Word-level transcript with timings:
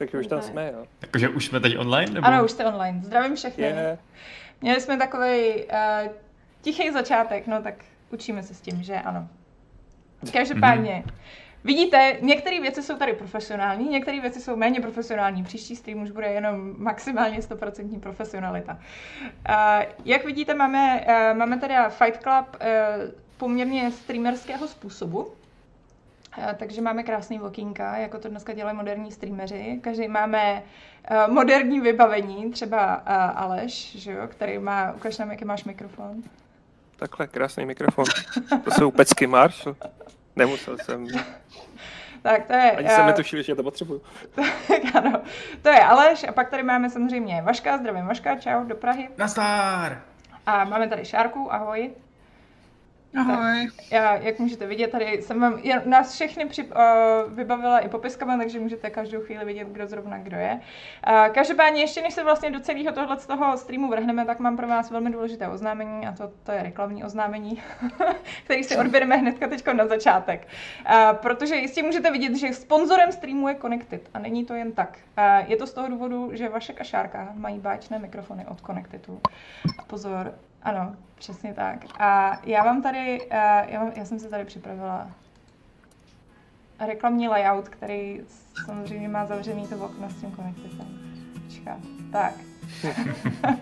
Takže 0.00 0.18
už 0.18 0.26
tam 0.26 0.42
jsme, 0.42 0.72
jo. 0.72 0.84
Takže 1.10 1.28
už 1.28 1.46
jsme 1.46 1.60
teď 1.60 1.78
online? 1.78 2.12
Nebo? 2.12 2.26
Ano, 2.26 2.44
už 2.44 2.50
jste 2.50 2.64
online. 2.64 3.00
Zdravím 3.04 3.36
všechny. 3.36 3.64
Yeah. 3.64 3.98
Měli 4.60 4.80
jsme 4.80 4.96
takový 4.96 5.54
uh, 5.54 6.12
tichý 6.62 6.90
začátek, 6.90 7.46
no 7.46 7.62
tak 7.62 7.74
učíme 8.10 8.42
se 8.42 8.54
s 8.54 8.60
tím, 8.60 8.82
že 8.82 8.94
ano. 8.94 9.28
Každopádně, 10.32 11.02
mm-hmm. 11.06 11.12
vidíte, 11.64 12.16
některé 12.20 12.60
věci 12.60 12.82
jsou 12.82 12.96
tady 12.96 13.12
profesionální, 13.12 13.88
některé 13.88 14.20
věci 14.20 14.40
jsou 14.40 14.56
méně 14.56 14.80
profesionální. 14.80 15.44
Příští 15.44 15.76
stream 15.76 16.02
už 16.02 16.10
bude 16.10 16.26
jenom 16.26 16.74
maximálně 16.78 17.38
100% 17.38 18.00
profesionalita. 18.00 18.72
Uh, 18.72 19.84
jak 20.04 20.24
vidíte, 20.24 20.54
máme, 20.54 21.06
uh, 21.08 21.38
máme 21.38 21.58
teda 21.58 21.88
Fight 21.88 22.22
Club 22.22 22.46
uh, 22.54 22.66
poměrně 23.36 23.90
streamerského 23.90 24.68
způsobu. 24.68 25.32
Takže 26.56 26.80
máme 26.80 27.02
krásný 27.02 27.40
okýnka, 27.40 27.96
jako 27.96 28.18
to 28.18 28.28
dneska 28.28 28.52
dělají 28.52 28.76
moderní 28.76 29.12
streameři. 29.12 29.80
Každý 29.82 30.08
máme 30.08 30.62
uh, 31.10 31.32
moderní 31.32 31.80
vybavení, 31.80 32.50
třeba 32.50 32.96
uh, 32.96 33.42
Aleš, 33.42 33.96
že 33.96 34.12
jo, 34.12 34.28
který 34.28 34.58
má, 34.58 34.92
ukaž 34.92 35.18
nám, 35.18 35.30
jaký 35.30 35.44
máš 35.44 35.64
mikrofon. 35.64 36.22
Takhle, 36.96 37.26
krásný 37.26 37.66
mikrofon. 37.66 38.04
To 38.64 38.70
jsou 38.70 38.90
pecky 38.90 39.26
Marshall. 39.26 39.76
Nemusel 40.36 40.78
jsem. 40.78 41.06
Tak 42.22 42.46
to 42.46 42.52
je... 42.52 42.70
Ani 42.72 42.88
jsem 42.88 43.00
uh, 43.00 43.06
netušil, 43.06 43.42
že 43.42 43.54
to 43.54 43.62
potřebuju. 43.62 44.02
tak 44.68 44.94
ano, 44.94 45.22
to 45.62 45.68
je 45.68 45.80
Aleš 45.80 46.24
a 46.24 46.32
pak 46.32 46.50
tady 46.50 46.62
máme 46.62 46.90
samozřejmě 46.90 47.42
Vaška, 47.42 47.78
zdravím 47.78 48.06
Vaška, 48.06 48.36
čau, 48.36 48.64
do 48.64 48.74
Prahy. 48.74 49.08
Nastar! 49.16 50.02
A 50.46 50.64
máme 50.64 50.88
tady 50.88 51.04
Šárku, 51.04 51.52
ahoj. 51.52 51.90
Ahoj. 53.16 53.70
Tak, 53.76 53.92
já, 53.92 54.16
jak 54.16 54.38
můžete 54.38 54.66
vidět, 54.66 54.90
tady 54.90 55.22
jsem 55.22 55.40
vám, 55.40 55.58
já, 55.62 55.82
nás 55.84 56.14
všechny 56.14 56.46
při, 56.46 56.64
uh, 56.64 56.72
vybavila 57.28 57.78
i 57.78 57.88
popiskama, 57.88 58.38
takže 58.38 58.60
můžete 58.60 58.90
každou 58.90 59.20
chvíli 59.20 59.44
vidět, 59.44 59.68
kdo 59.68 59.86
zrovna 59.86 60.18
kdo 60.18 60.36
je. 60.36 60.60
Uh, 61.08 61.34
každopádně 61.34 61.80
ještě 61.80 62.02
než 62.02 62.14
se 62.14 62.24
vlastně 62.24 62.50
do 62.50 62.60
celého 62.60 62.92
tohle 62.92 63.18
z 63.18 63.26
toho 63.26 63.56
streamu 63.56 63.88
vrhneme, 63.88 64.26
tak 64.26 64.38
mám 64.38 64.56
pro 64.56 64.68
vás 64.68 64.90
velmi 64.90 65.10
důležité 65.10 65.48
oznámení 65.48 66.06
a 66.06 66.12
to, 66.12 66.32
to 66.42 66.52
je 66.52 66.62
reklamní 66.62 67.04
oznámení, 67.04 67.62
který 68.44 68.64
si 68.64 68.76
odběreme 68.76 69.16
hnedka 69.16 69.48
teď 69.48 69.66
na 69.72 69.86
začátek. 69.86 70.48
Uh, 70.90 71.16
protože 71.16 71.54
jistě 71.54 71.82
můžete 71.82 72.10
vidět, 72.10 72.36
že 72.36 72.52
sponzorem 72.52 73.12
streamu 73.12 73.48
je 73.48 73.54
Connected 73.54 74.08
a 74.14 74.18
není 74.18 74.44
to 74.44 74.54
jen 74.54 74.72
tak. 74.72 74.98
Uh, 75.18 75.50
je 75.50 75.56
to 75.56 75.66
z 75.66 75.72
toho 75.72 75.88
důvodu, 75.88 76.30
že 76.32 76.48
Vašek 76.48 76.80
a 76.80 76.84
Šárka 76.84 77.32
mají 77.34 77.58
báječné 77.58 77.98
mikrofony 77.98 78.46
od 78.46 78.60
Connectidu. 78.60 79.20
Pozor, 79.86 80.34
ano, 80.62 80.96
přesně 81.14 81.54
tak. 81.54 81.84
A 81.98 82.40
já 82.44 82.64
vám 82.64 82.82
tady, 82.82 83.20
uh, 83.20 83.36
já, 83.68 83.80
mám, 83.80 83.92
já 83.96 84.04
jsem 84.04 84.18
si 84.18 84.28
tady 84.28 84.44
připravila 84.44 85.10
reklamní 86.86 87.28
layout, 87.28 87.68
který 87.68 88.20
samozřejmě 88.64 89.08
má 89.08 89.26
zavřený 89.26 89.66
to 89.66 89.76
okno 89.76 90.10
s 90.10 90.20
tím 90.20 90.30
konektitem. 90.30 90.86
Počká. 91.44 91.76
Tak. 92.12 92.34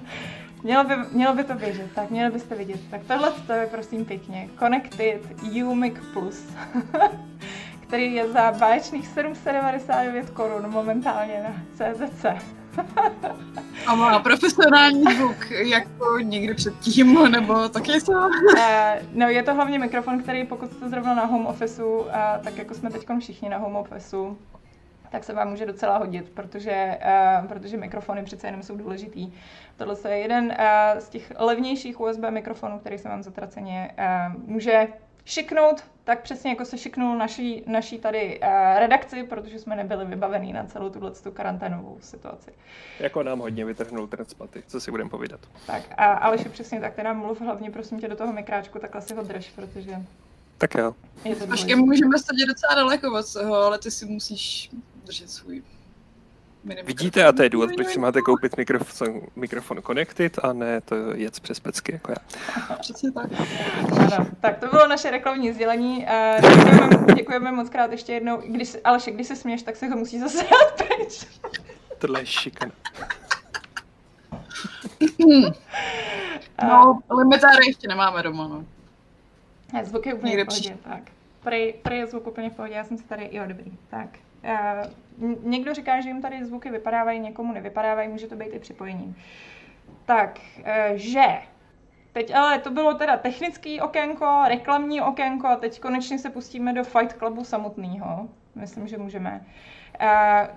mělo, 0.62 0.84
by, 0.84 0.94
mělo 1.12 1.34
by 1.34 1.44
to 1.44 1.54
běžet, 1.54 1.92
tak 1.94 2.10
měli 2.10 2.32
byste 2.32 2.54
vidět. 2.54 2.80
Tak 2.91 3.00
tohle 3.06 3.32
to 3.46 3.52
je 3.52 3.66
prosím 3.66 4.04
pěkně. 4.04 4.48
Connected 4.58 5.22
UMIC 5.64 5.94
Plus, 6.12 6.46
který 7.80 8.14
je 8.14 8.32
za 8.32 8.52
báječných 8.52 9.06
799 9.06 10.30
korun 10.30 10.70
momentálně 10.70 11.42
na 11.42 11.62
CZC. 11.74 12.24
A 13.87 13.95
má 13.95 14.19
profesionální 14.19 15.05
zvuk, 15.17 15.51
jako 15.51 16.19
někdy 16.19 16.55
předtím, 16.55 17.31
nebo 17.31 17.69
taky 17.69 18.01
to? 18.01 18.12
Uh, 18.12 18.61
no, 19.12 19.29
je 19.29 19.43
to 19.43 19.55
hlavně 19.55 19.79
mikrofon, 19.79 20.23
který 20.23 20.45
pokud 20.45 20.73
jste 20.73 20.89
zrovna 20.89 21.15
na 21.15 21.25
home 21.25 21.47
officeu, 21.47 21.99
uh, 21.99 22.06
tak 22.45 22.59
jako 22.59 22.75
jsme 22.75 22.91
teď 22.91 23.06
všichni 23.19 23.49
na 23.49 23.56
home 23.59 23.77
officeu, 23.77 24.39
tak 25.11 25.25
se 25.25 25.33
vám 25.33 25.49
může 25.51 25.67
docela 25.67 25.99
hodit, 25.99 26.31
protože, 26.34 26.99
uh, 27.41 27.47
protože 27.47 27.77
mikrofony 27.77 28.23
přece 28.23 28.47
jenom 28.47 28.62
jsou 28.62 28.77
důležitý. 28.77 29.33
Tohle 29.77 29.97
je 30.09 30.19
jeden 30.19 30.45
uh, 30.45 31.01
z 31.01 31.09
těch 31.09 31.33
levnějších 31.39 32.01
USB 32.01 32.21
mikrofonů, 32.31 32.78
který 32.78 32.99
se 32.99 33.09
vám 33.09 33.22
zatraceně 33.22 33.94
uh, 33.99 34.43
může 34.47 34.87
šiknout, 35.25 35.84
tak 36.08 36.22
přesně 36.22 36.50
jako 36.50 36.64
se 36.64 36.78
šiknul 36.78 37.19
naší, 37.19 37.62
naší 37.66 37.98
tady 37.98 38.41
uh, 38.41 38.48
redakci, 38.78 39.22
protože 39.22 39.58
jsme 39.58 39.76
nebyli 39.76 40.04
vybavení 40.04 40.52
na 40.52 40.64
celou 40.64 40.91
tuhle 40.91 41.12
karanténovou 41.34 41.98
situaci. 42.00 42.50
Jako 43.00 43.22
nám 43.22 43.38
hodně 43.38 43.64
vytrhnul 43.64 44.06
ten 44.06 44.24
spaty, 44.24 44.62
co 44.66 44.80
si 44.80 44.91
budeme 44.91 45.10
povídat. 45.10 45.41
Tak, 45.66 45.82
a 45.96 46.12
Aleš 46.12 46.44
přesně 46.52 46.80
tak, 46.80 46.94
teda 46.94 47.12
mluv 47.12 47.41
hlavně 47.41 47.70
prosím 47.70 48.00
tě 48.00 48.08
do 48.08 48.16
toho 48.16 48.32
mikráčku, 48.32 48.78
takhle 48.78 49.02
si 49.02 49.14
ho 49.14 49.22
drž, 49.22 49.50
protože... 49.56 49.96
Tak 50.58 50.74
jo. 50.74 50.94
Je 51.24 51.36
to 51.36 51.46
můžeme 51.76 52.19
sedět 52.19 52.46
docela 52.46 52.75
daleko 52.75 53.19
od 53.19 53.32
toho, 53.32 53.54
ale 53.54 53.78
ty 53.78 53.90
si 53.90 54.06
musíš 54.06 54.70
držet 55.04 55.30
svůj 55.30 55.62
Vidíte, 56.84 57.25
a 57.25 57.33
to 57.33 57.43
je 57.43 57.49
důvod, 57.49 57.71
proč 57.75 57.87
si 57.87 57.99
máte 57.99 58.23
koupit 58.23 58.56
mikrofon, 58.56 59.21
mikrofon 59.37 59.83
Connected 59.83 60.39
a 60.43 60.53
ne 60.53 60.81
to 60.81 60.95
jet 61.15 61.41
přes 61.41 61.61
pecky, 61.61 61.93
jako 61.93 62.12
já. 62.12 62.77
Přesně 62.77 63.12
tak. 63.12 63.31
Ano, 63.99 64.27
tak 64.41 64.59
to 64.59 64.67
bylo 64.67 64.87
naše 64.87 65.11
reklamní 65.11 65.53
sdělení. 65.53 66.06
Děkujeme, 66.41 67.15
děkujeme 67.15 67.53
moc 67.53 67.71
krát 67.71 67.93
ještě 67.93 68.12
jednou. 68.12 68.43
Když, 68.47 68.77
Aleši, 68.84 69.11
když 69.11 69.27
se 69.27 69.37
směš, 69.37 69.62
tak 69.62 69.77
se 69.77 69.87
ho 69.87 69.97
musí 69.97 70.21
zase 70.21 70.39
dát 70.39 70.87
pryč. 70.87 71.27
Tohle 71.99 72.21
je 72.21 72.27
šikana. 72.27 72.73
no, 76.69 77.00
limitáry 77.19 77.67
ještě 77.67 77.89
nemáme 77.89 78.23
doma, 78.23 78.49
no. 78.49 78.65
Zvuk 79.85 80.06
je 80.06 80.15
úplně 80.15 80.31
Někde 80.31 80.45
v 80.45 80.47
pohodě, 80.47 80.77
tak. 80.85 81.03
Prej, 81.43 81.75
prej 81.83 81.99
je 81.99 82.06
zvuk 82.06 82.27
úplně 82.27 82.50
v 82.50 82.53
pohodě, 82.53 82.75
já 82.75 82.85
jsem 82.85 82.99
si 82.99 83.05
tady, 83.05 83.29
jo, 83.33 83.45
dobrý, 83.47 83.73
tak. 83.91 84.09
Uh, 84.44 85.32
někdo 85.43 85.75
říká, 85.75 86.00
že 86.00 86.09
jim 86.09 86.22
tady 86.22 86.44
zvuky 86.44 86.71
vypadávají, 86.71 87.21
někomu 87.21 87.53
nevypadávají, 87.53 88.09
může 88.09 88.26
to 88.26 88.37
být 88.37 88.53
i 88.53 88.59
připojením. 88.59 89.16
Tak, 90.04 90.41
uh, 90.59 90.65
že 90.94 91.38
Teď 92.12 92.34
ale 92.34 92.59
to 92.59 92.71
bylo 92.71 92.94
teda 92.94 93.16
technický 93.16 93.81
okénko, 93.81 94.43
reklamní 94.49 95.00
okénko 95.00 95.47
a 95.47 95.56
teď 95.56 95.81
konečně 95.81 96.19
se 96.19 96.31
pustíme 96.31 96.72
do 96.72 96.84
Fight 96.84 97.12
Clubu 97.19 97.44
samotného. 97.44 98.28
Myslím, 98.54 98.88
že 98.88 98.99
můžeme. 98.99 99.47
Uh, 100.00 100.09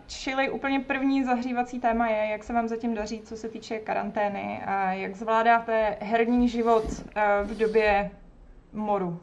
čili 0.08 0.50
úplně 0.50 0.80
první 0.80 1.24
zahřívací 1.24 1.80
téma 1.80 2.08
je, 2.08 2.32
jak 2.32 2.44
se 2.44 2.54
vám 2.54 2.68
zatím 2.68 2.94
daří, 2.94 3.22
co 3.22 3.38
se 3.38 3.50
týče 3.50 3.80
karantény 3.80 4.62
a 4.66 4.94
jak 4.94 5.16
zvládáte 5.16 5.98
herní 6.02 6.50
život 6.50 6.84
v 7.44 7.58
době 7.58 8.12
moru. 8.74 9.20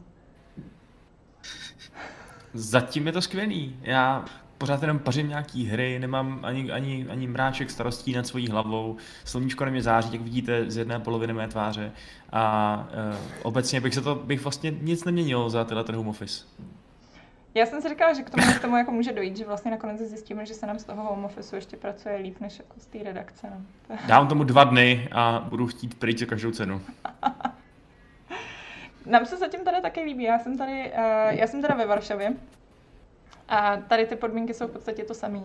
Zatím 2.53 3.07
je 3.07 3.13
to 3.13 3.21
skvělý. 3.21 3.79
Já 3.81 4.25
pořád 4.59 4.81
jenom 4.81 4.99
pařím 4.99 5.29
nějaký 5.29 5.65
hry, 5.65 5.99
nemám 5.99 6.39
ani, 6.43 6.71
ani, 6.71 7.07
ani 7.09 7.27
mráček 7.27 7.71
starostí 7.71 8.13
nad 8.13 8.27
svojí 8.27 8.47
hlavou, 8.47 8.97
sluníčko 9.25 9.65
na 9.65 9.71
mě 9.71 9.81
září, 9.81 10.13
jak 10.13 10.21
vidíte 10.21 10.71
z 10.71 10.77
jedné 10.77 10.99
poloviny 10.99 11.33
mé 11.33 11.47
tváře 11.47 11.91
a 12.31 12.87
uh, 13.09 13.15
obecně 13.43 13.81
bych 13.81 13.93
se 13.93 14.01
to, 14.01 14.15
bych 14.15 14.41
vlastně 14.41 14.71
nic 14.81 15.03
neměnil 15.03 15.49
za 15.49 15.65
tenhle 15.65 15.83
ten 15.83 15.95
home 15.95 16.07
office. 16.07 16.45
Já 17.53 17.65
jsem 17.65 17.81
si 17.81 17.89
říkala, 17.89 18.13
že 18.13 18.23
k 18.23 18.29
tomu, 18.29 18.53
k 18.53 18.59
tomu 18.59 18.77
jako 18.77 18.91
může 18.91 19.13
dojít, 19.13 19.37
že 19.37 19.45
vlastně 19.45 19.71
nakonec 19.71 19.99
zjistíme, 19.99 20.45
že 20.45 20.53
se 20.53 20.67
nám 20.67 20.79
z 20.79 20.83
toho 20.83 21.03
home 21.03 21.25
office 21.25 21.57
ještě 21.57 21.77
pracuje 21.77 22.15
líp 22.17 22.39
než 22.39 22.59
jako 22.59 22.73
z 22.79 22.85
té 22.85 23.03
redakce. 23.03 23.47
No. 23.49 23.97
Dám 24.07 24.27
tomu 24.27 24.43
dva 24.43 24.63
dny 24.63 25.09
a 25.11 25.45
budu 25.49 25.67
chtít 25.67 25.99
pryč 25.99 26.19
za 26.19 26.25
každou 26.25 26.51
cenu. 26.51 26.81
Nám 29.05 29.25
se 29.25 29.37
zatím 29.37 29.59
tady 29.59 29.81
taky 29.81 30.01
líbí. 30.01 30.23
Já 30.23 30.39
jsem 30.39 30.57
tady, 30.57 30.91
uh, 30.91 31.39
já 31.39 31.47
jsem 31.47 31.61
teda 31.61 31.75
ve 31.75 31.85
Varšavě 31.85 32.33
a 33.49 33.77
tady 33.77 34.05
ty 34.05 34.15
podmínky 34.15 34.53
jsou 34.53 34.67
v 34.67 34.71
podstatě 34.71 35.03
to 35.03 35.13
samé. 35.13 35.43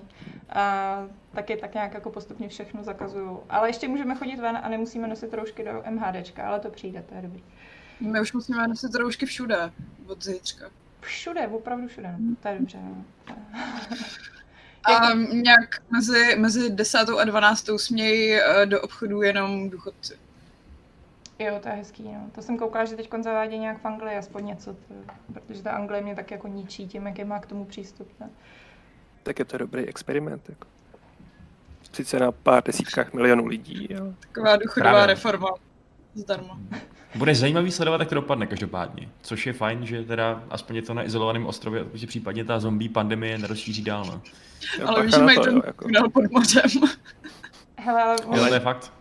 Taky 1.35 1.57
tak 1.57 1.75
nějak 1.75 1.95
jako 1.95 2.11
postupně 2.11 2.49
všechno 2.49 2.85
zakazují. 2.85 3.39
Ale 3.49 3.69
ještě 3.69 3.89
můžeme 3.89 4.15
chodit 4.15 4.37
ven 4.37 4.59
a 4.63 4.69
nemusíme 4.69 5.09
nosit 5.09 5.35
roušky 5.35 5.65
do 5.65 5.83
MHDčka, 5.91 6.47
ale 6.47 6.61
to 6.61 6.71
přijde, 6.71 7.05
to 7.09 7.15
je 7.15 7.23
dobrý. 7.23 7.45
My 8.01 8.21
už 8.21 8.33
musíme 8.33 8.69
nosit 8.69 8.95
roušky 8.95 9.27
všude 9.27 9.73
od 10.07 10.25
zítřka. 10.25 10.71
Všude, 11.01 11.49
opravdu 11.49 11.89
všude. 11.89 12.15
No. 12.19 12.37
To 12.43 12.49
je 12.49 12.59
dobře. 12.59 12.79
No. 12.83 13.05
A 14.85 15.15
nějak 15.15 15.83
mezi, 15.91 16.37
mezi 16.37 16.71
10. 16.71 16.99
a 16.99 17.25
12. 17.25 17.69
smějí 17.77 18.35
eh, 18.35 18.67
do 18.67 18.81
obchodu 18.81 19.23
jenom 19.23 19.71
důchodci. 19.71 20.15
Jo, 21.39 21.59
to 21.63 21.69
je 21.69 21.75
hezký, 21.75 22.03
no. 22.03 22.31
To 22.33 22.43
jsem 22.43 22.59
koukala, 22.59 22.85
že 22.85 22.97
teď 22.97 23.11
zavádí 23.21 23.59
nějak 23.59 23.81
v 23.81 23.85
Anglii 23.85 24.17
aspoň 24.17 24.47
něco, 24.47 24.75
to, 24.75 24.95
protože 25.35 25.63
ta 25.63 25.71
Anglie 25.71 26.03
mě 26.03 26.15
tak 26.15 26.31
jako 26.31 26.49
ničí 26.49 26.89
tím, 26.89 27.07
jaký 27.07 27.25
má 27.25 27.39
k 27.39 27.47
tomu 27.47 27.65
přístup. 27.65 28.09
Ne? 28.21 28.31
Tak 29.23 29.39
je 29.39 29.45
to 29.45 29.59
dobrý 29.59 29.87
experiment. 29.87 30.49
Jako. 30.49 30.67
Sice 31.93 32.19
na 32.19 32.33
pár 32.33 32.63
desítkách 32.65 33.13
milionů 33.13 33.47
lidí, 33.47 33.89
ale... 34.01 34.15
Taková 34.21 34.57
důchodová 34.57 34.91
Právě. 34.91 35.07
reforma. 35.07 35.51
Zdarma. 36.15 36.59
Bude 37.15 37.35
zajímavý 37.35 37.71
sledovat, 37.71 38.01
jak 38.01 38.09
to 38.09 38.15
dopadne 38.15 38.47
každopádně. 38.47 39.09
Což 39.23 39.47
je 39.47 39.53
fajn, 39.53 39.87
že 39.87 40.05
teda 40.05 40.45
aspoň 40.51 40.77
je 40.77 40.83
to 40.83 40.95
na 40.95 41.05
izolovaném 41.05 41.47
ostrově, 41.47 41.85
protože 41.85 42.07
případně 42.07 42.45
ta 42.45 42.61
zombie 42.61 42.89
pandemie 42.89 43.39
nerozšíří 43.39 43.83
dál. 43.83 44.05
No. 44.05 44.21
ale 44.89 45.03
víš, 45.03 45.15
že 45.15 45.23
mají 45.23 45.39
ten 45.45 45.63
jako... 45.67 46.11
pod 46.11 46.31
mořem. 46.31 46.71
Hele, 47.79 48.03
ale... 48.03 48.17
Jo, 48.35 48.47
to 48.49 48.55
je 48.55 48.61
fakt. 48.61 48.93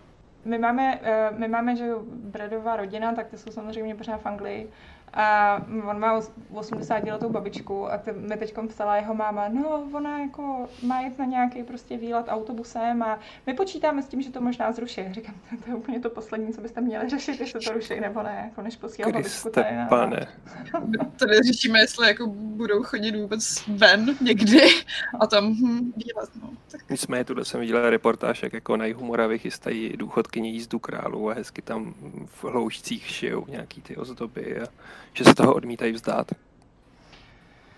My 0.46 0.58
máme, 0.58 1.00
eh, 1.04 1.30
my 1.38 1.48
máme, 1.48 1.76
že 1.76 1.92
Bradová 2.06 2.76
rodina, 2.76 3.14
tak 3.14 3.28
ty 3.28 3.38
jsou 3.38 3.52
samozřejmě 3.52 3.96
pořád 3.96 4.22
v 4.22 4.26
Anglii. 4.26 4.70
A 5.14 5.58
on 5.90 6.00
má 6.00 6.22
80 6.54 7.04
letou 7.04 7.30
babičku 7.30 7.92
a 7.92 7.98
te, 7.98 8.14
mi 8.14 8.38
teď 8.38 8.56
psala 8.68 8.96
jeho 8.96 9.14
máma, 9.14 9.48
no 9.48 9.90
ona 9.94 10.20
jako 10.20 10.70
má 10.84 11.02
jít 11.02 11.20
na 11.20 11.26
nějaký 11.26 11.64
prostě 11.64 11.98
výlet 11.98 12.26
autobusem 12.30 13.04
a 13.04 13.20
my 13.48 13.54
počítáme 13.54 14.04
s 14.04 14.08
tím, 14.08 14.22
že 14.22 14.32
to 14.32 14.42
možná 14.42 14.72
zruší. 14.72 15.02
Říkám, 15.12 15.36
to 15.66 15.70
je 15.70 15.76
úplně 15.76 16.00
to 16.00 16.10
poslední, 16.10 16.54
co 16.54 16.62
byste 16.62 16.82
měli 16.82 17.10
řešit, 17.10 17.40
jestli 17.40 17.60
to 17.60 17.74
ruší 17.74 18.00
nebo 18.00 18.24
ne, 18.24 18.42
jako 18.46 18.62
než 18.62 18.76
posílal 18.76 19.12
babičku 19.12 19.50
tady 19.50 19.76
na... 19.76 19.86
pane. 19.86 20.28
Tady 21.20 21.42
řešíme, 21.42 21.80
jestli 21.80 22.08
jako 22.08 22.28
budou 22.28 22.84
chodit 22.84 23.16
vůbec 23.16 23.64
ven 23.68 24.16
někdy 24.22 24.62
a 25.20 25.28
tam 25.28 25.46
hm, 25.46 25.94
výlet, 25.96 26.30
no. 26.42 26.50
Tak. 26.72 26.90
Nicméně 26.90 27.26
tuhle 27.26 27.46
jsem 27.46 27.60
viděl 27.60 27.90
reportáž, 27.90 28.44
jak 28.44 28.54
jako 28.54 28.78
na 28.78 28.86
jihu 28.86 29.06
Moravy 29.06 29.40
chystají 29.40 29.98
důchodkyně 29.98 30.50
jízdu 30.50 30.80
králů 30.80 31.30
a 31.30 31.34
hezky 31.34 31.62
tam 31.62 31.94
v 32.26 32.44
hloušcích 32.44 33.08
šijou 33.08 33.46
nějaký 33.48 33.82
ty 33.82 33.96
ozdoby 33.96 34.62
a 34.62 34.66
že 35.14 35.24
se 35.24 35.36
toho 35.36 35.54
odmítají 35.54 35.92
vzdát. 35.92 36.32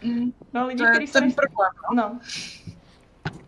Mm, 0.03 0.33
no 0.53 0.67
lidi, 0.67 0.83
kteří 0.83 1.07
se 1.07 1.21
nechtějí... 1.21 1.35
problém, 1.35 1.71
no. 1.95 2.03
no. 2.03 2.19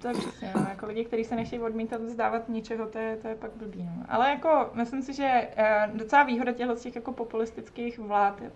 To 0.02 0.08
je 0.08 0.14
přesně, 0.14 0.52
no, 0.56 0.66
jako 0.70 0.86
lidi, 0.86 1.06
kteří 1.06 1.24
se 1.24 1.36
nechtějí 1.36 1.62
odmítat 1.62 2.02
vzdávat 2.02 2.50
ničeho, 2.50 2.88
to 2.88 3.00
je, 3.00 3.18
to 3.18 3.28
je 3.28 3.36
pak 3.36 3.52
blbý. 3.52 3.84
No. 3.84 4.06
Ale 4.10 4.30
jako 4.30 4.70
myslím 4.74 5.02
si, 5.02 5.14
že 5.14 5.48
uh, 5.90 5.98
docela 5.98 6.24
výhoda 6.24 6.52
těchto 6.52 6.76
těch 6.76 6.96
jako 6.96 7.12
populistických 7.12 8.00
vlád, 8.00 8.42
uh, 8.42 8.48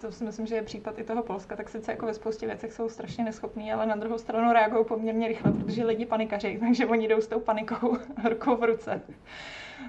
to 0.00 0.12
si 0.12 0.24
myslím, 0.24 0.46
že 0.46 0.54
je 0.54 0.62
případ 0.62 0.98
i 0.98 1.04
toho 1.04 1.22
Polska, 1.22 1.56
tak 1.56 1.68
sice 1.68 1.92
jako 1.92 2.06
ve 2.06 2.14
spoustě 2.14 2.46
věcech 2.46 2.72
jsou 2.72 2.88
strašně 2.88 3.24
neschopní, 3.24 3.72
ale 3.72 3.86
na 3.86 3.96
druhou 3.96 4.18
stranu 4.18 4.52
reagují 4.52 4.84
poměrně 4.84 5.28
rychle, 5.28 5.52
protože 5.52 5.84
lidi 5.84 6.06
panikaří, 6.06 6.58
takže 6.60 6.86
oni 6.86 7.08
jdou 7.08 7.20
s 7.20 7.26
tou 7.26 7.40
panikou 7.40 7.96
rukou 8.28 8.56
v 8.56 8.64
ruce. 8.64 9.02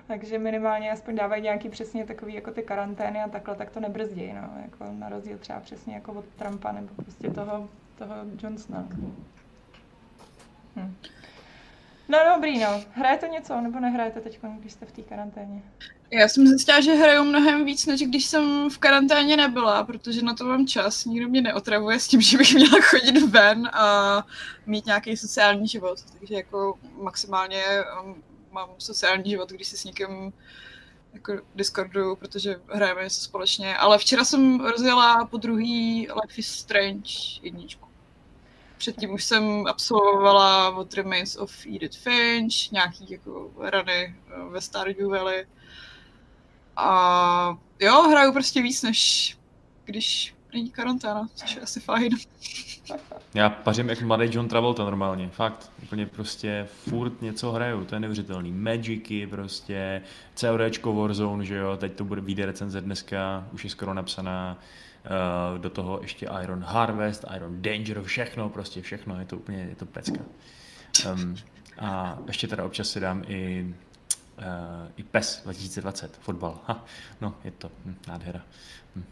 Takže 0.08 0.40
minimálně 0.40 0.92
aspoň 0.92 1.16
dávají 1.16 1.44
nějaký 1.44 1.70
přesně 1.70 2.06
takový 2.06 2.34
jako 2.34 2.52
ty 2.52 2.62
karantény 2.62 3.22
a 3.22 3.28
takhle, 3.28 3.56
tak 3.56 3.70
to 3.70 3.80
nebrzdí, 3.80 4.34
no. 4.34 4.50
Jako 4.62 4.86
na 4.92 5.10
rozdíl 5.10 5.38
třeba 5.38 5.60
přesně 5.60 5.94
jako 5.94 6.14
od 6.14 6.26
Trumpa 6.26 6.72
nebo 6.72 6.90
prostě 7.04 7.30
toho, 7.30 7.70
toho 7.98 8.16
Johnsona. 8.44 8.88
Hm. 10.76 10.96
No 12.10 12.18
dobrý, 12.36 12.60
no. 12.60 12.84
Hrajete 12.92 13.28
něco, 13.28 13.62
nebo 13.62 13.80
nehrajete 13.80 14.22
teď, 14.22 14.40
když 14.60 14.74
jste 14.74 14.86
v 14.86 14.92
té 14.92 15.02
karanténě? 15.02 15.62
Já 16.12 16.28
jsem 16.28 16.48
zjistila, 16.48 16.82
že 16.82 16.94
hraju 16.94 17.24
mnohem 17.24 17.66
víc, 17.66 17.86
než 17.86 18.02
když 18.02 18.26
jsem 18.26 18.70
v 18.70 18.78
karanténě 18.78 19.38
nebyla, 19.38 19.84
protože 19.84 20.22
na 20.22 20.34
to 20.34 20.46
mám 20.46 20.68
čas. 20.68 21.06
Nikdo 21.06 21.30
mě 21.30 21.42
neotravuje 21.42 22.00
s 22.00 22.08
tím, 22.08 22.22
že 22.22 22.38
bych 22.38 22.54
měla 22.54 22.82
chodit 22.82 23.22
ven 23.22 23.70
a 23.74 24.24
mít 24.66 24.86
nějaký 24.86 25.18
sociální 25.18 25.68
život. 25.68 25.98
Takže 26.20 26.36
jako 26.36 26.80
maximálně 27.02 27.64
um, 28.04 28.24
mám 28.54 28.70
sociální 28.78 29.30
život, 29.30 29.50
když 29.50 29.68
si 29.68 29.78
s 29.78 29.84
někým 29.84 30.34
jako 31.14 31.34
Discordu, 31.56 32.16
protože 32.16 32.56
hrajeme 32.68 33.04
něco 33.04 33.22
společně. 33.22 33.78
Ale 33.78 33.98
včera 33.98 34.26
jsem 34.26 34.60
rozjela 34.60 35.26
po 35.26 35.38
druhý 35.38 36.02
Life 36.02 36.38
is 36.38 36.48
Strange 36.48 37.12
jedničku. 37.42 37.88
Předtím 38.78 39.14
už 39.14 39.24
jsem 39.24 39.68
absolvovala 39.68 40.70
What 40.70 40.94
Remains 40.94 41.36
of 41.36 41.66
Edith 41.66 41.98
Finch, 41.98 42.72
nějaký 42.72 43.12
jako 43.12 43.52
rany 43.60 44.16
eh, 44.28 44.50
ve 44.50 44.62
Stardew 44.62 45.10
Valley. 45.10 45.48
A 46.76 47.58
jo, 47.80 48.02
hraju 48.02 48.34
prostě 48.34 48.62
víc, 48.62 48.82
než 48.82 49.38
když 49.86 50.33
není 50.54 50.70
karanténa, 50.70 51.28
což 51.36 51.56
je 51.56 51.62
asi 51.62 51.80
fajn. 51.80 52.12
Já 53.34 53.50
pařím 53.50 53.90
jak 53.90 54.02
mladý 54.02 54.28
John 54.32 54.48
Travolta 54.48 54.84
normálně, 54.84 55.30
fakt. 55.30 55.72
Úplně 55.84 56.06
prostě 56.06 56.68
furt 56.90 57.22
něco 57.22 57.52
hraju, 57.52 57.86
to 57.86 57.96
je 57.96 58.00
neuvěřitelný. 58.00 58.52
Magicy 58.52 59.28
prostě, 59.28 60.02
CODčko 60.36 60.94
Warzone, 60.94 61.46
že 61.46 61.56
jo, 61.56 61.78
teď 61.78 61.94
to 61.94 62.04
bude 62.04 62.22
výjde 62.22 62.46
recenze 62.46 62.82
dneska, 62.82 63.48
už 63.52 63.64
je 63.64 63.70
skoro 63.70 63.94
napsaná. 63.94 64.58
Uh, 65.54 65.60
do 65.60 65.70
toho 65.70 66.00
ještě 66.02 66.30
Iron 66.44 66.64
Harvest, 66.64 67.26
Iron 67.36 67.62
Danger, 67.62 68.02
všechno, 68.02 68.50
prostě 68.50 68.82
všechno, 68.82 69.20
je 69.20 69.26
to 69.26 69.38
úplně, 69.38 69.58
je 69.58 69.76
to 69.76 69.86
pecka. 69.86 70.20
Um, 71.12 71.36
a 71.80 72.18
ještě 72.28 72.48
teda 72.48 72.66
občas 72.66 72.90
si 72.90 73.00
dám 73.00 73.24
i, 73.28 73.74
uh, 74.38 74.92
i 74.96 75.04
PES 75.04 75.42
2020, 75.44 76.18
fotbal. 76.18 76.60
Ha, 76.68 76.86
no, 77.22 77.36
je 77.44 77.52
to 77.52 77.72
hm, 77.86 77.96
nádhera. 78.08 78.42
Hm. 78.96 79.04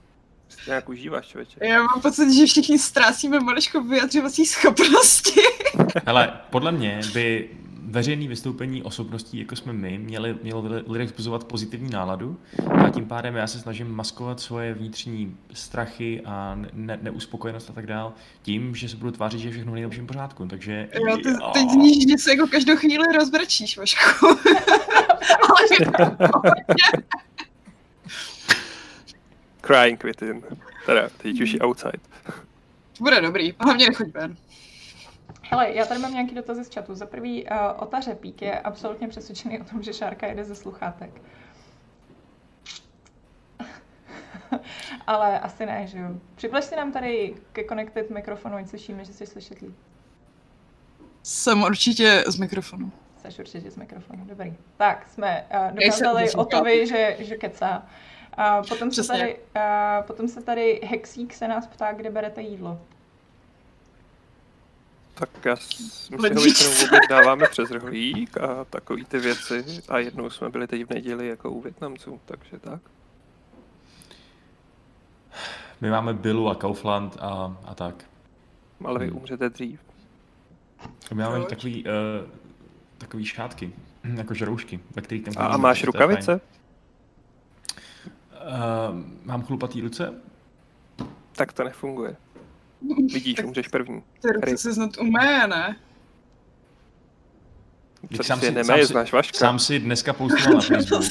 Nějak 0.68 0.89
užíváš, 0.89 1.27
člověče. 1.27 1.59
Já 1.68 1.83
mám 1.83 2.01
pocit, 2.01 2.33
že 2.33 2.45
všichni 2.45 2.80
ztrácíme 2.80 3.39
maličko 3.39 3.83
vyjadřovací 3.83 4.45
schopnosti. 4.45 5.42
Ale 6.06 6.33
podle 6.50 6.71
mě 6.71 7.00
by 7.13 7.50
veřejné 7.92 8.27
vystoupení 8.27 8.83
osobností, 8.83 9.39
jako 9.39 9.56
jsme 9.56 9.74
my, 9.74 9.98
měli, 9.98 10.36
mělo 10.44 10.65
lidem 10.88 11.07
vzbuzovat 11.07 11.44
pozitivní 11.44 11.89
náladu 11.89 12.39
a 12.86 12.89
tím 12.89 13.06
pádem 13.06 13.36
já 13.36 13.48
se 13.48 13.59
snažím 13.59 13.95
maskovat 13.95 14.39
svoje 14.39 14.74
vnitřní 14.74 15.38
strachy 15.53 16.21
a 16.25 16.57
ne, 16.74 17.00
neuspokojenost 17.01 17.69
a 17.69 17.74
tak 17.74 17.88
dál 17.88 18.13
tím, 18.42 18.75
že 18.75 18.89
se 18.89 18.97
budu 18.97 19.12
tvářit, 19.12 19.39
že 19.39 19.47
je 19.47 19.51
všechno 19.51 19.71
v 19.71 19.75
nejlepším 19.75 20.07
pořádku, 20.07 20.47
takže... 20.47 20.89
Jo, 20.94 21.18
ty, 21.18 21.33
teď 21.54 21.69
zníš, 21.69 22.07
že 22.09 22.18
se 22.18 22.31
jako 22.31 22.47
každou 22.47 22.75
chvíli 22.75 23.18
rozbrečíš, 23.18 23.77
Vašku. 23.77 24.27
Crying 29.71 30.03
within. 30.03 30.44
Teda, 30.85 31.09
teď 31.18 31.41
už 31.41 31.51
je 31.51 31.59
outside. 31.65 32.00
Bude 33.00 33.21
dobrý, 33.21 33.53
hlavně 33.59 33.88
nechoď 33.88 34.07
ven. 34.07 34.38
Hele, 35.41 35.73
já 35.73 35.85
tady 35.85 36.00
mám 36.00 36.13
nějaký 36.13 36.35
dotazy 36.35 36.63
z 36.63 36.73
chatu. 36.73 36.95
Za 36.95 37.06
prvý, 37.06 37.45
uh, 37.45 37.57
Ota 37.77 38.00
Řepík 38.00 38.41
je 38.41 38.59
absolutně 38.59 39.07
přesvědčený 39.07 39.62
o 39.62 39.63
tom, 39.63 39.83
že 39.83 39.94
Šárka 39.94 40.27
jede 40.27 40.44
ze 40.44 40.56
sluchátek. 40.56 41.21
Ale 45.07 45.39
asi 45.39 45.65
ne, 45.65 45.88
že 45.88 46.00
jo. 46.00 46.09
Připlaš 46.35 46.63
si 46.63 46.75
nám 46.75 46.91
tady 46.91 47.33
ke 47.53 47.63
connected 47.63 48.09
mikrofonu, 48.09 48.56
ať 48.56 48.68
slyšíme, 48.68 49.06
že 49.06 49.13
jsi 49.13 49.25
slyšet 49.25 49.62
líp. 49.62 49.75
Jsem 51.23 51.63
určitě 51.63 52.23
z 52.27 52.39
mikrofonu. 52.39 52.91
Jsi 53.18 53.39
určitě 53.39 53.71
z 53.71 53.77
mikrofonu, 53.77 54.25
dobrý. 54.25 54.53
Tak, 54.77 55.09
jsme 55.09 55.45
uh, 55.53 55.71
dokázali 55.75 56.31
Otovi, 56.31 56.88
že, 56.88 57.15
že 57.19 57.35
kecá. 57.35 57.88
Uh, 58.38 58.68
potom, 58.68 58.92
se 58.92 59.07
tady, 59.07 59.38
uh, 59.56 60.06
potom 60.07 60.28
se 60.28 60.42
tady 60.42 60.81
Hexík 60.83 61.33
se 61.33 61.48
nás 61.48 61.68
ptá, 61.68 61.94
kde 61.94 62.10
berete 62.10 62.42
jídlo. 62.42 62.80
Tak 65.13 65.45
já 65.45 65.56
si 65.56 66.16
ho 66.16 66.42
většinou 66.42 67.00
dáváme 67.10 67.48
přes 67.48 67.72
rohlík 67.72 68.38
a 68.38 68.66
takový 68.66 69.06
ty 69.06 69.19
věci. 69.19 69.66
A 69.89 69.98
jednou 69.98 70.30
jsme 70.30 70.50
byli 70.50 70.68
teď 70.68 70.86
v 70.86 70.89
neděli 70.89 71.28
jako 71.28 71.51
u 71.51 71.62
Větnamců, 71.62 72.19
takže 72.25 72.60
tak. 72.60 72.81
My 75.81 75.89
máme 75.89 76.13
Billu 76.13 76.50
a 76.50 76.56
Kaufland 76.56 77.18
a, 77.19 77.57
a 77.66 77.75
tak. 77.75 78.06
Ale 78.86 79.00
vy 79.00 79.07
hmm. 79.07 79.18
umřete 79.18 79.50
dřív. 79.50 79.80
My 81.13 81.24
máme 81.24 81.45
takový, 81.45 81.83
uh, 81.83 82.30
takový 82.97 83.26
šátky, 83.26 83.73
jako 84.16 84.33
žroušky, 84.33 84.80
ve 84.95 85.02
kterých 85.02 85.23
ten 85.23 85.33
A, 85.38 85.45
a 85.45 85.57
máš 85.57 85.83
rukavice? 85.83 86.42
Uh, 88.42 89.00
mám 89.24 89.44
chlupatý 89.44 89.81
ruce? 89.81 90.14
Tak 91.31 91.54
to 91.54 91.64
nefunguje. 91.64 92.16
Vidíš, 93.14 93.44
umřeš 93.44 93.68
první. 93.68 94.04
Ty 94.21 94.28
ruce 94.28 94.57
se 94.57 94.74
snad 94.74 94.98
umé, 94.98 95.48
ne? 95.48 95.76
Co 98.18 98.24
sám 98.24 98.40
si, 98.40 98.52
nemeje, 98.52 98.88
sám, 98.88 99.06
si, 99.06 99.30
sám 99.33 99.60
si 99.60 99.80
dneska 99.80 100.14
postoval 100.14 100.54
na 100.54 100.62
Facebook, 100.68 101.04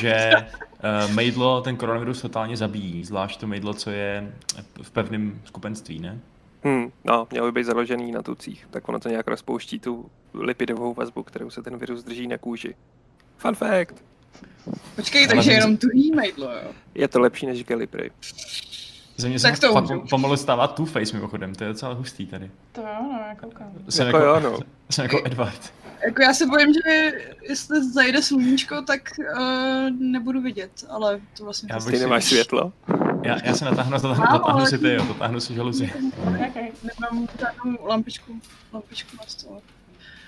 že 0.00 0.32
uh, 0.36 1.14
mejdlo 1.14 1.60
ten 1.60 1.76
koronavirus 1.76 2.22
totálně 2.22 2.56
zabíjí, 2.56 3.04
zvlášť 3.04 3.40
to 3.40 3.46
mejdlo, 3.46 3.74
co 3.74 3.90
je 3.90 4.34
v 4.82 4.90
pevném 4.90 5.40
skupenství, 5.44 5.98
ne? 5.98 6.20
Hmm, 6.62 6.92
no, 7.04 7.26
mělo 7.30 7.46
by 7.46 7.52
být 7.52 7.64
založený 7.64 8.12
na 8.12 8.22
tucích, 8.22 8.66
tak 8.70 8.88
ono 8.88 9.00
to 9.00 9.08
nějak 9.08 9.28
rozpouští 9.28 9.78
tu 9.80 10.10
lipidovou 10.34 10.94
vazbu, 10.94 11.22
kterou 11.22 11.50
se 11.50 11.62
ten 11.62 11.76
virus 11.76 12.04
drží 12.04 12.26
na 12.26 12.38
kůži. 12.38 12.74
Fun 13.36 13.54
fact! 13.54 14.04
Počkej, 14.96 15.28
takže 15.28 15.52
jenom 15.52 15.76
tuhý 15.76 16.12
mejdlo, 16.12 16.52
jo? 16.52 16.72
Je 16.94 17.08
to 17.08 17.20
lepší 17.20 17.46
než 17.46 17.64
Galipray. 17.64 18.10
Ze 19.16 19.28
mě 19.28 19.38
se 19.38 19.52
to 19.52 19.72
fakt 19.72 19.90
pomalu 20.10 20.36
stává 20.36 20.68
Two-Face 20.68 21.14
mimochodem, 21.14 21.54
to 21.54 21.64
je 21.64 21.68
docela 21.68 21.92
hustý 21.92 22.26
tady. 22.26 22.50
To 22.72 22.80
jo, 22.80 22.86
no, 23.02 23.24
já 23.28 23.34
koukám. 23.34 23.72
Jsem 23.88 24.06
jako, 24.06 24.18
jako, 24.18 24.28
jo, 24.28 24.40
no. 24.40 24.58
jsem 24.90 25.02
jako 25.02 25.22
Edward. 25.24 25.72
Jako 26.04 26.22
já 26.22 26.34
se 26.34 26.46
bojím, 26.46 26.72
že 26.72 27.12
jestli 27.42 27.92
zajde 27.92 28.22
sluníčko, 28.22 28.82
tak 28.82 29.00
uh, 29.18 29.90
nebudu 29.90 30.40
vidět, 30.40 30.70
ale 30.88 31.20
to 31.36 31.44
vlastně... 31.44 31.68
Já 31.72 31.80
ty 31.80 31.98
nemáš 31.98 32.24
světlo? 32.24 32.72
Já, 33.24 33.36
já 33.44 33.54
se 33.54 33.64
natáhnu, 33.64 33.92
natáhnu, 33.92 34.24
Mám, 34.24 34.32
natáhnu 34.32 34.66
si 34.66 34.78
ty, 34.78 34.94
jo, 34.94 35.04
natáhnu 35.04 35.40
si 35.40 35.54
žaluzi. 35.54 35.92
Okay. 36.26 36.68
Nemám 36.82 37.28
žádnou 37.40 37.86
lampičku, 37.86 38.40
lampičku 38.72 39.16
na 39.16 39.24
stole. 39.26 39.60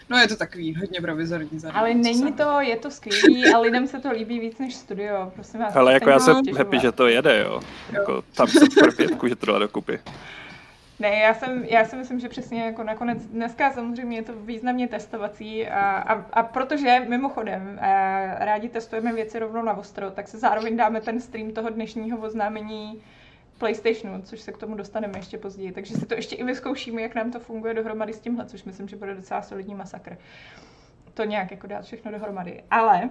No 0.09 0.19
je 0.19 0.29
to 0.29 0.37
takový 0.37 0.75
hodně 0.75 1.01
provizorní 1.01 1.59
zároveň. 1.59 1.81
Ale 1.81 1.95
není 1.95 2.33
to, 2.33 2.61
je 2.61 2.77
to 2.77 2.91
skvělý 2.91 3.55
a 3.55 3.59
lidem 3.59 3.87
se 3.87 4.01
to 4.01 4.11
líbí 4.11 4.41
víc 4.41 4.59
než 4.59 4.75
studio, 4.75 5.33
prosím 5.35 5.61
vás. 5.61 5.77
Ale 5.77 5.93
jako 5.93 6.11
já 6.11 6.19
jsem 6.19 6.37
happy, 6.57 6.79
že 6.79 6.93
to 6.93 7.07
jede, 7.07 7.41
jo. 7.41 7.61
Jako 7.93 8.23
tam 8.37 8.47
se 8.47 8.65
pro 8.81 8.93
pětku, 8.93 9.29
že 9.29 9.37
to 9.37 9.47
dala 9.47 9.59
dokupy. 9.59 10.01
Ne, 10.99 11.19
já, 11.19 11.35
jsem, 11.35 11.65
já 11.65 11.85
si 11.85 11.97
myslím, 11.97 12.21
že 12.21 12.29
přesně 12.29 12.65
jako 12.65 12.83
nakonec, 12.83 13.27
dneska 13.27 13.73
samozřejmě 13.73 14.17
je 14.17 14.23
to 14.23 14.33
významně 14.33 14.89
testovací 14.89 15.67
a, 15.67 15.81
a, 15.81 16.13
a 16.33 16.43
protože 16.43 17.01
mimochodem 17.09 17.79
a 17.83 18.45
rádi 18.45 18.69
testujeme 18.69 19.13
věci 19.13 19.39
rovnou 19.39 19.63
na 19.63 19.75
ostro, 19.75 20.11
tak 20.11 20.29
se 20.29 20.39
zároveň 20.39 20.77
dáme 20.77 21.01
ten 21.01 21.21
stream 21.21 21.51
toho 21.51 21.71
dnešního 21.71 22.19
oznámení 22.19 23.03
PlayStationu, 23.63 24.23
což 24.23 24.41
se 24.41 24.53
k 24.53 24.59
tomu 24.59 24.75
dostaneme 24.75 25.19
ještě 25.19 25.39
později. 25.39 25.73
Takže 25.73 25.95
si 25.95 26.07
to 26.07 26.15
ještě 26.15 26.37
i 26.37 26.45
vyzkoušíme, 26.45 27.03
jak 27.03 27.15
nám 27.15 27.31
to 27.31 27.41
funguje 27.41 27.75
dohromady 27.75 28.13
s 28.13 28.21
tímhle, 28.21 28.47
což 28.47 28.65
myslím, 28.65 28.89
že 28.89 28.97
bude 28.97 29.15
docela 29.15 29.43
solidní 29.43 29.75
masakr. 29.75 30.19
To 31.15 31.25
nějak 31.25 31.51
jako 31.51 31.67
dát 31.67 31.85
všechno 31.85 32.11
dohromady. 32.11 32.63
Ale 32.71 33.11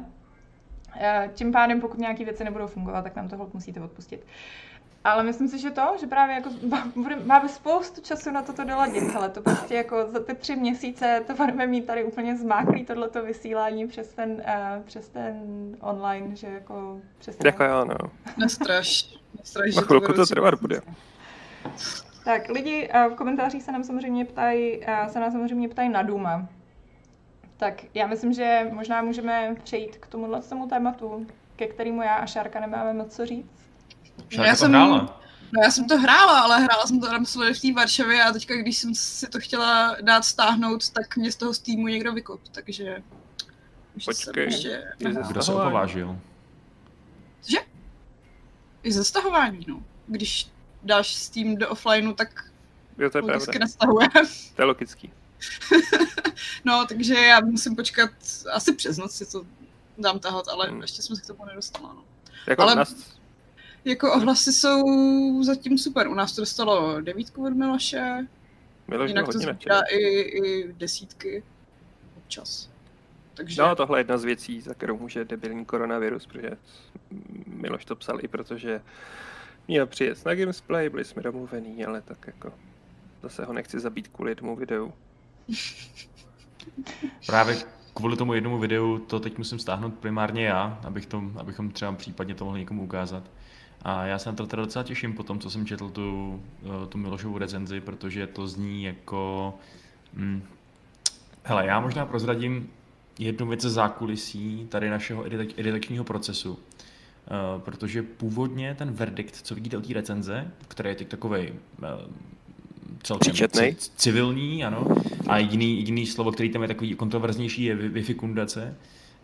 eh, 1.00 1.30
tím 1.34 1.52
pádem, 1.52 1.82
pokud 1.82 2.00
nějaké 2.00 2.26
věci 2.26 2.44
nebudou 2.44 2.68
fungovat, 2.68 3.02
tak 3.02 3.16
nám 3.16 3.30
to 3.30 3.50
musíte 3.54 3.82
odpustit. 3.82 4.26
Ale 5.04 5.24
myslím 5.24 5.48
si, 5.48 5.60
že 5.60 5.72
to, 5.72 5.96
že 6.00 6.08
právě 6.08 6.36
jako 6.36 6.50
máme 7.26 7.50
spoustu 7.50 8.02
času 8.02 8.32
na 8.32 8.42
toto 8.42 8.64
doladit. 8.64 9.04
Hele, 9.04 9.30
to 9.30 9.42
prostě 9.42 9.76
jako 9.76 10.08
za 10.08 10.20
ty 10.24 10.36
tři 10.36 10.56
měsíce 10.56 11.24
to 11.28 11.34
budeme 11.34 11.68
mít 11.68 11.86
tady 11.86 12.04
úplně 12.04 12.38
zmáklý 12.38 12.86
tohleto 12.86 13.24
vysílání 13.24 13.88
přes 13.88 14.14
ten, 14.14 14.32
uh, 14.32 14.84
přes 14.84 15.10
ten 15.10 15.36
online, 15.80 16.36
že 16.36 16.48
jako 16.48 17.02
přes 17.20 17.36
ten... 17.36 17.48
Jako 17.48 17.64
jo, 17.64 17.86
no. 17.86 18.12
Nestraš. 18.38 19.21
Nestraš, 19.42 19.76
Na 19.76 19.82
chvilku 19.82 20.14
to 20.14 20.26
trvat 20.26 20.62
bude. 20.62 20.82
Tak, 22.26 22.50
lidi 22.50 22.90
uh, 22.90 23.14
v 23.14 23.16
komentářích 23.16 23.64
se 23.64 23.72
nám 23.72 23.84
samozřejmě 23.84 24.26
ptají, 24.26 24.78
uh, 24.78 25.08
se 25.08 25.20
nás 25.20 25.34
samozřejmě 25.34 25.70
ptají 25.70 25.90
na 25.90 26.02
Duma. 26.04 26.48
Tak 27.58 27.74
já 27.94 28.08
myslím, 28.08 28.34
že 28.34 28.68
možná 28.72 29.02
můžeme 29.02 29.56
přejít 29.64 29.98
k 29.98 30.08
tomuhle 30.08 30.42
tomu 30.42 30.68
tématu, 30.68 31.28
ke 31.56 31.68
kterému 31.68 32.02
já 32.02 32.16
a 32.16 32.26
Šárka 32.26 32.60
nemáme 32.60 32.94
moc 32.94 33.16
co 33.16 33.26
říct. 33.26 33.46
No, 34.38 34.44
já 34.44 34.56
jsem, 34.56 34.72
hrála. 34.72 35.22
No 35.52 35.62
já 35.64 35.72
jsem 35.72 35.88
to 35.88 35.98
hrála, 35.98 36.40
ale 36.40 36.60
hrála 36.60 36.86
jsem 36.86 37.00
to 37.00 37.08
tam 37.08 37.26
v 37.26 37.62
té 37.62 37.74
Varšavě 37.76 38.24
a 38.24 38.32
teďka, 38.32 38.56
když 38.56 38.78
jsem 38.78 38.96
si 38.96 39.28
to 39.28 39.40
chtěla 39.40 39.96
dát 40.02 40.26
stáhnout, 40.26 40.90
tak 40.90 41.18
mě 41.18 41.32
z 41.32 41.36
toho 41.36 41.54
Steamu 41.54 41.88
někdo 41.88 42.14
vykop, 42.14 42.42
takže... 42.52 43.04
Počkej, 44.06 44.44
ještě... 44.44 44.84
kdo 45.28 45.42
se 45.42 45.54
opovážil? 45.54 46.18
Cože? 47.42 47.71
I 48.84 48.92
ze 48.92 49.04
stahování, 49.04 49.66
no. 49.68 49.84
Když 50.08 50.48
dáš 50.84 51.16
Steam 51.16 51.56
do 51.56 51.70
offlineu, 51.70 52.14
tak 52.14 52.52
jo, 52.98 53.10
to 53.10 53.18
je 53.18 53.22
logicky 53.22 53.60
nestahuje. 53.60 54.10
To 54.56 54.62
je 54.62 54.66
logický. 54.66 55.14
no, 56.66 56.86
takže 56.86 57.14
já 57.14 57.40
musím 57.40 57.76
počkat, 57.76 58.10
asi 58.52 58.74
přes 58.74 58.98
noc 58.98 59.12
si 59.16 59.32
to 59.32 59.46
dám 59.98 60.20
tahat, 60.20 60.48
ale 60.48 60.68
hmm. 60.68 60.82
ještě 60.82 61.02
jsem 61.02 61.16
se 61.16 61.22
k 61.22 61.28
tomu 61.28 61.46
nedostala, 61.46 61.94
no. 61.94 62.04
Jako 62.48 62.62
ale... 62.62 62.76
Nás 62.76 63.22
jako 63.86 64.14
ohlasy 64.14 64.54
jsou 64.54 64.84
zatím 65.44 65.78
super. 65.78 66.08
U 66.08 66.14
nás 66.14 66.36
to 66.36 66.42
dostalo 66.42 67.02
devítku 67.02 67.46
od 67.46 67.54
Miloše. 67.54 68.28
Miloš 68.88 69.10
jinak 69.10 69.26
to 69.26 69.40
zbírá 69.40 69.82
i, 69.92 69.98
i 70.22 70.74
desítky 70.74 71.44
občas. 72.18 72.70
Takže... 73.34 73.62
No, 73.62 73.76
tohle 73.76 73.98
je 73.98 74.00
jedna 74.00 74.18
z 74.18 74.24
věcí, 74.24 74.62
za 74.62 74.74
kterou 74.74 74.98
může 74.98 75.26
debilní 75.26 75.66
koronavirus, 75.66 76.26
protože 76.26 76.58
Miloš 77.48 77.86
to 77.86 77.96
psal 77.96 78.26
i 78.26 78.28
protože 78.28 78.82
měl 79.68 79.88
přijet 79.88 80.26
na 80.26 80.36
Gamesplay, 80.36 80.90
byli 80.90 81.06
jsme 81.06 81.22
domluvení, 81.22 81.86
ale 81.86 82.02
tak 82.02 82.28
jako 82.28 82.54
zase 83.24 83.46
ho 83.46 83.54
nechci 83.54 83.80
zabít 83.80 84.08
kvůli 84.08 84.32
jednomu 84.32 84.56
videu. 84.56 84.94
Právě 87.26 87.58
kvůli 87.94 88.18
tomu 88.18 88.34
jednomu 88.34 88.60
videu 88.60 88.98
to 88.98 89.20
teď 89.20 89.38
musím 89.38 89.60
stáhnout 89.60 89.94
primárně 89.94 90.46
já, 90.46 90.80
abych 90.88 91.06
to, 91.06 91.24
abychom 91.38 91.72
třeba 91.72 91.92
případně 91.92 92.36
to 92.36 92.46
mohli 92.46 92.60
někomu 92.60 92.84
ukázat. 92.84 93.24
A 93.82 94.06
já 94.06 94.20
se 94.20 94.30
na 94.30 94.36
to 94.36 94.48
teda 94.48 94.64
docela 94.64 94.84
těším 94.84 95.14
po 95.14 95.24
tom, 95.24 95.40
co 95.40 95.50
jsem 95.50 95.66
četl 95.66 95.90
tu, 95.90 96.42
eh, 96.64 96.88
tu 96.88 96.98
Milošovu 96.98 97.38
recenzi, 97.38 97.82
protože 97.82 98.28
to 98.28 98.48
zní 98.48 98.84
jako... 98.84 99.54
Hm, 100.14 100.44
hele, 101.44 101.66
já 101.66 101.80
možná 101.80 102.06
prozradím 102.06 102.70
jednu 103.22 103.48
věc 103.48 103.62
ze 103.62 103.70
zákulisí 103.70 104.66
tady 104.70 104.90
našeho 104.90 105.26
editačního 105.58 106.04
procesu. 106.04 106.52
Uh, 106.52 107.62
protože 107.62 108.04
původně 108.04 108.76
ten 108.76 108.92
verdikt, 108.92 109.36
co 109.36 109.56
vidíte 109.56 109.78
o 109.78 109.82
té 109.82 109.94
recenze, 109.94 110.52
který 110.68 110.90
je 110.90 110.96
teď 110.96 111.08
takový 111.08 111.52
uh, 111.52 111.56
celkem 113.04 113.34
c- 113.34 113.76
civilní, 113.96 114.66
ano, 114.66 114.88
a 115.28 115.38
jediný, 115.38 115.78
jediný 115.78 116.06
slovo, 116.06 116.32
který 116.32 116.50
tam 116.50 116.62
je 116.62 116.68
takový 116.68 116.96
kontroverznější, 116.96 117.64
je 117.64 117.76
vyfikundace, 117.76 118.76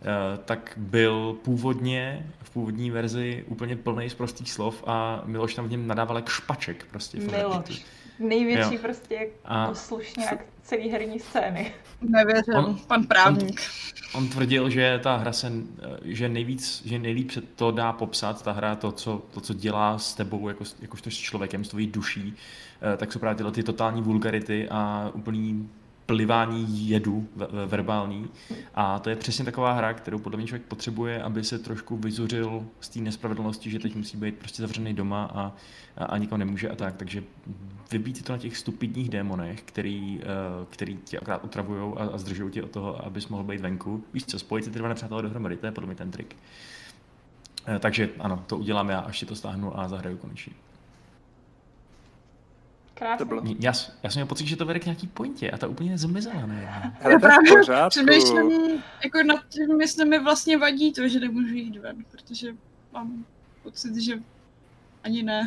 Eh, 0.02 0.38
tak 0.44 0.72
byl 0.76 1.36
původně 1.42 2.26
v 2.42 2.50
původní 2.50 2.90
verzi 2.90 3.44
úplně 3.48 3.76
plný 3.76 4.10
z 4.10 4.14
prostých 4.14 4.52
slov 4.52 4.84
a 4.86 5.22
Miloš 5.26 5.54
tam 5.54 5.68
v 5.68 5.70
něm 5.70 5.86
nadával 5.86 6.16
jak 6.16 6.28
špaček 6.28 6.86
prostě. 6.90 7.18
Miloš. 7.18 7.84
Největší 8.18 8.74
jo. 8.74 8.80
prostě 8.82 9.28
a... 9.44 9.68
poslušňák 9.68 10.44
celý 10.62 10.88
herní 10.88 11.18
scény. 11.18 11.74
Nevěřím, 12.02 12.54
on, 12.54 12.76
pan 12.86 13.06
právník. 13.06 13.60
On, 14.14 14.22
on, 14.22 14.28
tvrdil, 14.28 14.70
že 14.70 15.00
ta 15.02 15.16
hra 15.16 15.32
se, 15.32 15.52
že 16.04 16.28
nejvíc, 16.28 16.82
že 16.84 16.98
nejlíp 16.98 17.30
se 17.30 17.40
to 17.40 17.70
dá 17.70 17.92
popsat, 17.92 18.42
ta 18.42 18.52
hra, 18.52 18.76
to, 18.76 18.92
co, 18.92 19.22
to, 19.30 19.40
co 19.40 19.54
dělá 19.54 19.98
s 19.98 20.14
tebou, 20.14 20.48
jako, 20.48 20.64
jakožto 20.80 21.10
s 21.10 21.14
člověkem, 21.14 21.64
s 21.64 21.68
tvojí 21.68 21.86
duší, 21.86 22.34
eh, 22.94 22.96
tak 22.96 23.12
jsou 23.12 23.18
právě 23.18 23.36
tyhle 23.36 23.52
ty 23.52 23.62
totální 23.62 24.02
vulgarity 24.02 24.68
a 24.70 25.10
úplný 25.14 25.68
plivání 26.08 26.88
jedu 26.88 27.28
verbální. 27.66 28.28
A 28.74 28.98
to 28.98 29.10
je 29.10 29.16
přesně 29.16 29.44
taková 29.44 29.72
hra, 29.72 29.94
kterou 29.94 30.18
podle 30.18 30.36
mě 30.36 30.46
člověk 30.46 30.66
potřebuje, 30.66 31.22
aby 31.22 31.44
se 31.44 31.58
trošku 31.58 31.96
vyzuřil 31.96 32.66
z 32.80 32.88
té 32.88 33.00
nespravedlnosti, 33.00 33.70
že 33.70 33.78
teď 33.78 33.94
musí 33.94 34.16
být 34.16 34.34
prostě 34.38 34.62
zavřený 34.62 34.94
doma 34.94 35.24
a, 35.24 35.52
a, 35.96 36.04
a 36.04 36.18
nikam 36.18 36.38
nemůže 36.38 36.68
a 36.68 36.74
tak. 36.74 36.96
Takže 36.96 37.22
vybít 37.92 38.24
to 38.24 38.32
na 38.32 38.38
těch 38.38 38.56
stupidních 38.56 39.08
démonech, 39.08 39.62
který, 39.62 40.18
uh, 40.18 40.66
který 40.70 40.96
tě 40.96 41.18
akorát 41.18 41.44
utravují 41.44 41.94
a, 41.96 42.04
a 42.04 42.18
zdržují 42.18 42.52
tě 42.52 42.62
od 42.62 42.70
toho, 42.70 43.06
abys 43.06 43.28
mohl 43.28 43.44
být 43.44 43.60
venku. 43.60 44.04
Víš 44.14 44.24
co, 44.24 44.38
spojit 44.38 44.64
si 44.64 44.70
ty 44.70 44.78
dva 44.78 44.88
nepřátelé 44.88 45.22
dohromady, 45.22 45.56
to 45.56 45.66
je 45.66 45.72
podle 45.72 45.86
mě 45.86 45.96
ten 45.96 46.10
trik. 46.10 46.36
Uh, 47.68 47.78
takže 47.78 48.10
ano, 48.18 48.44
to 48.46 48.56
udělám 48.56 48.88
já, 48.88 49.00
až 49.00 49.18
si 49.18 49.26
to 49.26 49.34
stáhnu 49.34 49.80
a 49.80 49.88
zahraju 49.88 50.16
konečně. 50.16 50.52
Krásně. 52.98 53.18
To 53.18 53.24
bylo. 53.24 53.42
Já, 53.58 53.72
já 54.02 54.10
jsem 54.10 54.18
měl 54.20 54.26
pocit, 54.26 54.46
že 54.46 54.56
to 54.56 54.66
vede 54.66 54.80
k 54.80 54.84
nějaký 54.84 55.06
pointě 55.06 55.50
a 55.50 55.58
ta 55.58 55.68
úplně 55.68 55.98
zmizela. 55.98 56.46
Ne? 56.46 56.92
Já 57.10 57.18
právě 57.18 57.62
přemýšlím 57.88 58.82
jako 59.04 59.22
nad 59.26 59.48
tím, 59.48 59.80
jestli 59.80 60.04
mi 60.04 60.18
vlastně 60.18 60.58
vadí 60.58 60.92
to, 60.92 61.08
že 61.08 61.20
nemůžu 61.20 61.54
jít 61.54 61.76
ven, 61.76 62.04
protože 62.10 62.48
mám 62.92 63.24
pocit, 63.62 63.96
že 63.96 64.18
ani 65.04 65.22
ne. 65.22 65.46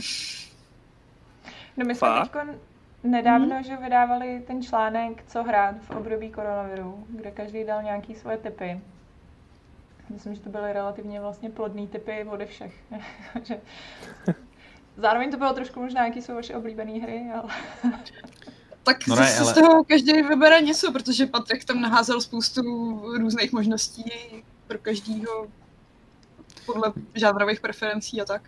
No 1.78 1.86
my 1.86 1.96
jsme 1.96 2.10
teď 2.22 2.58
nedávno, 3.04 3.56
hmm. 3.56 3.64
že 3.64 3.78
vydávali 3.78 4.44
ten 4.48 4.62
článek, 4.64 5.24
co 5.28 5.44
hrát 5.44 5.76
v 5.82 5.90
období 5.90 6.30
koronaviru, 6.30 7.06
kde 7.10 7.32
každý 7.32 7.64
dal 7.64 7.84
nějaký 7.84 8.16
svoje 8.16 8.38
typy. 8.38 8.82
Myslím, 10.10 10.36
že 10.36 10.42
to 10.42 10.50
byly 10.50 10.74
relativně 10.74 11.22
vlastně 11.22 11.50
plodný 11.50 11.88
typy 11.88 12.26
ode 12.30 12.46
všech. 12.46 12.74
Zároveň 14.98 15.32
to 15.32 15.38
bylo 15.38 15.54
trošku 15.54 15.80
možná, 15.82 16.06
jaký 16.06 16.22
jsou 16.22 16.36
vaše 16.36 16.56
oblíbené 16.56 16.92
hry, 16.92 17.26
ale... 17.36 17.54
Tak 18.84 19.08
no 19.08 19.16
ne, 19.16 19.38
ale... 19.38 19.52
z 19.52 19.54
toho 19.54 19.84
každý 19.84 20.22
vybere 20.22 20.62
něco, 20.62 20.92
protože 20.92 21.26
Patrik 21.26 21.66
tam 21.66 21.82
naházel 21.82 22.22
spoustu 22.22 22.62
různých 23.18 23.52
možností 23.52 24.12
pro 24.68 24.78
každýho 24.78 25.48
podle 26.66 26.94
žánrových 27.16 27.62
preferencí 27.62 28.22
a 28.22 28.26
tak. 28.26 28.42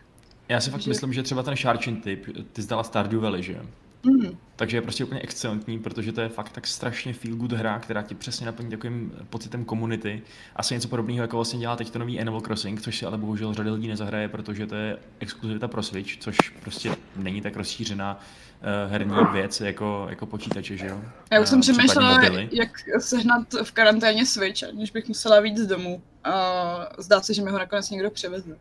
Já 0.49 0.61
si 0.61 0.71
fakt 0.71 0.85
myslím, 0.85 1.13
že 1.13 1.23
třeba 1.23 1.43
ten 1.43 1.55
Sharchin 1.55 2.01
typ, 2.01 2.25
ty 2.53 2.61
zdala 2.61 2.83
Stardew 2.83 3.21
Valley, 3.21 3.43
že? 3.43 3.61
Mm. 4.05 4.37
Takže 4.55 4.77
je 4.77 4.81
prostě 4.81 5.03
úplně 5.03 5.21
excelentní, 5.21 5.79
protože 5.79 6.11
to 6.11 6.21
je 6.21 6.29
fakt 6.29 6.49
tak 6.49 6.67
strašně 6.67 7.13
feel 7.13 7.35
good 7.35 7.51
hra, 7.51 7.79
která 7.79 8.01
ti 8.01 8.15
přesně 8.15 8.45
naplní 8.45 8.69
takovým 8.69 9.11
pocitem 9.29 9.65
komunity. 9.65 10.21
Asi 10.55 10.73
něco 10.73 10.87
podobného, 10.87 11.21
jako 11.21 11.35
vlastně 11.35 11.59
dělá 11.59 11.75
teď 11.75 11.89
to 11.89 11.99
nový 11.99 12.19
Animal 12.19 12.41
Crossing, 12.41 12.81
což 12.81 12.97
si 12.97 13.05
ale 13.05 13.17
bohužel 13.17 13.53
řada 13.53 13.73
lidí 13.73 13.87
nezahraje, 13.87 14.29
protože 14.29 14.67
to 14.67 14.75
je 14.75 14.97
exkluzivita 15.19 15.67
pro 15.67 15.83
Switch, 15.83 16.17
což 16.17 16.37
prostě 16.61 16.95
není 17.15 17.41
tak 17.41 17.55
rozšířená 17.55 18.19
uh, 18.19 18.91
herní 18.91 19.15
věc 19.31 19.61
jako, 19.61 20.07
jako 20.09 20.25
počítače, 20.25 20.77
že 20.77 20.87
jo? 20.87 21.01
Já 21.31 21.41
už 21.41 21.49
jsem 21.49 21.61
přemýšlela, 21.61 22.23
jak 22.51 22.69
sehnat 22.99 23.53
v 23.63 23.71
karanténě 23.71 24.25
Switch, 24.25 24.63
aniž 24.63 24.91
bych 24.91 25.07
musela 25.07 25.39
víc 25.39 25.57
z 25.57 25.67
domu. 25.67 26.01
A 26.23 26.89
zdá 26.97 27.21
se, 27.21 27.33
že 27.33 27.41
mi 27.41 27.51
ho 27.51 27.59
nakonec 27.59 27.89
někdo 27.89 28.11
převeze. 28.11 28.57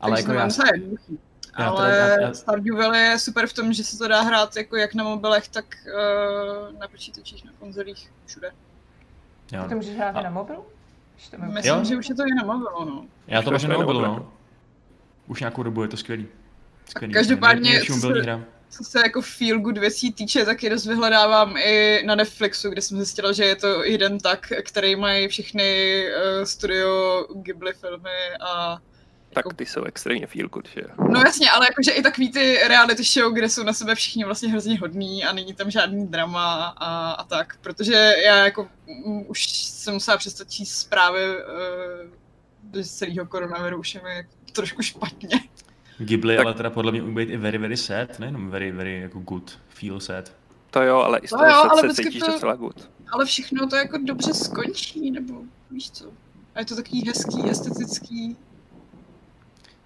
ale 0.00 0.20
jako 0.20 0.32
já, 0.32 0.48
já 1.58 1.68
ale 1.68 1.96
já, 1.96 2.20
já... 2.20 2.34
Stardew 2.34 2.76
Valley 2.76 3.00
je 3.00 3.18
super 3.18 3.46
v 3.46 3.52
tom, 3.52 3.72
že 3.72 3.84
se 3.84 3.98
to 3.98 4.08
dá 4.08 4.20
hrát 4.20 4.56
jako 4.56 4.76
jak 4.76 4.94
na 4.94 5.04
mobilech, 5.04 5.48
tak 5.48 5.64
uh, 5.86 6.78
na 6.78 6.88
počítačích, 6.88 7.44
na 7.44 7.52
konzolích, 7.60 8.12
všude. 8.26 8.50
Jo. 9.52 9.66
To 9.68 9.74
můžeš 9.74 9.96
hrát 9.96 10.16
a... 10.16 10.22
na 10.22 10.30
mobilu? 10.30 10.66
Myslím, 11.46 11.74
jo? 11.74 11.84
že 11.84 11.96
už 11.96 12.08
je 12.08 12.14
to 12.14 12.22
i 12.22 12.34
na 12.34 12.44
mobilu, 12.44 12.84
no. 12.84 13.06
Já 13.26 13.42
to 13.42 13.50
můžu 13.50 13.68
na 13.68 13.78
mobilu, 13.78 14.00
no. 14.00 14.32
Už 15.26 15.40
nějakou 15.40 15.62
dobu 15.62 15.82
je 15.82 15.88
to 15.88 15.96
skvělý. 15.96 16.26
skvělý. 16.88 17.14
každopádně, 17.14 17.80
co 17.86 17.92
se, 17.92 18.06
hra. 18.08 18.44
co 18.70 18.84
se 18.84 18.98
jako 18.98 19.22
feel 19.22 19.58
good 19.58 19.78
věcí 19.78 20.12
týče, 20.12 20.44
tak 20.44 20.62
je 20.62 20.70
dost 20.70 20.86
vyhledávám 20.86 21.56
i 21.56 22.02
na 22.06 22.14
Netflixu, 22.14 22.70
kde 22.70 22.82
jsem 22.82 22.96
zjistila, 22.96 23.32
že 23.32 23.44
je 23.44 23.56
to 23.56 23.84
jeden 23.84 24.18
tak, 24.18 24.52
který 24.62 24.96
mají 24.96 25.28
všechny 25.28 26.02
uh, 26.08 26.44
studio 26.44 27.26
Ghibli 27.34 27.72
filmy 27.72 28.10
a 28.40 28.78
tak 29.32 29.44
jako- 29.44 29.56
ty 29.56 29.66
jsou 29.66 29.84
extrémně 29.84 30.26
feel 30.26 30.48
good, 30.48 30.68
že 30.68 30.82
No 31.12 31.20
jasně, 31.20 31.50
ale 31.50 31.66
jakože 31.66 31.90
i 31.90 32.02
takový 32.02 32.32
ty 32.32 32.58
reality 32.68 33.02
show, 33.02 33.32
kde 33.32 33.48
jsou 33.48 33.62
na 33.62 33.72
sebe 33.72 33.94
všichni 33.94 34.24
vlastně 34.24 34.48
hrozně 34.48 34.78
hodní 34.78 35.24
a 35.24 35.32
není 35.32 35.54
tam 35.54 35.70
žádný 35.70 36.06
drama 36.06 36.74
a, 36.76 37.10
a 37.10 37.24
tak, 37.24 37.56
protože 37.60 38.14
já 38.26 38.44
jako 38.44 38.68
m, 39.06 39.24
už 39.28 39.46
jsem 39.50 39.94
musela 39.94 40.16
přestat 40.16 40.50
číst 40.50 40.78
zprávy 40.78 41.20
uh, 42.74 42.80
z 42.82 42.90
celého 42.90 43.26
koronaviru, 43.26 43.78
už 43.78 43.94
je 43.94 44.00
mi 44.02 44.26
trošku 44.52 44.82
špatně. 44.82 45.28
Ghibli, 45.98 46.36
tak... 46.36 46.46
ale 46.46 46.54
teda 46.54 46.70
podle 46.70 46.92
mě 46.92 47.02
umí 47.02 47.14
být 47.14 47.30
i 47.32 47.36
very, 47.36 47.58
very 47.58 47.76
sad, 47.76 48.18
nejenom 48.18 48.50
very, 48.50 48.70
very 48.72 49.00
jako 49.00 49.18
good, 49.18 49.58
feel 49.68 50.00
sad. 50.00 50.32
To 50.70 50.82
jo, 50.82 50.96
ale 50.96 51.18
i 51.18 51.26
z 51.26 51.30
toho 51.30 51.42
No 51.42 51.48
jo, 51.48 51.62
se, 51.62 51.68
ale 51.68 51.94
se 51.94 52.02
cítíš 52.02 52.20
to- 52.22 52.32
docela 52.32 52.54
good. 52.54 52.90
Ale 53.10 53.24
všechno 53.24 53.66
to 53.68 53.76
jako 53.76 53.98
dobře 53.98 54.34
skončí, 54.34 55.10
nebo 55.10 55.34
víš 55.70 55.90
co. 55.90 56.10
A 56.54 56.58
je 56.60 56.64
to 56.66 56.76
takový 56.76 57.04
hezký, 57.06 57.50
estetický. 57.50 58.36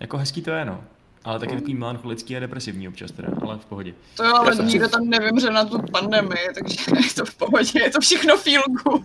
Jako 0.01 0.19
hezký 0.19 0.43
to 0.43 0.51
je, 0.51 0.65
no. 0.65 0.85
Ale 1.25 1.39
taky 1.39 1.55
takový 1.55 1.75
melancholický 1.75 2.37
a 2.37 2.41
depresivní 2.41 2.89
občas 2.89 3.11
teda, 3.11 3.29
ale 3.43 3.59
v 3.59 3.65
pohodě. 3.65 3.95
To 4.17 4.25
jo, 4.25 4.35
ale 4.35 4.57
nikdo 4.57 4.89
tam 4.89 5.09
nevymře 5.09 5.51
na 5.51 5.65
tu 5.65 5.79
pandemii, 5.93 6.49
takže 6.55 6.77
je 7.07 7.15
to 7.15 7.25
v 7.25 7.35
pohodě, 7.35 7.81
je 7.81 7.91
to 7.91 8.01
všechno 8.01 8.37
feel 8.37 8.63
good. 8.85 9.05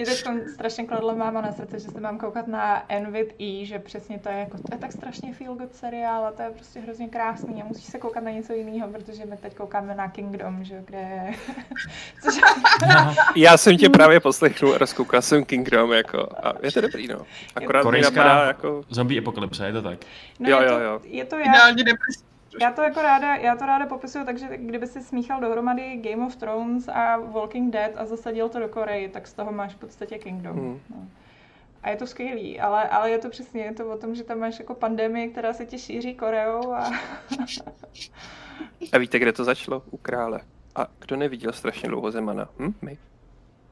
Mě 0.00 0.06
teď 0.06 0.24
strašně 0.54 0.84
kladla 0.86 1.14
máma 1.14 1.40
na 1.40 1.52
srdce, 1.52 1.78
že 1.78 1.90
se 1.90 2.00
mám 2.00 2.18
koukat 2.18 2.46
na 2.46 2.86
with 3.10 3.34
E, 3.40 3.64
že 3.64 3.78
přesně 3.78 4.18
to 4.18 4.28
je 4.28 4.38
jako, 4.38 4.56
to 4.56 4.74
je 4.74 4.78
tak 4.78 4.92
strašně 4.92 5.34
feel 5.34 5.54
good 5.54 5.74
seriál 5.74 6.24
a 6.24 6.32
to 6.32 6.42
je 6.42 6.50
prostě 6.50 6.80
hrozně 6.80 7.08
krásný 7.08 7.62
a 7.62 7.64
musíš 7.64 7.84
se 7.84 7.98
koukat 7.98 8.24
na 8.24 8.30
něco 8.30 8.52
jiného, 8.52 8.88
protože 8.88 9.26
my 9.26 9.36
teď 9.36 9.54
koukáme 9.54 9.94
na 9.94 10.08
Kingdom, 10.08 10.64
že 10.64 10.74
jo, 10.74 10.80
kde 10.84 10.98
je... 10.98 11.34
Což 12.22 12.40
Já 13.36 13.56
jsem 13.56 13.78
tě 13.78 13.88
právě 13.88 14.20
poslechnul 14.20 14.74
a 14.74 14.78
rozkoukal 14.78 15.22
jsem 15.22 15.44
Kingdom, 15.44 15.92
jako, 15.92 16.28
a 16.42 16.52
je 16.62 16.72
to 16.72 16.80
dobrý, 16.80 17.08
no. 17.08 17.26
Akorát 17.54 17.80
mi 17.80 17.82
Korejská 17.82 18.24
napadá, 18.24 18.46
jako, 18.46 18.84
zombie 18.88 19.20
apokalypse, 19.20 19.66
je 19.66 19.72
to 19.72 19.82
tak. 19.82 19.98
no, 20.38 20.50
Jo, 20.50 20.60
je 20.60 20.66
jo, 20.66 20.72
to, 20.72 20.80
jo. 20.80 21.00
Je 21.04 21.24
to 21.24 21.36
já, 21.36 21.44
Ideálně 21.44 21.84
depresivní. 21.84 22.30
Já 22.60 22.72
to 22.72 22.82
jako 22.82 23.02
ráda, 23.02 23.36
já 23.36 23.56
to 23.56 23.66
ráda 23.66 23.86
popisuju, 23.86 24.24
takže 24.24 24.56
kdyby 24.56 24.86
si 24.86 25.02
smíchal 25.02 25.40
dohromady 25.40 25.96
Game 25.96 26.26
of 26.26 26.36
Thrones 26.36 26.88
a 26.88 27.16
Walking 27.16 27.72
Dead 27.72 27.92
a 27.96 28.06
zasadil 28.06 28.48
to 28.48 28.58
do 28.58 28.68
Koreji, 28.68 29.08
tak 29.08 29.26
z 29.26 29.32
toho 29.32 29.52
máš 29.52 29.74
v 29.74 29.78
podstatě 29.78 30.18
Kingdom. 30.18 30.56
Hmm. 30.56 30.80
No. 30.90 31.08
A 31.82 31.90
je 31.90 31.96
to 31.96 32.06
skvělý, 32.06 32.60
ale, 32.60 32.88
ale 32.88 33.10
je 33.10 33.18
to 33.18 33.30
přesně 33.30 33.62
je 33.62 33.74
to 33.74 33.90
o 33.90 33.98
tom, 33.98 34.14
že 34.14 34.24
tam 34.24 34.38
máš 34.38 34.58
jako 34.58 34.74
pandemii, 34.74 35.28
která 35.28 35.52
se 35.52 35.66
ti 35.66 35.78
šíří 35.78 36.14
Koreou 36.14 36.72
a 36.72 36.84
a 38.92 38.98
víte, 38.98 39.18
kde 39.18 39.32
to 39.32 39.44
začalo? 39.44 39.82
U 39.90 39.96
krále. 39.96 40.40
A 40.74 40.86
kdo 40.98 41.16
neviděl 41.16 41.52
strašně 41.52 41.88
dlouho 41.88 42.10
Zemana? 42.10 42.48
Hm? 42.58 42.74
My. 42.82 42.98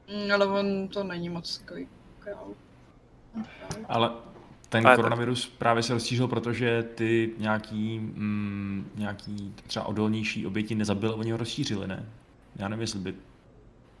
Mm, 0.07 0.31
ale 0.31 0.45
on 0.45 0.87
to 0.87 1.03
není 1.03 1.29
moc 1.29 1.57
takový 1.57 1.87
král. 2.19 2.47
Ale 3.87 4.11
ten 4.69 4.87
Ale 4.87 4.95
tak- 4.95 5.03
koronavirus 5.03 5.47
právě 5.57 5.83
se 5.83 5.93
rozšířil, 5.93 6.27
protože 6.27 6.83
ty 6.95 7.31
nějaký, 7.37 7.99
mm, 7.99 8.91
nějaký 8.95 9.53
třeba 9.67 9.85
odolnější 9.85 10.47
oběti 10.47 10.75
nezabil, 10.75 11.15
oni 11.17 11.31
ho 11.31 11.37
rozšířili, 11.37 11.87
ne? 11.87 12.05
Já 12.55 12.67
nevím, 12.67 12.81
jestli 12.81 12.99
by, 12.99 13.13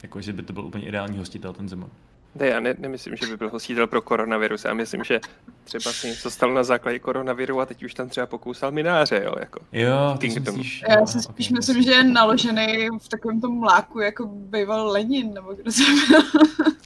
jako, 0.03 0.19
jestli 0.19 0.33
by 0.33 0.43
to 0.43 0.53
byl 0.53 0.65
úplně 0.65 0.85
ideální 0.87 1.17
hostitel, 1.17 1.53
ten 1.53 1.69
Zeman. 1.69 1.89
Ne, 2.35 2.47
já 2.47 2.59
ne, 2.59 2.75
nemyslím, 2.77 3.15
že 3.15 3.27
by 3.27 3.37
byl 3.37 3.49
hostitel 3.49 3.87
pro 3.87 4.01
koronavirus. 4.01 4.65
Já 4.65 4.73
myslím, 4.73 5.03
že 5.03 5.19
třeba 5.63 5.91
se 5.93 6.07
něco 6.07 6.31
stalo 6.31 6.53
na 6.53 6.63
základě 6.63 6.99
koronaviru 6.99 7.61
a 7.61 7.65
teď 7.65 7.83
už 7.83 7.93
tam 7.93 8.09
třeba 8.09 8.25
pokousal 8.25 8.71
mináře, 8.71 9.21
jo, 9.25 9.33
jako. 9.39 9.59
Jo, 9.71 10.17
ty 10.19 10.31
si 10.31 10.39
myslíš... 10.39 10.83
Já 10.89 11.05
si 11.05 11.21
spíš 11.21 11.49
myslím, 11.49 11.77
jasně. 11.77 11.91
že 11.91 11.97
je 11.97 12.03
naložený 12.03 12.87
v 12.99 13.07
takovém 13.09 13.41
tom 13.41 13.59
mláku, 13.59 13.99
jako 13.99 14.25
býval 14.25 14.87
Lenin, 14.91 15.33
nebo 15.33 15.53
kdo 15.53 15.71
se 15.71 15.83
byl. 16.09 16.21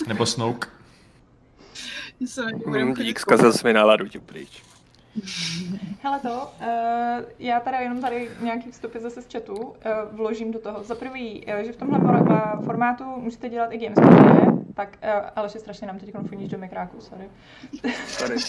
Nebo 0.07 0.25
Snoke. 0.25 0.67
Se 2.25 2.45
na 2.45 2.57
budeme 2.65 2.93
dík, 2.93 3.19
zkazil 3.19 3.53
jsi 3.53 3.67
mi 3.67 3.73
náladu, 3.73 4.05
jdi 4.05 4.19
pryč. 4.19 4.63
Hele 6.03 6.19
to, 6.19 6.51
uh, 6.61 6.67
já 7.39 7.59
teda 7.59 7.79
jenom 7.79 8.01
tady 8.01 8.29
nějaký 8.41 8.71
vstupy 8.71 8.99
zase 8.99 9.21
z 9.21 9.33
chatu 9.33 9.53
uh, 9.53 9.73
vložím 10.11 10.51
do 10.51 10.59
toho. 10.59 10.83
Za 10.83 10.95
prvý, 10.95 11.45
uh, 11.45 11.65
že 11.65 11.71
v 11.71 11.77
tomhle 11.77 11.99
mor- 11.99 12.57
uh, 12.57 12.65
formátu 12.65 13.03
můžete 13.03 13.49
dělat 13.49 13.71
i 13.71 13.77
gamesplay, 13.77 14.45
tak, 14.73 14.97
uh, 15.03 15.29
ale 15.35 15.49
že 15.49 15.59
strašně 15.59 15.87
nám 15.87 15.99
teď 15.99 16.11
konfuníš 16.11 16.49
do 16.49 16.57
mikráku, 16.57 17.01
sorry. 17.01 17.29
Sorry. 18.07 18.35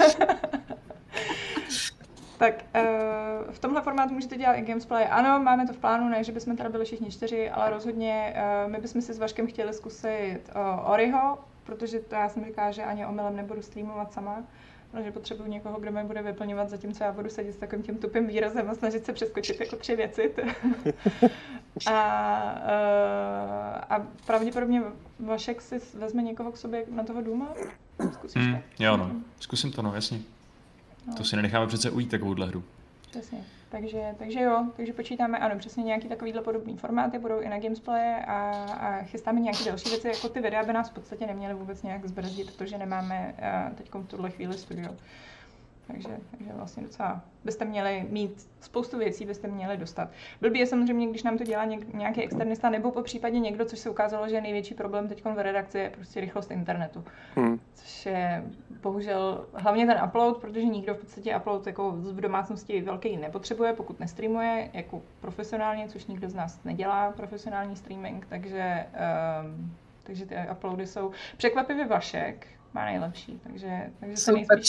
Tak 2.38 2.54
uh, 2.74 3.52
v 3.52 3.58
tomhle 3.58 3.82
formátu 3.82 4.14
můžete 4.14 4.36
dělat 4.36 4.52
i 4.54 4.62
gamesplay. 4.62 5.06
Ano, 5.10 5.40
máme 5.40 5.66
to 5.66 5.72
v 5.72 5.76
plánu, 5.76 6.08
ne, 6.08 6.24
že 6.24 6.32
bychom 6.32 6.56
teda 6.56 6.68
byli 6.68 6.84
všichni 6.84 7.10
čtyři, 7.10 7.50
ale 7.50 7.70
rozhodně 7.70 8.34
uh, 8.36 8.72
my 8.72 8.78
bychom 8.78 9.02
si 9.02 9.14
s 9.14 9.18
Vaškem 9.18 9.46
chtěli 9.46 9.72
zkusit 9.72 10.40
uh, 10.54 10.90
Oriho, 10.90 11.38
protože 11.64 11.98
to 12.00 12.14
já 12.14 12.28
jsem 12.28 12.44
říkala, 12.44 12.70
že 12.70 12.84
ani 12.84 13.06
omylem 13.06 13.36
nebudu 13.36 13.62
streamovat 13.62 14.12
sama, 14.12 14.44
protože 14.90 15.10
potřebuji 15.12 15.50
někoho, 15.50 15.80
kdo 15.80 15.92
mi 15.92 16.04
bude 16.04 16.22
vyplňovat, 16.22 16.70
zatímco 16.70 17.04
já 17.04 17.12
budu 17.12 17.28
sedět 17.28 17.52
s 17.52 17.56
takovým 17.56 17.84
tím 17.84 17.96
tupým 17.98 18.26
výrazem 18.26 18.70
a 18.70 18.74
snažit 18.74 19.04
se 19.06 19.12
přeskočit 19.12 19.60
jako 19.60 19.76
tři 19.76 19.96
věci. 19.96 20.34
a, 21.86 22.52
uh, 22.52 23.94
a 23.96 24.06
pravděpodobně 24.26 24.82
Vašek 25.20 25.60
si 25.60 25.80
vezme 25.94 26.22
někoho 26.22 26.52
k 26.52 26.56
sobě 26.56 26.84
na 26.90 27.04
toho 27.04 27.22
Duma? 27.22 27.48
Zkusíš 28.12 28.42
Hmm, 28.42 28.54
tak? 28.54 28.62
jo, 28.78 28.96
no. 28.96 29.10
Zkusím 29.40 29.72
to, 29.72 29.82
no, 29.82 29.94
jasně. 29.94 30.18
No. 31.06 31.14
To 31.14 31.24
si 31.24 31.36
nenecháme 31.36 31.66
přece 31.66 31.90
ujít 31.90 32.10
takovouhle 32.10 32.46
hru. 32.46 32.64
Přesně. 33.10 33.44
Takže, 33.74 34.14
takže 34.18 34.40
jo, 34.40 34.66
takže 34.76 34.92
počítáme, 34.92 35.38
ano, 35.38 35.58
přesně 35.58 35.82
nějaký 35.82 36.08
takovýhle 36.08 36.42
podobný 36.42 36.76
formáty 36.76 37.18
budou 37.18 37.40
i 37.40 37.48
na 37.48 37.58
Gamesplay 37.58 38.14
a, 38.26 38.64
a 38.80 39.02
chystáme 39.02 39.40
nějaké 39.40 39.64
další 39.64 39.88
věci, 39.88 40.08
jako 40.08 40.28
ty 40.28 40.40
videa 40.40 40.64
by 40.64 40.72
nás 40.72 40.90
v 40.90 40.94
podstatě 40.94 41.26
neměly 41.26 41.54
vůbec 41.54 41.82
nějak 41.82 42.04
zbrzdit, 42.04 42.56
protože 42.56 42.78
nemáme 42.78 43.34
uh, 43.68 43.76
teď 43.76 43.90
v 43.94 44.06
tuhle 44.06 44.30
chvíli 44.30 44.58
studio. 44.58 44.96
Takže, 45.86 46.08
takže 46.30 46.52
vlastně 46.52 46.82
docela 46.82 47.20
byste 47.44 47.64
měli 47.64 48.06
mít 48.10 48.48
spoustu 48.60 48.98
věcí, 48.98 49.26
byste 49.26 49.48
měli 49.48 49.76
dostat. 49.76 50.08
Blbý 50.40 50.58
je 50.58 50.66
samozřejmě, 50.66 51.06
když 51.06 51.22
nám 51.22 51.38
to 51.38 51.44
dělá 51.44 51.64
něk, 51.64 51.94
nějaký 51.94 52.22
externista 52.22 52.70
nebo 52.70 52.90
po 52.90 53.02
případě 53.02 53.38
někdo, 53.38 53.64
což 53.64 53.78
se 53.78 53.90
ukázalo, 53.90 54.28
že 54.28 54.34
je 54.34 54.40
největší 54.40 54.74
problém 54.74 55.08
teď 55.08 55.24
v 55.24 55.38
redakci 55.38 55.78
je 55.78 55.90
prostě 55.90 56.20
rychlost 56.20 56.50
internetu 56.50 57.04
Hm. 57.36 57.58
což 57.74 58.06
je 58.06 58.44
bohužel 58.82 59.46
hlavně 59.54 59.86
ten 59.86 60.00
upload, 60.06 60.40
protože 60.40 60.64
nikdo 60.64 60.94
v 60.94 60.98
podstatě 60.98 61.36
upload 61.36 61.66
jako 61.66 61.90
v 61.90 62.20
domácnosti 62.20 62.82
velký 62.82 63.16
nepotřebuje, 63.16 63.72
pokud 63.72 64.00
nestreamuje 64.00 64.70
jako 64.72 65.02
profesionálně, 65.20 65.88
což 65.88 66.06
nikdo 66.06 66.28
z 66.28 66.34
nás 66.34 66.64
nedělá 66.64 67.12
profesionální 67.12 67.76
streaming, 67.76 68.26
takže, 68.26 68.86
um, 69.44 69.76
takže 70.02 70.26
ty 70.26 70.36
uploady 70.52 70.86
jsou 70.86 71.10
překvapivě 71.36 71.86
Vašek 71.86 72.46
má 72.74 72.84
nejlepší, 72.84 73.40
takže, 73.42 73.82
takže 74.00 74.16
se 74.16 74.24
Jsou 74.24 74.36
nejspíš... 74.36 74.68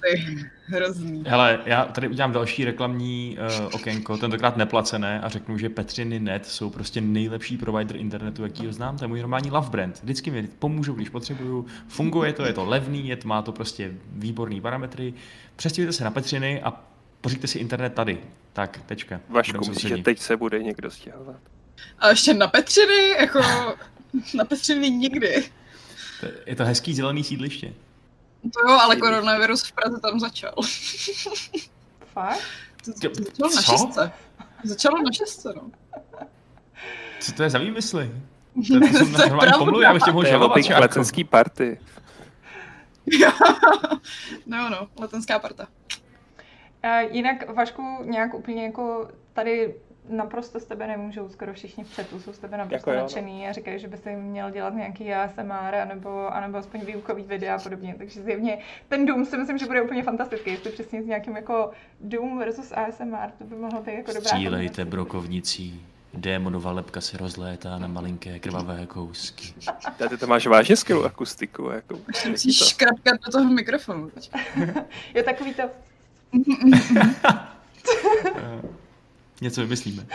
ty. 0.00 0.44
Hrozný. 0.64 1.24
Hele, 1.26 1.60
já 1.66 1.84
tady 1.84 2.08
udělám 2.08 2.32
další 2.32 2.64
reklamní 2.64 3.38
uh, 3.60 3.68
okénko, 3.72 4.16
tentokrát 4.16 4.56
neplacené 4.56 5.20
a 5.20 5.28
řeknu, 5.28 5.58
že 5.58 5.68
Petřiny 5.68 6.20
Net 6.20 6.46
jsou 6.46 6.70
prostě 6.70 7.00
nejlepší 7.00 7.56
provider 7.56 7.96
internetu, 7.96 8.42
jaký 8.42 8.66
ho 8.66 8.72
znám, 8.72 8.98
to 8.98 9.04
je 9.04 9.08
můj 9.08 9.20
normální 9.20 9.50
love 9.50 9.70
brand. 9.70 10.00
Vždycky 10.02 10.30
mi 10.30 10.42
pomůžou, 10.42 10.92
když 10.92 11.08
potřebuju, 11.08 11.66
funguje 11.88 12.32
to, 12.32 12.44
je 12.44 12.52
to 12.52 12.64
levný, 12.64 13.08
je 13.08 13.16
to, 13.16 13.28
má 13.28 13.42
to 13.42 13.52
prostě 13.52 13.92
výborný 14.12 14.60
parametry. 14.60 15.14
Přestěhujte 15.56 15.92
se 15.92 16.04
na 16.04 16.10
Petřiny 16.10 16.62
a 16.62 16.80
pořiďte 17.20 17.46
si 17.46 17.58
internet 17.58 17.94
tady. 17.94 18.18
Tak, 18.52 18.80
tečka. 18.86 19.20
Vašku, 19.28 19.68
myslíš, 19.68 19.88
že 19.88 20.02
teď 20.02 20.18
se 20.18 20.36
bude 20.36 20.62
někdo 20.62 20.90
stěhovat? 20.90 21.36
A 21.98 22.08
ještě 22.08 22.34
na 22.34 22.46
Petřiny, 22.46 23.10
jako 23.20 23.40
na 24.34 24.44
Petřiny 24.44 24.90
nikdy. 24.90 25.44
To 26.22 26.26
je- 26.28 26.34
Je 26.46 26.56
to 26.56 26.64
hezký 26.64 26.94
zelený 26.94 27.24
sídliště. 27.24 27.72
To 28.54 28.60
jo, 28.70 28.78
ale 28.80 28.96
koronavirus 28.96 29.62
v 29.62 29.72
Praze 29.72 30.00
tam 30.00 30.20
začal. 30.20 30.54
Fakt? 32.12 32.40
Začalo 32.84 33.50
na 33.54 33.62
co? 33.62 33.72
šestce. 33.72 34.12
Začalo 34.64 35.02
na 35.02 35.12
šestce, 35.12 35.52
no. 35.56 35.70
Co 37.20 37.32
to 37.32 37.42
je 37.42 37.50
za 37.50 37.58
výmysly? 37.58 38.10
To, 38.68 38.80
to 38.98 39.16
To 39.16 39.22
je 39.22 39.28
pravda. 39.30 39.82
já 39.82 39.94
bych 39.94 40.02
tě 40.02 40.10
mohl 40.12 40.22
To 40.22 40.26
je 40.26 40.32
žalovat. 40.32 40.80
letenský 40.80 41.24
party. 41.24 41.80
no 44.46 44.58
jo, 44.58 44.68
no, 44.70 44.88
letenská 45.00 45.38
parta. 45.38 45.68
A 46.82 47.00
jinak 47.00 47.50
Vašku 47.54 47.82
nějak 48.04 48.34
úplně 48.34 48.64
jako 48.64 49.08
tady 49.32 49.74
naprosto 50.08 50.60
z 50.60 50.64
tebe 50.64 50.86
nemůžou, 50.86 51.28
skoro 51.28 51.52
všichni 51.52 51.84
v 51.84 51.94
chatu 51.96 52.20
jsou 52.20 52.32
z 52.32 52.38
tebe 52.38 52.56
naprosto 52.56 52.76
Jako 52.76 52.90
jo, 52.90 52.96
no. 52.96 53.02
nadšený 53.02 53.48
a 53.48 53.52
říkají, 53.52 53.78
že 53.78 53.88
by 53.88 53.96
se 53.96 54.10
měl 54.12 54.50
dělat 54.50 54.74
nějaký 54.74 55.14
ASMR 55.14 55.74
anebo, 55.82 56.34
anebo 56.34 56.58
aspoň 56.58 56.80
výukový 56.80 57.22
videa 57.22 57.56
a 57.56 57.58
podobně, 57.58 57.94
takže 57.98 58.22
zjevně 58.22 58.58
ten 58.88 59.06
Doom 59.06 59.24
si 59.24 59.38
myslím, 59.38 59.58
že 59.58 59.66
bude 59.66 59.82
úplně 59.82 60.02
fantastický, 60.02 60.50
jestli 60.50 60.70
přesně 60.70 61.02
s 61.02 61.06
nějakým 61.06 61.36
jako 61.36 61.70
Doom 62.00 62.38
versus 62.38 62.72
ASMR, 62.72 63.30
to 63.38 63.44
by 63.44 63.56
mohlo 63.56 63.82
být 63.82 63.94
jako 63.94 64.12
dobrá 64.12 64.28
Střílejte 64.30 64.50
kombinace. 64.68 64.84
brokovnicí. 64.84 65.86
Démonova 66.14 66.72
lepka 66.72 67.00
se 67.00 67.16
rozlétá 67.18 67.78
na 67.78 67.86
malinké 67.86 68.38
krvavé 68.38 68.86
kousky. 68.86 69.54
Tady 69.98 70.16
to 70.16 70.26
máš 70.26 70.46
vážně 70.46 70.76
skvělou 70.76 71.04
akustiku, 71.04 71.70
jako. 71.70 71.98
Musíš 72.30 72.68
škrapkat 72.68 73.20
do 73.26 73.32
toho 73.32 73.44
mikrofonu. 73.52 74.10
Je 75.14 75.22
takový 75.22 75.54
to, 75.54 75.62
Něco 79.42 79.60
vymyslíme. 79.60 80.06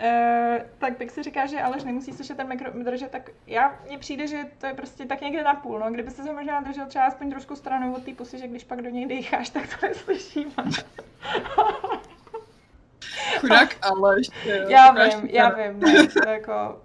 Uh, 0.00 0.62
tak 0.78 0.96
Pix 0.96 1.14
si 1.14 1.22
říká, 1.22 1.46
že 1.46 1.60
Aleš 1.60 1.84
nemusí 1.84 2.12
slyšet 2.12 2.36
ten 2.36 2.48
mikro 2.48 2.70
držet, 2.82 3.10
tak 3.10 3.30
já, 3.46 3.78
mně 3.86 3.98
přijde, 3.98 4.26
že 4.26 4.44
to 4.58 4.66
je 4.66 4.74
prostě 4.74 5.06
tak 5.06 5.20
někde 5.20 5.44
na 5.44 5.54
půl, 5.54 5.78
no. 5.78 5.90
Kdyby 5.90 6.10
se 6.10 6.22
ho 6.22 6.32
možná 6.32 6.60
držel 6.60 6.86
třeba 6.86 7.04
aspoň 7.04 7.30
trošku 7.30 7.56
stranou 7.56 7.94
od 7.94 8.04
té 8.04 8.14
pusy, 8.14 8.38
že 8.38 8.48
když 8.48 8.64
pak 8.64 8.82
do 8.82 8.90
něj 8.90 9.06
dýcháš, 9.06 9.50
tak 9.50 9.80
to 9.80 9.86
neslyšíme. 9.86 10.52
Chudák 13.40 13.76
Aleš. 13.82 14.26
jo, 14.44 14.68
já 14.68 14.92
vím, 14.92 15.20
to 15.20 15.36
já 15.36 15.48
vím, 15.48 15.80
ne, 15.80 16.06
to 16.06 16.28
jako... 16.28 16.80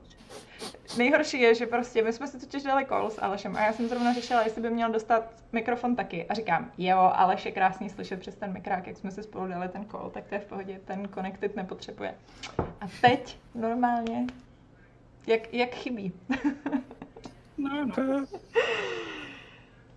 nejhorší 0.97 1.41
je, 1.41 1.56
že 1.56 1.65
prostě 1.65 2.04
my 2.04 2.13
jsme 2.13 2.28
si 2.28 2.39
totiž 2.39 2.63
dali 2.63 2.86
call 2.86 3.10
s 3.10 3.21
Alešem 3.21 3.56
a 3.56 3.62
já 3.62 3.73
jsem 3.73 3.88
zrovna 3.88 4.13
řešila, 4.13 4.41
jestli 4.41 4.62
by 4.62 4.69
měl 4.69 4.91
dostat 4.91 5.23
mikrofon 5.52 5.95
taky. 5.95 6.26
A 6.26 6.34
říkám, 6.34 6.71
jo, 6.78 6.97
Aleš 6.97 7.45
je 7.45 7.52
krásný 7.52 7.89
slyšet 7.89 8.19
přes 8.19 8.36
ten 8.36 8.54
mikrák, 8.54 8.88
jak 8.88 8.97
jsme 8.97 9.12
si 9.12 9.23
spolu 9.23 9.47
dali 9.47 9.69
ten 9.69 9.86
call, 9.86 10.10
tak 10.10 10.28
to 10.28 10.36
je 10.36 10.41
v 10.41 10.45
pohodě, 10.45 10.82
ten 10.86 11.10
connected 11.13 11.56
nepotřebuje. 11.56 12.15
A 12.58 12.88
teď 13.02 13.38
normálně, 13.56 14.28
jak, 15.28 15.54
jak 15.54 15.69
chybí. 15.76 16.12
No, 17.60 17.86
no. 17.86 18.26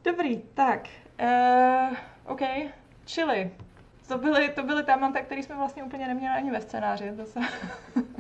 Dobrý, 0.05 0.43
tak. 0.55 0.89
Uh, 1.23 1.97
OK, 2.27 2.41
čili. 3.05 3.51
To 4.11 4.19
byly, 4.19 4.49
to 4.49 4.63
byly 4.63 4.83
témata, 4.85 5.21
které 5.21 5.43
jsme 5.43 5.57
vlastně 5.57 5.83
úplně 5.83 6.09
neměli 6.09 6.37
ani 6.37 6.51
ve 6.51 6.61
scénáři. 6.61 7.13
To 7.17 7.27
se... 7.27 7.41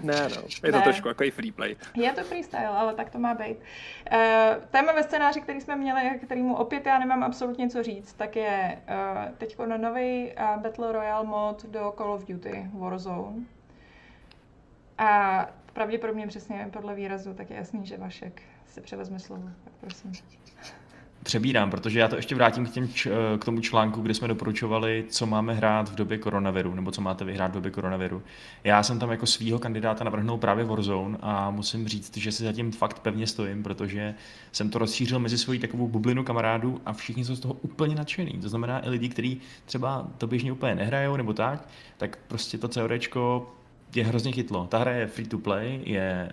Ne, 0.03 0.29
no, 0.29 0.43
je 0.65 0.73
to 0.73 0.79
Ne. 0.79 0.83
trošku 0.83 1.09
jako 1.09 1.25
i 1.25 1.31
free 1.31 1.53
play. 1.53 1.77
Je 1.95 2.13
to 2.13 2.25
freestyle, 2.25 2.67
ale 2.67 2.95
tak 2.95 3.11
to 3.11 3.19
má 3.19 3.35
být. 3.35 3.57
Uh, 3.59 4.19
téma 4.71 4.93
ve 4.93 5.03
scénáři, 5.03 5.41
který 5.41 5.61
jsme 5.61 5.77
měli, 5.77 6.19
kterýmu 6.25 6.57
opět 6.57 6.87
já 6.87 6.99
nemám 6.99 7.23
absolutně 7.23 7.69
co 7.69 7.83
říct, 7.83 8.13
tak 8.13 8.37
je 8.37 8.83
uh, 8.89 9.37
teď 9.39 9.59
na 9.59 9.77
nový 9.77 10.33
uh, 10.33 10.63
Battle 10.63 10.93
Royale 10.93 11.27
mod 11.27 11.67
do 11.67 11.95
Call 11.99 12.13
of 12.13 12.27
Duty 12.27 12.71
Warzone. 12.73 13.37
A 14.99 15.47
pravděpodobně 15.73 16.27
přesně 16.27 16.69
podle 16.73 16.95
výrazu, 16.95 17.35
tak 17.35 17.51
je 17.51 17.57
jasný, 17.57 17.87
že 17.87 17.97
Vašek 17.97 18.43
si 18.67 18.81
převezme 18.81 19.19
slovo. 19.19 19.49
Tak 19.65 19.73
prosím. 19.81 20.13
Přebírám, 21.23 21.71
protože 21.71 21.99
já 21.99 22.09
to 22.09 22.17
ještě 22.17 22.35
vrátím 22.35 22.67
k, 22.67 22.71
těm, 22.71 22.89
č- 22.89 23.11
k 23.39 23.45
tomu 23.45 23.61
článku, 23.61 24.01
kde 24.01 24.15
jsme 24.15 24.29
doporučovali, 24.29 25.05
co 25.09 25.27
máme 25.27 25.55
hrát 25.55 25.89
v 25.89 25.95
době 25.95 26.19
koronaviru, 26.19 26.75
nebo 26.75 26.91
co 26.91 27.01
máte 27.01 27.25
vyhrát 27.25 27.51
v 27.51 27.55
době 27.55 27.71
koronaviru. 27.71 28.23
Já 28.65 28.83
jsem 28.83 28.99
tam 28.99 29.11
jako 29.11 29.27
svýho 29.27 29.59
kandidáta 29.59 30.05
navrhnul 30.05 30.39
právě 30.39 30.65
Warzone 30.65 31.19
a 31.21 31.51
musím 31.51 31.89
říct, 31.89 32.17
že 32.17 32.33
si 32.33 32.43
zatím 32.45 32.73
fakt 32.73 32.99
pevně 32.99 33.27
stojím, 33.27 33.63
protože 33.63 34.15
jsem 34.53 34.71
to 34.71 34.79
rozšířil 34.79 35.19
mezi 35.19 35.39
svoji 35.39 35.59
takovou 35.59 35.89
bublinu 35.89 36.25
kamarádů 36.25 36.81
a 36.87 36.93
všichni 36.93 37.25
jsou 37.25 37.35
z 37.35 37.41
toho 37.41 37.55
úplně 37.55 37.95
nadšený. 37.95 38.33
To 38.43 38.49
znamená 38.49 38.87
i 38.87 38.91
lidi, 38.91 39.09
kteří 39.09 39.41
třeba 39.65 40.09
to 40.19 40.27
běžně 40.27 40.53
úplně 40.53 40.75
nehrajou 40.75 41.17
nebo 41.17 41.33
tak, 41.33 41.69
tak 41.97 42.19
prostě 42.29 42.59
to 42.59 42.69
CODčko 42.69 43.55
je 43.95 44.05
hrozně 44.05 44.33
chytlo. 44.33 44.67
Ta 44.67 44.79
hra 44.79 44.93
je 44.93 45.07
free 45.07 45.29
to 45.29 45.39
play, 45.39 45.81
je 45.85 46.33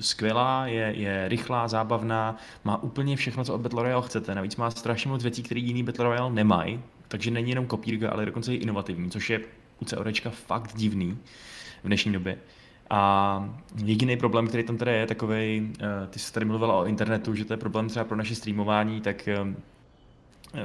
skvělá, 0.00 0.66
je, 0.66 0.92
je 0.96 1.28
rychlá, 1.28 1.68
zábavná, 1.68 2.36
má 2.64 2.82
úplně 2.82 3.16
všechno, 3.16 3.44
co 3.44 3.54
od 3.54 3.60
Battle 3.60 3.82
Royale 3.82 4.06
chcete. 4.06 4.34
Navíc 4.34 4.56
má 4.56 4.70
strašně 4.70 5.10
moc 5.10 5.22
věcí, 5.22 5.42
které 5.42 5.60
jiný 5.60 5.82
Battle 5.82 6.04
Royale 6.04 6.32
nemají, 6.32 6.80
takže 7.08 7.30
není 7.30 7.50
jenom 7.50 7.66
kopírka, 7.66 8.10
ale 8.10 8.26
dokonce 8.26 8.54
i 8.54 8.56
inovativní, 8.56 9.10
což 9.10 9.30
je 9.30 9.40
u 9.80 9.84
CODčka 9.84 10.30
fakt 10.30 10.76
divný 10.76 11.18
v 11.84 11.86
dnešní 11.86 12.12
době. 12.12 12.38
A 12.90 13.54
jediný 13.84 14.16
problém, 14.16 14.48
který 14.48 14.62
tam 14.62 14.76
teda 14.76 14.92
je, 14.92 15.06
takový, 15.06 15.72
ty 16.10 16.18
jsi 16.18 16.32
tady 16.32 16.46
mluvila 16.46 16.74
o 16.74 16.86
internetu, 16.86 17.34
že 17.34 17.44
to 17.44 17.52
je 17.52 17.56
problém 17.56 17.88
třeba 17.88 18.04
pro 18.04 18.16
naše 18.16 18.34
streamování, 18.34 19.00
tak 19.00 19.28
eh, 19.28 19.36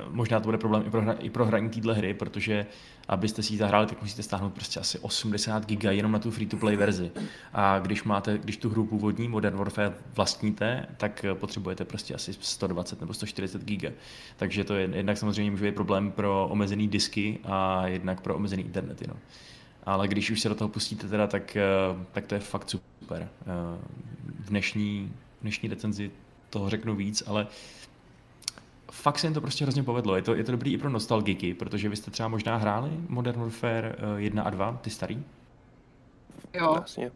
možná 0.09 0.39
to 0.39 0.43
bude 0.43 0.57
problém 0.57 0.83
i 0.87 0.89
pro, 0.89 1.01
hra, 1.01 1.13
i 1.13 1.29
pro 1.29 1.45
hraní 1.45 1.69
téhle 1.69 1.93
hry, 1.93 2.13
protože 2.13 2.65
abyste 3.07 3.43
si 3.43 3.53
ji 3.53 3.57
zahráli, 3.57 3.87
tak 3.87 4.01
musíte 4.01 4.23
stáhnout 4.23 4.53
prostě 4.53 4.79
asi 4.79 4.99
80 4.99 5.65
giga 5.65 5.91
jenom 5.91 6.11
na 6.11 6.19
tu 6.19 6.31
free-to-play 6.31 6.75
verzi. 6.75 7.11
A 7.53 7.79
když 7.79 8.03
máte, 8.03 8.37
když 8.37 8.57
tu 8.57 8.69
hru 8.69 8.85
původní 8.85 9.27
Modern 9.27 9.57
Warfare 9.57 9.93
vlastníte, 10.15 10.85
tak 10.97 11.25
potřebujete 11.33 11.85
prostě 11.85 12.13
asi 12.13 12.33
120 12.33 13.01
nebo 13.01 13.13
140 13.13 13.63
giga. 13.63 13.89
Takže 14.37 14.63
to 14.63 14.73
je 14.73 14.89
jednak 14.93 15.17
samozřejmě 15.17 15.51
může 15.51 15.65
být 15.65 15.75
problém 15.75 16.11
pro 16.11 16.47
omezený 16.51 16.87
disky 16.87 17.39
a 17.43 17.87
jednak 17.87 18.21
pro 18.21 18.35
omezený 18.35 18.63
internety. 18.63 19.05
No. 19.07 19.15
Ale 19.83 20.07
když 20.07 20.31
už 20.31 20.41
se 20.41 20.49
do 20.49 20.55
toho 20.55 20.69
pustíte 20.69 21.07
teda, 21.07 21.27
tak, 21.27 21.57
tak 22.11 22.25
to 22.25 22.35
je 22.35 22.39
fakt 22.39 22.69
super. 22.69 23.29
V 24.39 24.49
dnešní, 24.49 25.11
v 25.39 25.41
dnešní 25.41 25.69
recenzi 25.69 26.11
toho 26.49 26.69
řeknu 26.69 26.95
víc, 26.95 27.23
ale 27.27 27.47
fakt 28.91 29.19
se 29.19 29.27
jim 29.27 29.33
to 29.33 29.41
prostě 29.41 29.63
hrozně 29.65 29.83
povedlo. 29.83 30.15
Je 30.15 30.21
to, 30.21 30.35
je 30.35 30.43
to 30.43 30.51
dobrý 30.51 30.73
i 30.73 30.77
pro 30.77 30.89
nostalgiky, 30.89 31.53
protože 31.53 31.89
vy 31.89 31.95
jste 31.95 32.11
třeba 32.11 32.29
možná 32.29 32.57
hráli 32.57 32.91
Modern 33.09 33.39
Warfare 33.41 33.95
1 34.17 34.43
a 34.43 34.49
2, 34.49 34.79
ty 34.81 34.89
starý? 34.89 35.23
Jo. 36.53 36.75
Jasně. 36.81 37.11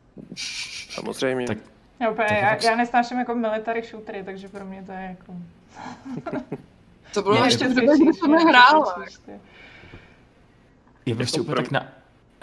Samozřejmě. 0.89 1.47
Tak 1.47 1.57
Já, 1.99 2.09
úplně, 2.09 2.27
Tak 2.27 2.37
já, 2.41 2.49
fakt- 2.49 2.63
já 2.63 2.75
nesnáším 2.75 3.17
jako 3.19 3.35
military 3.35 3.81
shootery, 3.83 4.23
takže 4.23 4.47
pro 4.49 4.65
mě 4.65 4.83
to 4.83 4.91
je 4.91 5.15
jako... 5.19 5.33
To 7.13 7.21
bylo 7.21 7.35
Ne, 7.39 7.47
ještě 7.47 7.57
v 7.57 7.73
Prostě 7.73 7.81
době, 7.81 8.05
kdy 8.05 8.13
jsem 8.13 8.31
nehrála. 8.31 8.95
je 11.05 11.15
prostě 11.15 11.39
Jako 11.39 11.43
úplně 11.43 11.55
pro- 11.55 11.63
tak 11.63 11.71
na... 11.71 11.87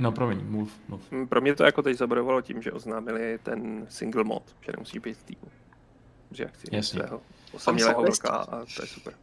No 0.00 0.12
promiň, 0.12 0.40
mluv, 0.48 0.72
mluv. 0.88 1.10
Mm, 1.12 1.28
Pro 1.28 1.40
mě 1.40 1.54
to 1.54 1.64
jako 1.64 1.82
teď 1.82 1.96
zabodovalo 1.96 2.40
tím, 2.42 2.62
že 2.62 2.72
oznámili 2.72 3.38
ten 3.42 3.86
single 3.88 4.24
mod, 4.24 4.42
že 4.60 4.72
nemusí 4.72 4.98
být 4.98 5.14
v 5.18 5.22
týmu. 5.22 5.42
Že 6.30 6.42
já 6.42 6.48
chci 6.48 6.66
Jasně. 6.76 6.98
svého 7.00 7.20
osamělého 7.52 8.02
vlka 8.02 8.28
a 8.28 8.64
to 8.76 8.82
je 8.82 8.88
super. 8.88 9.14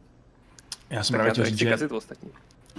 Já 0.90 1.04
jsem 1.04 1.14
Tak 1.14 1.18
právě 1.18 1.32
chtěl 1.32 1.44
říct, 1.44 1.58
že, 1.58 1.88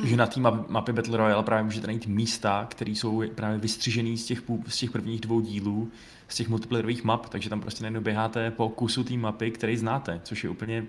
že 0.04 0.18
na 0.18 0.28
té 0.28 0.40
map, 0.40 0.70
mapě 0.70 0.94
Battle 0.94 1.18
Royale 1.18 1.44
právě 1.44 1.64
můžete 1.64 1.88
najít 1.88 2.08
místa, 2.08 2.68
které 2.70 2.92
jsou 2.92 3.24
právě 3.36 3.58
vystřižený 3.58 4.18
z 4.18 4.26
těch, 4.26 4.42
z 4.68 4.78
těch 4.78 4.92
prvních 4.92 5.22
dvou 5.22 5.42
dílů, 5.42 5.92
z 6.28 6.36
těch 6.36 6.50
multiplayerových 6.50 7.04
map, 7.04 7.30
takže 7.30 7.50
tam 7.50 7.62
prostě 7.62 7.84
najednou 7.84 8.02
běháte 8.02 8.52
po 8.52 8.70
kusu 8.70 9.04
té 9.04 9.14
mapy, 9.14 9.52
který 9.52 9.78
znáte, 9.78 10.22
což 10.24 10.44
je 10.44 10.50
úplně 10.50 10.86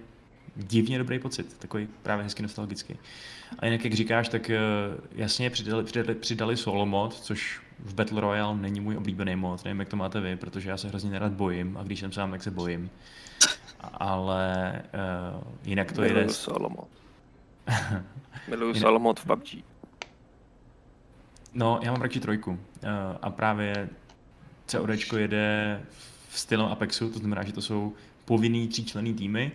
divně 0.57 0.99
dobrý 0.99 1.19
pocit, 1.19 1.57
takový 1.59 1.89
právě 2.03 2.25
hezky 2.25 2.43
nostalgický. 2.43 2.97
A 3.59 3.67
jinak, 3.67 3.85
jak 3.85 3.95
říkáš, 3.95 4.29
tak 4.29 4.51
eh, 4.51 4.59
jasně 5.15 5.51
přidali, 5.51 5.85
přidali, 5.85 6.15
přidali 6.15 6.57
solo 6.57 6.87
mod, 6.87 7.21
což 7.21 7.61
v 7.79 7.95
Battle 7.95 8.21
Royale 8.21 8.57
není 8.57 8.81
můj 8.81 8.97
oblíbený 8.97 9.37
mod, 9.37 9.65
nevím, 9.65 9.81
jak 9.81 9.89
to 9.89 9.97
máte 9.97 10.21
vy, 10.21 10.37
protože 10.37 10.71
já 10.71 10.77
se 10.77 10.89
hrozně 10.89 11.11
nerad 11.11 11.33
bojím 11.33 11.77
a 11.77 11.83
když 11.83 12.01
jsem 12.01 12.13
sám, 12.13 12.31
tak 12.31 12.43
se 12.43 12.51
bojím. 12.51 12.91
Ale 13.93 14.83
uh, 15.35 15.43
jinak 15.65 15.93
to. 15.93 16.01
Miluju 16.03 16.29
solo 16.33 16.69
mod. 16.71 16.89
Miluju 18.49 18.73
Jinak- 18.73 18.81
solo 18.81 18.99
mod 18.99 19.21
v 19.21 19.25
PUBG. 19.27 19.65
No, 21.55 21.81
já 21.83 21.93
mám 21.93 22.03
radši 22.03 22.21
trojku. 22.21 22.59
eh, 22.83 22.89
A 23.23 23.31
právě 23.31 23.89
CODčko 24.67 25.17
jede 25.17 25.81
v 26.29 26.39
stylu 26.39 26.65
Apexu, 26.65 27.11
to 27.11 27.19
znamená, 27.19 27.43
že 27.45 27.53
to 27.53 27.63
jsou 27.63 27.93
povinný 28.25 28.69
tříčlenný 28.69 29.15
týmy, 29.15 29.53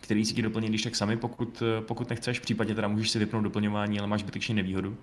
který 0.00 0.24
si 0.24 0.34
ti 0.34 0.42
doplní 0.42 0.68
když 0.68 0.82
tak 0.82 0.96
sami, 0.96 1.16
pokud, 1.16 1.62
eh, 1.62 1.80
pokud 1.80 2.10
nechceš, 2.10 2.40
případně 2.40 2.74
teda 2.74 2.88
můžeš 2.88 3.10
si 3.10 3.18
vypnout 3.18 3.44
doplňování, 3.44 3.98
ale 3.98 4.08
máš 4.08 4.20
zbytečně 4.20 4.54
nevýhodu. 4.54 4.96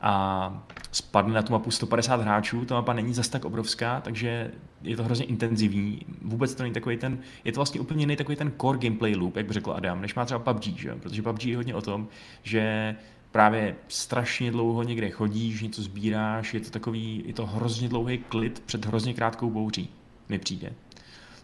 A 0.00 0.66
spadne 0.92 1.34
na 1.34 1.42
tu 1.42 1.52
mapu 1.52 1.70
150 1.70 2.20
hráčů, 2.20 2.64
ta 2.64 2.74
mapa 2.74 2.92
není 2.92 3.14
zas 3.14 3.28
tak 3.28 3.44
obrovská, 3.44 4.00
takže 4.00 4.50
je 4.82 4.96
to 4.96 5.04
hrozně 5.04 5.24
intenzivní. 5.24 6.00
Vůbec 6.22 6.54
to 6.54 6.62
není 6.62 6.74
takový 6.74 6.96
ten, 6.96 7.18
je 7.44 7.52
to 7.52 7.58
vlastně 7.58 7.80
úplně 7.80 8.02
jiný 8.02 8.16
takový 8.16 8.36
ten 8.36 8.52
core 8.60 8.78
gameplay 8.78 9.14
loop, 9.14 9.36
jak 9.36 9.46
by 9.46 9.52
řekl 9.52 9.72
Adam, 9.72 10.00
než 10.00 10.14
má 10.14 10.24
třeba 10.24 10.52
PUBG, 10.52 10.64
že? 10.64 10.94
protože 10.94 11.22
PUBG 11.22 11.44
je 11.44 11.56
hodně 11.56 11.74
o 11.74 11.82
tom, 11.82 12.08
že 12.42 12.96
právě 13.32 13.76
strašně 13.88 14.50
dlouho 14.50 14.82
někde 14.82 15.10
chodíš, 15.10 15.62
něco 15.62 15.82
sbíráš, 15.82 16.54
je 16.54 16.60
to 16.60 16.70
takový, 16.70 17.22
je 17.26 17.34
to 17.34 17.46
hrozně 17.46 17.88
dlouhý 17.88 18.18
klid 18.18 18.62
před 18.66 18.86
hrozně 18.86 19.14
krátkou 19.14 19.50
bouří, 19.50 19.90
mi 20.28 20.38
přijde. 20.38 20.72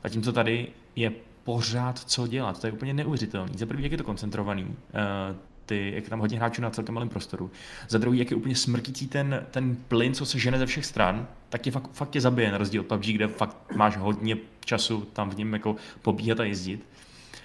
Zatímco 0.03 0.33
tady 0.33 0.69
je 0.97 1.13
pořád 1.45 1.99
co 1.99 2.27
dělat, 2.27 2.61
to 2.61 2.67
je 2.67 2.73
úplně 2.73 2.95
neuvěřitelný. 2.95 3.53
Za 3.59 3.67
první, 3.67 3.83
jak 3.83 3.93
je 3.93 3.99
to 3.99 4.05
koncentrovaný, 4.05 4.77
eh, 4.95 5.37
ty, 5.73 5.93
jak 5.95 6.09
tam 6.09 6.21
hodně 6.21 6.39
hráčů 6.39 6.63
na 6.63 6.71
celkem 6.71 6.95
malém 6.95 7.09
prostoru. 7.09 7.51
Za 7.89 7.99
druhý, 7.99 8.19
jak 8.19 8.31
je 8.31 8.37
úplně 8.37 8.57
smrtící 8.57 9.09
ten, 9.09 9.47
ten 9.51 9.77
plyn, 9.89 10.15
co 10.15 10.27
se 10.27 10.39
žene 10.39 10.59
ze 10.59 10.67
všech 10.67 10.87
stran, 10.87 11.29
tak 11.49 11.63
tě 11.63 11.71
fakt, 11.71 11.91
fakt 11.93 12.11
tě 12.11 12.21
zabije, 12.21 12.53
na 12.53 12.59
rozdíl 12.59 12.81
od 12.81 12.87
PUBG, 12.87 13.07
kde 13.07 13.29
fakt 13.29 13.57
máš 13.77 13.97
hodně 13.97 14.37
času 14.65 15.01
tam 15.13 15.31
v 15.31 15.37
něm 15.37 15.53
jako 15.53 15.77
pobíhat 16.03 16.41
a 16.41 16.45
jezdit. 16.45 16.87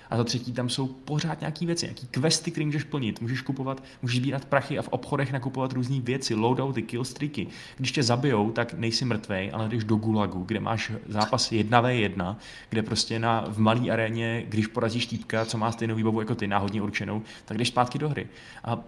A 0.10 0.17
za 0.17 0.24
třetí, 0.24 0.54
tam 0.54 0.70
jsou 0.70 0.88
pořád 0.88 1.39
nějaké 1.41 1.65
věci, 1.65 1.86
nějaké 1.86 2.08
questy, 2.12 2.52
které 2.52 2.65
můžeš 2.65 2.84
plnit. 2.84 3.22
Můžeš 3.22 3.41
kupovat, 3.41 3.84
můžeš 4.02 4.17
sbírat 4.20 4.46
prachy 4.46 4.80
a 4.80 4.82
v 4.82 4.88
obchodech 4.88 5.32
nakupovat 5.32 5.74
různé 5.74 6.02
věci, 6.02 6.36
loadouty, 6.36 6.82
killstreaky. 6.82 7.48
Když 7.78 7.91
tě 7.91 8.04
zabijou, 8.04 8.52
tak 8.52 8.74
nejsi 8.74 9.06
mrtvej, 9.06 9.52
ale 9.54 9.70
jdeš 9.70 9.84
do 9.84 9.96
Gulagu, 9.96 10.43
kde 10.43 10.60
máš 10.60 10.91
zápas 11.08 11.52
1v1, 11.52 12.36
kde 12.70 12.84
prostě 12.84 13.20
na, 13.20 13.46
v 13.50 13.60
malé 13.60 13.89
aréně, 13.89 14.43
když 14.48 14.67
porazíš 14.67 15.06
týpka, 15.06 15.46
co 15.46 15.58
má 15.58 15.72
stejnou 15.72 15.96
výbavu 15.96 16.20
jako 16.20 16.36
ty, 16.36 16.48
náhodně 16.48 16.82
určenou, 16.82 17.22
tak 17.46 17.58
jdeš 17.58 17.67
zpátky 17.67 18.00
do 18.00 18.10
hry. 18.10 18.28
A 18.63 18.80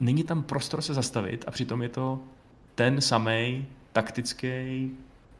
není 0.00 0.24
tam 0.24 0.42
prostor 0.42 0.82
se 0.82 0.94
zastavit 0.94 1.44
a 1.46 1.50
přitom 1.50 1.82
je 1.82 1.88
to 1.88 2.20
ten 2.74 3.00
samý 3.00 3.66
taktický, 3.92 4.90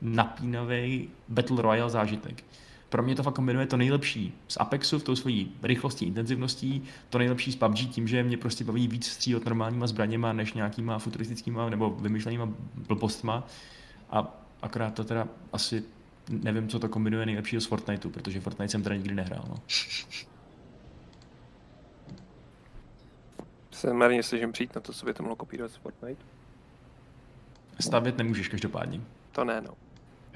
napínavý 0.03 1.09
Battle 1.29 1.63
Royale 1.63 1.91
zážitek. 1.91 2.45
Pro 2.89 3.03
mě 3.03 3.15
to 3.15 3.23
fakt 3.23 3.35
kombinuje 3.35 3.67
to 3.67 3.77
nejlepší 3.77 4.35
z 4.49 4.57
Apexu 4.61 4.99
v 4.99 5.03
tou 5.03 5.17
svojí 5.17 5.53
rychlostí, 5.63 6.07
intenzivností, 6.07 6.85
to 7.11 7.19
nejlepší 7.19 7.53
z 7.53 7.57
PUBG 7.57 7.79
tím, 7.79 8.09
že 8.09 8.23
mě 8.23 8.37
prostě 8.37 8.65
baví 8.65 8.89
víc 8.89 9.07
střílet 9.07 9.45
normálníma 9.45 9.87
zbraněma, 9.87 10.33
než 10.33 10.53
nějakýma 10.53 10.99
futuristickýma 10.99 11.71
nebo 11.71 11.91
vymyšlenýma 11.91 12.49
blbostma. 12.75 13.47
A 14.11 14.41
akorát 14.63 14.95
to 14.95 15.05
teda 15.05 15.29
asi 15.53 15.85
nevím, 16.29 16.69
co 16.69 16.79
to 16.79 16.89
kombinuje 16.89 17.27
nejlepšího 17.27 17.61
z 17.61 17.67
Fortniteu, 17.67 18.11
protože 18.11 18.41
Fortnite 18.41 18.69
jsem 18.69 18.83
teda 18.83 18.97
nikdy 18.97 19.15
nehrál. 19.15 19.45
No. 19.49 19.57
Se 23.71 23.93
marně 23.93 24.23
snažím 24.23 24.53
přijít 24.53 24.75
na 24.75 24.81
to, 24.81 24.93
co 24.93 25.07
by 25.07 25.15
to 25.15 25.23
mohlo 25.23 25.37
kopírovat 25.37 25.73
z 25.73 25.77
Fortnite. 25.77 26.25
Stavět 27.81 28.19
nemůžeš 28.19 28.49
každopádně. 28.49 29.01
To 29.33 29.45
ne, 29.45 29.61
no. 29.61 29.88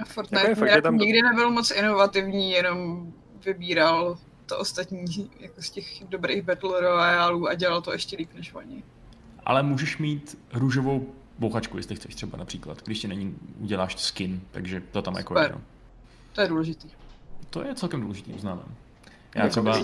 Fortnite 0.04 0.48
jako 0.48 0.60
fakt, 0.60 0.82
tam... 0.82 0.96
nikdy 0.96 1.22
nebyl 1.22 1.50
moc 1.50 1.70
inovativní, 1.70 2.50
jenom 2.50 3.12
vybíral 3.44 4.18
to 4.46 4.58
ostatní 4.58 5.04
jako 5.40 5.62
z 5.62 5.70
těch 5.70 6.04
dobrých 6.08 6.42
Battle 6.42 6.80
Royalů 6.80 7.48
a 7.48 7.54
dělal 7.54 7.82
to 7.82 7.92
ještě 7.92 8.16
líp 8.16 8.30
než 8.34 8.54
oni. 8.54 8.82
Ale 9.44 9.62
můžeš 9.62 9.98
mít 9.98 10.38
růžovou 10.52 11.06
bouchačku, 11.38 11.76
jestli 11.76 11.96
chceš 11.96 12.14
třeba 12.14 12.38
například, 12.38 12.82
když 12.84 12.98
ti 12.98 13.08
není, 13.08 13.36
uděláš 13.58 13.98
skin, 13.98 14.40
takže 14.50 14.82
to 14.90 15.02
tam 15.02 15.16
jako 15.16 15.38
je. 15.38 15.54
To 16.32 16.40
je 16.40 16.48
důležitý. 16.48 16.88
To 17.50 17.64
je 17.64 17.74
celkem 17.74 18.00
důležitý, 18.00 18.32
uznávám. 18.32 18.74
Já 19.34 19.48
třeba, 19.48 19.78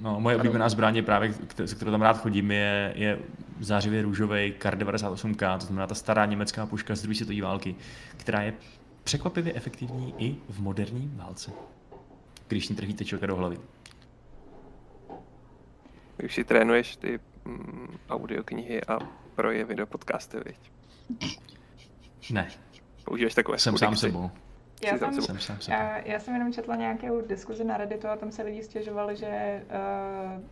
no, 0.00 0.20
moje 0.20 0.36
oblíbená 0.36 0.68
zbraně 0.68 1.02
právě, 1.02 1.34
se 1.64 1.74
kterou 1.74 1.90
tam 1.90 2.02
rád 2.02 2.18
chodím, 2.18 2.50
je, 2.50 2.92
je 2.96 3.18
zářivě 3.60 4.02
růžový 4.02 4.52
Kar 4.58 4.78
98K, 4.78 5.58
to 5.58 5.66
znamená 5.66 5.86
ta 5.86 5.94
stará 5.94 6.26
německá 6.26 6.66
puška 6.66 6.96
z 6.96 7.02
druhé 7.02 7.14
světové 7.14 7.42
války, 7.42 7.74
která 8.16 8.42
je 8.42 8.52
překvapivě 9.04 9.52
efektivní 9.54 10.14
i 10.18 10.36
v 10.48 10.60
moderní 10.60 11.12
válce, 11.16 11.52
když 12.48 12.68
ní 12.68 12.76
trhíte 12.76 13.04
člověka 13.04 13.26
do 13.26 13.36
hlavy. 13.36 13.58
Už 16.24 16.34
si 16.34 16.44
trénuješ 16.44 16.96
ty 16.96 17.20
mm, 17.44 17.96
audioknihy 18.10 18.84
a 18.84 18.98
projevy 19.34 19.74
do 19.74 19.86
podcastu, 19.86 20.36
viď? 20.44 20.56
Ne. 22.30 22.50
Používáš 23.04 23.34
takové 23.34 23.58
Jsem 23.58 23.78
sám 23.78 23.96
sebou. 23.96 24.30
Já 24.84 24.98
jsem, 24.98 25.22
jsem, 25.22 25.38
jsem, 25.38 25.60
jsem. 25.60 25.74
Já, 25.74 25.98
já 25.98 26.20
jsem 26.20 26.34
jenom 26.34 26.52
četla 26.52 26.76
nějakou 26.76 27.20
diskuzi 27.20 27.64
na 27.64 27.76
Redditu 27.76 28.08
a 28.08 28.16
tam 28.16 28.32
se 28.32 28.42
lidi 28.42 28.62
stěžovali, 28.62 29.16
že 29.16 29.62
uh, 30.36 30.42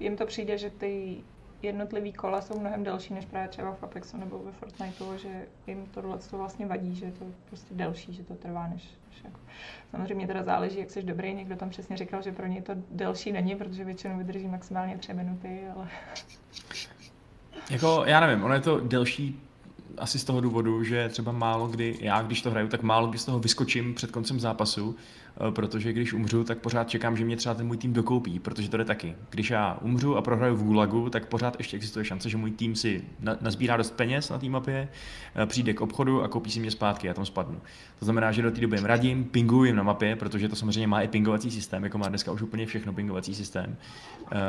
jim 0.00 0.16
to 0.16 0.26
přijde, 0.26 0.58
že 0.58 0.70
ty 0.70 1.16
jednotlivý 1.64 2.12
kola 2.12 2.40
jsou 2.40 2.60
mnohem 2.60 2.84
delší 2.84 3.14
než 3.14 3.24
právě 3.24 3.48
třeba 3.48 3.74
v 3.74 3.82
Apexu 3.82 4.16
nebo 4.16 4.38
ve 4.38 4.52
Fortniteu, 4.52 5.18
že 5.18 5.46
jim 5.66 5.86
tohle 5.86 6.18
to 6.30 6.38
vlastně 6.38 6.66
vadí, 6.66 6.94
že 6.94 7.04
je 7.04 7.12
to 7.12 7.24
prostě 7.48 7.74
delší, 7.74 8.12
že 8.14 8.22
to 8.22 8.34
trvá 8.34 8.66
než, 8.66 8.82
než 9.10 9.24
jako. 9.24 9.40
Samozřejmě 9.90 10.26
teda 10.26 10.42
záleží, 10.42 10.78
jak 10.78 10.90
jsi 10.90 11.02
dobrý, 11.02 11.34
někdo 11.34 11.56
tam 11.56 11.70
přesně 11.70 11.96
říkal, 11.96 12.22
že 12.22 12.32
pro 12.32 12.46
ně 12.46 12.62
to 12.62 12.72
delší 12.90 13.32
není, 13.32 13.56
protože 13.56 13.84
většinou 13.84 14.18
vydrží 14.18 14.46
maximálně 14.46 14.98
tři 14.98 15.14
minuty, 15.14 15.60
ale... 15.76 15.88
Jako, 17.70 18.02
já 18.06 18.20
nevím, 18.20 18.44
ono 18.44 18.54
je 18.54 18.60
to 18.60 18.80
delší 18.80 19.40
asi 19.98 20.18
z 20.18 20.24
toho 20.24 20.40
důvodu, 20.40 20.84
že 20.84 21.08
třeba 21.08 21.32
málo 21.32 21.68
kdy, 21.68 21.98
já 22.00 22.22
když 22.22 22.42
to 22.42 22.50
hraju, 22.50 22.68
tak 22.68 22.82
málo 22.82 23.06
kdy 23.06 23.18
z 23.18 23.24
toho 23.24 23.38
vyskočím 23.38 23.94
před 23.94 24.10
koncem 24.10 24.40
zápasu, 24.40 24.96
protože 25.50 25.92
když 25.92 26.12
umřu, 26.12 26.44
tak 26.44 26.58
pořád 26.58 26.88
čekám, 26.88 27.16
že 27.16 27.24
mě 27.24 27.36
třeba 27.36 27.54
ten 27.54 27.66
můj 27.66 27.76
tým 27.76 27.92
dokoupí, 27.92 28.38
protože 28.38 28.68
to 28.68 28.76
jde 28.76 28.84
taky. 28.84 29.14
Když 29.30 29.50
já 29.50 29.78
umřu 29.80 30.16
a 30.16 30.22
prohraju 30.22 30.56
v 30.56 30.62
Gulagu, 30.62 31.10
tak 31.10 31.26
pořád 31.26 31.54
ještě 31.58 31.76
existuje 31.76 32.04
šance, 32.04 32.28
že 32.28 32.36
můj 32.36 32.50
tým 32.50 32.76
si 32.76 33.04
nazbírá 33.40 33.76
dost 33.76 33.90
peněz 33.90 34.30
na 34.30 34.38
té 34.38 34.48
mapě, 34.48 34.88
eh, 35.34 35.46
přijde 35.46 35.72
k 35.72 35.80
obchodu 35.80 36.22
a 36.22 36.28
koupí 36.28 36.50
si 36.50 36.60
mě 36.60 36.70
zpátky, 36.70 37.06
já 37.06 37.14
tam 37.14 37.26
spadnu. 37.26 37.60
To 37.98 38.04
znamená, 38.04 38.32
že 38.32 38.42
do 38.42 38.50
té 38.50 38.60
doby 38.60 38.76
jim 38.76 38.84
radím, 38.84 39.24
pinguji 39.24 39.68
jim 39.68 39.76
na 39.76 39.82
mapě, 39.82 40.16
protože 40.16 40.48
to 40.48 40.56
samozřejmě 40.56 40.86
má 40.86 41.02
i 41.02 41.08
pingovací 41.08 41.50
systém, 41.50 41.84
jako 41.84 41.98
má 41.98 42.08
dneska 42.08 42.32
už 42.32 42.42
úplně 42.42 42.66
všechno 42.66 42.92
pingovací 42.92 43.34
systém. 43.34 43.76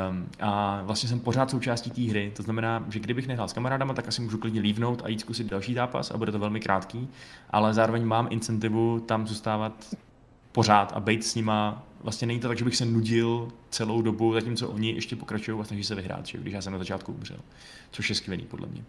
Um, 0.08 0.26
a 0.40 0.82
vlastně 0.82 1.08
jsem 1.08 1.20
pořád 1.20 1.50
součástí 1.50 1.90
té 1.90 2.02
hry, 2.02 2.32
to 2.36 2.42
znamená, 2.42 2.84
že 2.88 3.00
kdybych 3.00 3.28
nehrál 3.28 3.48
s 3.48 3.52
kamarádama, 3.52 3.94
tak 3.94 4.08
asi 4.08 4.22
můžu 4.22 4.38
klidně 4.38 4.60
lívnout 4.60 5.02
a 5.04 5.08
jít 5.08 5.20
zkusit 5.20 5.46
další 5.50 5.74
zápas 5.74 6.10
a 6.10 6.18
bude 6.18 6.32
to 6.32 6.38
velmi 6.38 6.60
krátký, 6.60 7.08
ale 7.50 7.74
zároveň 7.74 8.04
mám 8.04 8.28
incentivu 8.30 9.00
tam 9.00 9.26
zůstávat 9.26 9.96
pořád 10.56 10.92
a 10.92 11.00
být 11.00 11.24
s 11.26 11.34
nima, 11.34 11.86
vlastně 12.00 12.26
není 12.26 12.40
to 12.40 12.48
tak, 12.48 12.58
že 12.58 12.64
bych 12.64 12.76
se 12.76 12.84
nudil 12.84 13.52
celou 13.70 14.02
dobu, 14.02 14.34
zatímco 14.34 14.68
oni 14.68 14.90
ještě 14.90 15.16
pokračují 15.16 15.60
a 15.60 15.64
snaží 15.64 15.84
se 15.84 15.94
vyhrát, 15.94 16.26
že? 16.26 16.38
když 16.38 16.54
já 16.54 16.62
jsem 16.62 16.72
na 16.72 16.78
začátku 16.78 17.12
umřel. 17.12 17.36
Což 17.90 18.08
je 18.08 18.14
skvělý 18.14 18.44
podle 18.44 18.66
mě. 18.66 18.84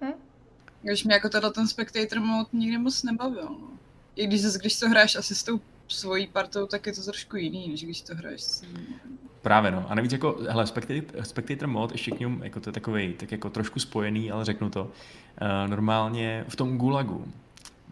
Hm? 0.00 0.12
Když 0.82 1.04
mě 1.04 1.14
jako 1.14 1.28
tohle 1.28 1.52
ten 1.52 1.68
spectator 1.68 2.20
mode 2.20 2.48
nikdy 2.52 2.78
moc 2.78 3.02
nebavil. 3.02 3.44
No. 3.44 3.68
I 4.16 4.26
když, 4.26 4.42
zase, 4.42 4.58
když 4.58 4.78
to 4.78 4.88
hraješ 4.88 5.16
asi 5.16 5.34
s 5.34 5.44
tou 5.44 5.60
svojí 5.88 6.26
partou, 6.26 6.66
tak 6.66 6.86
je 6.86 6.92
to 6.92 7.02
trošku 7.02 7.36
jiný, 7.36 7.68
než 7.68 7.84
když 7.84 8.00
to 8.00 8.14
hraješ 8.14 8.42
s 8.42 8.64
Právě 9.42 9.70
no. 9.70 9.86
A 9.88 9.94
navíc 9.94 10.12
jako, 10.12 10.38
hele, 10.48 10.66
Spectator, 10.66 11.24
Spectator 11.24 11.68
mod, 11.68 11.92
ještě 11.92 12.10
k 12.10 12.20
němu, 12.20 12.44
jako 12.44 12.60
to 12.60 12.68
je 12.68 12.72
takový, 12.72 13.12
tak 13.12 13.32
jako 13.32 13.50
trošku 13.50 13.80
spojený, 13.80 14.30
ale 14.30 14.44
řeknu 14.44 14.70
to. 14.70 14.82
Uh, 14.84 15.70
normálně 15.70 16.44
v 16.48 16.56
tom 16.56 16.78
Gulagu, 16.78 17.32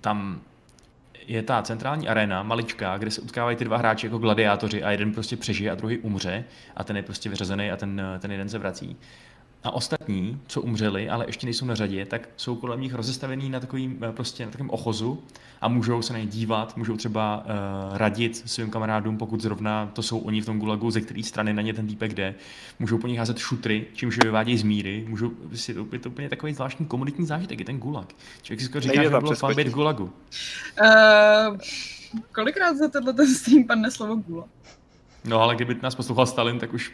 tam 0.00 0.40
je 1.26 1.42
ta 1.42 1.62
centrální 1.62 2.08
arena, 2.08 2.42
maličká, 2.42 2.98
kde 2.98 3.10
se 3.10 3.20
utkávají 3.20 3.56
ty 3.56 3.64
dva 3.64 3.76
hráči 3.76 4.06
jako 4.06 4.18
gladiátoři 4.18 4.82
a 4.82 4.90
jeden 4.90 5.12
prostě 5.12 5.36
přežije 5.36 5.70
a 5.70 5.74
druhý 5.74 5.98
umře 5.98 6.44
a 6.76 6.84
ten 6.84 6.96
je 6.96 7.02
prostě 7.02 7.28
vyřazený 7.28 7.70
a 7.70 7.76
ten, 7.76 8.02
ten 8.18 8.32
jeden 8.32 8.48
se 8.48 8.58
vrací. 8.58 8.96
A 9.64 9.70
ostatní, 9.70 10.40
co 10.46 10.60
umřeli, 10.60 11.08
ale 11.08 11.24
ještě 11.28 11.46
nejsou 11.46 11.66
na 11.66 11.74
řadě, 11.74 12.06
tak 12.06 12.28
jsou 12.36 12.56
kolem 12.56 12.80
nich 12.80 12.94
rozestavený 12.94 13.50
na 13.50 13.60
takovým, 13.60 13.98
eh, 14.08 14.12
prostě 14.12 14.44
na 14.44 14.50
takovém 14.50 14.70
ochozu 14.70 15.22
a 15.60 15.68
můžou 15.68 16.02
se 16.02 16.12
na 16.12 16.18
ně 16.18 16.26
dívat, 16.26 16.76
můžou 16.76 16.96
třeba 16.96 17.44
uh, 17.44 17.96
radit 17.96 18.42
svým 18.50 18.70
kamarádům, 18.70 19.18
pokud 19.18 19.40
zrovna 19.40 19.90
to 19.92 20.02
jsou 20.02 20.18
oni 20.18 20.40
v 20.40 20.46
tom 20.46 20.58
gulagu, 20.58 20.90
ze 20.90 21.00
které 21.00 21.22
strany 21.22 21.54
na 21.54 21.62
ně 21.62 21.74
ten 21.74 21.86
týpek 21.86 22.14
jde. 22.14 22.34
Můžou 22.78 22.98
po 22.98 23.06
nich 23.06 23.18
házet 23.18 23.38
šutry, 23.38 23.86
čímž 23.94 24.16
je 24.16 24.24
vyvádějí 24.24 24.58
z 24.58 24.62
míry. 24.62 25.04
Můžou, 25.08 25.30
si, 25.54 25.74
je 25.92 25.98
to 25.98 26.08
úplně 26.08 26.28
takový 26.28 26.54
zvláštní 26.54 26.86
komunitní 26.86 27.26
zážitek, 27.26 27.58
je 27.58 27.64
ten 27.64 27.78
gulag. 27.78 28.12
Člověk 28.42 28.60
si 28.60 28.66
skoro 28.66 28.80
říká, 28.80 29.02
že 29.02 29.08
bylo 29.08 29.34
fajn 29.34 29.56
být 29.56 29.68
v 29.68 29.72
gulagu. 29.72 30.04
Uh, 30.04 31.56
kolikrát 32.32 32.76
za 32.76 32.88
tohle 32.88 33.12
ten 33.12 33.34
stream 33.34 33.64
padne 33.64 33.90
slovo 33.90 34.16
gulag? 34.16 34.48
No 35.24 35.40
ale 35.40 35.54
kdyby 35.54 35.76
nás 35.82 35.94
poslouchal 35.94 36.26
Stalin, 36.26 36.58
tak 36.58 36.72
už... 36.72 36.92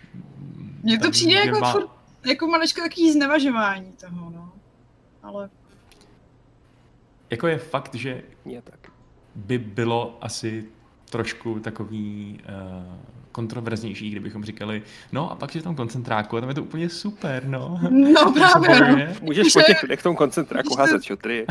Mně 0.82 0.98
to 0.98 1.10
přijde 1.10 1.34
jako 1.34 1.66
furt 1.66 1.99
jako 2.24 2.46
maličko 2.46 2.80
takový 2.80 3.12
znevažování 3.12 3.92
toho, 3.92 4.30
no. 4.30 4.52
Ale... 5.22 5.50
Jako 7.30 7.46
je 7.46 7.58
fakt, 7.58 7.94
že 7.94 8.22
je 8.44 8.62
tak. 8.62 8.92
by 9.34 9.58
bylo 9.58 10.18
asi 10.20 10.64
trošku 11.10 11.60
takový 11.60 12.40
uh, 12.48 12.94
kontroverznější, 13.32 14.10
kdybychom 14.10 14.44
říkali, 14.44 14.82
no 15.12 15.30
a 15.30 15.34
pak 15.34 15.54
je 15.54 15.60
v 15.60 15.64
tom 15.64 15.76
koncentráku 15.76 16.36
a 16.36 16.40
tam 16.40 16.48
je 16.48 16.54
to 16.54 16.62
úplně 16.62 16.88
super, 16.88 17.46
no. 17.46 17.80
No 17.90 18.32
právě, 18.32 19.06
no. 19.08 19.14
Můžeš 19.22 19.52
po 19.52 19.62
těch 19.62 19.82
lidech 19.82 20.02
tom 20.02 20.16
koncentráku 20.16 20.76
házet 20.76 21.02
šutry. 21.02 21.46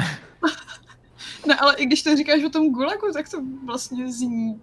ne, 1.47 1.55
ale 1.55 1.75
i 1.75 1.85
když 1.85 2.03
to 2.03 2.15
říkáš 2.15 2.43
o 2.43 2.49
tom 2.49 2.71
gulagu, 2.71 3.11
tak 3.13 3.29
to 3.29 3.41
vlastně 3.65 4.11
zní 4.11 4.61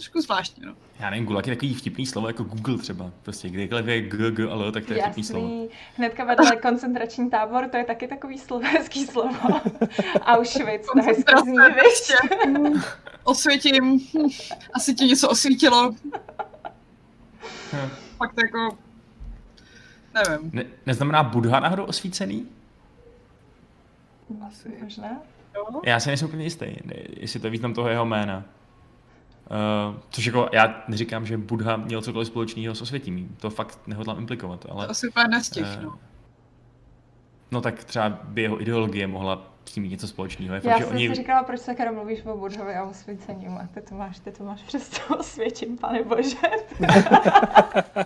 trošku 0.00 0.20
zvláštně, 0.20 0.66
no. 0.66 0.74
Já 0.98 1.10
nevím, 1.10 1.26
gulag 1.26 1.46
je 1.46 1.54
takový 1.54 1.74
vtipný 1.74 2.06
slovo 2.06 2.26
jako 2.26 2.42
Google 2.44 2.78
třeba. 2.78 3.10
Prostě 3.22 3.48
kdykoliv 3.48 3.86
je 3.86 4.00
g, 4.00 4.30
g, 4.30 4.50
ale 4.50 4.72
tak 4.72 4.84
to 4.84 4.92
je 4.92 4.98
Jasný. 4.98 5.12
vtipný 5.12 5.24
slovo. 5.24 5.68
Hnedka 5.96 6.24
vedle 6.24 6.56
koncentrační 6.62 7.30
tábor, 7.30 7.68
to 7.68 7.76
je 7.76 7.84
taky 7.84 8.08
takový 8.08 8.38
slovenský 8.38 9.06
slovo. 9.06 9.32
Auschwitz, 10.20 10.86
to 10.94 11.02
hezky 11.02 11.32
zní, 11.44 12.82
Osvětím. 13.24 14.00
Asi 14.72 14.94
ti 14.94 15.04
něco 15.04 15.28
osvítilo. 15.28 15.94
Fakt 18.16 18.34
jako... 18.42 18.78
Nevím. 20.14 20.50
Ne, 20.52 20.64
neznamená 20.86 21.22
Budha 21.22 21.60
náhodou 21.60 21.84
osvícený? 21.84 22.48
Asi. 24.46 24.68
Možná. 24.82 25.22
Já 25.84 26.00
si 26.00 26.08
nejsem 26.08 26.28
úplně 26.28 26.44
jistý, 26.44 26.66
jestli 27.16 27.40
to 27.40 27.46
je 27.46 27.50
význam 27.50 27.74
toho 27.74 27.88
jeho 27.88 28.06
jména. 28.06 28.44
Uh, 29.50 29.96
což 30.10 30.24
jako 30.24 30.48
já 30.52 30.82
neříkám, 30.88 31.26
že 31.26 31.38
Buddha 31.38 31.76
měl 31.76 32.02
cokoliv 32.02 32.28
společného 32.28 32.74
s 32.74 32.82
osvětím. 32.82 33.36
To 33.40 33.50
fakt 33.50 33.78
nehodlám 33.86 34.18
implikovat, 34.18 34.66
ale... 34.68 34.84
To 34.84 34.90
asi 34.90 35.08
úplně 35.08 35.28
nestih, 35.28 35.66
uh, 35.78 35.82
no. 35.82 35.98
No 37.50 37.60
tak 37.60 37.84
třeba 37.84 38.08
by 38.08 38.42
jeho 38.42 38.62
ideologie 38.62 39.06
mohla 39.06 39.50
s 39.64 39.72
tím 39.72 39.82
mít 39.82 39.90
něco 39.90 40.08
společného. 40.08 40.54
Já 40.54 40.60
fakt, 40.60 40.78
jsem 40.78 40.88
oni... 40.96 41.08
si 41.08 41.14
říkala, 41.14 41.42
proč 41.42 41.60
se 41.60 41.74
Karo 41.74 41.92
mluvíš 41.92 42.24
o 42.24 42.36
Budhovi 42.36 42.74
a 42.74 42.84
osvícení. 42.84 43.46
A 43.46 43.66
ty 43.74 43.80
to 43.80 43.94
máš, 43.94 44.18
ty 44.18 44.32
to 44.32 44.44
máš 44.44 44.62
přes 44.62 44.88
to 44.88 45.16
osvětím, 45.16 45.78
pane 45.78 46.02
bože. 46.02 46.36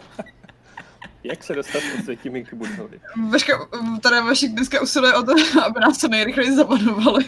Jak 1.25 1.45
se 1.45 1.55
dostat 1.55 1.83
od 1.99 2.05
světimi 2.05 2.45
k 2.45 2.55
Budhovi? 2.55 3.01
Vaška, 3.31 3.69
tady 4.03 4.21
vaši 4.21 4.49
dneska 4.49 4.83
usiluje 4.83 5.15
o 5.15 5.23
to, 5.23 5.33
aby 5.67 5.81
nás 5.81 5.99
co 5.99 6.09
nejrychleji 6.09 6.57
zabanovali. 6.57 7.25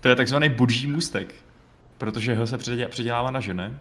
to 0.00 0.08
je 0.08 0.16
takzvaný 0.16 0.48
budží 0.48 0.86
můstek. 0.86 1.34
Protože 1.98 2.34
ho 2.34 2.46
se 2.46 2.58
předělává 2.88 3.30
na 3.30 3.40
žene. 3.40 3.78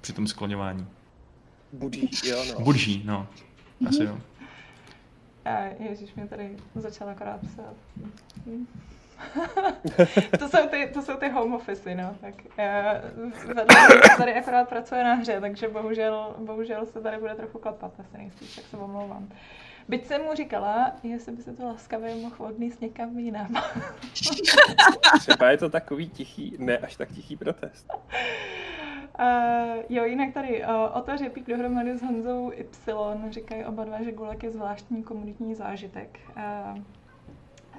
Při 0.00 0.12
tom 0.12 0.26
skloňování. 0.26 0.86
Budí, 1.72 2.10
jo 2.24 2.44
no. 2.44 2.60
Budží, 2.60 3.02
no. 3.04 3.26
Asi 3.88 4.04
jo. 4.04 4.18
A 5.44 5.60
Ježíš 5.78 6.14
mě 6.14 6.26
tady 6.26 6.56
začal 6.74 7.08
akorát 7.08 7.40
psát. 7.40 7.74
to, 10.38 10.48
jsou 10.48 10.68
ty, 10.68 10.90
to 10.94 11.02
jsou 11.02 11.16
ty 11.16 11.28
home 11.28 11.54
office, 11.54 11.94
no. 11.94 12.16
Tak 12.20 12.34
uh, 12.44 13.54
tady 14.16 14.34
akorát 14.34 14.68
pracuje 14.68 15.04
na 15.04 15.14
hře, 15.14 15.40
takže 15.40 15.68
bohužel, 15.68 16.34
bohužel 16.38 16.86
se 16.86 17.00
tady 17.00 17.18
bude 17.18 17.34
trochu 17.34 17.58
klapat, 17.58 17.92
asi 18.00 18.18
nejspíš, 18.18 18.56
tak 18.56 18.64
se 18.64 18.76
omlouvám. 18.76 19.28
Byť 19.90 20.06
jsem 20.06 20.22
mu 20.22 20.34
říkala, 20.34 20.92
jestli 21.02 21.32
by 21.32 21.42
se 21.42 21.52
to 21.52 21.66
laskavě 21.66 22.14
mohl 22.14 22.34
odníst 22.38 22.80
někam 22.80 23.18
jinam. 23.18 23.54
Třeba 25.18 25.50
je 25.50 25.56
to 25.56 25.68
takový 25.68 26.08
tichý, 26.08 26.54
ne 26.58 26.78
až 26.78 26.96
tak 26.96 27.08
tichý 27.12 27.36
protest. 27.36 27.92
Uh, 29.20 29.82
jo, 29.88 30.04
jinak 30.04 30.34
tady 30.34 30.64
uh, 30.64 30.96
Ota 30.96 31.16
Řepík 31.16 31.48
dohromady 31.48 31.98
s 31.98 32.02
Honzou 32.02 32.52
Y 32.52 33.30
říkají 33.30 33.64
oba 33.64 33.84
dva, 33.84 34.02
že 34.02 34.12
Gulek 34.12 34.42
je 34.42 34.50
zvláštní 34.50 35.02
komunitní 35.02 35.54
zážitek. 35.54 36.18
Uh, 36.36 36.78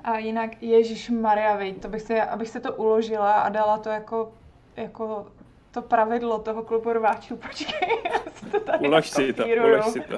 A 0.04 0.18
jinak, 0.18 0.64
Ježíš 0.64 1.10
Maria, 1.10 1.60
to 1.82 1.90
bych 1.90 2.02
si, 2.02 2.22
abych 2.22 2.50
se 2.50 2.60
to 2.60 2.76
uložila 2.76 3.34
a 3.34 3.50
dala 3.50 3.78
to 3.78 3.90
jako, 3.90 4.34
jako 4.76 5.32
to 5.72 5.82
pravidlo 5.82 6.40
toho 6.40 6.64
klubu 6.64 6.94
rváčů. 6.94 7.36
Počkej, 7.36 7.90
já 8.06 8.32
si 8.36 8.46
to 8.46 8.60
tady 8.60 8.88
Ulož 8.88 9.10
si 9.10 9.34
to, 9.34 9.44
ulož 9.46 9.86
si 9.86 10.00
to. 10.00 10.18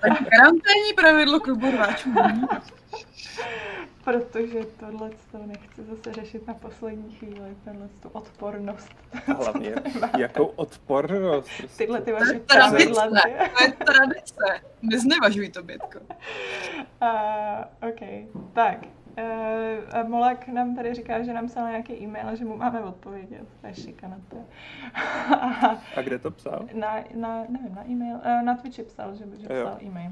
tak 0.00 0.28
karanténní 0.30 0.92
pravidlo 0.96 1.40
klubu 1.40 1.70
rváčů. 1.70 2.14
Protože 4.04 4.58
tohle 4.80 5.10
to 5.32 5.38
nechci 5.46 5.84
zase 5.84 6.12
řešit 6.12 6.46
na 6.46 6.54
poslední 6.54 7.14
chvíli, 7.14 7.56
tenhle 7.64 7.88
tu 8.02 8.08
odpornost. 8.08 8.88
A 9.28 9.32
hlavně, 9.32 9.74
jakou 10.18 10.44
odpornost? 10.44 11.48
Prostě. 11.58 11.76
Tyhle 11.76 12.00
ty 12.00 12.12
vaše 12.12 12.40
pravidla. 12.40 13.08
To 13.08 13.64
je 13.64 13.72
tradice. 13.72 14.60
Neznevažuj 14.82 15.48
to, 15.48 15.62
Bětko. 15.62 15.98
Uh, 17.02 17.88
OK, 17.88 18.00
tak. 18.52 18.78
Uh, 19.18 20.08
Molek 20.08 20.48
nám 20.48 20.76
tady 20.76 20.94
říká, 20.94 21.22
že 21.22 21.32
nám 21.32 21.46
psal 21.46 21.68
nějaký 21.68 21.92
e-mail, 22.02 22.36
že 22.36 22.44
mu 22.44 22.56
máme 22.56 22.80
odpovědět. 22.80 23.46
To 23.60 23.66
je 23.66 23.74
šikana 23.74 24.16
to. 24.28 24.36
A 25.96 26.02
kde 26.02 26.18
to 26.18 26.30
psal? 26.30 26.66
Na, 26.74 26.96
na 27.14 27.38
nevím, 27.48 27.74
na 27.74 27.88
e-mail. 27.88 28.16
Uh, 28.16 28.42
na 28.42 28.54
Twitchi 28.56 28.82
psal, 28.82 29.14
že, 29.14 29.24
že 29.40 29.48
psal 29.48 29.78
e-mail. 29.82 30.10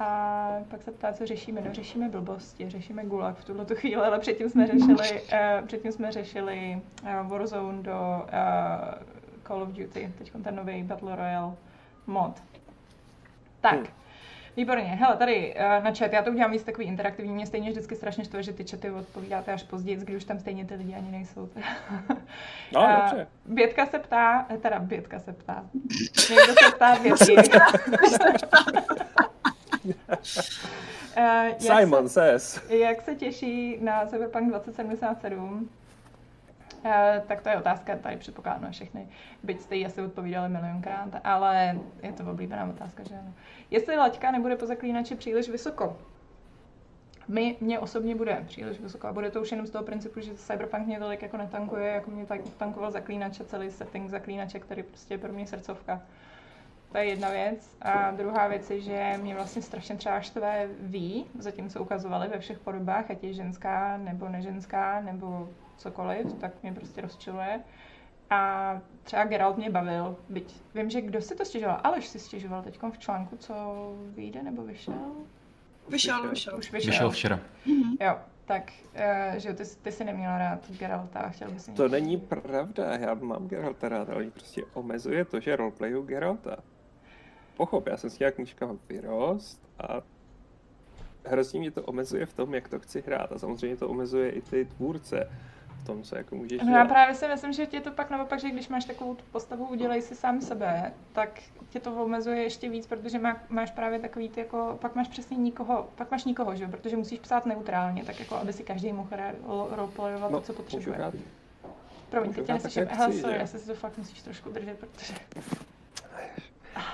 A 0.00 0.50
pak 0.68 0.82
se 0.82 0.92
ptá, 0.92 1.12
co 1.12 1.26
řešíme. 1.26 1.60
No 1.60 1.74
řešíme 1.74 2.08
blbosti, 2.08 2.70
řešíme 2.70 3.04
gulag 3.04 3.36
v 3.36 3.44
tuhle 3.44 3.66
chvíli, 3.74 4.02
ale 4.02 4.18
předtím 4.18 4.50
jsme 4.50 4.66
řešili, 4.66 5.22
uh, 5.22 5.66
předtím 5.66 5.92
jsme 5.92 6.12
řešili 6.12 6.82
uh, 7.02 7.28
Warzone 7.30 7.82
do 7.82 7.92
uh, 7.92 8.94
Call 9.46 9.62
of 9.62 9.68
Duty, 9.68 10.12
teď 10.18 10.32
ten 10.44 10.56
nový 10.56 10.82
Battle 10.82 11.16
Royale 11.16 11.54
mod. 12.06 12.42
Tak. 13.60 13.74
Hmm. 13.74 13.86
Výborně, 14.56 14.84
hele, 14.84 15.16
tady 15.16 15.54
uh, 15.54 15.84
na 15.84 15.94
chat, 15.94 16.12
já 16.12 16.22
to 16.22 16.30
udělám 16.30 16.52
víc 16.52 16.62
takový 16.62 16.86
interaktivní, 16.86 17.32
mě 17.32 17.46
stejně 17.46 17.70
vždycky 17.70 17.96
strašně 17.96 18.24
štve, 18.24 18.42
že 18.42 18.52
ty 18.52 18.64
chaty 18.64 18.90
odpovídáte 18.90 19.52
až 19.52 19.62
později, 19.62 19.96
když 19.96 20.16
už 20.16 20.24
tam 20.24 20.38
stejně 20.38 20.64
ty 20.64 20.74
lidi 20.74 20.94
ani 20.94 21.10
nejsou. 21.10 21.48
no, 22.72 22.80
uh, 22.80 22.96
dobře. 22.96 23.26
Bětka 23.46 23.86
se 23.86 23.98
ptá, 23.98 24.46
teda 24.62 24.78
Bětka 24.78 25.18
se 25.18 25.32
ptá, 25.32 25.64
někdo 26.30 26.54
se 26.64 26.70
ptá 26.76 26.96
Bětky. 27.02 27.36
uh, 31.16 31.58
Simon 31.58 32.08
se, 32.08 32.14
says. 32.14 32.70
Jak 32.70 33.02
se 33.02 33.14
těší 33.14 33.78
na 33.80 34.06
Cyberpunk 34.06 34.48
2077? 34.48 35.68
Uh, 36.86 37.26
tak 37.26 37.42
to 37.42 37.48
je 37.48 37.56
otázka, 37.56 37.96
tady 37.96 38.16
předpokládám 38.16 38.62
na 38.62 38.70
všechny, 38.70 39.08
byť 39.42 39.60
jste 39.60 39.76
ji 39.76 39.86
asi 39.86 40.02
odpovídali 40.02 40.48
milionkrát, 40.48 41.08
ale 41.24 41.78
je 42.02 42.12
to 42.12 42.30
oblíbená 42.30 42.64
otázka, 42.64 43.02
že 43.08 43.14
ano. 43.14 43.32
Jestli 43.70 43.96
laťka 43.96 44.30
nebude 44.30 44.56
po 44.56 44.66
zaklínači 44.66 45.14
příliš 45.14 45.48
vysoko, 45.48 45.96
my, 47.28 47.56
mě 47.60 47.78
osobně 47.78 48.14
bude 48.14 48.44
příliš 48.46 48.80
vysoko 48.80 49.06
a 49.06 49.12
bude 49.12 49.30
to 49.30 49.40
už 49.40 49.50
jenom 49.50 49.66
z 49.66 49.70
toho 49.70 49.84
principu, 49.84 50.20
že 50.20 50.34
Cyberpunk 50.34 50.86
mě 50.86 50.98
tolik 50.98 51.22
jako 51.22 51.36
netankuje, 51.36 51.88
jako 51.88 52.10
mě 52.10 52.26
tak 52.26 52.40
tankoval 52.56 52.90
zaklínače, 52.90 53.44
celý 53.44 53.70
setting 53.70 54.10
zaklínače, 54.10 54.58
který 54.58 54.82
prostě 54.82 55.14
je 55.14 55.18
pro 55.18 55.32
mě 55.32 55.46
srdcovka. 55.46 56.02
To 56.92 56.98
je 56.98 57.04
jedna 57.04 57.30
věc. 57.30 57.76
A 57.82 58.10
druhá 58.10 58.48
věc 58.48 58.70
je, 58.70 58.80
že 58.80 59.14
mě 59.22 59.34
vlastně 59.34 59.62
strašně 59.62 59.96
třeba 59.96 60.20
štve 60.20 60.68
ví, 60.80 61.26
zatímco 61.38 61.82
ukazovali 61.82 62.28
ve 62.28 62.38
všech 62.38 62.58
podobách, 62.58 63.10
ať 63.10 63.24
je 63.24 63.32
ženská 63.32 63.96
nebo 63.96 64.28
neženská 64.28 65.00
nebo 65.00 65.48
cokoliv, 65.76 66.32
tak 66.32 66.62
mě 66.62 66.72
prostě 66.72 67.00
rozčiluje. 67.00 67.60
A 68.30 68.80
třeba 69.02 69.24
Geralt 69.24 69.56
mě 69.56 69.70
bavil, 69.70 70.16
byť 70.28 70.54
vím, 70.74 70.90
že 70.90 71.00
kdo 71.00 71.20
si 71.20 71.34
to 71.34 71.44
stěžoval, 71.44 71.80
Aleš 71.84 72.06
si 72.06 72.18
stěžoval 72.18 72.62
teď 72.62 72.78
v 72.90 72.98
článku, 72.98 73.36
co 73.36 73.54
vyjde 74.14 74.42
nebo 74.42 74.62
vyšel? 74.64 75.12
Vyšel, 75.88 76.28
vyšel. 76.28 76.58
Už 76.58 76.72
vyšel. 76.72 76.90
Vyšel 76.90 77.10
včera. 77.10 77.40
Mm-hmm. 77.66 77.96
Jo, 78.00 78.18
tak, 78.44 78.72
uh, 78.94 79.36
že 79.36 79.54
ty, 79.54 79.64
ty 79.82 79.92
jsi 79.92 80.04
neměla 80.04 80.38
rád 80.38 80.70
Geralta 80.70 81.20
a 81.20 81.28
chtěl 81.28 81.50
bys 81.50 81.70
To 81.76 81.88
není 81.88 82.16
pravda, 82.16 82.96
já 82.96 83.14
mám 83.14 83.48
Geralta 83.48 83.88
rád, 83.88 84.10
ale 84.10 84.24
prostě 84.24 84.62
omezuje 84.74 85.24
to, 85.24 85.40
že 85.40 85.56
roleplayu 85.56 86.02
Geralta. 86.02 86.56
Pochop, 87.56 87.86
já 87.86 87.96
jsem 87.96 88.10
si 88.10 88.16
nějak 88.20 88.34
knížka 88.34 88.76
vyrost 88.88 89.68
a 89.78 90.02
hrozně 91.24 91.60
mě 91.60 91.70
to 91.70 91.82
omezuje 91.82 92.26
v 92.26 92.32
tom, 92.32 92.54
jak 92.54 92.68
to 92.68 92.78
chci 92.78 93.02
hrát 93.06 93.32
a 93.32 93.38
samozřejmě 93.38 93.76
to 93.76 93.88
omezuje 93.88 94.30
i 94.30 94.42
ty 94.42 94.64
tvůrce 94.64 95.30
tom, 95.86 96.02
co 96.02 96.16
jako 96.16 96.36
můžeš 96.36 96.62
No 96.62 96.76
já 96.76 96.84
právě 96.84 97.14
si 97.14 97.28
myslím, 97.28 97.52
že 97.52 97.66
tě 97.66 97.80
to 97.80 97.90
pak 97.90 98.10
naopak, 98.10 98.40
že 98.40 98.50
když 98.50 98.68
máš 98.68 98.84
takovou 98.84 99.14
tu 99.14 99.24
postavu, 99.32 99.66
udělej 99.66 100.02
si 100.02 100.14
sám 100.14 100.40
sebe, 100.40 100.92
tak 101.12 101.40
tě 101.68 101.80
to 101.80 101.94
omezuje 101.94 102.42
ještě 102.42 102.68
víc, 102.68 102.86
protože 102.86 103.18
má, 103.18 103.36
máš 103.48 103.70
právě 103.70 103.98
takový 103.98 104.28
ty 104.28 104.40
jako, 104.40 104.78
pak 104.80 104.94
máš 104.94 105.08
přesně 105.08 105.36
nikoho, 105.36 105.88
pak 105.94 106.10
máš 106.10 106.24
nikoho, 106.24 106.56
že 106.56 106.68
protože 106.68 106.96
musíš 106.96 107.18
psát 107.18 107.46
neutrálně, 107.46 108.04
tak 108.04 108.20
jako 108.20 108.36
aby 108.36 108.52
si 108.52 108.64
každý 108.64 108.92
mohl 108.92 109.10
roleplayovat 109.70 110.30
no, 110.30 110.40
to, 110.40 110.46
co 110.46 110.52
potřebuje. 110.52 111.12
Promiň, 112.10 112.32
teď 112.32 112.46
tě 112.46 112.52
neslyším. 112.52 112.86
Hele, 112.90 113.12
sorry, 113.12 113.38
já 113.38 113.46
si 113.46 113.66
to 113.66 113.74
fakt 113.74 113.98
musíš 113.98 114.22
trošku 114.22 114.50
držet, 114.50 114.78
protože... 114.78 115.14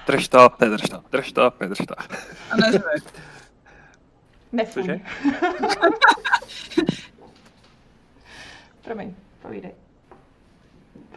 Drž 0.07 0.29
to, 0.29 0.51
nedrž 0.61 0.83
to, 0.83 1.03
drž 1.11 1.33
to, 1.33 1.53
nedrž 1.61 1.79
to. 1.79 1.95
A 2.51 2.57
neřve. 2.57 2.91
Nefuň. 4.53 5.01
Promiň, 8.85 9.15
povídej. 9.43 9.73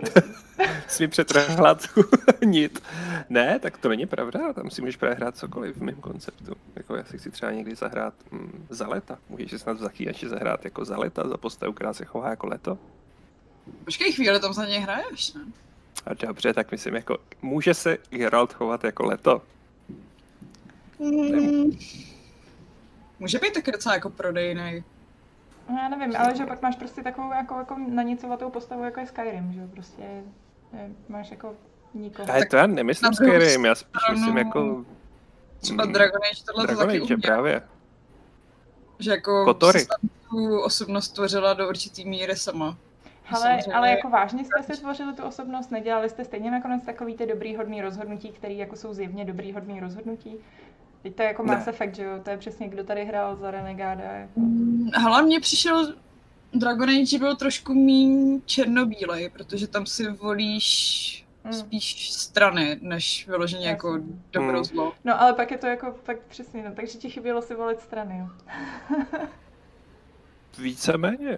Jsi 0.88 1.08
přetrhla 1.08 1.76
tu 1.76 2.04
nit. 2.46 2.84
Ne, 3.30 3.60
tak 3.60 3.78
to 3.78 3.90
není 3.90 4.06
pravda, 4.06 4.54
tam 4.54 4.70
si 4.70 4.82
můžeš 4.82 4.96
právě 4.96 5.16
hrát 5.16 5.38
cokoliv 5.38 5.78
v 5.78 5.82
mém 5.84 5.96
konceptu. 5.96 6.56
Jako 6.76 6.96
já 6.96 7.04
si 7.04 7.18
chci 7.18 7.32
třeba 7.32 7.52
někdy 7.52 7.76
zahrát 7.76 8.14
mm, 8.32 8.66
za 8.70 8.88
leta. 8.88 9.18
Můžeš 9.30 9.52
si 9.52 9.60
snad 9.60 9.78
v 9.80 10.28
zahrát 10.28 10.66
jako 10.66 10.86
za 10.86 10.98
leta, 10.98 11.28
za 11.28 11.38
postavu, 11.38 11.74
která 11.74 11.94
se 11.94 12.06
chová 12.06 12.30
jako 12.30 12.48
leto. 12.48 12.78
Počkej 13.86 14.12
chvíli, 14.12 14.40
tam 14.40 14.54
za 14.54 14.66
něj 14.66 14.80
hraješ, 14.80 15.34
ne? 15.34 15.42
A 16.06 16.14
dobře, 16.14 16.54
tak 16.54 16.72
myslím, 16.72 16.96
jako 16.96 17.18
může 17.42 17.74
se 17.74 17.98
Geralt 18.10 18.54
chovat 18.54 18.84
jako 18.84 19.06
leto. 19.06 19.42
Mm, 21.00 21.78
může 23.20 23.40
být 23.40 23.54
taky 23.54 23.72
docela 23.72 23.96
jako 23.96 24.10
prodejný. 24.10 24.84
No 25.70 25.78
já 25.78 25.90
nevím, 25.90 26.16
ale 26.18 26.36
že 26.36 26.46
pak 26.46 26.62
máš 26.62 26.76
prostě 26.76 27.04
takovou 27.04 27.32
jako, 27.32 27.56
jako 27.56 27.78
nanicovatou 27.88 28.50
postavu, 28.50 28.84
jako 28.84 29.00
je 29.00 29.06
Skyrim, 29.08 29.54
že 29.54 29.68
prostě 29.68 30.02
je, 30.74 30.90
máš 31.10 31.32
jako 31.32 31.56
nikoho. 31.94 32.32
Ale 32.32 32.46
to 32.46 32.56
já 32.56 32.68
nemyslím 32.68 33.14
Skyrim, 33.14 33.66
já 33.66 33.76
spíš 33.76 34.02
myslím 34.12 34.38
jako... 34.38 34.86
Třeba 35.60 35.86
Dragon 35.86 36.22
Age, 36.32 36.44
tohle 36.46 36.64
Dragon 36.64 36.86
to 36.86 36.92
taky 36.94 37.02
Age, 37.02 37.18
právě. 37.18 37.62
Že 39.00 39.12
jako 39.12 39.46
Kotory. 39.46 39.86
tu 40.30 40.60
osobnost 40.60 41.10
tvořila 41.10 41.54
do 41.54 41.70
určitý 41.70 42.06
míry 42.06 42.36
sama. 42.36 42.78
Ale, 43.32 43.60
ale 43.74 43.90
jako 43.90 44.10
vážně 44.10 44.46
jste 44.46 44.64
si 44.64 44.82
tvořili 44.82 45.14
tu 45.14 45.24
osobnost, 45.24 45.72
nedělali 45.72 46.10
jste 46.10 46.26
stejně 46.26 46.52
nakonec 46.52 46.84
takový 46.84 47.16
ty 47.16 47.26
dobrý 47.26 47.56
hodný 47.56 47.82
rozhodnutí, 47.82 48.30
které 48.30 48.54
jako 48.54 48.76
jsou 48.76 48.94
zjevně 48.94 49.26
dobrý 49.26 49.54
hodný 49.54 49.80
rozhodnutí? 49.80 50.38
Teď 51.06 51.16
to 51.16 51.22
je 51.22 51.28
jako 51.28 51.44
Mass 51.44 51.68
Effect, 51.68 51.96
že 51.96 52.04
jo? 52.04 52.20
To 52.24 52.30
je 52.30 52.38
přesně, 52.38 52.70
kdo 52.70 52.84
tady 52.84 53.06
hrál 53.06 53.36
za 53.36 53.52
Renegáda. 53.52 54.04
Jako. 54.04 54.42
Hele, 54.94 55.24
mně 55.24 55.40
přišel 55.40 55.94
Dragon 56.54 56.90
Age 56.90 57.20
byl 57.20 57.36
trošku 57.36 57.74
méně 57.74 58.40
černobílej, 58.46 59.30
protože 59.30 59.68
tam 59.68 59.86
si 59.86 60.08
volíš 60.08 61.26
hmm. 61.44 61.54
spíš 61.54 62.12
strany, 62.12 62.80
než 62.82 63.28
vyloženě 63.28 63.68
jako 63.68 63.94
jako 63.94 64.06
dobro 64.32 64.56
hmm. 64.56 64.64
zlo. 64.64 64.94
No 65.04 65.22
ale 65.22 65.34
pak 65.34 65.52
je 65.52 65.58
to 65.58 65.68
jako 65.68 65.96
fakt 66.04 66.22
přesně, 66.28 66.64
no, 66.64 66.76
takže 66.76 66.98
ti 66.98 67.10
chybělo 67.10 67.42
si 67.42 67.56
volit 67.56 67.82
strany, 67.82 68.18
jo. 68.20 68.28
Víceméně. 70.60 71.38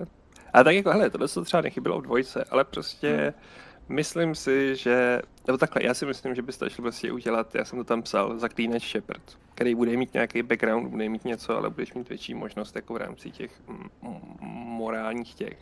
A 0.54 0.64
tak 0.64 0.76
jako, 0.76 0.90
hele, 0.90 1.10
tohle 1.10 1.28
se 1.28 1.44
třeba 1.44 1.62
nechybilo 1.62 2.00
v 2.00 2.04
dvojce, 2.04 2.44
ale 2.50 2.64
prostě 2.64 3.16
hmm 3.16 3.67
Myslím 3.90 4.36
si, 4.36 4.76
že, 4.76 5.22
nebo 5.48 5.58
takhle, 5.58 5.84
já 5.86 5.94
si 5.94 6.06
myslím, 6.06 6.36
že 6.36 6.42
by 6.42 6.52
stačilo 6.52 6.84
prostě 6.84 7.12
udělat, 7.12 7.56
já 7.56 7.66
jsem 7.66 7.80
to 7.80 7.84
tam 7.84 8.02
psal, 8.02 8.40
zaklínač 8.40 8.92
Shepard, 8.92 9.38
který 9.56 9.76
bude 9.76 9.98
mít 9.98 10.14
nějaký 10.14 10.44
background, 10.44 10.90
bude 10.90 11.10
mít 11.10 11.26
něco, 11.26 11.58
ale 11.58 11.70
budeš 11.70 11.94
mít 11.94 12.10
větší 12.10 12.34
možnost 12.34 12.76
jako 12.76 12.94
v 12.94 12.98
rámci 12.98 13.32
těch 13.32 13.62
morálních 14.42 15.34
těch. 15.34 15.58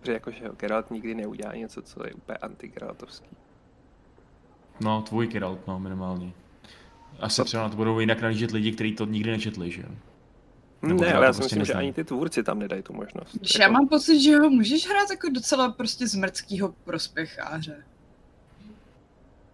Protože 0.00 0.12
jakože 0.12 0.50
Geralt 0.58 0.90
nikdy 0.90 1.14
neudělá 1.14 1.54
něco, 1.54 1.82
co 1.82 2.06
je 2.06 2.14
úplně 2.14 2.38
anti-Geraltovský. 2.38 3.36
No, 4.80 5.02
tvůj 5.02 5.26
Geralt, 5.26 5.66
no, 5.66 5.80
minimálně. 5.80 6.32
Asi 7.20 7.44
třeba 7.44 7.62
na 7.62 7.68
to 7.68 7.76
budou 7.76 8.00
jinak 8.00 8.20
nalížet 8.20 8.50
lidi, 8.50 8.72
kteří 8.72 8.92
to 8.94 9.04
nikdy 9.06 9.30
nečetli, 9.30 9.70
že 9.70 9.82
jo? 9.82 9.88
Nebo 10.86 11.04
ne, 11.04 11.12
ale 11.12 11.26
já 11.26 11.32
si 11.32 11.38
prostě 11.38 11.56
myslím, 11.56 11.64
že 11.64 11.74
ani 11.74 11.92
ty 11.92 12.04
tvůrci 12.04 12.42
tam 12.42 12.58
nedají 12.58 12.82
tu 12.82 12.92
možnost. 12.92 13.34
Jako... 13.34 13.62
já 13.62 13.68
mám 13.68 13.88
pocit, 13.88 14.20
že 14.20 14.38
ho 14.38 14.50
můžeš 14.50 14.88
hrát 14.88 15.10
jako 15.10 15.28
docela 15.28 15.72
prostě 15.72 16.08
z 16.08 16.18
prospěcháře. 16.84 17.76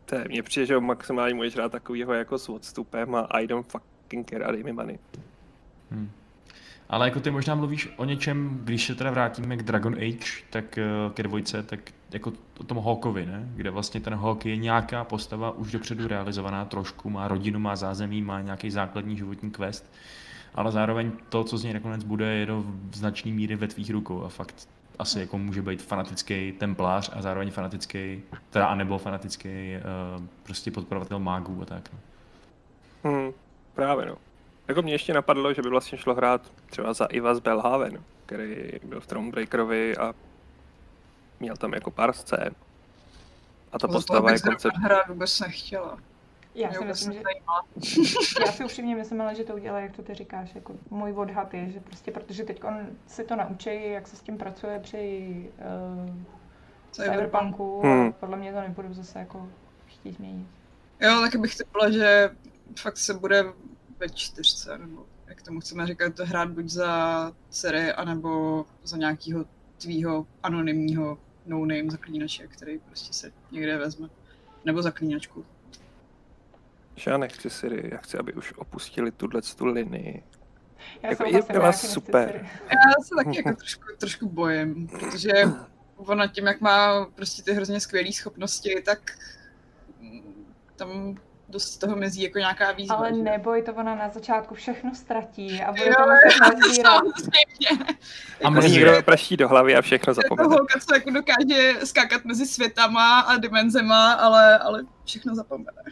To 0.06 0.14
je, 0.14 0.24
mně 0.28 0.42
přijde, 0.42 0.66
že 0.66 0.74
ho 0.74 0.80
maximálně 0.80 1.34
můžeš 1.34 1.54
hrát 1.54 1.72
takovýho 1.72 2.12
jako 2.12 2.38
s 2.38 2.48
odstupem 2.48 3.14
a 3.14 3.20
I 3.20 3.46
don't 3.46 3.66
fucking 3.66 4.30
care 4.30 4.44
a 4.44 4.52
dej 4.52 4.62
mi 4.62 4.72
money. 4.72 4.98
Hmm. 5.90 6.10
Ale 6.88 7.06
jako 7.06 7.20
ty 7.20 7.30
možná 7.30 7.54
mluvíš 7.54 7.88
o 7.96 8.04
něčem, 8.04 8.60
když 8.64 8.86
se 8.86 8.94
teda 8.94 9.10
vrátíme 9.10 9.56
k 9.56 9.62
Dragon 9.62 9.94
Age, 9.94 10.42
tak 10.50 10.78
eh, 10.78 10.84
ke 11.14 11.22
dvojce, 11.22 11.62
tak 11.62 11.80
jako 12.10 12.32
o 12.60 12.64
tom 12.64 12.78
Hawkovi, 12.78 13.26
ne? 13.26 13.48
Kde 13.54 13.70
vlastně 13.70 14.00
ten 14.00 14.14
Hawk 14.14 14.46
je 14.46 14.56
nějaká 14.56 15.04
postava 15.04 15.50
už 15.50 15.72
dopředu 15.72 16.08
realizovaná 16.08 16.64
trošku, 16.64 17.10
má 17.10 17.28
rodinu, 17.28 17.58
má 17.58 17.76
zázemí, 17.76 18.22
má 18.22 18.40
nějaký 18.40 18.70
základní 18.70 19.16
životní 19.16 19.50
quest 19.50 19.92
ale 20.54 20.72
zároveň 20.72 21.12
to, 21.28 21.44
co 21.44 21.58
z 21.58 21.64
něj 21.64 21.74
nakonec 21.74 22.04
bude, 22.04 22.34
je 22.34 22.46
do 22.46 22.64
značné 22.92 23.32
míry 23.32 23.56
ve 23.56 23.68
tvých 23.68 23.90
rukou 23.90 24.24
a 24.24 24.28
fakt 24.28 24.68
asi 24.98 25.20
jako 25.20 25.38
může 25.38 25.62
být 25.62 25.82
fanatický 25.82 26.52
templář 26.52 27.10
a 27.12 27.22
zároveň 27.22 27.50
fanatický, 27.50 28.22
teda 28.50 28.66
anebo 28.66 28.98
fanatický 28.98 29.48
uh, 29.48 30.24
prostě 30.42 30.70
podporovatel 30.70 31.18
mágů 31.18 31.62
a 31.62 31.64
tak. 31.64 31.90
No. 31.92 31.98
Hmm, 33.10 33.32
právě 33.74 34.06
no. 34.06 34.16
Jako 34.68 34.82
mě 34.82 34.94
ještě 34.94 35.14
napadlo, 35.14 35.54
že 35.54 35.62
by 35.62 35.68
vlastně 35.68 35.98
šlo 35.98 36.14
hrát 36.14 36.52
třeba 36.66 36.92
za 36.92 37.04
Iva 37.04 37.34
z 37.34 37.40
Belhaven, 37.40 38.02
který 38.26 38.72
byl 38.84 39.00
v 39.00 39.06
Thronebreakerovi 39.06 39.96
a 39.96 40.14
měl 41.40 41.56
tam 41.56 41.72
jako 41.72 41.90
pár 41.90 42.12
scén. 42.12 42.54
A 43.72 43.78
ta 43.78 43.88
postava 43.88 44.32
je 44.32 44.38
koncept... 44.38 44.76
hra 44.76 45.02
vůbec 45.08 45.40
nechtěla. 45.40 45.98
Já 46.54 46.72
si, 46.72 46.84
myslím, 46.84 47.12
že, 47.12 47.20
já 48.46 48.52
si 48.52 48.64
upřímně 48.64 48.96
myslím, 48.96 49.20
ale 49.20 49.34
že 49.34 49.44
to 49.44 49.54
udělá, 49.54 49.80
jak 49.80 49.96
to 49.96 50.02
ty 50.02 50.14
říkáš. 50.14 50.54
Jako 50.54 50.74
můj 50.90 51.12
odhad 51.12 51.54
je, 51.54 51.70
že 51.70 51.80
prostě 51.80 52.10
protože 52.10 52.44
teď 52.44 52.64
on 52.64 52.86
si 53.06 53.24
to 53.24 53.36
naučí, 53.36 53.90
jak 53.90 54.08
se 54.08 54.16
s 54.16 54.22
tím 54.22 54.38
pracuje 54.38 54.78
při 54.78 55.50
uh, 56.06 56.16
Cyberpunku 56.90 57.80
hmm. 57.80 58.08
a 58.08 58.12
podle 58.12 58.36
mě 58.36 58.52
to 58.52 58.60
nebudu 58.60 58.94
zase 58.94 59.18
jako 59.18 59.48
chtít 59.86 60.12
změnit. 60.12 60.46
Jo, 61.00 61.20
taky 61.20 61.38
bych 61.38 61.56
typla, 61.56 61.90
že 61.90 62.30
fakt 62.80 62.96
se 62.96 63.14
bude 63.14 63.44
ve 63.98 64.08
čtyřce, 64.08 64.78
nebo 64.78 65.06
jak 65.26 65.42
tomu 65.42 65.60
chceme 65.60 65.86
říkat, 65.86 66.14
to 66.14 66.26
hrát 66.26 66.50
buď 66.50 66.68
za 66.68 67.32
dcery, 67.50 67.92
anebo 67.92 68.64
za 68.82 68.96
nějakého 68.96 69.44
tvýho 69.78 70.26
anonymního 70.42 71.18
no-name 71.46 71.90
zaklínače, 71.90 72.46
který 72.46 72.78
prostě 72.78 73.12
se 73.12 73.32
někde 73.52 73.78
vezme. 73.78 74.08
Nebo 74.64 74.82
zaklínačku. 74.82 75.44
Já 77.06 77.16
nechci 77.16 77.50
Siri, 77.50 77.90
já 77.92 77.98
chci, 77.98 78.18
aby 78.18 78.32
už 78.32 78.52
opustili 78.56 79.10
tuhle 79.10 79.42
tu 79.42 79.66
linii. 79.66 80.22
Já 81.02 81.10
jako 81.10 81.24
je 81.24 81.42
byla 81.52 81.72
super. 81.72 82.46
Já 82.70 83.02
se 83.02 83.14
taky 83.24 83.36
jako 83.36 83.56
trošku, 83.56 83.84
trošku 83.98 84.28
bojím, 84.28 84.88
protože 84.88 85.32
ona 85.96 86.26
tím, 86.26 86.46
jak 86.46 86.60
má 86.60 87.04
prostě 87.04 87.42
ty 87.42 87.52
hrozně 87.52 87.80
skvělé 87.80 88.12
schopnosti, 88.12 88.82
tak 88.84 88.98
tam 90.76 91.16
dost 91.48 91.76
toho 91.76 91.96
mezí 91.96 92.22
jako 92.22 92.38
nějaká 92.38 92.72
výzva. 92.72 92.96
Ale 92.96 93.14
že? 93.14 93.22
neboj, 93.22 93.62
to 93.62 93.74
ona 93.74 93.94
na 93.94 94.08
začátku 94.08 94.54
všechno 94.54 94.94
ztratí 94.94 95.62
a 95.62 95.72
bude 95.72 95.84
to 95.84 96.02
muset 96.02 96.40
nazbírat. 96.60 97.02
A 98.44 98.54
jako 98.54 98.66
někdo 98.66 99.02
praší 99.02 99.36
do 99.36 99.48
hlavy 99.48 99.76
a 99.76 99.82
všechno 99.82 100.14
zapomene. 100.14 100.44
Toho 100.44 100.56
holka, 100.56 100.80
co 100.80 100.94
jako 100.94 101.10
dokáže 101.10 101.74
skákat 101.84 102.24
mezi 102.24 102.46
světama 102.46 103.20
a 103.20 103.36
dimenzema, 103.36 104.12
ale, 104.12 104.58
ale 104.58 104.84
všechno 105.04 105.34
zapomene. 105.34 105.82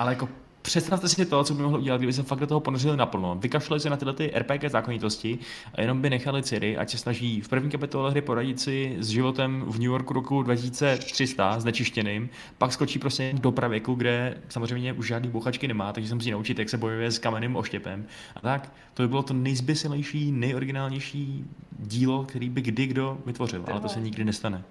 Ale 0.00 0.12
jako 0.12 0.28
představte 0.62 1.08
si 1.08 1.26
to, 1.26 1.44
co 1.44 1.54
by 1.54 1.62
mohlo 1.62 1.78
udělat, 1.78 1.96
kdyby 1.96 2.12
se 2.12 2.22
fakt 2.22 2.40
do 2.40 2.46
toho 2.46 2.60
ponořili 2.60 2.96
naplno. 2.96 3.34
Vykašlali 3.34 3.80
se 3.80 3.90
na 3.90 3.96
tyhle 3.96 4.14
ty 4.14 4.32
RPG 4.38 4.64
zákonitosti 4.68 5.38
a 5.74 5.80
jenom 5.80 6.00
by 6.00 6.10
nechali 6.10 6.42
Ciri, 6.42 6.76
ať 6.76 6.90
se 6.90 6.98
snaží 6.98 7.40
v 7.40 7.48
první 7.48 7.70
kapitole 7.70 8.10
hry 8.10 8.22
poradit 8.22 8.60
si 8.60 8.96
s 9.00 9.08
životem 9.08 9.64
v 9.66 9.72
New 9.72 9.82
Yorku 9.82 10.14
roku 10.14 10.42
2300 10.42 11.60
znečištěným, 11.60 12.30
pak 12.58 12.72
skočí 12.72 12.98
prostě 12.98 13.32
do 13.34 13.52
pravěku, 13.52 13.94
kde 13.94 14.38
samozřejmě 14.48 14.92
už 14.92 15.06
žádný 15.06 15.28
bouchačky 15.28 15.68
nemá, 15.68 15.92
takže 15.92 16.08
se 16.08 16.14
musí 16.14 16.30
naučit, 16.30 16.58
jak 16.58 16.68
se 16.68 16.76
bojuje 16.76 17.10
s 17.10 17.18
kamenným 17.18 17.56
oštěpem. 17.56 18.06
A 18.36 18.40
tak, 18.40 18.72
to 18.94 19.02
by 19.02 19.08
bylo 19.08 19.22
to 19.22 19.34
nejzbysilejší, 19.34 20.32
nejoriginálnější 20.32 21.44
dílo, 21.78 22.24
který 22.24 22.50
by 22.50 22.60
kdy 22.60 22.86
kdo 22.86 23.18
vytvořil, 23.26 23.64
ale 23.70 23.80
to 23.80 23.88
se 23.88 24.00
nikdy 24.00 24.24
nestane. 24.24 24.62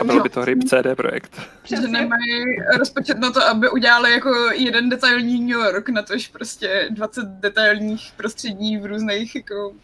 A 0.00 0.04
byl 0.04 0.22
by 0.22 0.28
to 0.28 0.44
ryb 0.44 0.64
CD 0.64 0.96
projekt. 0.96 1.40
Že 1.64 1.76
nemají 1.76 2.44
rozpočet 2.78 3.18
na 3.18 3.30
to, 3.30 3.46
aby 3.46 3.70
udělali 3.70 4.12
jako 4.12 4.30
jeden 4.54 4.88
detailní 4.88 5.37
New 5.40 5.58
York, 5.58 5.88
na 5.88 6.02
tož 6.02 6.28
prostě 6.28 6.88
20 6.90 7.24
detailních 7.24 8.12
prostředí 8.16 8.76
v 8.76 8.86
různých 8.86 9.34
jako 9.34 9.74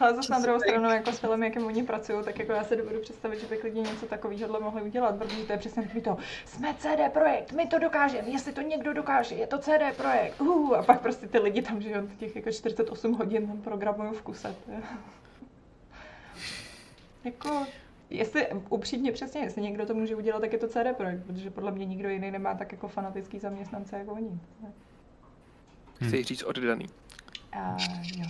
ale 0.00 0.14
zase 0.14 0.32
na 0.32 0.38
druhou 0.38 0.60
stranu, 0.60 0.90
jako 0.90 1.12
s 1.12 1.18
filmy, 1.18 1.46
jakým 1.46 1.66
oni 1.66 1.82
pracují, 1.82 2.24
tak 2.24 2.38
jako 2.38 2.52
já 2.52 2.64
se 2.64 2.76
dovedu 2.76 3.00
představit, 3.00 3.40
že 3.40 3.46
by 3.46 3.56
klidně 3.56 3.82
něco 3.82 4.06
takového 4.06 4.60
mohli 4.60 4.82
udělat, 4.82 5.16
protože 5.18 5.44
to 5.44 5.52
je 5.52 5.58
přesně 5.58 5.82
takový 5.82 6.00
to, 6.00 6.16
jsme 6.46 6.74
CD 6.78 7.12
projekt, 7.12 7.52
my 7.52 7.66
to 7.66 7.78
dokážeme, 7.78 8.28
jestli 8.28 8.52
to 8.52 8.60
někdo 8.60 8.92
dokáže, 8.92 9.34
je 9.34 9.46
to 9.46 9.58
CD 9.58 9.96
projekt, 9.96 10.40
uh, 10.40 10.74
a 10.74 10.82
pak 10.82 11.00
prostě 11.00 11.26
ty 11.26 11.38
lidi 11.38 11.62
tam, 11.62 11.80
že 11.80 12.04
těch 12.18 12.36
jako 12.36 12.50
48 12.50 13.12
hodin 13.12 13.46
tam 13.46 13.62
programují 13.62 14.14
v 14.14 14.22
kuse. 14.22 14.54
jako, 17.24 17.66
jestli 18.16 18.48
upřímně 18.68 19.12
přesně, 19.12 19.40
jestli 19.40 19.62
někdo 19.62 19.86
to 19.86 19.94
může 19.94 20.16
udělat, 20.16 20.40
tak 20.40 20.52
je 20.52 20.58
to 20.58 20.68
CD 20.68 20.96
projekt, 20.96 21.24
protože 21.26 21.50
podle 21.50 21.72
mě 21.72 21.84
nikdo 21.84 22.08
jiný 22.08 22.30
nemá 22.30 22.54
tak 22.54 22.72
jako 22.72 22.88
fanatický 22.88 23.38
zaměstnance 23.38 23.98
jako 23.98 24.12
oni. 24.12 24.40
Chci 26.06 26.24
říct 26.24 26.42
oddaný. 26.42 26.86
Uh, 27.56 27.76
jo. 28.16 28.26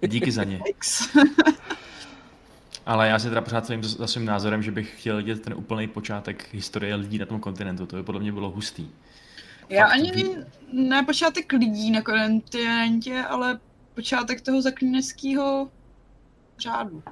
Díky 0.06 0.32
za 0.32 0.44
ně. 0.44 0.60
Ale 2.86 3.08
já 3.08 3.18
si 3.18 3.28
teda 3.28 3.40
pořád 3.40 3.64
stojím 3.64 3.84
za 3.84 4.06
svým 4.06 4.24
názorem, 4.24 4.62
že 4.62 4.70
bych 4.70 5.00
chtěl 5.00 5.16
vidět 5.16 5.42
ten 5.42 5.54
úplný 5.54 5.88
počátek 5.88 6.48
historie 6.52 6.94
lidí 6.94 7.18
na 7.18 7.26
tom 7.26 7.40
kontinentu. 7.40 7.86
To 7.86 7.96
by 7.96 8.02
podle 8.02 8.20
mě 8.20 8.32
bylo 8.32 8.50
hustý. 8.50 8.90
Já 9.68 9.84
Fakt, 9.84 9.92
ani 9.92 10.10
ví... 10.12 10.24
ne 10.72 11.02
počátek 11.02 11.52
lidí 11.52 11.90
na 11.90 12.02
kontinentě, 12.02 13.22
ale 13.22 13.60
počátek 13.94 14.40
toho 14.40 14.62
zaklíneckého 14.62 15.70
řádu. 16.58 17.02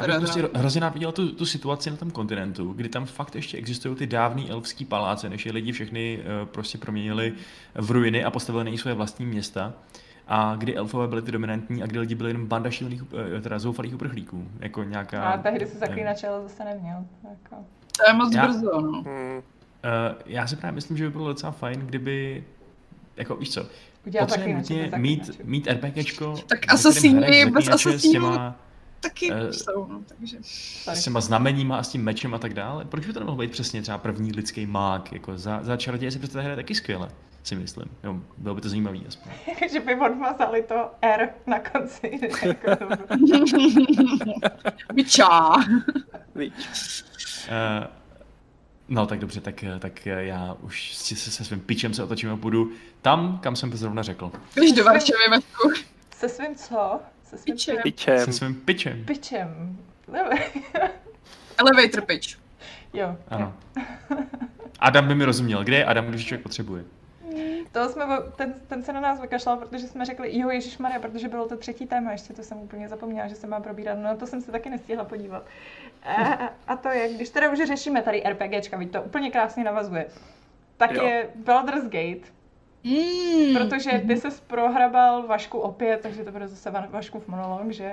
Já 0.00 0.06
bych 0.06 0.16
prostě 0.16 0.48
hrozně 0.54 0.80
rád 0.80 0.94
viděl 0.94 1.12
tu, 1.12 1.32
tu 1.32 1.46
situaci 1.46 1.90
na 1.90 1.96
tom 1.96 2.10
kontinentu, 2.10 2.72
kdy 2.72 2.88
tam 2.88 3.06
fakt 3.06 3.36
ještě 3.36 3.56
existují 3.56 3.96
ty 3.96 4.06
dávný 4.06 4.50
elfský 4.50 4.84
paláce, 4.84 5.28
než 5.28 5.46
je 5.46 5.52
lidi 5.52 5.72
všechny 5.72 6.18
uh, 6.18 6.48
prostě 6.48 6.78
proměnili 6.78 7.32
v 7.74 7.90
ruiny 7.90 8.24
a 8.24 8.30
postavili 8.30 8.70
na 8.70 8.76
své 8.76 8.94
vlastní 8.94 9.26
města 9.26 9.72
a 10.28 10.54
kdy 10.56 10.76
elfové 10.76 11.08
byly 11.08 11.22
ty 11.22 11.32
dominantní 11.32 11.82
a 11.82 11.86
kdy 11.86 11.98
lidi 11.98 12.14
byli 12.14 12.30
jenom 12.30 12.46
banda 12.46 12.70
šílených, 12.70 13.02
eh, 13.36 13.40
teda 13.40 13.58
zoufalých 13.58 13.94
uprchlíků, 13.94 14.48
jako 14.60 14.82
nějaká... 14.82 15.22
A 15.22 15.38
tehdy 15.38 15.66
se 15.66 15.78
zaklínače 15.78 16.28
ale 16.28 16.42
zase 16.42 16.64
neměl. 16.64 17.04
Jako. 17.30 17.64
To 17.96 18.10
je 18.10 18.14
moc 18.14 18.34
já, 18.34 18.46
brzo, 18.46 18.80
no. 18.80 19.02
Hmm. 19.02 19.36
Uh, 19.36 19.42
já 20.26 20.46
si 20.46 20.56
právě 20.56 20.74
myslím, 20.74 20.96
že 20.96 21.04
by 21.04 21.10
bylo 21.10 21.28
docela 21.28 21.52
fajn, 21.52 21.80
kdyby, 21.80 22.44
jako 23.16 23.36
víš 23.36 23.50
co, 23.50 23.66
potřebujeme 24.18 24.58
nutně 24.58 24.90
mít, 24.96 25.40
mít 25.44 25.66
RPGčko, 25.66 26.34
tak 26.46 26.72
asasíny 26.72 27.50
bez 27.50 27.68
asasínů 27.68 28.36
taky 29.08 29.32
uh, 29.32 29.50
jsou, 29.50 29.86
no, 29.86 30.02
takže... 30.08 30.38
S 30.42 31.04
těma 31.04 31.20
znameníma 31.20 31.78
a 31.78 31.82
s 31.82 31.88
tím 31.88 32.04
mečem 32.04 32.34
a 32.34 32.38
tak 32.38 32.54
dále. 32.54 32.84
Proč 32.84 33.06
by 33.06 33.12
to 33.12 33.20
nemohl 33.20 33.38
být 33.38 33.50
přesně 33.50 33.82
třeba 33.82 33.98
první 33.98 34.32
lidský 34.32 34.66
mák? 34.66 35.12
Jako 35.12 35.38
za, 35.38 35.62
za 35.62 35.76
čaroděje 35.76 36.10
se 36.10 36.18
přece 36.18 36.40
hraje 36.40 36.56
taky 36.56 36.74
skvěle 36.74 37.10
si 37.44 37.56
myslím. 37.56 37.90
Jo, 38.04 38.16
bylo 38.38 38.54
by 38.54 38.60
to 38.60 38.68
zajímavý 38.68 39.04
aspoň. 39.08 39.32
že 39.72 39.80
by 39.80 40.00
odmazali 40.00 40.62
to 40.62 40.90
R 41.02 41.28
na 41.46 41.58
konci. 41.58 42.20
Bičá. 44.94 45.50
uh, 45.54 45.60
no 48.88 49.06
tak 49.06 49.18
dobře, 49.18 49.40
tak, 49.40 49.64
tak 49.78 50.06
já 50.06 50.56
už 50.60 50.94
se, 50.94 51.16
se 51.16 51.44
svým 51.44 51.60
pičem 51.60 51.94
se 51.94 52.04
otočím 52.04 52.30
a 52.30 52.36
půjdu 52.36 52.72
tam, 53.02 53.38
kam 53.38 53.56
jsem 53.56 53.70
to 53.70 53.76
zrovna 53.76 54.02
řekl. 54.02 54.32
Když 54.54 54.72
do 54.72 54.84
Varšavy. 54.84 55.42
Se 56.16 56.28
svým 56.28 56.54
co? 56.56 57.00
Se 57.24 57.38
svým 57.38 57.54
pičem. 57.54 57.76
pičem. 57.82 58.24
Se 58.24 58.32
svým 58.32 58.54
pičem. 58.54 59.04
Pičem. 59.04 59.78
Elevator 61.58 62.04
pitch. 62.04 62.38
Jo. 62.92 63.16
Ano. 63.28 63.54
Adam 64.80 65.08
by 65.08 65.14
mi 65.14 65.24
rozuměl. 65.24 65.64
Kde 65.64 65.76
je 65.76 65.84
Adam, 65.84 66.06
když 66.06 66.26
člověk 66.26 66.42
potřebuje? 66.42 66.84
To 67.72 67.88
jsme, 67.88 68.04
ten, 68.36 68.54
ten 68.66 68.82
se 68.82 68.92
na 68.92 69.00
nás 69.00 69.20
vykašlal, 69.20 69.56
protože 69.56 69.88
jsme 69.88 70.04
řekli, 70.04 70.38
jo, 70.38 70.50
Ježíš 70.50 70.78
Maria, 70.78 71.00
protože 71.00 71.28
bylo 71.28 71.48
to 71.48 71.56
třetí 71.56 71.86
téma, 71.86 72.12
ještě 72.12 72.32
to 72.32 72.42
jsem 72.42 72.58
úplně 72.58 72.88
zapomněla, 72.88 73.28
že 73.28 73.34
se 73.34 73.46
má 73.46 73.60
probírat, 73.60 73.98
no 73.98 74.16
to 74.16 74.26
jsem 74.26 74.40
se 74.42 74.52
taky 74.52 74.70
nestihla 74.70 75.04
podívat. 75.04 75.46
A, 76.04 76.52
a 76.66 76.76
to 76.76 76.88
je, 76.88 77.14
když 77.14 77.30
teda 77.30 77.52
už 77.52 77.58
řešíme 77.58 78.02
tady 78.02 78.22
RPGčka, 78.28 78.76
víte, 78.76 78.98
to 78.98 79.04
úplně 79.04 79.30
krásně 79.30 79.64
navazuje, 79.64 80.06
tak 80.76 80.92
jo. 80.92 81.06
je 81.06 81.28
Baldur's 81.34 81.84
Gate, 81.84 82.28
Mm. 82.84 83.54
Protože 83.54 84.02
ty 84.06 84.16
se 84.16 84.28
prohrabal 84.46 85.26
Vašku 85.26 85.58
opět, 85.58 86.00
takže 86.00 86.24
to 86.24 86.32
bude 86.32 86.48
zase 86.48 86.70
Vaškův 86.90 87.28
monolog, 87.28 87.70
že? 87.70 87.92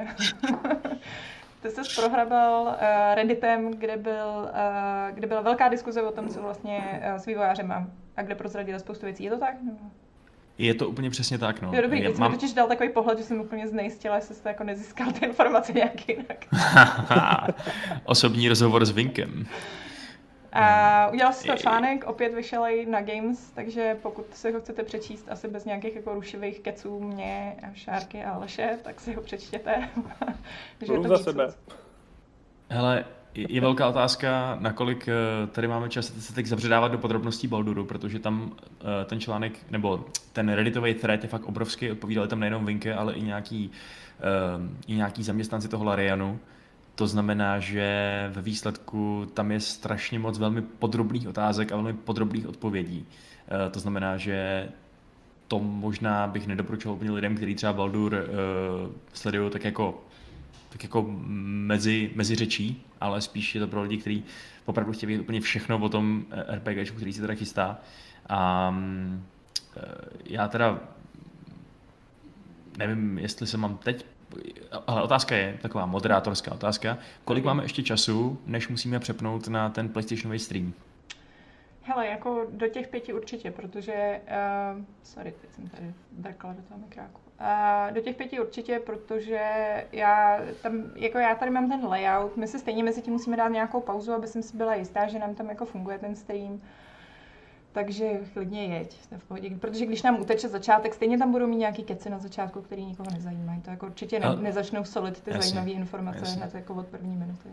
ty 1.61 1.69
se 1.69 1.81
prohrabal 2.01 2.63
uh, 2.63 3.15
Redditem, 3.15 3.71
kde, 3.71 3.97
byl, 3.97 4.27
uh, 4.43 5.15
kde 5.15 5.27
byla 5.27 5.41
velká 5.41 5.69
diskuze 5.69 6.01
o 6.01 6.11
tom, 6.11 6.29
co 6.29 6.41
vlastně 6.41 7.01
uh, 7.11 7.15
s 7.15 7.25
vývojářem 7.25 7.67
mám 7.67 7.91
a 8.17 8.21
kde 8.21 8.35
prozradila 8.35 8.79
spoustu 8.79 9.05
věcí. 9.05 9.23
Je 9.23 9.31
to 9.31 9.37
tak? 9.37 9.55
Je 10.57 10.73
to 10.73 10.89
úplně 10.89 11.09
přesně 11.09 11.37
tak, 11.37 11.61
no. 11.61 11.71
Jo, 11.73 11.81
dobrý, 11.81 12.03
teď 12.03 12.17
mám... 12.17 12.31
totiž 12.31 12.53
dal 12.53 12.67
takový 12.67 12.89
pohled, 12.89 13.17
že 13.17 13.23
jsem 13.23 13.41
úplně 13.41 13.67
znejistila, 13.67 14.15
jestli 14.15 14.35
jste 14.35 14.49
jako 14.49 14.63
nezískal 14.63 15.11
ty 15.11 15.25
informace 15.25 15.73
nějak 15.73 16.09
jinak. 16.09 16.45
Osobní 18.05 18.49
rozhovor 18.49 18.85
s 18.85 18.91
Vinkem. 18.91 19.45
A 20.53 21.07
udělal 21.13 21.33
si 21.33 21.47
to 21.47 21.55
článek, 21.55 22.03
opět 22.03 22.33
vyšel 22.33 22.65
i 22.65 22.85
na 22.85 23.01
Games, 23.01 23.51
takže 23.51 23.97
pokud 24.01 24.35
si 24.35 24.51
ho 24.51 24.59
chcete 24.59 24.83
přečíst 24.83 25.27
asi 25.29 25.47
bez 25.47 25.65
nějakých 25.65 25.95
jako 25.95 26.13
rušivých 26.13 26.59
keců 26.59 26.99
mě, 26.99 27.55
Šárky 27.73 28.23
a 28.23 28.31
Aleše, 28.31 28.77
tak 28.83 28.99
si 28.99 29.13
ho 29.13 29.21
přečtěte. 29.21 29.89
že 30.81 30.93
je 30.93 30.99
to 30.99 31.07
za 31.07 31.17
sebe. 31.17 31.47
Hele, 32.69 33.05
je 33.35 33.61
velká 33.61 33.89
otázka, 33.89 34.57
nakolik 34.59 35.07
eh, 35.07 35.47
tady 35.47 35.67
máme 35.67 35.89
čas 35.89 36.13
se 36.19 36.33
teď 36.33 36.45
zabředávat 36.45 36.91
do 36.91 36.97
podrobností 36.97 37.47
Balduru, 37.47 37.85
protože 37.85 38.19
tam 38.19 38.51
eh, 38.61 39.05
ten 39.05 39.19
článek, 39.19 39.53
nebo 39.69 40.05
ten 40.33 40.49
redditový 40.49 40.93
thread 40.93 41.23
je 41.23 41.29
fakt 41.29 41.45
obrovský, 41.45 41.91
odpovídali 41.91 42.27
tam 42.27 42.39
nejenom 42.39 42.65
Vinke, 42.65 42.95
ale 42.95 43.13
i 43.13 43.21
nějaký, 43.21 43.71
i 44.87 44.95
nějaký 44.95 45.23
zaměstnanci 45.23 45.67
toho 45.67 45.83
Larianu. 45.83 46.39
To 46.95 47.07
znamená, 47.07 47.59
že 47.59 48.29
ve 48.33 48.41
výsledku 48.41 49.27
tam 49.33 49.51
je 49.51 49.59
strašně 49.59 50.19
moc 50.19 50.39
velmi 50.39 50.61
podrobných 50.61 51.27
otázek 51.27 51.71
a 51.71 51.75
velmi 51.75 51.93
podrobných 51.93 52.47
odpovědí. 52.47 53.05
To 53.71 53.79
znamená, 53.79 54.17
že 54.17 54.67
to 55.47 55.59
možná 55.59 56.27
bych 56.27 56.47
nedoporučoval 56.47 56.95
úplně 56.95 57.11
lidem, 57.11 57.35
kteří 57.35 57.55
třeba 57.55 57.73
Baldur 57.73 58.13
uh, 58.13 58.91
sledují 59.13 59.51
tak 59.51 59.63
jako 59.63 60.03
tak 60.71 60.83
jako 60.83 61.05
mezi, 61.07 62.11
mezi 62.15 62.35
řečí, 62.35 62.85
ale 63.01 63.21
spíš 63.21 63.55
je 63.55 63.61
to 63.61 63.67
pro 63.67 63.81
lidi, 63.81 63.97
kteří 63.97 64.23
opravdu 64.65 64.93
chtějí 64.93 65.07
vědět 65.07 65.21
úplně 65.21 65.41
všechno 65.41 65.79
o 65.79 65.89
tom 65.89 66.25
eh, 66.31 66.55
RPG, 66.55 66.91
který 66.95 67.13
se 67.13 67.21
teda 67.21 67.35
chystá. 67.35 67.79
A 68.29 68.69
mm, 68.71 69.23
eh, 69.77 69.81
já 70.25 70.47
teda 70.47 70.79
nevím, 72.77 73.17
jestli 73.17 73.47
se 73.47 73.57
mám 73.57 73.77
teď 73.77 74.05
ale 74.87 75.01
otázka 75.01 75.35
je, 75.35 75.57
taková 75.61 75.85
moderátorská 75.85 76.51
otázka, 76.51 76.97
kolik 77.25 77.43
máme 77.43 77.63
ještě 77.63 77.83
času, 77.83 78.39
než 78.45 78.67
musíme 78.67 78.99
přepnout 78.99 79.47
na 79.47 79.69
ten 79.69 79.89
PlayStationový 79.89 80.39
stream? 80.39 80.73
Hele, 81.83 82.07
jako 82.07 82.45
do 82.49 82.67
těch 82.67 82.87
pěti 82.87 83.13
určitě, 83.13 83.51
protože, 83.51 84.21
uh, 84.75 84.83
sorry, 85.03 85.33
teď 85.41 85.53
jsem 85.53 85.67
tady 85.69 85.93
drkla 86.11 86.53
do 86.53 86.61
toho 86.61 86.79
mikráku. 86.79 87.21
Uh, 87.41 87.93
do 87.93 88.01
těch 88.01 88.15
pěti 88.15 88.39
určitě, 88.39 88.79
protože 88.79 89.41
já, 89.91 90.39
tam, 90.61 90.83
jako 90.95 91.17
já 91.17 91.35
tady 91.35 91.51
mám 91.51 91.69
ten 91.69 91.85
layout, 91.85 92.37
my 92.37 92.47
si 92.47 92.59
stejně 92.59 92.83
mezi 92.83 93.01
tím 93.01 93.13
musíme 93.13 93.37
dát 93.37 93.47
nějakou 93.47 93.81
pauzu, 93.81 94.13
aby 94.13 94.27
jsem 94.27 94.43
si 94.43 94.57
byla 94.57 94.75
jistá, 94.75 95.07
že 95.07 95.19
nám 95.19 95.35
tam 95.35 95.49
jako 95.49 95.65
funguje 95.65 95.99
ten 95.99 96.15
stream. 96.15 96.61
Takže 97.73 98.09
klidně 98.33 98.65
jeď, 98.65 99.01
jste 99.01 99.17
v 99.17 99.23
pohodě. 99.23 99.49
Protože 99.59 99.85
když 99.85 100.03
nám 100.03 100.21
uteče 100.21 100.49
začátek, 100.49 100.93
stejně 100.93 101.17
tam 101.17 101.31
budou 101.31 101.47
mít 101.47 101.55
nějaký 101.55 101.83
keci 101.83 102.09
na 102.09 102.19
začátku, 102.19 102.61
který 102.61 102.85
nikoho 102.85 103.09
nezajímají. 103.11 103.61
To 103.61 103.69
jako 103.69 103.85
určitě 103.85 104.19
ne, 104.19 104.35
nezačnou 104.35 104.83
solit 104.83 105.21
ty 105.21 105.31
zajímavé 105.31 105.71
informace 105.71 106.19
jasně. 106.19 106.41
hned 106.41 106.55
jako 106.55 106.73
od 106.73 106.87
první 106.87 107.17
minuty. 107.17 107.49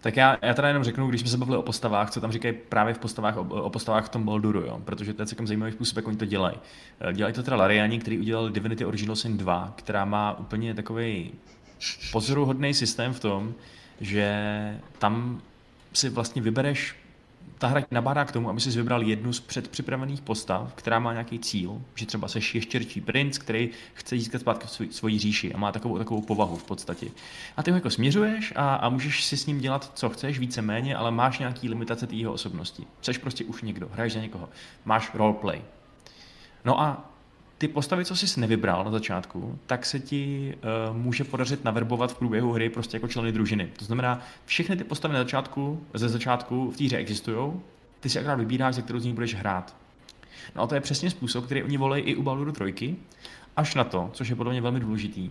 Tak 0.00 0.16
já, 0.16 0.36
já 0.42 0.54
teda 0.54 0.68
jenom 0.68 0.84
řeknu, 0.84 1.08
když 1.08 1.20
jsme 1.20 1.30
se 1.30 1.36
bavili 1.36 1.56
o 1.56 1.62
postavách, 1.62 2.10
co 2.10 2.20
tam 2.20 2.32
říkají 2.32 2.54
právě 2.68 2.94
v 2.94 2.98
postavách, 2.98 3.36
o, 3.36 3.42
o 3.42 3.70
postavách 3.70 4.06
v 4.06 4.08
tom 4.08 4.24
Balduru, 4.24 4.60
jo? 4.60 4.80
protože 4.84 5.14
to 5.14 5.22
je 5.22 5.26
celkem 5.26 5.46
zajímavý 5.46 5.72
způsob, 5.72 5.96
jak 5.96 6.06
oni 6.08 6.16
to 6.16 6.24
dělají. 6.24 6.56
Eh, 7.00 7.12
dělají 7.12 7.34
to 7.34 7.42
teda 7.42 7.56
Lariani, 7.56 7.98
který 7.98 8.18
udělal 8.18 8.50
Divinity 8.50 8.84
Original 8.84 9.16
Sin 9.16 9.36
2, 9.36 9.72
která 9.76 10.04
má 10.04 10.38
úplně 10.38 10.74
takový 10.74 11.32
pozoruhodný 12.12 12.74
systém 12.74 13.12
v 13.12 13.20
tom, 13.20 13.54
že 14.00 14.80
tam 14.98 15.40
si 15.92 16.08
vlastně 16.08 16.42
vybereš 16.42 16.96
ta 17.58 17.66
hra 17.66 17.82
nabádá 17.90 18.24
k 18.24 18.32
tomu, 18.32 18.50
aby 18.50 18.60
si 18.60 18.70
vybral 18.70 19.02
jednu 19.02 19.32
z 19.32 19.40
předpřipravených 19.40 20.20
postav, 20.20 20.74
která 20.74 20.98
má 20.98 21.12
nějaký 21.12 21.38
cíl, 21.38 21.82
že 21.94 22.06
třeba 22.06 22.28
seš 22.28 22.54
ještěrčí 22.54 23.00
princ, 23.00 23.38
který 23.38 23.70
chce 23.94 24.18
získat 24.18 24.40
zpátky 24.40 24.68
svoj, 24.68 24.88
svoji 24.90 25.18
říši 25.18 25.54
a 25.54 25.58
má 25.58 25.72
takovou, 25.72 25.98
takovou 25.98 26.22
povahu 26.22 26.56
v 26.56 26.64
podstatě. 26.64 27.06
A 27.56 27.62
ty 27.62 27.70
ho 27.70 27.76
jako 27.76 27.90
směřuješ 27.90 28.52
a, 28.56 28.74
a 28.74 28.88
můžeš 28.88 29.24
si 29.24 29.36
s 29.36 29.46
ním 29.46 29.60
dělat, 29.60 29.92
co 29.94 30.08
chceš, 30.08 30.38
víceméně, 30.38 30.96
ale 30.96 31.10
máš 31.10 31.38
nějaký 31.38 31.68
limitace 31.68 32.06
té 32.06 32.14
jeho 32.14 32.32
osobnosti. 32.32 32.86
Jseš 33.00 33.18
prostě 33.18 33.44
už 33.44 33.62
někdo, 33.62 33.88
hraješ 33.92 34.12
za 34.12 34.20
někoho, 34.20 34.48
máš 34.84 35.14
roleplay. 35.14 35.62
No 36.64 36.80
a 36.80 37.15
ty 37.58 37.68
postavy, 37.68 38.04
co 38.04 38.16
jsi 38.16 38.40
nevybral 38.40 38.84
na 38.84 38.90
začátku, 38.90 39.58
tak 39.66 39.86
se 39.86 40.00
ti 40.00 40.54
uh, 40.90 40.96
může 40.96 41.24
podařit 41.24 41.64
naverbovat 41.64 42.12
v 42.12 42.18
průběhu 42.18 42.52
hry 42.52 42.70
prostě 42.70 42.96
jako 42.96 43.08
členy 43.08 43.32
družiny. 43.32 43.70
To 43.76 43.84
znamená, 43.84 44.20
všechny 44.44 44.76
ty 44.76 44.84
postavy 44.84 45.14
na 45.14 45.20
začátku, 45.20 45.86
ze 45.94 46.08
začátku 46.08 46.70
v 46.70 46.76
té 46.76 46.84
hře 46.84 46.96
existují, 46.96 47.52
ty 48.00 48.08
si 48.08 48.18
akorát 48.18 48.34
vybíráš, 48.34 48.74
za 48.74 48.82
kterou 48.82 48.98
z 48.98 49.04
nich 49.04 49.14
budeš 49.14 49.34
hrát. 49.34 49.76
No 50.56 50.62
a 50.62 50.66
to 50.66 50.74
je 50.74 50.80
přesně 50.80 51.10
způsob, 51.10 51.44
který 51.44 51.62
oni 51.62 51.76
volají 51.76 52.02
i 52.02 52.16
u 52.16 52.22
Balduru 52.22 52.52
3, 52.52 52.96
až 53.56 53.74
na 53.74 53.84
to, 53.84 54.10
což 54.12 54.28
je 54.28 54.36
podle 54.36 54.52
mě 54.52 54.60
velmi 54.60 54.80
důležitý, 54.80 55.30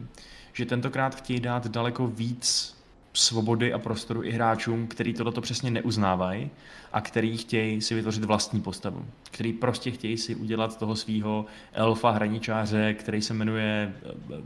že 0.54 0.66
tentokrát 0.66 1.16
chtějí 1.16 1.40
dát 1.40 1.68
daleko 1.68 2.08
víc 2.08 2.75
svobody 3.16 3.74
a 3.74 3.80
prostoru 3.80 4.24
i 4.24 4.32
hráčům, 4.32 4.88
který 4.88 5.14
tohleto 5.14 5.42
přesně 5.42 5.72
neuznávají 5.72 6.50
a 6.94 7.02
který 7.02 7.38
chtějí 7.38 7.82
si 7.82 7.96
vytvořit 7.96 8.24
vlastní 8.24 8.62
postavu. 8.62 9.06
Který 9.32 9.54
prostě 9.54 9.92
chtějí 9.92 10.18
si 10.18 10.36
udělat 10.36 10.80
toho 10.80 10.96
svého 10.96 11.46
elfa 11.74 12.12
hraničáře, 12.12 12.94
který 12.94 13.22
se 13.22 13.34
jmenuje 13.34 13.96
eh, 14.04 14.42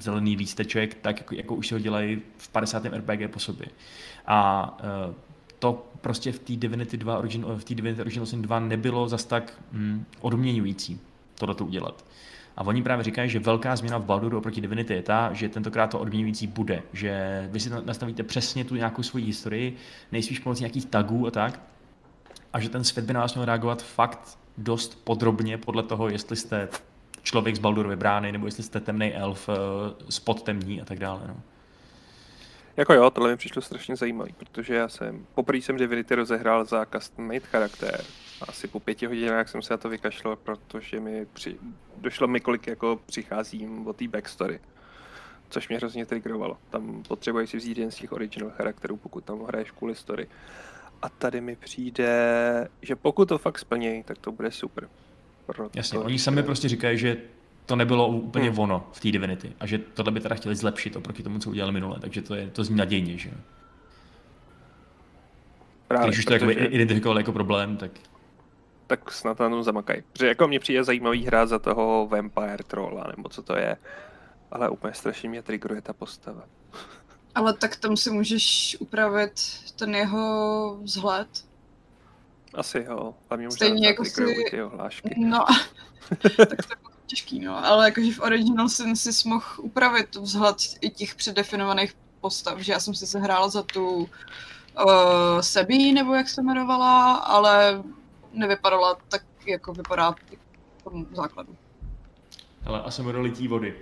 zelený 0.00 0.36
lísteček, 0.36 0.94
tak 0.94 1.18
jako, 1.18 1.34
jako 1.34 1.54
už 1.54 1.68
se 1.68 1.74
ho 1.74 1.78
dělají 1.78 2.22
v 2.36 2.48
50. 2.48 2.84
RPG 2.84 3.30
po 3.30 3.38
sobě. 3.38 3.66
A 4.26 4.70
uh, 5.08 5.14
to 5.58 5.86
prostě 6.00 6.32
v 6.32 6.38
té 6.38 6.56
Divinity 6.56 6.96
2 6.96 7.18
Original, 7.18 7.56
v 7.56 7.64
Divinity 7.74 8.00
Original 8.00 8.26
Sin 8.26 8.42
2 8.42 8.60
nebylo 8.60 9.08
zas 9.08 9.24
tak 9.24 9.62
hm, 9.72 10.04
odměňující 10.20 11.00
tohleto 11.34 11.64
udělat. 11.64 12.04
A 12.56 12.62
oni 12.62 12.82
právě 12.82 13.04
říkají, 13.04 13.30
že 13.30 13.38
velká 13.38 13.76
změna 13.76 13.98
v 13.98 14.04
Balduru 14.04 14.38
oproti 14.38 14.60
Divinity 14.60 14.94
je 14.94 15.02
ta, 15.02 15.32
že 15.32 15.48
tentokrát 15.48 15.86
to 15.86 15.98
odměňující 15.98 16.46
bude. 16.46 16.82
Že 16.92 17.48
vy 17.52 17.60
si 17.60 17.70
nastavíte 17.84 18.22
přesně 18.22 18.64
tu 18.64 18.74
nějakou 18.74 19.02
svoji 19.02 19.24
historii, 19.24 19.76
nejspíš 20.12 20.38
pomocí 20.38 20.62
nějakých 20.62 20.86
tagů 20.86 21.26
a 21.26 21.30
tak. 21.30 21.60
A 22.52 22.60
že 22.60 22.68
ten 22.68 22.84
svět 22.84 23.06
by 23.06 23.12
na 23.12 23.20
vás 23.20 23.34
měl 23.34 23.44
reagovat 23.44 23.82
fakt 23.82 24.38
dost 24.58 25.04
podrobně 25.04 25.58
podle 25.58 25.82
toho, 25.82 26.08
jestli 26.08 26.36
jste 26.36 26.68
člověk 27.22 27.56
z 27.56 27.58
Baldurovy 27.58 27.96
brány, 27.96 28.32
nebo 28.32 28.46
jestli 28.46 28.62
jste 28.62 28.80
temný 28.80 29.14
elf, 29.14 29.48
eh, 29.48 29.54
spod 30.08 30.42
temní 30.42 30.80
a 30.82 30.84
tak 30.84 30.98
dále. 30.98 31.20
No. 31.28 31.36
Jako 32.76 32.94
jo, 32.94 33.10
tohle 33.10 33.30
mi 33.30 33.36
přišlo 33.36 33.62
strašně 33.62 33.96
zajímavý, 33.96 34.32
protože 34.32 34.74
já 34.74 34.88
jsem, 34.88 35.26
poprvé 35.34 35.58
jsem 35.58 35.76
Divinity 35.76 36.14
rozehrál 36.14 36.64
za 36.64 36.86
custom 36.86 37.26
made 37.26 37.40
charakter. 37.40 38.04
Asi 38.48 38.68
po 38.68 38.80
pěti 38.80 39.06
hodinách 39.06 39.48
jsem 39.48 39.62
se 39.62 39.74
na 39.74 39.76
to 39.76 39.88
vykašlal, 39.88 40.36
protože 40.36 41.00
mi 41.00 41.26
při, 41.32 41.56
došlo 41.96 42.28
mi, 42.28 42.40
kolik 42.40 42.66
jako 42.66 43.00
přicházím 43.06 43.86
o 43.86 43.92
té 43.92 44.08
backstory. 44.08 44.60
Což 45.50 45.68
mě 45.68 45.78
hrozně 45.78 46.06
triggerovalo. 46.06 46.56
Tam 46.70 47.02
potřebuješ 47.08 47.50
si 47.50 47.56
vzít 47.56 47.78
jen 47.78 47.90
z 47.90 47.94
těch 47.96 48.12
original 48.12 48.50
charakterů, 48.50 48.96
pokud 48.96 49.24
tam 49.24 49.44
hraješ 49.44 49.70
kvůli 49.70 49.94
story. 49.94 50.28
A 51.02 51.08
tady 51.08 51.40
mi 51.40 51.56
přijde, 51.56 52.68
že 52.82 52.96
pokud 52.96 53.28
to 53.28 53.38
fakt 53.38 53.58
splnějí, 53.58 54.02
tak 54.02 54.18
to 54.18 54.32
bude 54.32 54.50
super. 54.50 54.88
Protože... 55.46 55.70
Jasně, 55.74 55.98
oni 55.98 56.18
sami 56.18 56.42
prostě 56.42 56.68
říkají, 56.68 56.98
že 56.98 57.16
to 57.66 57.76
nebylo 57.76 58.08
úplně 58.08 58.50
hmm. 58.50 58.58
ono 58.58 58.86
v 58.92 59.00
té 59.00 59.10
Divinity 59.10 59.52
a 59.60 59.66
že 59.66 59.78
tohle 59.78 60.12
by 60.12 60.20
teda 60.20 60.34
chtěli 60.34 60.56
zlepšit 60.56 60.96
oproti 60.96 61.22
tomu, 61.22 61.38
co 61.38 61.50
udělali 61.50 61.72
minule, 61.72 62.00
takže 62.00 62.22
to, 62.22 62.34
je, 62.34 62.50
to 62.50 62.64
zní 62.64 62.76
nadějně, 62.76 63.18
že 63.18 63.30
Právě, 65.92 66.08
Když 66.08 66.18
už 66.18 66.24
to 66.24 66.38
protože... 66.38 66.52
identifikovali 66.52 67.20
jako 67.20 67.32
problém, 67.32 67.76
tak... 67.76 67.90
Tak 68.86 69.12
snad 69.12 69.40
na 69.40 69.48
tom 69.48 69.62
zamakají. 69.62 70.02
Protože 70.12 70.26
jako 70.26 70.48
mě 70.48 70.60
přijde 70.60 70.84
zajímavý 70.84 71.24
hrát 71.24 71.46
za 71.46 71.58
toho 71.58 72.08
Vampire 72.10 72.64
Trolla, 72.66 73.04
nebo 73.16 73.28
co 73.28 73.42
to 73.42 73.56
je. 73.56 73.76
Ale 74.50 74.68
úplně 74.68 74.94
strašně 74.94 75.28
mě 75.28 75.42
triggeruje 75.42 75.82
ta 75.82 75.92
postava. 75.92 76.42
Ale 77.34 77.52
tak 77.52 77.76
tam 77.76 77.96
si 77.96 78.10
můžeš 78.10 78.76
upravit 78.80 79.32
ten 79.76 79.94
jeho 79.94 80.78
vzhled. 80.82 81.28
Asi 82.54 82.84
jo, 82.88 83.14
hlavně 83.28 83.46
možná 83.46 83.66
Stejně 83.66 83.86
jako 83.86 84.04
si... 84.04 84.44
ty 84.50 84.62
ohlášky. 84.62 85.14
No, 85.18 85.44
tak 86.38 86.66
to 86.66 86.91
těžký, 87.12 87.40
no. 87.40 87.66
Ale 87.66 87.84
jakože 87.84 88.12
v 88.12 88.20
Original 88.20 88.68
Sin 88.68 88.96
si 88.96 89.28
mohl 89.28 89.44
upravit 89.58 90.16
vzhled 90.16 90.56
i 90.80 90.90
těch 90.90 91.14
předefinovaných 91.14 91.94
postav, 92.20 92.58
že 92.58 92.72
já 92.72 92.80
jsem 92.80 92.94
si 92.94 93.06
sehrála 93.06 93.48
za 93.48 93.62
tu 93.62 93.96
uh, 93.96 94.08
Sebí, 95.40 95.92
nebo 95.92 96.14
jak 96.14 96.28
se 96.28 96.40
jmenovala, 96.40 97.14
ale 97.14 97.82
nevypadala 98.32 98.96
tak, 99.08 99.22
jako 99.46 99.72
vypadá 99.72 100.12
v 100.12 100.82
tom 100.84 101.06
základu. 101.12 101.56
Ale 102.64 102.82
a 102.82 102.90
jsem 102.90 103.06
lití 103.06 103.48
vody. 103.48 103.74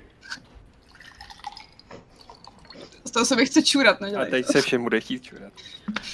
Z 3.05 3.11
toho 3.11 3.27
se 3.27 3.37
mi 3.37 3.47
chce 3.47 3.63
čůrat, 3.63 4.01
nedělej 4.01 4.29
A 4.29 4.31
teď 4.31 4.47
to. 4.47 4.53
se 4.53 4.63
všem 4.63 4.83
bude 4.83 5.01
chtít 5.01 5.23
čůrat. 5.23 5.53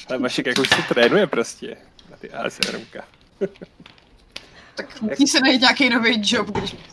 Ale 0.09 0.19
Vašek 0.19 0.47
jak 0.47 0.59
už 0.59 0.69
se 0.69 0.83
trénuje 0.89 1.27
prostě 1.27 1.77
na 2.11 2.17
ty 2.17 2.31
ASMRMka. 2.31 3.05
Tak 4.77 5.01
musí 5.01 5.27
se 5.27 5.41
najít 5.41 5.61
nějaký 5.61 5.91
nový 5.91 6.23
job, 6.25 6.47
když... 6.47 6.77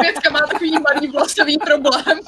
Pětka 0.00 0.30
má 0.30 0.40
takový 0.40 0.72
malý 0.72 1.08
vlasový 1.08 1.58
problém. 1.58 2.18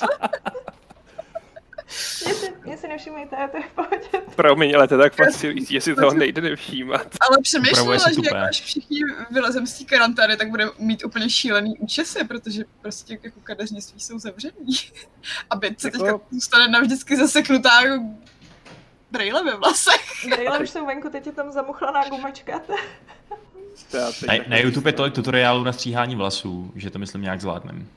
Mě 2.25 2.35
si, 2.35 2.53
mě 2.65 2.77
si 2.77 2.89
nevšimejte, 2.89 3.37
to 3.51 3.57
je 3.57 3.63
v 3.63 3.73
pohodě. 3.75 4.27
Promiň, 4.37 4.75
ale 4.75 4.89
to 4.89 4.99
tak 4.99 5.15
fascinující, 5.15 5.75
jestli 5.75 5.95
toho 5.95 6.15
nejde 6.15 6.41
nevšímat. 6.41 7.07
Ale 7.21 7.37
přemýšlela, 7.43 7.99
že 7.99 8.21
jako 8.25 8.37
až 8.37 8.63
všichni 8.63 8.99
vylezem 9.31 9.67
z 9.67 9.79
té 9.79 9.85
karantény, 9.85 10.37
tak 10.37 10.51
bude 10.51 10.69
mít 10.79 11.05
úplně 11.05 11.31
šílený 11.31 11.79
účesy, 11.79 12.25
protože 12.25 12.65
prostě 12.81 13.19
jako 13.23 13.41
kadeřnictví 13.41 14.01
jsou 14.01 14.19
zavřený. 14.19 14.77
Aby 15.51 15.75
se 15.79 15.87
jako... 15.89 15.99
teďka 15.99 16.21
zůstane 16.31 16.69
navždycky 16.69 17.17
zaseknutá 17.17 17.81
brejle 19.13 19.45
ve 19.45 19.57
vlasech. 19.57 20.01
Brejle 20.31 20.59
už 20.59 20.71
jsou 20.71 20.87
venku, 20.87 21.11
teď 21.11 21.27
je 21.27 21.33
tam 21.33 21.53
zamuchlaná 21.53 22.09
gumačka. 22.09 22.61
Na, 24.27 24.35
na 24.49 24.57
YouTube 24.59 24.89
je 24.89 24.93
tolik 24.93 25.15
tutoriálů 25.15 25.65
na 25.65 25.73
stříhání 25.73 26.17
vlasů, 26.17 26.73
že 26.75 26.91
to 26.91 26.99
myslím 26.99 27.23
nějak 27.23 27.41
zvládnem. 27.41 27.89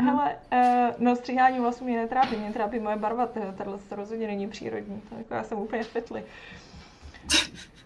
Hele, 0.00 0.36
uh, 0.52 0.94
no 0.98 1.16
stříhání 1.16 1.60
vlasů 1.60 1.84
mě 1.84 1.96
netrápí, 1.96 2.36
mě 2.36 2.52
trápí 2.52 2.78
moje 2.78 2.96
barva, 2.96 3.26
tohle 3.26 3.78
to 3.88 3.96
rozhodně 3.96 4.26
není 4.26 4.48
přírodní, 4.48 5.02
to 5.08 5.14
jako 5.18 5.34
já 5.34 5.42
jsem 5.42 5.58
úplně 5.58 5.82
fitli. 5.82 6.24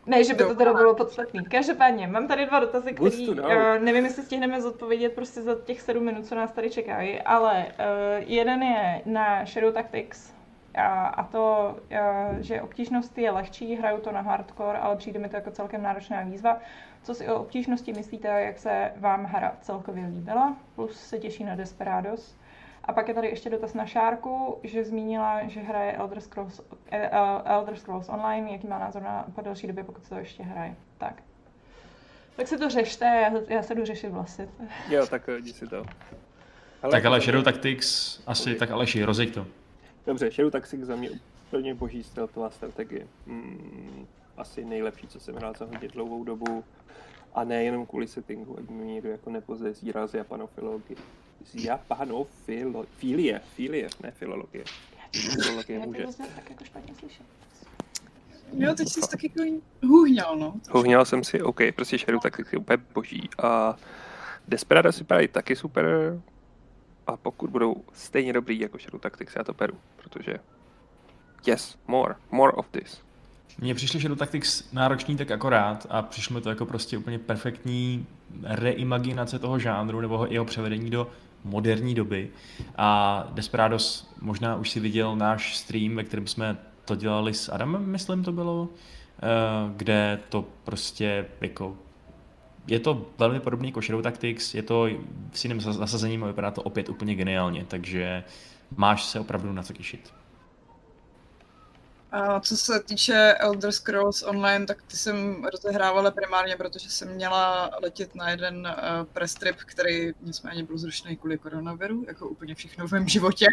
Ne, 0.06 0.24
že 0.24 0.34
by 0.34 0.44
to 0.44 0.54
teda 0.54 0.74
bylo 0.74 0.94
podstatný. 0.94 1.44
Každopádně, 1.44 2.06
mám 2.06 2.28
tady 2.28 2.46
dva 2.46 2.60
dotazy, 2.60 2.92
které 2.92 3.28
uh, 3.28 3.84
nevím, 3.84 4.04
jestli 4.04 4.22
stihneme 4.22 4.62
zodpovědět 4.62 5.12
prostě 5.12 5.42
za 5.42 5.54
těch 5.64 5.80
sedm 5.80 6.04
minut, 6.04 6.26
co 6.26 6.34
nás 6.34 6.52
tady 6.52 6.70
čekají, 6.70 7.20
ale 7.20 7.66
uh, 7.66 8.24
jeden 8.26 8.62
je 8.62 9.02
na 9.06 9.44
Shadow 9.46 9.72
Tactics, 9.72 10.32
a, 10.74 11.06
a 11.06 11.24
to, 11.24 11.76
uh, 11.90 12.38
že 12.40 12.62
obtížnost 12.62 13.18
je 13.18 13.30
lehčí, 13.30 13.74
hraju 13.76 14.00
to 14.00 14.12
na 14.12 14.20
hardcore, 14.20 14.78
ale 14.78 14.96
přijde 14.96 15.18
mi 15.18 15.28
to 15.28 15.36
jako 15.36 15.50
celkem 15.50 15.82
náročná 15.82 16.22
výzva. 16.22 16.58
Co 17.02 17.14
si 17.14 17.28
o 17.28 17.40
obtížnosti 17.40 17.92
myslíte, 17.92 18.28
jak 18.28 18.58
se 18.58 18.92
vám 18.96 19.24
hra 19.24 19.56
celkově 19.60 20.06
líbila? 20.06 20.56
Plus 20.74 21.00
se 21.00 21.18
těší 21.18 21.44
na 21.44 21.54
Desperados. 21.54 22.36
A 22.84 22.92
pak 22.92 23.08
je 23.08 23.14
tady 23.14 23.28
ještě 23.28 23.50
dotaz 23.50 23.74
na 23.74 23.86
Šárku, 23.86 24.58
že 24.62 24.84
zmínila, 24.84 25.48
že 25.48 25.60
hraje 25.60 25.92
Elder 25.92 26.20
Scrolls, 26.20 26.60
eh, 26.90 27.10
eh, 27.12 27.42
Elder 27.44 27.76
Scrolls 27.76 28.08
Online, 28.08 28.52
jaký 28.52 28.66
má 28.66 28.78
názor 28.78 29.02
na 29.02 29.24
po 29.34 29.40
další 29.40 29.66
době, 29.66 29.84
pokud 29.84 30.04
se 30.04 30.08
to 30.08 30.16
ještě 30.16 30.42
hraje. 30.42 30.74
Tak. 30.98 31.22
Tak 32.36 32.48
si 32.48 32.58
to 32.58 32.70
řešte, 32.70 33.04
já, 33.04 33.54
já 33.54 33.62
se 33.62 33.74
jdu 33.74 33.84
řešit 33.84 34.08
vlasy. 34.08 34.48
Jo, 34.88 35.06
tak 35.06 35.28
jdi 35.38 35.52
si 35.52 35.66
to. 35.66 35.84
Ale 36.82 36.92
tak 36.92 37.04
ale 37.04 37.20
Shadow 37.20 37.42
Tactics, 37.42 38.20
asi, 38.26 38.54
tak 38.54 38.70
Aleši, 38.70 39.04
rozjeď 39.04 39.34
to. 39.34 39.46
Dobře, 40.06 40.30
Shadow 40.30 40.50
Tactics 40.50 40.86
za 40.86 40.96
mě 40.96 41.10
úplně 41.46 41.74
boží 41.74 42.02
stealthová 42.02 42.50
strategie. 42.50 43.06
Mm, 43.26 44.06
asi 44.36 44.64
nejlepší, 44.64 45.06
co 45.06 45.20
jsem 45.20 45.34
hrál 45.34 45.54
za 45.58 45.64
hodně 45.64 45.88
dlouhou 45.88 46.24
dobu. 46.24 46.64
A 47.34 47.44
nejenom 47.44 47.86
kvůli 47.86 48.06
settingu, 48.06 48.58
ať 48.58 48.68
mi 48.68 48.84
někdo 48.84 49.10
jako 49.10 49.30
nepozezírá 49.30 50.06
z 50.06 50.14
japanofilologie. 50.14 50.96
Z 51.44 51.64
japanofilo... 51.64 52.84
Filie, 52.96 53.40
filie, 53.56 53.88
ne 54.02 54.10
filologie. 54.10 54.64
Filologie 55.12 55.78
může. 55.78 56.06
tak 56.36 56.50
jako 56.50 56.64
špatně. 56.64 56.94
Jo, 58.52 58.74
teď 58.74 58.88
jsi 58.88 59.00
tak 59.00 59.24
jako 59.24 59.42
hůhňal, 59.82 60.36
no. 60.36 60.54
Hůhňal 60.70 61.04
jsem 61.04 61.24
si, 61.24 61.42
OK, 61.42 61.60
prostě 61.74 61.98
Shadow 61.98 62.20
tak 62.20 62.40
je 62.52 62.58
úplně 62.58 62.76
boží. 62.94 63.30
A 63.42 63.76
Desperado 64.48 64.92
si 64.92 64.98
vypadají 64.98 65.28
taky 65.28 65.56
super. 65.56 65.86
A 67.06 67.16
pokud 67.16 67.50
budou 67.50 67.74
stejně 67.92 68.32
dobrý 68.32 68.60
jako 68.60 68.78
Shadow 68.78 69.00
Tactics, 69.00 69.36
já 69.36 69.44
to 69.44 69.52
beru, 69.52 69.74
protože 69.96 70.34
yes, 71.46 71.78
more, 71.86 72.14
more 72.30 72.52
of 72.52 72.68
this. 72.70 73.02
Mně 73.58 73.74
přišli 73.74 74.00
Shadow 74.00 74.18
Tactics 74.18 74.72
náročný 74.72 75.16
tak 75.16 75.30
akorát 75.30 75.86
a 75.90 76.02
přišlo 76.02 76.34
mi 76.34 76.40
to 76.40 76.48
jako 76.48 76.66
prostě 76.66 76.98
úplně 76.98 77.18
perfektní 77.18 78.06
reimaginace 78.42 79.38
toho 79.38 79.58
žánru 79.58 80.00
nebo 80.00 80.26
jeho 80.30 80.44
převedení 80.44 80.90
do 80.90 81.10
moderní 81.44 81.94
doby. 81.94 82.30
A 82.76 83.28
Desperados, 83.32 84.12
možná 84.20 84.56
už 84.56 84.70
si 84.70 84.80
viděl 84.80 85.16
náš 85.16 85.56
stream, 85.56 85.96
ve 85.96 86.04
kterém 86.04 86.26
jsme 86.26 86.56
to 86.84 86.96
dělali 86.96 87.34
s 87.34 87.48
Adamem, 87.52 87.86
myslím 87.86 88.24
to 88.24 88.32
bylo, 88.32 88.68
eh, 88.68 89.26
kde 89.76 90.20
to 90.28 90.44
prostě 90.64 91.26
jako 91.40 91.76
je 92.66 92.80
to 92.80 93.06
velmi 93.18 93.40
podobný 93.40 93.68
jako 93.68 93.80
Shadow 93.80 94.02
Tactics, 94.02 94.54
je 94.54 94.62
to 94.62 94.86
s 95.32 95.44
jiným 95.44 95.60
zasazením 95.60 96.24
a 96.24 96.26
vypadá 96.26 96.50
to 96.50 96.62
opět 96.62 96.88
úplně 96.88 97.14
geniálně, 97.14 97.64
takže 97.68 98.24
máš 98.76 99.04
se 99.04 99.20
opravdu 99.20 99.52
na 99.52 99.62
co 99.62 99.72
těšit. 99.72 100.12
A 102.12 102.40
co 102.40 102.56
se 102.56 102.80
týče 102.82 103.34
Elder 103.38 103.72
Scrolls 103.72 104.22
Online, 104.22 104.66
tak 104.66 104.82
ty 104.82 104.96
jsem 104.96 105.44
rozehrávala 105.44 106.10
primárně, 106.10 106.56
protože 106.56 106.90
jsem 106.90 107.14
měla 107.14 107.70
letět 107.82 108.14
na 108.14 108.30
jeden 108.30 108.66
uh, 108.66 109.06
press 109.12 109.34
trip, 109.34 109.56
který 109.56 110.12
nicméně 110.20 110.64
byl 110.64 110.78
zrušený 110.78 111.16
kvůli 111.16 111.38
koronaviru, 111.38 112.04
jako 112.08 112.28
úplně 112.28 112.54
všechno 112.54 112.88
v 112.88 112.92
mém 112.92 113.08
životě. 113.08 113.46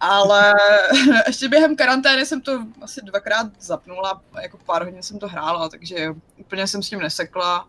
Ale 0.00 0.54
ještě 1.26 1.48
během 1.48 1.76
karantény 1.76 2.26
jsem 2.26 2.40
to 2.40 2.66
asi 2.82 3.00
dvakrát 3.04 3.46
zapnula, 3.60 4.22
jako 4.42 4.58
pár 4.66 4.84
hodin 4.84 5.02
jsem 5.02 5.18
to 5.18 5.28
hrála, 5.28 5.68
takže 5.68 6.14
úplně 6.36 6.66
jsem 6.66 6.82
s 6.82 6.88
tím 6.88 7.00
nesekla. 7.00 7.68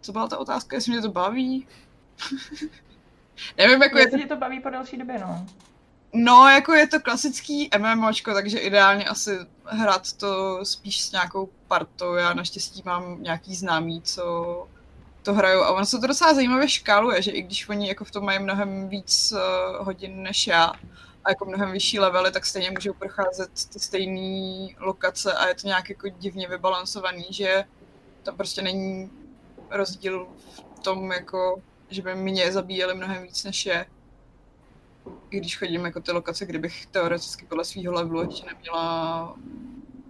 Co 0.00 0.12
byla 0.12 0.28
ta 0.28 0.38
otázka, 0.38 0.76
jestli 0.76 0.92
mě 0.92 1.02
to 1.02 1.10
baví? 1.10 1.66
Nevím, 3.58 3.82
jako 3.82 3.98
je 3.98 4.10
to... 4.10 4.28
to 4.28 4.36
baví 4.36 4.60
po 4.60 4.70
delší 4.70 4.96
době, 4.96 5.18
no. 5.18 5.46
No, 6.12 6.48
jako 6.48 6.72
je 6.72 6.86
to 6.86 7.00
klasický 7.00 7.70
MMOčko, 7.78 8.34
takže 8.34 8.58
ideálně 8.58 9.04
asi 9.04 9.38
hrát 9.64 10.12
to 10.12 10.64
spíš 10.64 11.00
s 11.00 11.12
nějakou 11.12 11.48
partou. 11.68 12.14
Já 12.14 12.34
naštěstí 12.34 12.82
mám 12.84 13.22
nějaký 13.22 13.54
známý, 13.54 14.02
co 14.02 14.66
to 15.22 15.34
hrajou. 15.34 15.62
A 15.62 15.72
ono 15.72 15.86
se 15.86 15.98
to 15.98 16.06
docela 16.06 16.34
zajímavě 16.34 16.68
škáluje, 16.68 17.22
že 17.22 17.30
i 17.30 17.42
když 17.42 17.68
oni 17.68 17.88
jako 17.88 18.04
v 18.04 18.10
tom 18.10 18.24
mají 18.24 18.38
mnohem 18.38 18.88
víc 18.88 19.32
uh, 19.32 19.86
hodin 19.86 20.22
než 20.22 20.46
já, 20.46 20.72
a 21.24 21.30
jako 21.30 21.44
mnohem 21.44 21.72
vyšší 21.72 21.98
levely, 21.98 22.32
tak 22.32 22.46
stejně 22.46 22.70
můžou 22.70 22.92
procházet 22.92 23.50
ty 23.72 23.80
stejné 23.80 24.68
lokace 24.78 25.32
a 25.32 25.46
je 25.46 25.54
to 25.54 25.66
nějak 25.66 25.88
jako 25.88 26.08
divně 26.08 26.48
vybalancovaný, 26.48 27.26
že 27.30 27.64
tam 28.22 28.36
prostě 28.36 28.62
není 28.62 29.10
rozdíl 29.70 30.28
v 30.74 30.80
tom, 30.80 31.12
jako, 31.12 31.62
že 31.88 32.02
by 32.02 32.14
mě 32.14 32.52
zabíjeli 32.52 32.94
mnohem 32.94 33.22
víc 33.22 33.44
než 33.44 33.66
je 33.66 33.86
i 35.30 35.36
když 35.36 35.58
chodím 35.58 35.84
jako 35.84 36.00
ty 36.00 36.12
lokace, 36.12 36.46
kdybych 36.46 36.86
teoreticky 36.86 37.46
podle 37.46 37.64
svého 37.64 37.92
levelu 37.92 38.22
ještě 38.22 38.46
neměla 38.46 39.36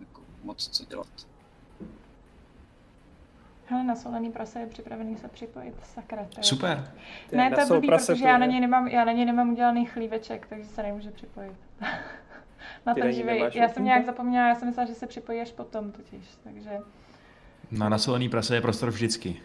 jako 0.00 0.22
moc 0.44 0.68
co 0.68 0.84
dělat. 0.84 1.06
Hele, 3.66 3.84
na 3.84 3.96
solený 3.96 4.32
prase 4.32 4.60
je 4.60 4.66
připravený 4.66 5.16
se 5.16 5.28
připojit, 5.28 5.74
sakra. 5.94 6.24
To 6.24 6.40
je... 6.40 6.44
Super. 6.44 6.92
Ne, 7.32 7.50
to 7.50 7.60
je 7.60 7.66
blbý, 7.66 7.88
protože 7.88 8.24
já 8.24 8.38
na, 8.38 8.46
něj 8.46 8.60
nemám, 8.60 8.88
já 8.88 9.04
na 9.04 9.12
něj 9.12 9.24
nemám 9.24 9.50
udělaný 9.50 9.86
chlíveček, 9.86 10.46
takže 10.46 10.68
se 10.68 10.82
nemůže 10.82 11.10
připojit. 11.10 11.56
na 12.86 12.94
ten 12.94 13.12
živý. 13.12 13.44
Já 13.54 13.68
jsem 13.68 13.84
nějak 13.84 14.06
zapomněla, 14.06 14.48
já 14.48 14.54
jsem 14.54 14.68
myslela, 14.68 14.88
že 14.88 14.94
se 14.94 15.06
připojí 15.06 15.40
až 15.40 15.52
potom 15.52 15.92
totiž, 15.92 16.24
takže... 16.44 16.70
Na 17.70 17.88
nasolený 17.88 18.28
prase 18.28 18.54
je 18.54 18.60
prostor 18.60 18.90
vždycky. 18.90 19.40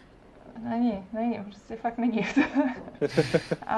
Není, 0.60 1.06
není, 1.14 1.44
prostě 1.44 1.76
fakt 1.76 1.98
není. 1.98 2.26
a 3.68 3.78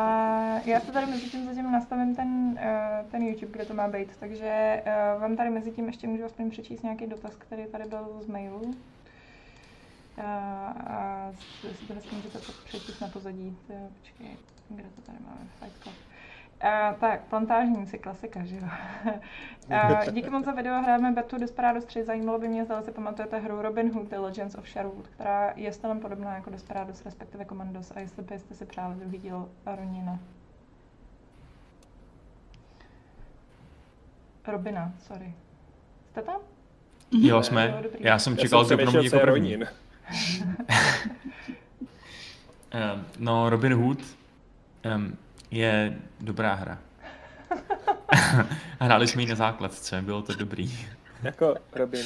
já 0.66 0.80
se 0.80 0.92
tady 0.92 1.06
mezi 1.06 1.30
tím 1.30 1.46
zatím 1.46 1.72
nastavím 1.72 2.16
ten, 2.16 2.60
eh, 2.60 3.06
ten 3.12 3.22
YouTube, 3.24 3.52
kde 3.52 3.66
to 3.66 3.74
má 3.74 3.88
být, 3.88 4.18
takže 4.20 4.84
uh, 5.16 5.22
vám 5.22 5.36
tady 5.36 5.50
mezi 5.50 5.72
tím 5.72 5.86
ještě 5.88 6.08
můžu 6.08 6.26
aspoň 6.26 6.50
přečíst 6.52 6.84
nějaký 6.84 7.08
dotaz, 7.08 7.36
který 7.36 7.66
tady 7.66 7.90
byl 7.90 8.22
z 8.22 8.28
mailu. 8.28 8.62
Uh, 8.62 8.74
a 10.26 11.32
si 11.80 11.88
to 11.88 12.16
můžete 12.16 12.40
to 12.40 12.52
přečíst 12.66 13.00
na 13.00 13.08
pozadí. 13.08 13.58
Počkej, 14.02 14.38
kde 14.70 14.84
to 14.96 15.02
tady 15.02 15.18
máme? 15.26 15.48
Fight 15.60 15.84
Club. 15.84 15.96
Uh, 16.64 17.00
tak, 17.00 17.22
plantážníci, 17.24 17.98
klasika, 17.98 18.46
že 18.46 18.56
jo. 18.56 18.62
uh, 19.70 20.06
díky 20.14 20.30
moc 20.30 20.46
za 20.46 20.52
video, 20.52 20.82
hrajeme 20.82 21.12
Betu 21.12 21.38
Desperados 21.38 21.86
3, 21.86 22.04
zajímalo 22.04 22.40
by 22.40 22.48
mě, 22.48 22.66
zda 22.66 22.82
si 22.82 22.92
pamatujete 22.92 23.40
hru 23.40 23.62
Robin 23.62 23.92
Hood, 23.94 24.08
The 24.10 24.18
Legends 24.18 24.56
of 24.56 24.70
Sherwood, 24.70 25.08
která 25.08 25.54
je 25.56 25.74
stylem 25.74 26.00
podobná 26.00 26.36
jako 26.36 26.50
Desperados, 26.50 27.06
respektive 27.06 27.46
Commandos, 27.46 27.92
a 27.96 28.00
jestli 28.00 28.24
byste 28.24 28.56
si 28.56 28.66
přáli 28.66 28.96
druhý 28.96 29.18
díl 29.18 29.50
Ronina. 29.66 30.20
Robina, 34.48 34.94
sorry. 35.00 35.34
Jste 36.10 36.22
tam? 36.22 36.42
Jo, 37.12 37.44
jsme. 37.44 37.84
Já 38.00 38.20
jsem 38.20 38.38
čekal, 38.38 38.68
že 38.68 38.78
pro 38.78 38.92
mě 38.92 39.04
jako 39.04 39.20
první. 39.20 39.58
uh, 39.58 39.66
no, 43.20 43.50
Robin 43.50 43.74
Hood. 43.74 44.00
Um, 44.96 45.18
je 45.52 45.98
dobrá 46.20 46.54
hra. 46.54 46.80
Hráli 48.80 49.08
jsme 49.08 49.22
ji 49.22 49.28
na 49.28 49.36
základce, 49.36 50.02
bylo 50.02 50.22
to 50.22 50.34
dobrý. 50.34 50.80
jako 51.24 51.56
Robin 51.74 52.06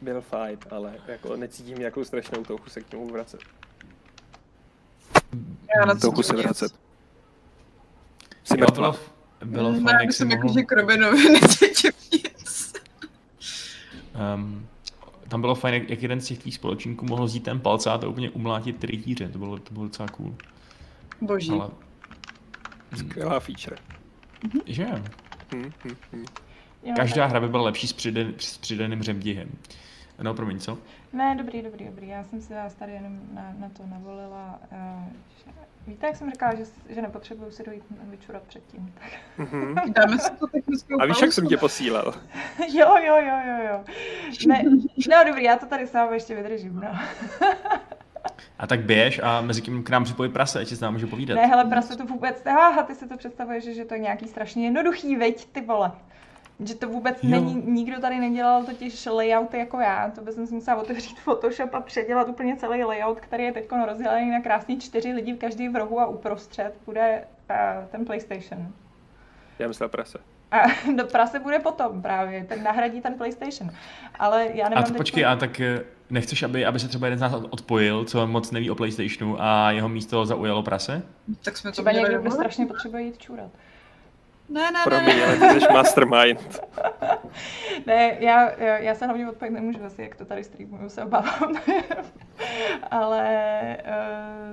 byl 0.00 0.20
fight, 0.20 0.72
ale 0.72 0.94
jako 1.08 1.36
necítím 1.36 1.78
nějakou 1.78 2.04
strašnou 2.04 2.44
touchu 2.44 2.70
se 2.70 2.80
k 2.80 2.92
němu 2.92 3.10
vracet. 3.10 3.40
Já 5.78 5.86
na 5.86 5.94
touchu 5.94 6.22
se 6.22 6.36
vracet. 6.36 6.72
Jsi 8.44 8.60
jo, 8.60 8.66
bylo, 8.74 8.96
bylo 9.44 9.72
ne, 9.72 9.80
fajn, 9.80 9.96
jak 10.00 10.12
jsem 10.12 10.30
jako, 10.30 10.46
mohl... 10.46 10.58
že 10.58 10.62
k 10.64 10.72
Robinovi 10.72 11.30
necítím 11.40 11.92
nic. 12.12 12.72
Um, 14.34 14.68
tam 15.28 15.40
bylo 15.40 15.54
fajn, 15.54 15.84
jak 15.88 16.02
jeden 16.02 16.20
z 16.20 16.26
těch 16.26 16.38
tvých 16.38 16.54
společníků 16.54 17.06
mohl 17.06 17.24
vzít 17.24 17.44
ten 17.44 17.60
palce 17.60 17.90
a 17.90 17.98
to 17.98 18.10
úplně 18.10 18.30
umlátit 18.30 18.78
ty 18.78 18.86
rytíře, 18.86 19.28
to 19.28 19.38
bylo, 19.38 19.58
to 19.58 19.74
bylo 19.74 19.84
docela 19.84 20.08
cool. 20.08 20.34
Boží. 21.20 21.50
Ale 21.50 21.70
Skvělá 22.96 23.40
feature. 23.40 23.76
Mm-hmm. 24.44 24.62
Že? 24.66 24.86
Mm, 25.54 25.72
mm. 26.12 26.24
Každá 26.96 27.26
hra 27.26 27.40
by 27.40 27.48
byla 27.48 27.62
lepší 27.62 27.86
s, 27.88 27.92
přiden, 27.92 28.34
s 28.38 28.58
přidaným 28.58 29.02
řemdihem. 29.02 29.48
No, 30.22 30.34
promiň, 30.34 30.58
co? 30.58 30.78
Ne, 31.12 31.34
dobrý, 31.38 31.62
dobrý, 31.62 31.84
dobrý. 31.84 32.08
Já 32.08 32.24
jsem 32.24 32.40
si 32.40 32.54
vás 32.54 32.74
tady 32.74 32.92
jenom 32.92 33.20
na, 33.32 33.54
na 33.58 33.68
to 33.68 33.82
navolila. 33.86 34.60
Uh, 34.72 35.04
že, 35.44 35.50
víte, 35.86 36.06
jak 36.06 36.16
jsem 36.16 36.30
říkala, 36.30 36.54
že, 36.54 36.64
že 36.88 37.02
nepotřebuju 37.02 37.50
si 37.50 37.64
dojít 37.64 37.82
vyčurat 38.02 38.42
předtím. 38.42 38.94
Tak. 38.94 39.10
Mm-hmm. 39.38 39.92
Dáme 39.92 40.18
si 40.18 40.30
to 40.30 40.46
technickou 40.46 41.00
A 41.00 41.06
víš, 41.06 41.20
jak 41.22 41.32
jsem 41.32 41.46
tě 41.46 41.56
posílal? 41.56 42.14
jo, 42.74 42.96
jo, 42.96 43.16
jo, 43.16 43.36
jo, 43.46 43.68
jo. 43.70 43.84
Ne, 44.46 44.62
no 45.10 45.24
dobrý, 45.26 45.44
já 45.44 45.56
to 45.56 45.66
tady 45.66 45.86
sám 45.86 46.12
ještě 46.14 46.34
vydržím, 46.34 46.80
no. 46.80 46.88
A 48.58 48.66
tak 48.66 48.80
běž 48.80 49.20
a 49.22 49.40
mezi 49.40 49.62
tím 49.62 49.82
k 49.82 49.90
nám 49.90 50.04
připojí 50.04 50.30
prase, 50.30 50.60
ať 50.60 50.68
si 50.68 50.76
s 50.76 50.80
námi 50.80 50.94
může 50.94 51.06
povídat. 51.06 51.34
Ne, 51.34 51.46
hele, 51.46 51.64
prase 51.64 51.96
to 51.96 52.04
vůbec, 52.06 52.46
aha, 52.46 52.82
ty 52.82 52.94
si 52.94 53.08
to 53.08 53.16
představuješ, 53.16 53.64
že 53.64 53.84
to 53.84 53.94
je 53.94 54.00
nějaký 54.00 54.28
strašně 54.28 54.64
jednoduchý, 54.64 55.16
veď 55.16 55.46
ty 55.46 55.60
vole. 55.60 55.92
Že 56.64 56.74
to 56.74 56.88
vůbec 56.88 57.18
Jo. 57.22 57.30
není, 57.30 57.54
nikdo 57.54 58.00
tady 58.00 58.18
nedělal 58.18 58.64
totiž 58.64 59.06
layouty 59.06 59.58
jako 59.58 59.80
já, 59.80 60.10
to 60.10 60.20
bych 60.20 60.34
si 60.34 60.54
musela 60.54 60.76
otevřít 60.76 61.20
Photoshop 61.20 61.74
a 61.74 61.80
předělat 61.80 62.28
úplně 62.28 62.56
celý 62.56 62.84
layout, 62.84 63.20
který 63.20 63.44
je 63.44 63.52
teď 63.52 63.68
rozdělený 63.86 64.30
na 64.30 64.40
krásný 64.40 64.80
čtyři 64.80 65.12
lidi, 65.12 65.32
v 65.32 65.38
každý 65.38 65.68
v 65.68 65.76
rohu 65.76 66.00
a 66.00 66.06
uprostřed 66.06 66.74
bude 66.86 67.24
uh, 67.50 67.88
ten 67.88 68.04
PlayStation. 68.04 68.72
Já 69.58 69.68
myslel 69.68 69.88
prase. 69.88 70.18
A 70.50 70.56
do 70.96 71.04
prase 71.06 71.38
bude 71.38 71.58
potom 71.58 72.02
právě, 72.02 72.44
ten 72.44 72.62
nahradí 72.62 73.00
ten 73.00 73.14
PlayStation. 73.14 73.70
Ale 74.18 74.46
já 74.54 74.66
A 74.66 74.68
nemám 74.68 74.84
to 74.84 74.90
teď- 74.90 74.96
počkej, 74.96 75.26
a 75.26 75.36
tak 75.36 75.60
eh, 75.60 75.80
nechceš, 76.10 76.42
aby, 76.42 76.66
aby 76.66 76.78
se 76.80 76.88
třeba 76.88 77.06
jeden 77.06 77.18
z 77.18 77.22
nás 77.22 77.32
odpojil, 77.50 78.04
co 78.04 78.26
moc 78.26 78.50
neví 78.50 78.70
o 78.70 78.74
PlayStationu 78.74 79.36
a 79.42 79.70
jeho 79.70 79.88
místo 79.88 80.26
zaujalo 80.26 80.62
prase? 80.62 81.02
Tak 81.44 81.56
jsme 81.56 81.70
to 81.70 81.72
Třeba 81.72 81.92
měli 81.92 82.12
někdo, 82.14 82.30
strašně 82.30 82.66
potřebuje 82.66 83.02
jít 83.02 83.18
čůrat. 83.18 83.50
Ne, 84.48 84.60
ne, 84.60 84.70
ne, 84.72 84.80
Promiň, 84.84 85.16
ne. 85.16 85.24
ale 85.26 85.54
ty 85.54 85.60
jsi 85.60 85.72
mastermind. 85.72 86.60
Ne, 87.86 88.16
já, 88.20 88.50
já 88.60 88.94
se 88.94 89.04
hlavně 89.06 89.28
odpojit 89.28 89.50
nemůžu 89.54 89.84
asi, 89.84 90.02
jak 90.02 90.14
to 90.16 90.24
tady 90.24 90.44
streamuju, 90.44 90.88
se 90.88 91.04
obávám. 91.04 91.54
Ale 92.90 93.76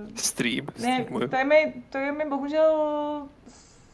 uh, 0.04 0.16
Stream. 0.16 0.66
ne, 0.82 1.06
to 1.30 1.36
je, 1.38 1.44
mi, 1.44 1.74
to 1.90 1.98
je 1.98 2.12
mi 2.12 2.26
bohužel 2.30 2.74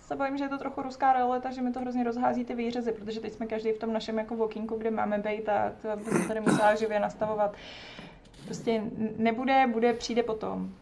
se 0.10 0.16
bojím, 0.16 0.38
že 0.38 0.44
je 0.44 0.50
to 0.50 0.58
trochu 0.58 0.82
ruská 0.82 1.14
realita, 1.14 1.52
že 1.52 1.62
mi 1.62 1.72
to 1.72 1.80
hrozně 1.80 2.04
rozhází 2.04 2.46
ty 2.46 2.56
výřezy, 2.56 2.92
protože 2.92 3.20
teď 3.20 3.34
jsme 3.34 3.46
každý 3.46 3.72
v 3.72 3.78
tom 3.78 3.94
našem 3.94 4.18
jako 4.18 4.36
walkingu, 4.36 4.78
kde 4.78 4.92
máme 4.92 5.18
být 5.18 5.50
a 5.50 5.72
to 5.82 5.98
bych 5.98 6.08
se 6.08 6.28
tady 6.28 6.42
musela 6.42 6.76
živě 6.76 7.00
nastavovat. 7.00 7.56
Prostě 8.46 8.82
nebude, 9.18 9.68
bude, 9.68 9.94
přijde 9.94 10.24
potom. 10.24 10.74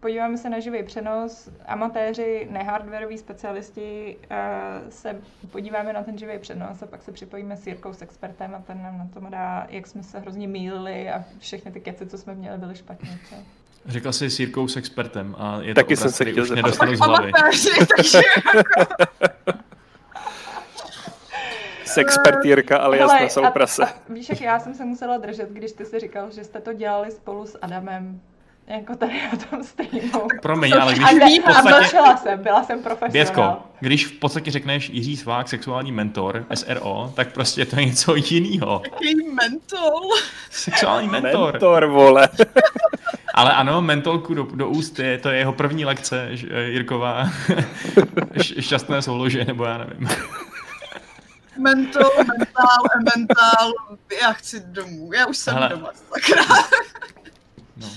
Podíváme 0.00 0.38
se 0.38 0.50
na 0.50 0.58
živý 0.58 0.82
přenos. 0.82 1.48
Amatéři, 1.66 2.48
nehardwareoví 2.50 3.18
specialisti 3.18 4.16
uh, 4.30 4.90
se 4.90 5.20
podíváme 5.52 5.92
na 5.92 6.02
ten 6.02 6.18
živý 6.18 6.38
přenos 6.38 6.82
a 6.82 6.86
pak 6.86 7.02
se 7.02 7.12
připojíme 7.12 7.56
s 7.56 7.66
Jirkou, 7.66 7.92
s 7.92 8.02
expertem 8.02 8.54
a 8.54 8.58
ten 8.58 8.82
nám 8.82 8.98
na 8.98 9.08
tom 9.14 9.30
dá, 9.30 9.66
jak 9.70 9.86
jsme 9.86 10.02
se 10.02 10.18
hrozně 10.18 10.48
mýlili 10.48 11.10
a 11.10 11.24
všechny 11.38 11.70
ty 11.70 11.80
keci, 11.80 12.06
co 12.06 12.18
jsme 12.18 12.34
měli, 12.34 12.58
byly 12.58 12.76
špatně. 12.76 13.18
Co? 13.28 13.36
Řekl 13.88 14.12
jsi 14.12 14.30
s 14.30 14.40
Jirkou 14.40 14.68
s 14.68 14.76
expertem 14.76 15.34
a 15.38 15.58
je 15.60 15.74
Taky 15.74 15.94
to 15.96 16.00
jsem 16.00 16.02
obraz, 16.04 16.16
se 16.16 16.24
který 16.24 16.32
chtěl 16.32 16.42
už 16.42 16.48
zeptat. 16.48 16.62
nedostanu 16.62 16.96
z 16.96 17.00
hlavy. 17.00 17.32
Takže 17.96 18.20
S 21.84 21.98
expertírka 21.98 22.76
alias 22.78 23.12
Hele, 23.12 23.28
na 23.42 23.50
prase. 23.50 23.82
A, 23.84 23.88
víš, 24.08 24.28
jak 24.28 24.40
já 24.40 24.58
jsem 24.58 24.74
se 24.74 24.84
musela 24.84 25.18
držet, 25.18 25.50
když 25.50 25.72
ty 25.72 25.84
si 25.84 26.00
říkal, 26.00 26.30
že 26.30 26.44
jste 26.44 26.60
to 26.60 26.72
dělali 26.72 27.10
spolu 27.10 27.46
s 27.46 27.58
Adamem, 27.62 28.20
jako 28.66 28.96
tady 28.96 29.12
na 29.32 29.38
tom 29.50 29.64
streamu. 29.64 30.28
Promiň, 30.42 30.72
ale 30.80 30.92
když 30.94 31.04
A, 31.04 31.12
v 31.12 31.46
a 31.46 31.52
podstatě... 31.52 31.80
mlčela 31.80 32.16
jsem, 32.16 32.42
byla 32.42 32.64
jsem 32.64 32.82
profesionál. 32.82 33.12
Bětko, 33.12 33.56
když 33.80 34.06
v 34.06 34.12
podstatě 34.12 34.50
řekneš 34.50 34.88
Jiří 34.90 35.16
Svák, 35.16 35.48
sexuální 35.48 35.92
mentor, 35.92 36.44
SRO, 36.54 37.12
tak 37.16 37.32
prostě 37.32 37.64
to 37.66 37.80
je 37.80 37.84
něco 37.86 38.14
jiného. 38.16 38.82
jaký 38.84 39.14
mentol. 39.32 40.00
Sexuální 40.50 41.08
mentor. 41.08 41.52
Mentor, 41.52 41.86
vole. 41.86 42.28
Ale 43.34 43.52
ano, 43.52 43.82
mentolku 43.82 44.34
do, 44.34 44.42
do 44.42 44.68
úst 44.68 44.98
je, 44.98 45.18
to 45.18 45.28
je 45.28 45.38
jeho 45.38 45.52
první 45.52 45.84
lekce, 45.84 46.28
ž- 46.32 46.46
eh, 46.50 46.62
Jirková. 46.62 47.24
Š- 48.34 48.62
šťastné 48.62 49.02
soulože, 49.02 49.44
nebo 49.44 49.64
já 49.64 49.78
nevím. 49.78 50.08
Mentol, 51.58 52.10
mentál, 52.16 52.82
mentál. 53.16 53.72
Já 54.22 54.32
chci 54.32 54.60
domů. 54.60 55.12
Já 55.12 55.26
už 55.26 55.36
jsem 55.36 55.54
Hele. 55.54 55.68
doma. 55.68 55.90
Sakra. 56.14 56.44
No. 57.76 57.88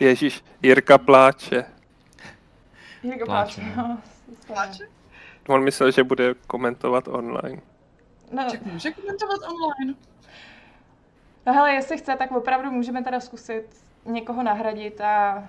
Ježíš, 0.00 0.44
Jirka 0.62 0.98
pláče. 0.98 1.64
Jirko 3.02 3.24
Pláče, 3.26 3.60
pláče. 3.60 3.76
no. 3.76 3.88
no, 3.88 3.98
Pláče? 4.46 4.84
On 5.48 5.64
myslel, 5.64 5.90
že 5.90 6.04
bude 6.04 6.34
komentovat 6.46 7.08
online. 7.08 7.60
No, 8.32 8.50
Tak 8.50 8.62
může 8.62 8.90
komentovat 8.90 9.40
online. 9.42 9.94
no 11.46 11.52
hele, 11.52 11.72
jestli 11.72 11.98
chce, 11.98 12.16
tak 12.16 12.32
opravdu 12.32 12.70
můžeme 12.70 13.02
teda 13.04 13.20
zkusit 13.20 13.64
někoho 14.06 14.42
nahradit 14.42 15.00
a 15.00 15.44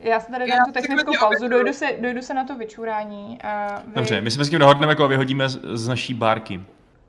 já 0.00 0.20
se 0.20 0.30
tady 0.32 0.48
Já 0.48 0.56
dám 0.56 0.66
tu 0.66 0.72
technickou 0.72 1.12
pauzu, 1.20 1.48
dojdu 1.48 1.72
se, 1.72 1.86
dojdu 2.00 2.22
se 2.22 2.34
na 2.34 2.44
to 2.44 2.56
vyčurání 2.56 3.42
a 3.42 3.82
vy... 3.86 3.92
Dobře, 3.94 4.20
my 4.20 4.30
se 4.30 4.44
s 4.44 4.50
tím 4.50 4.58
dohodneme, 4.58 4.92
jako 4.92 5.08
vyhodíme 5.08 5.48
z, 5.48 5.60
z 5.72 5.88
naší 5.88 6.14
bárky. 6.14 6.60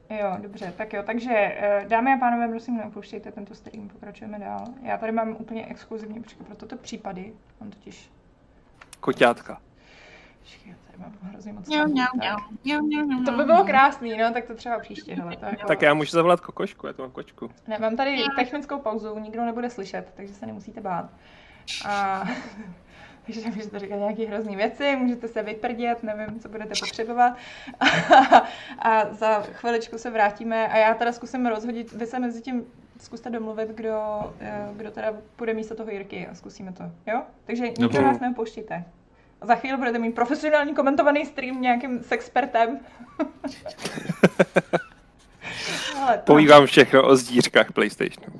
Jo, 0.09 0.37
dobře, 0.41 0.73
tak 0.77 0.93
jo, 0.93 1.03
takže 1.05 1.33
eh, 1.33 1.85
dámy 1.87 2.13
a 2.13 2.17
pánové, 2.17 2.47
prosím, 2.47 2.77
neopouštějte 2.77 3.31
tento 3.31 3.55
stream, 3.55 3.89
pokračujeme 3.89 4.39
dál. 4.39 4.65
Já 4.81 4.97
tady 4.97 5.11
mám 5.11 5.29
úplně 5.39 5.65
exkluzivní, 5.65 6.21
počkej, 6.23 6.45
pro 6.45 6.55
toto 6.55 6.77
případy, 6.77 7.33
mám 7.61 7.69
totiž, 7.69 8.09
Koťátka. 8.99 9.61
počkej, 10.39 10.71
já 10.71 10.77
tady 10.87 10.97
mám 10.97 11.13
hrozně 11.21 11.53
moc. 11.53 11.67
Mňau, 11.67 11.87
mňau, 11.87 12.05
mňau. 12.15 12.37
Mňau, 12.63 13.05
mňau, 13.05 13.23
To 13.23 13.31
by 13.31 13.43
bylo 13.43 13.63
krásný, 13.65 14.17
no, 14.17 14.33
tak 14.33 14.45
to 14.45 14.55
třeba 14.55 14.79
příště, 14.79 15.15
hele, 15.15 15.35
to 15.37 15.45
jako... 15.45 15.67
Tak 15.67 15.81
já 15.81 15.93
můžu 15.93 16.11
zavolat 16.11 16.39
kokošku, 16.41 16.87
já 16.87 16.93
tu 16.93 17.01
mám 17.01 17.11
kočku. 17.11 17.51
Ne, 17.67 17.79
mám 17.79 17.95
tady 17.95 18.23
technickou 18.35 18.79
pauzu, 18.79 19.19
nikdo 19.19 19.45
nebude 19.45 19.69
slyšet, 19.69 20.13
takže 20.15 20.33
se 20.33 20.45
nemusíte 20.45 20.81
bát. 20.81 21.09
A 21.85 22.23
takže 23.26 23.49
můžete 23.49 23.80
říkat 23.80 23.95
nějaké 23.95 24.26
hrozný 24.26 24.55
věci, 24.55 24.95
můžete 24.95 25.28
se 25.28 25.43
vyprdět, 25.43 26.03
nevím, 26.03 26.39
co 26.39 26.49
budete 26.49 26.74
potřebovat. 26.80 27.38
A, 28.80 29.13
za 29.13 29.41
chviličku 29.41 29.97
se 29.97 30.09
vrátíme 30.09 30.67
a 30.67 30.78
já 30.78 30.93
teda 30.93 31.11
zkusím 31.11 31.45
rozhodit, 31.45 31.91
vy 31.91 32.05
se 32.05 32.19
mezi 32.19 32.41
tím 32.41 32.65
zkuste 32.99 33.30
domluvit, 33.30 33.69
kdo, 33.69 33.99
eh, 34.39 34.67
kdo 34.74 34.91
teda 34.91 35.13
půjde 35.36 35.53
místo 35.53 35.76
toho 35.76 35.91
Jirky 35.91 36.28
a 36.28 36.36
zkusíme 36.36 36.74
to, 36.74 36.84
jo? 37.07 37.21
Takže 37.45 37.69
nikdo 37.69 38.01
nás 38.01 38.19
neopouštíte. 38.19 38.84
Za 39.41 39.55
chvíli 39.55 39.78
budete 39.78 39.99
mít 39.99 40.15
profesionální 40.15 40.76
komentovaný 40.76 41.26
stream 41.26 41.61
nějakým 41.61 42.03
sexpertem. 42.03 42.80
Vám 46.49 46.65
všechno 46.65 47.07
o 47.07 47.15
zdířkách 47.15 47.71
PlayStationu. 47.71 48.34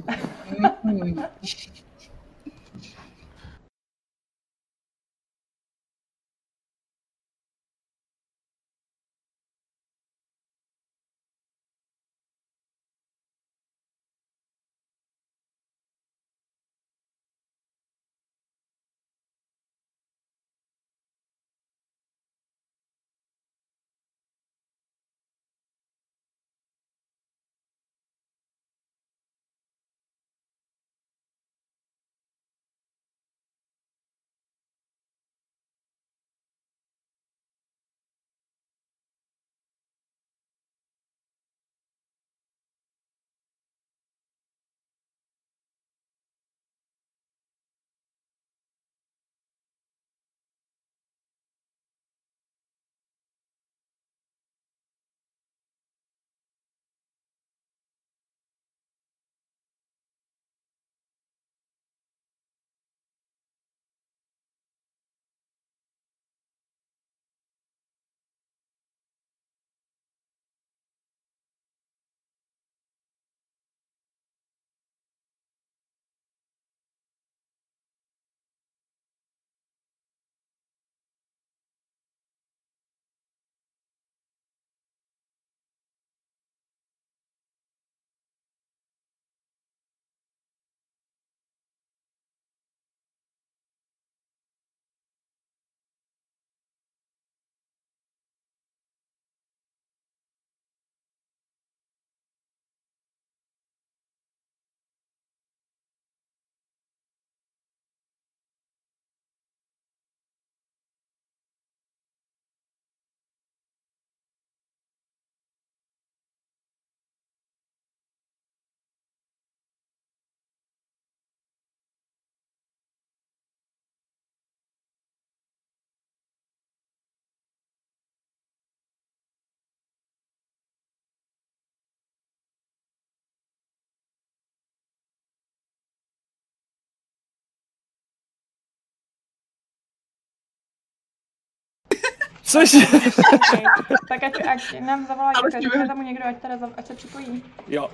Mhm. 142.54 142.68
Cože? 142.68 142.78
tak 144.10 144.24
ať, 144.24 144.34
ať 144.48 144.80
nám 144.80 145.08
zavolá 145.08 145.32
Jirka, 145.44 145.58
jsme- 145.76 145.88
tam 145.88 146.06
někdo, 146.06 146.26
ať, 146.26 146.38
teda, 146.42 146.70
ať 146.78 146.88
se 146.88 146.94
připojí. 146.96 147.44
Jo. 147.68 147.90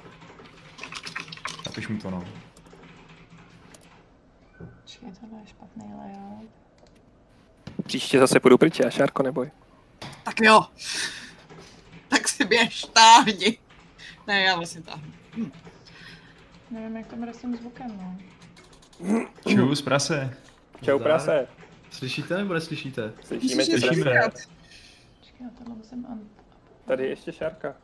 Napiš 1.65 1.87
mi 1.87 1.97
to, 1.99 2.09
no. 2.09 2.23
Počkej, 4.83 5.09
tohle 5.21 5.39
je 5.41 5.47
špatný 5.47 5.83
layout. 5.97 6.49
Příště 7.85 8.19
zase 8.19 8.39
půjdu 8.39 8.57
pryč, 8.57 8.79
já 8.79 8.89
Šárko, 8.89 9.23
neboj. 9.23 9.51
Tak 10.23 10.41
jo. 10.41 10.65
Tak 12.07 12.27
si 12.27 12.45
běž, 12.45 12.81
táhni. 12.93 13.57
Ne, 14.27 14.41
já 14.41 14.55
vlastně 14.55 14.81
táhnu. 14.81 15.11
Nevím, 16.71 16.97
jak 16.97 17.07
to 17.07 17.15
bude 17.15 17.33
s 17.33 17.37
tím 17.37 17.55
zvukem, 17.57 17.97
no. 17.97 18.17
Čus, 19.47 19.81
prase. 19.81 20.37
Čau, 20.81 20.99
prase. 20.99 21.47
Slyšíte 21.91 22.37
nebo 22.37 22.53
neslyšíte? 22.53 23.13
Slyšíme 23.23 23.65
tě, 23.65 23.79
Slyšíme. 23.79 24.03
prase. 24.11 24.47
Počkej, 25.19 25.41
já 25.41 25.49
tohle 25.57 25.75
musím... 25.75 26.05
Un... 26.09 26.29
Tady 26.85 27.03
je 27.03 27.09
ještě 27.09 27.31
Šárka. 27.31 27.75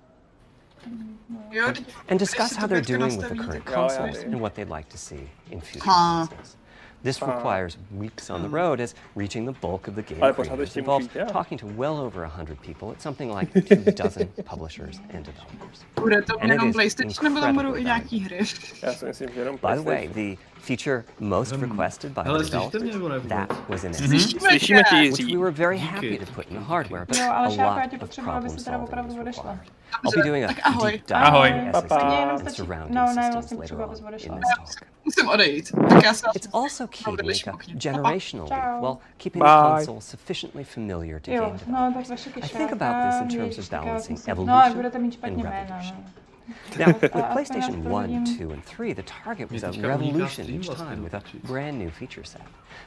Jo, 1.52 1.68
and 2.10 2.18
discuss 2.20 2.56
how 2.58 2.68
they're 2.68 2.98
doing 2.98 3.12
with 3.22 3.30
the 3.30 3.36
current 3.36 3.66
Jo, 3.70 3.74
consoles 3.74 4.24
and 4.24 4.40
what 4.40 4.54
they'd 4.54 4.72
like 4.76 4.90
to 4.92 4.98
see 4.98 5.30
in 5.50 5.62
future 5.62 5.92
Ha. 5.92 6.28
consoles. 6.28 6.58
This 7.04 7.22
requires 7.22 7.78
weeks 7.92 8.30
on 8.30 8.42
the 8.42 8.50
road 8.50 8.80
as 8.82 8.96
reaching 9.16 9.46
the 9.46 9.60
bulk 9.62 9.88
of 9.88 9.94
the 9.96 10.02
game 10.02 10.34
creators 10.34 10.76
involves 10.78 11.08
talking 11.32 11.60
to 11.60 11.68
well 11.68 11.98
over 11.98 12.24
a 12.24 12.30
hundred 12.30 12.60
people 12.62 12.92
at 12.92 13.02
something 13.02 13.32
like 13.32 13.54
two 13.54 13.92
dozen 14.04 14.28
publishers 14.46 15.00
and 15.14 15.24
developers. 15.26 15.86
bude 15.96 16.22
to 16.26 16.34
And 16.40 16.52
it 16.52 16.54
jenom 16.56 16.74
PlayStation, 16.74 17.24
nebo 17.24 17.40
tam 17.42 17.56
budou 17.56 17.76
i 17.76 17.84
nějaký 17.84 18.20
hry. 18.20 18.40
Já 18.84 18.94
si 18.94 19.06
myslím, 19.06 19.30
že 19.34 19.40
jenom 19.40 19.56
By 19.56 19.76
the 19.76 19.82
way, 19.82 20.08
the 20.08 20.42
feature 20.66 21.04
most 21.20 21.52
Hmm. 21.52 21.62
requested 21.62 22.12
by 22.14 22.22
Hele, 22.26 22.40
the 22.40 22.46
slyšíte 22.46 22.80
mě 22.80 22.94
nebo 22.94 23.08
developers, 23.08 23.30
ne 23.30 23.36
that 23.48 23.58
vůbec? 23.58 23.70
was 23.70 23.84
in 23.84 23.90
Mhm. 23.90 24.16
SSD, 24.20 24.40
Slyšíme 24.40 24.82
tě, 24.90 24.96
which 24.96 25.20
Jiří. 25.20 25.36
we 25.36 25.42
were 25.42 25.52
very 25.52 25.78
Díky. 25.80 25.88
happy 25.94 26.26
to 26.26 26.32
put 26.34 26.46
in 26.52 26.58
the 26.58 26.64
hardware, 26.64 27.06
but 27.06 27.18
Jo, 27.18 27.24
ale 27.32 27.48
a 27.48 27.50
Šárko, 27.50 27.62
já 27.62 27.84
lot 27.84 27.90
tě 27.90 27.96
of 27.96 28.00
potřebuji, 28.00 28.30
aby 28.32 28.40
problem 28.40 28.60
si 28.60 28.66
teda 28.66 28.76
solving 28.78 28.90
opravdu 28.90 29.14
was 29.14 29.22
odešla. 29.22 29.44
required. 29.52 29.76
I'll 30.04 30.24
be 30.24 30.30
doing 30.30 30.44
a 30.46 30.48
Tak 30.48 30.58
ahoj. 30.64 30.92
deep 30.92 31.08
dive 31.08 31.20
Ahoj. 31.20 31.50
into 31.50 31.72
Pa, 31.72 31.78
SSD 31.82 31.88
pa. 31.90 32.06
Mně 32.06 32.16
jenom 32.16 32.30
and 32.30 32.40
stačí, 32.40 32.56
surrounding 32.56 32.96
no 32.96 33.02
ne, 33.02 33.08
systems 33.08 33.34
vlastně 33.34 33.58
later 33.58 33.62
potřebuji, 33.78 33.84
on 33.84 33.90
abys 33.90 34.00
in 34.00 34.08
odešla. 34.08 34.36
this 34.36 34.76
talk. 34.80 34.90
Musím 35.06 35.30
odejít. 35.30 35.72
Tak 35.90 36.04
já 36.04 36.14
se 36.14 36.26
It's 36.36 36.50
also 36.54 36.88
key 36.88 37.04
to 37.06 37.12
Odlišně 37.12 37.52
make 37.52 37.64
a 37.64 37.64
okně. 37.64 37.74
generational 37.74 38.48
leap 38.50 38.64
Ciao. 38.64 38.82
while 38.82 38.98
keeping 39.18 39.44
Bye. 39.44 39.54
the 39.54 39.76
console 39.78 40.02
sufficiently 40.02 40.64
familiar 40.64 41.22
to 41.22 41.32
Jo, 41.32 41.42
game 41.42 41.52
no, 41.54 41.58
developers. 41.66 42.08
tak 42.08 42.18
vaše 42.18 42.30
I 42.30 42.50
think 42.58 42.72
about 42.82 42.96
this 43.12 43.22
in 43.22 43.28
terms 43.40 43.58
of 43.58 43.70
balancing 43.70 44.20
No, 44.28 44.32
evolution 44.32 44.62
ale 44.62 44.76
budete 44.76 45.00
mít 45.00 45.06
and 45.08 45.14
špatně 45.14 45.44
jména, 45.44 45.52
revolution. 45.60 46.04
No. 46.48 46.86
Now, 46.86 46.94
with 47.02 47.16
Uh, 47.16 47.34
PlayStation 47.36 47.84
1, 47.84 48.38
2, 48.38 48.52
and 48.52 48.64
3, 48.64 48.94
the 48.94 49.04
target 49.04 49.52
was 49.52 49.64
a 49.64 49.72
revolution 49.72 50.50
each 50.50 50.70
time 50.70 51.04
with 51.04 51.14
a 51.14 51.22
brand 51.44 51.78
new 51.80 51.90
feature 51.90 52.24
set. 52.24 52.42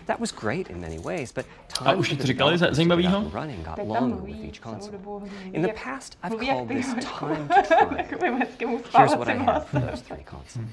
That 0.06 0.20
was 0.20 0.32
great 0.32 0.68
in 0.68 0.80
many 0.80 0.98
ways, 0.98 1.32
but 1.32 1.44
A 1.44 1.72
time 1.72 1.98
už 1.98 2.08
for 2.08 2.16
to 2.16 2.22
the 2.22 2.26
říkali 2.26 2.58
developers 2.58 2.78
to 2.78 2.96
get 2.96 3.06
up 3.06 3.14
and 3.14 3.34
running 3.34 3.62
got 3.64 3.76
Teď 3.76 3.88
tam 3.92 4.02
longer 4.02 4.16
with 4.16 4.44
each 4.44 4.60
celou 4.60 4.74
console. 4.74 5.22
In 5.52 5.62
the 5.62 5.72
past, 5.72 6.16
I've 6.22 6.30
mluví 6.32 6.46
jak 6.46 6.56
called 6.56 6.68
ty, 6.68 6.74
this 6.74 6.94
time 7.04 7.48
to 7.48 7.62
time. 7.62 8.40
Here's 8.92 9.16
what 9.16 9.28
I 9.28 9.34
have 9.34 9.64
for 9.68 9.80
those 9.80 10.02
three 10.02 10.24
consoles. 10.24 10.68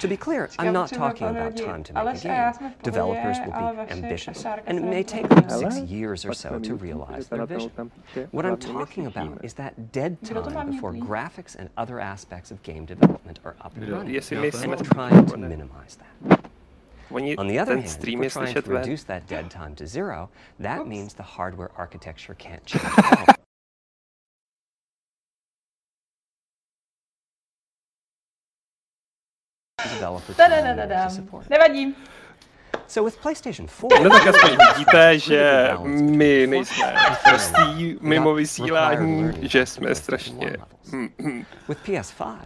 to 0.00 0.08
be 0.08 0.16
clear, 0.16 0.48
I'm 0.58 0.72
not 0.72 0.88
talking 0.92 1.28
about 1.28 1.56
time 1.56 1.82
to 1.84 1.92
Ale 1.98 2.04
make 2.04 2.24
a 2.24 2.28
game. 2.28 2.52
jsme 2.54 2.68
v 2.70 2.74
pohodě, 2.76 2.90
Developers 2.90 3.38
will 3.38 3.52
be 3.52 3.92
ambitious, 3.92 4.44
and 4.66 4.78
it 4.78 4.84
may 4.84 5.04
take 5.04 5.28
them 5.28 5.48
six 5.50 5.76
years 5.90 6.24
or 6.24 6.34
so 6.34 6.58
to 6.60 6.74
realize 6.76 7.28
their 7.28 7.46
vision. 7.46 7.70
What 8.30 8.44
I'm 8.46 8.56
talking 8.56 9.06
about 9.06 9.44
is 9.44 9.54
that 9.54 9.72
dead 9.92 10.16
Kdo 10.22 10.42
to 10.42 10.50
má 10.50 10.52
time 10.52 10.70
before 10.70 10.92
graphics 10.92 11.56
and 11.58 11.68
other 11.76 11.89
aspects 11.98 12.50
of 12.50 12.62
game 12.62 12.84
development 12.86 13.40
are 13.44 13.56
up 13.60 13.74
and 13.76 13.84
Kdo? 13.86 13.92
running. 13.96 14.14
Jestli 14.14 14.36
Já 14.36 14.40
my 14.42 14.50
to 14.50 14.58
And 14.58 14.70
we're 14.70 14.84
trying 14.84 15.26
to 15.26 15.36
minimize 15.36 15.96
that. 15.96 16.40
Oni, 17.10 17.36
On 17.36 17.48
the 17.48 17.58
other 17.58 17.74
hand, 17.74 17.84
if 17.86 17.90
stream 17.90 18.20
we're 18.20 18.30
trying 18.30 18.54
to 18.54 18.60
reduce 18.70 19.04
that 19.04 19.26
dead 19.26 19.50
time 19.58 19.74
to 19.74 19.86
zero, 19.86 20.28
that 20.60 20.80
Oops. 20.80 20.88
means 20.88 21.14
the 21.14 21.22
hardware 21.24 21.70
architecture 21.76 22.34
can't 22.34 22.64
change 22.66 22.84
at 22.84 23.28
all. 23.28 23.34
Developer 29.94 30.34
time 30.34 30.88
to 30.88 31.10
support. 31.10 31.48
Nevadí. 31.48 31.94
No 34.02 34.10
tak 34.10 34.26
aspoň 34.26 34.56
vidíte, 34.72 35.18
že 35.18 35.70
my 35.84 36.46
nejsme 36.46 36.94
prostý 37.28 37.98
mimo 38.00 38.34
vysílání, 38.34 39.32
že 39.42 39.66
jsme 39.66 39.94
strašně... 39.94 40.56
With 41.68 41.78
PS5, 41.88 42.36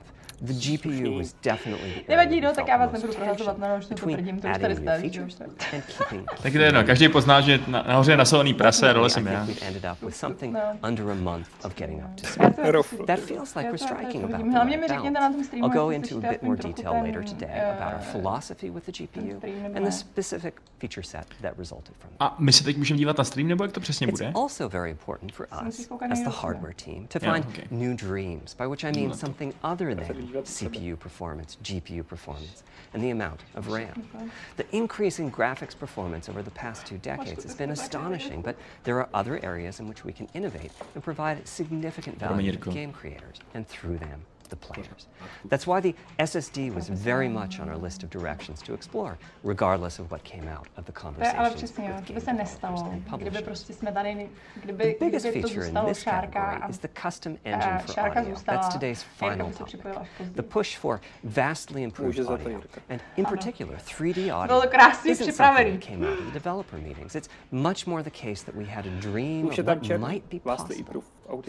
the 0.43 0.53
GPU 0.53 1.19
was 1.19 1.35
definitely 1.45 1.91
the 1.91 2.13
Nevadí, 2.13 2.37
area 2.39 2.49
no, 2.49 2.55
tak 2.55 2.69
já 2.69 2.77
vás 2.77 2.93
nebudu 2.93 3.13
prohazovat, 3.13 3.59
no, 3.59 3.67
už 3.79 3.87
to 3.87 3.95
between 3.95 4.17
potvrdím, 4.17 4.41
to 4.41 4.49
už 4.49 4.55
adding 4.55 4.85
tady 4.85 5.11
keeping 5.11 6.31
Tak 6.43 6.53
to 6.53 6.59
je 6.59 6.65
jedno, 6.65 6.85
každý 6.85 7.09
pozná, 7.09 7.41
že 7.41 7.61
na, 7.67 7.83
nahoře 7.83 8.13
je 8.13 8.17
nasolený 8.17 8.55
prase 8.55 8.91
a 8.91 8.93
dole 8.93 9.11
jsem 9.11 9.27
I 9.29 9.33
já. 9.33 9.47
think 9.47 9.61
we 9.61 9.67
ended 9.67 9.85
up 9.93 10.03
with 10.03 10.17
something 10.17 10.55
No. 10.55 10.89
under 10.89 11.11
a 11.11 11.15
month 11.15 11.49
of 11.65 11.75
getting 11.75 12.05
up 12.05 12.21
to 12.21 12.27
Já 12.27 12.33
speed. 12.33 12.57
to- 12.57 12.73
Rofl. 12.73 13.07
That 13.07 13.21
feels 13.21 13.55
like 13.55 13.69
we're 13.69 13.79
striking 13.79 14.25
about 14.25 14.37
vidím. 14.37 14.47
the 14.51 14.55
Hlavně 14.57 14.77
right 14.77 14.91
mi 14.91 14.95
řekněte 14.97 15.11
na 15.15 15.21
balance. 15.21 15.37
tom 15.37 15.45
streamu, 15.45 15.67
I'll 15.67 15.73
go 15.85 15.91
into 15.91 16.17
a 16.19 16.21
bit 16.31 16.43
more 16.43 16.57
detail 16.57 16.93
ten, 16.93 17.03
later 17.07 17.25
today 17.25 17.49
eh, 17.53 17.77
about 17.83 17.95
our 17.95 18.01
philosophy 18.13 18.71
with 18.71 18.87
the 18.87 18.93
GPU 18.93 19.37
stream 19.39 19.63
nebo 19.63 19.77
and 19.77 19.85
ne. 19.85 19.91
the 19.91 19.97
specific 19.97 20.55
feature 20.79 21.03
set 21.03 21.27
that 21.43 21.59
resulted 21.59 21.97
from 21.97 22.11
it. 22.11 22.17
A 22.21 22.35
my 22.39 22.53
se 22.53 22.65
teď 22.65 22.77
můžeme 22.77 22.99
dívat 22.99 23.19
na 23.19 23.25
stream, 23.25 23.49
nebo 23.49 23.65
jak 23.65 23.73
to 23.73 23.81
přesně 23.81 24.07
It's 24.07 24.21
bude? 24.21 24.33
also 24.35 24.69
very 24.69 24.91
important 24.91 25.33
for 25.33 25.47
us 25.69 25.81
as 26.11 26.19
na 26.21 26.31
the 26.31 26.37
hardware 26.41 26.75
team 26.85 27.07
to 27.07 27.19
find 27.19 27.47
new 27.71 27.97
dreams, 27.97 28.55
by 28.59 28.67
which 28.67 28.85
I 28.85 28.93
mean 29.01 29.15
something 29.15 29.55
other 29.73 29.89
than 29.97 29.97
na. 30.09 30.24
CPU 30.25 30.99
performance, 30.99 31.59
GPU 31.63 32.07
performance, 32.07 32.63
and 32.93 33.03
the 33.03 33.11
amount 33.11 33.41
of 33.55 33.69
RAM. 33.69 34.09
The 34.57 34.67
increase 34.75 35.19
in 35.19 35.31
graphics 35.31 35.79
performance 35.79 36.29
over 36.29 36.43
the 36.43 36.51
past 36.51 36.87
two 36.87 36.99
decades 36.99 37.43
has 37.45 37.55
been 37.55 37.71
astonishing, 37.71 38.43
but 38.43 38.57
there 38.85 38.99
are 38.99 39.09
other 39.15 39.45
areas 39.45 39.81
in 39.81 39.89
which 39.89 40.05
we 40.05 40.13
can 40.13 40.29
innovate 40.35 40.73
and 40.95 41.03
provide 41.03 41.47
significant 41.47 42.19
value 42.19 42.53
to 42.53 42.71
game 42.71 42.93
creators 42.93 43.39
and 43.55 43.67
through 43.67 43.99
them 43.99 44.25
the 44.49 44.57
players. 44.57 45.07
That's 45.49 45.67
why 45.67 45.81
the 45.81 45.95
SSD 46.19 46.75
was 46.75 46.89
very 46.89 47.29
much 47.29 47.61
on 47.61 47.69
our 47.69 47.77
list 47.77 48.03
of 48.03 48.11
directions 48.11 48.63
to 48.63 48.75
explore, 48.75 49.19
regardless 49.43 49.99
of 49.99 50.11
what 50.11 50.25
came 50.25 50.49
out 50.49 50.69
of 50.77 50.85
the 50.85 50.93
To 50.93 51.09
je 51.09 51.33
ale 51.33 51.51
conversations 51.51 51.55
přesně, 51.55 51.93
with 51.93 52.09
game 52.09 52.21
se 52.21 52.33
nestalo, 52.33 52.95
kdyby 53.17 53.43
prostě 53.43 53.73
jsme 53.73 53.93
tady, 53.93 54.31
kdyby, 54.63 54.85
The 54.85 55.05
biggest 55.05 55.27
kdyby 55.27 55.43
feature 55.43 55.67
in 55.67 55.87
this 55.87 56.05
category 56.05 56.63
is 56.69 56.79
the 56.79 56.89
custom 57.03 57.39
eh, 57.45 57.53
engine 57.53 57.79
for 57.79 58.01
audio. 58.01 58.37
That's 58.45 58.69
today's 58.69 59.03
final 59.03 59.47
by 59.49 59.55
se 59.55 59.65
připojila 59.65 60.01
až 60.01 60.09
topic. 60.19 60.35
The 60.35 60.43
push 60.43 60.79
for 60.79 61.01
vastly 61.25 61.83
improved 61.83 62.07
Může 62.07 62.25
za 62.25 62.37
to 62.37 62.45
audio, 62.45 62.61
and 62.89 63.01
in 63.17 63.25
particular 63.25 63.79
3D 63.79 64.35
audio, 64.35 64.63
isn't 65.05 65.33
something 65.33 65.73
that 65.73 65.89
came 65.89 66.09
out 66.09 66.19
of 66.19 66.25
the 66.25 66.33
developer 66.33 66.79
meetings. 66.79 67.15
It's 67.15 67.29
much 67.51 67.87
more 67.87 68.03
the 68.03 68.11
case 68.11 68.45
that 68.45 68.55
we 68.55 68.65
had 68.65 68.87
a 68.87 69.01
dream 69.01 69.47
Už 69.47 69.59
of 69.59 69.67
what 69.67 70.01
might 70.01 70.29
be 70.31 70.41
possible 70.41 71.03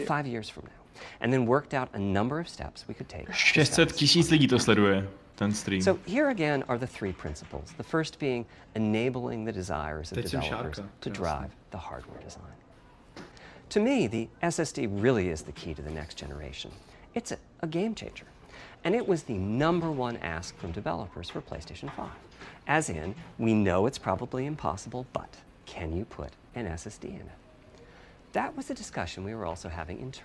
five 0.06 0.26
years 0.26 0.48
from 0.48 0.64
now, 0.64 0.85
and 1.20 1.32
then 1.32 1.46
worked 1.46 1.74
out 1.74 1.88
a 1.94 1.98
number 1.98 2.38
of 2.40 2.48
steps 2.48 2.84
we 2.88 2.94
could 2.94 3.08
take. 3.08 3.26
600 3.34 3.92
tisíc 3.92 4.30
lidí 4.30 4.48
to 4.48 4.56
sleduje, 4.58 5.06
ten 5.36 5.52
stream. 5.52 5.80
So 5.80 5.98
here 6.06 6.28
again 6.30 6.62
are 6.68 6.78
the 6.78 6.86
three 6.86 7.12
principles. 7.12 7.72
The 7.76 7.84
first 7.84 8.18
being 8.18 8.46
enabling 8.74 9.44
the 9.44 9.52
desires 9.52 10.12
of 10.12 10.18
Teď 10.18 10.30
developers 10.30 10.76
to 11.00 11.10
jasně. 11.10 11.12
drive 11.12 11.50
the 11.70 11.78
hardware 11.78 12.20
design. 12.24 12.54
To 13.70 13.80
me, 13.80 14.06
the 14.06 14.28
SSD 14.42 14.88
really 15.02 15.28
is 15.28 15.42
the 15.42 15.52
key 15.52 15.74
to 15.74 15.82
the 15.82 15.90
next 15.90 16.16
generation. 16.16 16.70
It's 17.14 17.32
a, 17.32 17.38
a 17.62 17.66
game 17.66 17.94
changer. 17.94 18.26
And 18.84 18.94
it 18.94 19.08
was 19.08 19.24
the 19.24 19.34
number 19.34 19.90
one 19.90 20.16
ask 20.18 20.56
from 20.58 20.70
developers 20.72 21.28
for 21.28 21.40
PlayStation 21.40 21.90
5. 21.96 22.08
As 22.68 22.88
in, 22.88 23.14
we 23.38 23.54
know 23.54 23.86
it's 23.86 23.98
probably 23.98 24.46
impossible, 24.46 25.06
but 25.12 25.28
can 25.66 25.96
you 25.96 26.04
put 26.04 26.30
an 26.54 26.66
SSD 26.66 27.04
in 27.04 27.16
it? 27.26 27.38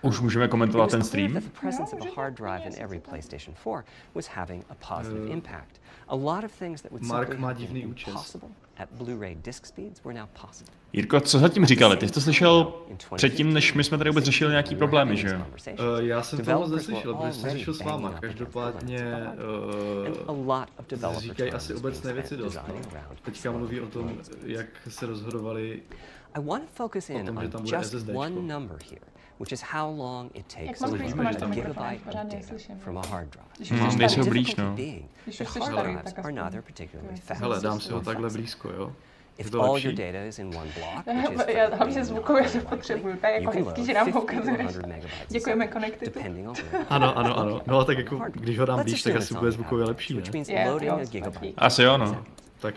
Už 0.02 0.20
můžeme 0.20 0.48
komentovat 0.48 0.92
ten 0.92 1.04
stream? 1.04 1.34
that 1.34 1.44
the 1.44 1.60
presence 1.60 1.96
of 1.96 2.02
a 2.02 2.04
můžete, 2.04 2.22
hard 2.22 2.34
drive 2.34 2.62
in 2.66 2.72
yes, 2.72 2.80
every 2.80 2.98
it's 2.98 3.08
okay. 3.08 3.12
PlayStation 3.12 3.56
4 3.56 3.84
was 4.16 4.28
having 4.28 4.66
a 4.70 4.76
positive 4.96 5.32
impact. 5.32 5.82
A 6.08 6.16
lot 6.16 6.44
of 6.44 6.52
things 6.52 6.82
that 6.82 6.92
would 6.92 7.04
Mark 7.04 7.38
má 7.40 7.54
divný 7.54 7.86
účes. 7.86 8.08
impossible 8.08 8.50
at 8.78 8.90
Blu-ray 8.92 9.36
disc 9.36 9.66
speeds 9.66 10.04
were 10.04 10.20
now 10.20 10.28
possible. 10.42 10.74
Jirko, 10.94 11.20
co 11.20 11.40
zatím 11.40 11.66
říkali? 11.66 11.98
Ty 11.98 12.08
jsi 12.08 12.14
to 12.14 12.22
slyšel 12.22 12.74
předtím, 13.16 13.54
než 13.54 13.74
my 13.74 13.84
jsme 13.84 13.98
tady 13.98 14.10
vůbec 14.10 14.26
řešili 14.26 14.52
nějaký 14.52 14.76
problémy, 14.76 15.18
že 15.18 15.28
jo? 15.28 15.46
Uh, 15.80 16.00
já 16.00 16.24
jsem 16.24 16.46
to 16.46 16.52
moc 16.52 16.72
neslyšel, 16.72 17.14
protože 17.14 17.34
jsem 17.34 17.50
řešil 17.50 17.74
s 17.74 17.82
váma. 17.82 18.14
Každopádně 18.22 19.16
uh, 20.30 20.48
lot 20.48 20.70
of 20.78 20.88
developer 20.88 21.24
říkají 21.24 21.52
asi 21.52 21.76
obecné 21.76 22.14
věci 22.14 22.38
dost. 22.38 22.60
No. 22.68 22.76
Teďka 23.22 23.52
mluví 23.52 23.82
o 23.82 23.88
tom, 23.88 24.18
jak 24.44 24.68
se 24.90 25.06
rozhodovali. 25.06 25.82
I 26.36 26.40
want 26.40 26.64
to 26.64 26.70
focus 26.74 27.10
in 27.10 27.26
tom, 27.26 27.38
on 27.38 27.66
just 27.66 28.08
one 28.14 28.48
number 28.48 28.78
here, 28.90 29.02
which 29.40 29.52
is 29.52 29.62
how 29.62 29.90
long 29.98 30.30
it 30.34 30.46
takes 30.48 30.80
to 30.80 30.88
máš 30.88 31.36
a 31.42 31.46
gigabyte 31.56 32.08
of 32.08 32.14
data 32.30 32.76
from 32.80 32.98
a 32.98 33.02
hard 33.08 33.30
drive. 33.30 33.98
Nejsou 33.98 34.20
tady, 34.20 34.30
blíž, 34.30 34.56
no. 34.56 34.76
are 36.24 36.32
neither 36.32 36.62
particularly 36.62 37.14
Jo. 37.16 37.22
fast. 37.26 37.42
Hele, 37.42 37.60
dám 37.62 37.80
si 37.80 37.92
ho 37.94 38.02
takhle 38.02 38.30
blízko, 38.30 38.70
jo? 38.70 38.92
Je 39.38 39.46
If 39.46 39.52
to 39.52 39.62
all 39.62 39.78
your 39.78 39.94
data 39.94 40.26
is 40.28 40.40
in 40.40 40.48
one 40.48 40.70
block, 40.76 41.06
which 41.08 41.32
is 41.40 41.56
Já 41.56 41.76
hlavně 41.76 42.06
zvukově 42.06 42.44
to 42.44 42.48
likely, 42.58 42.66
potřebuju, 42.70 43.18
to 43.18 43.28
je 43.28 43.34
jako 43.34 43.44
you 43.46 43.52
can 43.52 43.64
hezký, 43.64 43.82
load 43.82 43.86
že 43.88 43.94
nám 43.94 44.06
50 44.06 44.20
to 44.20 44.24
ukazuješ. 44.24 44.72
100 44.72 44.88
megabytes 44.88 45.12
a 45.22 45.34
Děkujeme 45.34 45.66
second, 45.66 45.74
Connectitu. 45.74 46.06
depending 46.12 46.48
on 46.50 46.54
where 46.72 46.86
Ano, 46.90 47.18
ano, 47.18 47.40
ano. 47.40 47.62
No 47.68 47.80
a 47.80 47.86
tak 47.86 47.98
jako, 47.98 48.20
když 48.34 48.60
ho 48.60 48.66
dám 48.66 48.84
blíž, 48.84 49.04
tak 49.04 49.16
asi 49.16 49.34
bude 49.34 49.46
on 49.48 49.52
zvukově 49.52 49.86
lepší, 49.86 50.14
ne? 50.14 50.20
which 50.22 50.34
means 50.34 50.50
Yeah, 50.50 50.68
loading 50.70 50.88
jo, 50.90 50.94
a 50.94 50.98
lepší. 50.98 51.12
gigabyte 51.12 51.54
Asi 51.58 51.84
jo, 51.84 51.98
no. 51.98 52.26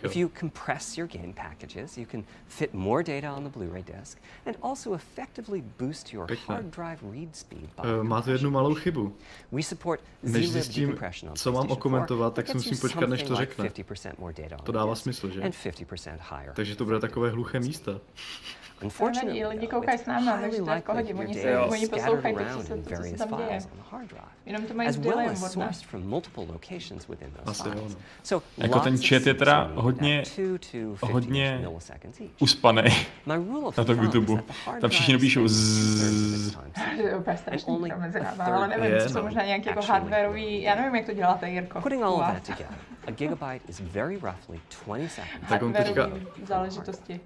If 0.02 0.16
you 0.16 0.28
compress 0.40 0.98
your 0.98 1.08
game 1.08 1.32
packages, 1.32 1.98
you 1.98 2.06
can 2.10 2.24
fit 2.46 2.74
more 2.74 3.02
data 3.02 3.30
on 3.30 3.44
the 3.44 3.50
Blu-ray 3.58 3.82
disc 3.82 4.18
and 4.46 4.56
also 4.62 4.94
effectively 4.94 5.62
boost 5.78 6.12
your 6.12 6.26
Pěkné. 6.26 6.54
hard 6.54 6.70
drive 6.70 6.98
read 7.12 7.36
speed 7.36 7.60
by 7.60 7.82
Eh, 8.00 8.02
Má 8.02 8.22
to 8.22 8.30
jednu 8.30 8.50
malou 8.50 8.74
chybu. 8.74 9.16
We 9.52 9.62
support 9.62 10.00
Než 10.22 10.48
zjistím, 10.50 10.88
on 10.90 10.96
co 10.96 11.00
mám 11.00 11.12
PlayStation 11.34 11.66
4 11.66 11.72
okomentovat, 11.72 12.34
tak 12.34 12.46
si 12.48 12.54
musím 12.54 12.78
počkat, 12.78 13.08
než 13.08 13.22
to 13.22 13.36
řekne. 13.36 13.64
50% 13.64 14.12
more 14.18 14.32
data 14.42 14.56
on 14.58 14.64
To 14.64 14.72
dává 14.72 14.94
smysl, 14.94 15.30
že? 15.30 15.42
And 15.42 15.54
50% 15.54 16.18
higher. 16.30 16.52
Takže 16.54 16.76
to 16.76 16.84
bude 16.84 17.00
takové 17.00 17.30
hluché 17.30 17.60
místo. 17.60 18.00
Unfortunately, 18.82 19.38
nevadí, 19.40 19.54
lidi 19.54 19.66
though, 19.66 19.70
koukají 19.80 19.94
it's 19.94 20.04
s 20.04 20.06
náma, 20.06 20.20
highly 20.36 20.42
takže 20.42 20.56
to 20.56 20.70
je 20.70 20.74
v 20.74 20.74
likely 20.74 20.82
pohodě, 20.86 21.10
your 21.12 21.20
oni 21.20 21.34
se- 21.34 21.52
data 21.52 21.64
oni 21.66 21.86
poslouchají 21.88 22.34
to, 22.34 22.40
co 22.40 22.46
around 22.46 22.66
se- 22.66 22.74
in 22.74 22.82
to, 22.82 22.90
co 22.90 22.96
se 22.96 23.02
various 23.02 23.18
tam 23.18 23.28
děje. 23.38 23.48
files 23.48 23.64
on 23.72 23.78
the 23.78 23.84
hard 23.90 24.06
drive. 24.08 24.24
Jenom 24.46 24.62
to 24.66 24.74
mají 24.74 24.88
as 24.88 24.94
s 24.94 24.98
well 24.98 25.10
delem 25.10 25.28
as 25.32 25.42
od 25.42 25.42
nás. 25.44 25.52
sourced 25.52 25.86
from 25.90 26.02
multiple 26.08 26.44
locations 26.44 27.08
within 27.08 27.30
those 27.30 27.50
Asi 27.50 27.68
jo, 27.68 27.74
files. 27.74 27.94
no. 27.94 28.00
So 28.22 28.46
Jako 28.58 28.80
ten 28.80 28.92
lots 28.92 29.02
of 29.04 29.08
chat 29.10 29.26
je 29.26 29.34
teda 29.34 29.70
hodně- 29.74 30.08
needed 30.16 30.28
at 30.28 30.36
2 30.36 30.58
to 30.58 30.96
50 31.00 31.12
hodně 31.12 31.58
milliseconds 31.60 32.20
each. 32.20 32.30
Uspanej. 32.42 32.90
My 33.26 33.34
rule 33.36 33.66
of 33.68 33.76
na 33.78 33.84
tom 33.84 33.96
thumb 33.96 34.06
is 34.08 34.14
YouTube. 34.14 34.36
that 34.36 34.46
the 34.46 34.52
hard 34.66 34.80
Tam 34.80 34.90
všichni 34.90 35.12
drive 35.12 35.18
napíšou 35.22 35.48
spends 35.48 35.64
two-thirds 35.64 36.34
of 36.34 36.40
zzz. 36.40 36.46
its 36.46 36.54
time 36.56 36.96
To 36.96 37.02
je 37.06 37.16
úplně 37.16 37.36
strašný 37.36 37.74
only 37.76 37.90
pro 37.90 37.98
mezi 37.98 38.20
náma, 38.20 38.44
a 38.44 38.46
ale 38.56 38.68
third 38.68 38.80
nevím, 38.80 38.96
je, 38.96 39.02
to 39.02 39.08
jsou 39.08 39.18
no. 39.18 39.24
možná 39.24 39.44
nějaký 39.44 39.68
jako 39.68 39.82
hardwareový, 39.82 40.62
já 40.62 40.74
nevím, 40.74 40.94
jak 40.94 41.06
to 41.06 41.12
děláte, 41.12 41.50
Jirko. 41.50 41.80
Putting 41.80 42.02
all 42.02 42.10
u 42.10 42.14
of 42.14 42.20
vás. 42.20 42.32
that 42.34 42.46
together, 42.46 42.78
a 43.06 43.10
gigabyte 43.10 43.60
is 43.68 43.80
very 43.80 44.16
roughly 44.16 44.60
20 44.86 45.08
seconds. 45.10 45.48
Tak 45.48 45.62
on 45.62 45.72
teďka- 45.72 46.00
Hardwareový 46.02 46.44
záležitosti. 46.46 47.20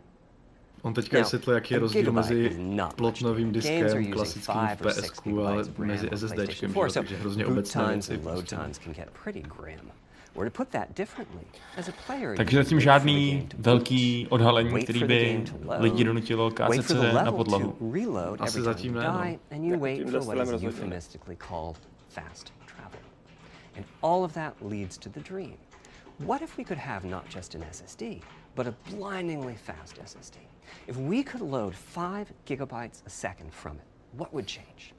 On 0.83 0.95
teďka 0.95 1.19
vysvětlil, 1.19 1.55
jaký 1.55 1.75
je 1.75 1.81
rozdíl 1.81 2.13
mezi 2.13 2.59
plotnovým 2.97 3.53
diskem, 3.53 4.13
klasickým 4.13 4.57
or 4.81 4.93
six 4.93 5.11
PSku 5.11 5.47
a 5.47 5.55
mezi 5.79 6.09
SSDčkem, 6.15 6.73
PlayStation 6.73 6.73
že 6.73 6.73
4, 6.73 6.75
jo, 6.75 6.91
so 6.91 7.01
takže 7.01 7.17
hrozně 7.17 7.47
obecné 7.47 7.87
věci. 7.87 8.15
and 8.15 8.25
load 8.25 8.39
Prostě. 8.39 8.57
times 8.57 8.79
can 8.79 8.93
get 8.93 9.11
pretty 9.23 9.43
grim. 9.43 9.93
Or 10.35 10.45
to 10.45 10.51
put 10.51 10.69
that 10.69 10.95
differently, 10.97 11.45
as 11.77 11.89
a 11.89 11.93
player, 12.07 12.37
Takže 12.37 12.57
zatím 12.63 12.81
žádný 12.81 13.49
velký 13.59 14.27
odhalení, 14.31 14.83
který 14.83 15.05
by 15.05 15.45
lidi 15.79 16.05
donutilo 16.05 16.53
se 16.81 17.13
na 17.13 17.33
podlahu. 17.33 17.77
Asi 18.39 18.63
zatím 18.63 18.95
ne, 18.95 19.05
no. 19.05 19.21
And 23.77 23.87
all 24.03 24.25
of 24.25 24.33
that 24.35 24.55
leads 24.61 24.99
to 24.99 25.11
the 25.11 25.21
dream. 25.21 25.57
What 26.19 26.43
if 26.43 26.59
we 26.59 26.65
could 26.65 26.79
have 26.79 27.09
not 27.09 27.23
just 27.37 27.55
an 27.55 27.63
SSD, 27.71 28.21
but 28.57 28.67
a 28.67 28.75
blindingly 28.91 29.55
fast 29.55 29.99
SSD? 30.05 30.48
If 30.87 30.97
we 30.97 31.23
could 31.23 31.41
load 31.41 31.75
five 31.75 32.33
gigabytes 32.47 33.05
a 33.07 33.11
second 33.11 33.53
from 33.53 33.77
it, 33.77 33.85
what 34.13 34.33
would 34.33 34.47
change? 34.47 34.93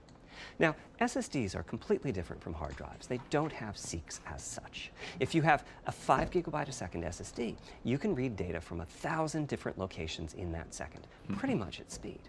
Now, 0.57 0.75
SSDs 1.01 1.55
are 1.55 1.63
completely 1.63 2.11
different 2.11 2.41
from 2.41 2.53
hard 2.53 2.75
drives. 2.75 3.07
They 3.07 3.19
don't 3.29 3.51
have 3.51 3.77
seeks 3.77 4.19
as 4.27 4.41
such. 4.41 4.91
If 5.19 5.33
you 5.33 5.41
have 5.41 5.65
a 5.87 5.91
5 5.91 6.31
gigabyte 6.31 6.67
a 6.67 6.71
second 6.71 7.03
SSD, 7.03 7.55
you 7.83 7.97
can 7.97 8.15
read 8.15 8.35
data 8.35 8.59
from 8.59 8.81
a 8.81 8.85
thousand 8.85 9.47
different 9.47 9.77
locations 9.77 10.33
in 10.33 10.51
that 10.53 10.73
second, 10.73 11.01
mm-hmm. 11.01 11.35
pretty 11.35 11.55
much 11.55 11.79
at 11.79 11.91
speed. 11.91 12.19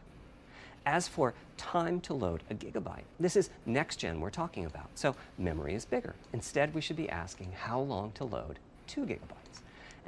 As 0.86 1.07
for 1.07 1.34
time 1.57 2.01
to 2.03 2.14
load 2.14 2.43
a 2.51 2.55
gigabyte, 2.55 3.05
this 3.18 3.36
is 3.36 3.51
next 3.66 3.97
gen 3.97 4.20
we're 4.20 4.30
talking 4.30 4.64
about, 4.64 4.88
so 4.95 5.14
memory 5.36 5.74
is 5.74 5.84
bigger. 5.84 6.14
Instead, 6.32 6.74
we 6.74 6.80
should 6.80 6.97
be 6.97 7.11
asking 7.11 7.53
how 7.53 7.80
long 7.80 8.12
to 8.12 8.24
load 8.24 8.59
2 8.86 9.03
gigabytes. 9.03 9.39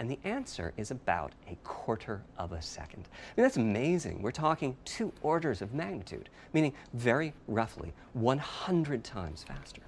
And 0.03 0.11
the 0.11 0.19
answer 0.25 0.73
is 0.77 0.91
about 0.91 1.31
a 1.49 1.55
quarter 1.63 2.23
of 2.37 2.51
a 2.51 2.61
second. 2.61 3.05
I 3.07 3.41
mean, 3.41 3.45
that's 3.45 3.57
amazing. 3.57 4.21
We're 4.21 4.33
talking 4.33 4.77
two 4.85 5.13
orders 5.23 5.63
of 5.63 5.75
magnitude, 5.75 6.29
meaning 6.53 6.73
very 6.93 7.35
roughly 7.47 7.93
100 8.15 9.05
times 9.05 9.45
faster. 9.45 9.83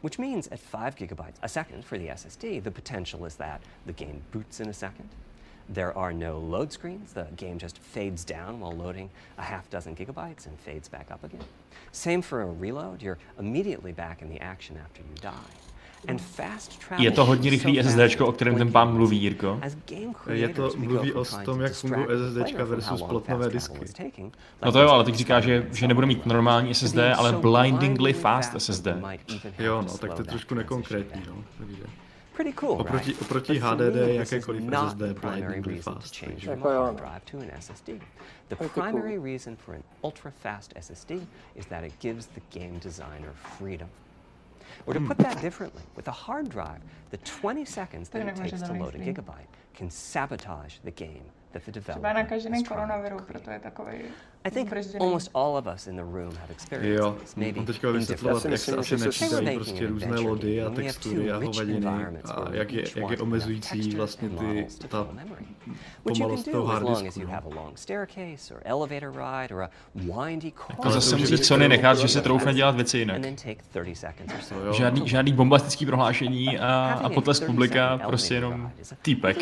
Which 0.00 0.20
means 0.20 0.46
at 0.46 0.60
5 0.60 0.94
gigabytes 0.94 1.38
a 1.42 1.48
second 1.48 1.84
for 1.84 1.98
the 1.98 2.06
SSD, 2.06 2.62
the 2.62 2.70
potential 2.70 3.24
is 3.24 3.34
that 3.34 3.60
the 3.84 3.92
game 3.92 4.22
boots 4.30 4.60
in 4.60 4.68
a 4.68 4.72
second. 4.72 5.08
There 5.68 5.92
are 5.98 6.12
no 6.12 6.38
load 6.38 6.72
screens. 6.72 7.12
The 7.12 7.26
game 7.34 7.58
just 7.58 7.78
fades 7.78 8.24
down 8.24 8.60
while 8.60 8.76
loading 8.76 9.10
a 9.38 9.42
half 9.42 9.68
dozen 9.70 9.96
gigabytes 9.96 10.46
and 10.46 10.56
fades 10.60 10.88
back 10.88 11.10
up 11.10 11.24
again. 11.24 11.42
Same 11.90 12.22
for 12.22 12.42
a 12.42 12.46
reload. 12.46 13.02
You're 13.02 13.18
immediately 13.40 13.90
back 13.90 14.22
in 14.22 14.28
the 14.28 14.40
action 14.40 14.78
after 14.80 15.02
you 15.02 15.20
die. 15.20 15.65
Je 16.98 17.10
to 17.10 17.24
hodně 17.24 17.50
rychlý 17.50 17.82
SSDčko, 17.82 18.26
o 18.26 18.32
kterém 18.32 18.56
ten 18.56 18.72
pán 18.72 18.94
mluví. 18.94 19.18
Jirko. 19.18 19.60
Je 20.30 20.48
to, 20.48 20.70
mluví 20.76 21.12
o 21.12 21.24
tom, 21.24 21.44
to 21.44 21.62
jak 21.62 21.72
fungují 21.72 22.06
how 22.58 22.66
versus 22.66 23.02
plotnové 23.02 23.48
disky. 23.50 23.80
No 24.64 24.72
to 24.72 24.80
jo, 24.80 24.88
ale 24.88 25.04
teď 25.04 25.14
říká, 25.14 25.40
že, 25.40 25.66
že 25.72 25.88
nebude 25.88 26.06
mít 26.06 26.26
normální 26.26 26.74
SSD, 26.74 26.98
ale 27.16 27.32
blindingly 27.32 28.12
fast 28.12 28.52
SSD. 28.58 28.86
Jo, 29.58 29.82
no, 29.82 29.98
tak 29.98 30.14
to 30.14 30.20
je 30.22 30.26
trošku 30.26 30.54
nekonkrétní, 30.54 31.22
no. 31.28 31.44
Takže. 31.58 31.82
Pretty 32.36 32.52
cool, 32.52 32.76
Oproti- 32.76 33.06
right? 33.06 33.22
oproti 33.22 33.58
HDD 33.58 33.96
jakékoliv 33.96 34.64
SSD 34.72 35.20
blindingly 35.20 35.80
fast, 35.80 36.22
Jako 36.42 36.70
jo, 36.70 36.96
no. 37.32 37.40
SSD. 37.58 37.88
The 38.48 38.56
cool. 38.56 38.68
primary 38.68 39.18
reason 39.18 39.56
for 39.56 39.74
an 39.74 39.82
ultra-fast 40.04 40.72
SSD 40.76 41.10
is 41.54 41.66
that 41.66 41.84
it 41.84 41.92
gives 42.00 42.26
the 42.26 42.40
game 42.54 42.78
designer 42.84 43.32
freedom. 43.58 43.88
Or 44.86 44.94
to 44.94 45.00
put 45.00 45.18
that 45.18 45.40
differently, 45.40 45.82
with 45.96 46.06
a 46.06 46.12
hard 46.12 46.48
drive, 46.48 46.80
the 47.10 47.16
20 47.18 47.64
seconds 47.64 48.08
that 48.10 48.26
it 48.26 48.36
takes 48.36 48.60
to 48.62 48.66
to 48.68 48.72
load 48.72 48.94
a 48.94 48.98
gigabyte 48.98 49.46
can 49.74 49.90
sabotage 49.90 50.76
the 50.84 50.92
game 50.92 51.24
that 51.64 51.74
the 51.74 51.80
Třeba 51.80 52.12
nakažený 52.12 52.64
koronaviru, 52.64 53.16
proto 53.26 53.50
je 53.50 53.58
takový 53.58 53.92
I 54.44 54.50
think 54.50 54.68
zbrzděný. 54.68 55.04
almost 55.04 55.30
all 55.34 55.56
of 55.56 55.66
us 55.74 55.86
in 55.86 55.96
the 55.96 56.02
room 56.02 56.32
have 56.36 56.50
experienced 56.50 56.98
Jo, 56.98 57.12
this, 57.20 57.34
maybe 57.34 57.60
on 57.60 57.66
teďka 57.66 57.90
vysvětlovat, 57.90 58.44
jak 58.44 58.58
se 58.58 58.76
asi 58.76 58.96
nečítají 58.96 59.54
prostě 59.56 59.86
různé 59.86 60.20
lody 60.20 60.62
a 60.62 60.70
textury 60.70 61.30
a 61.30 61.36
hovadiny 61.36 61.86
a 62.24 62.44
jak 62.52 62.72
je, 62.72 62.84
jak 62.96 63.10
je 63.10 63.18
omezující 63.18 63.94
vlastně 63.96 64.28
ty, 64.28 64.66
ta 64.88 65.08
pomalost 66.02 66.44
can 66.44 66.52
toho 66.52 66.66
do 66.66 66.72
as 66.72 66.82
long 66.82 66.92
as 66.92 66.98
harddisku. 67.16 67.20
you 67.20 67.26
no. 67.26 67.32
have 67.32 67.46
a 67.52 67.54
long 67.54 67.78
staircase 67.78 68.54
or 68.54 68.62
elevator 68.64 69.10
ride 69.10 69.54
or 69.54 69.62
a 69.62 69.70
windy 69.94 70.46
Jako 70.46 70.72
corridor. 70.72 70.92
zase 70.92 71.16
to 71.16 71.32
je 71.32 71.38
Sony 71.38 71.68
nechat, 71.68 71.98
že 71.98 72.08
se 72.08 72.20
troufne 72.20 72.54
dělat 72.54 72.76
věci 72.76 72.98
jinak. 72.98 73.16
And 73.16 73.22
then 73.22 73.36
take 73.36 73.62
30 73.84 73.94
seconds 73.94 74.34
or 74.34 74.40
so. 74.40 74.66
jo. 74.66 74.72
Žádný, 74.72 75.08
žádný 75.08 75.32
bombastický 75.32 75.86
prohlášení 75.86 76.58
a, 76.58 77.00
a 77.02 77.08
potlesk 77.08 77.40
30 77.42 77.46
publika, 77.52 77.98
prostě 78.06 78.34
jenom 78.34 78.72
týpek. 79.02 79.36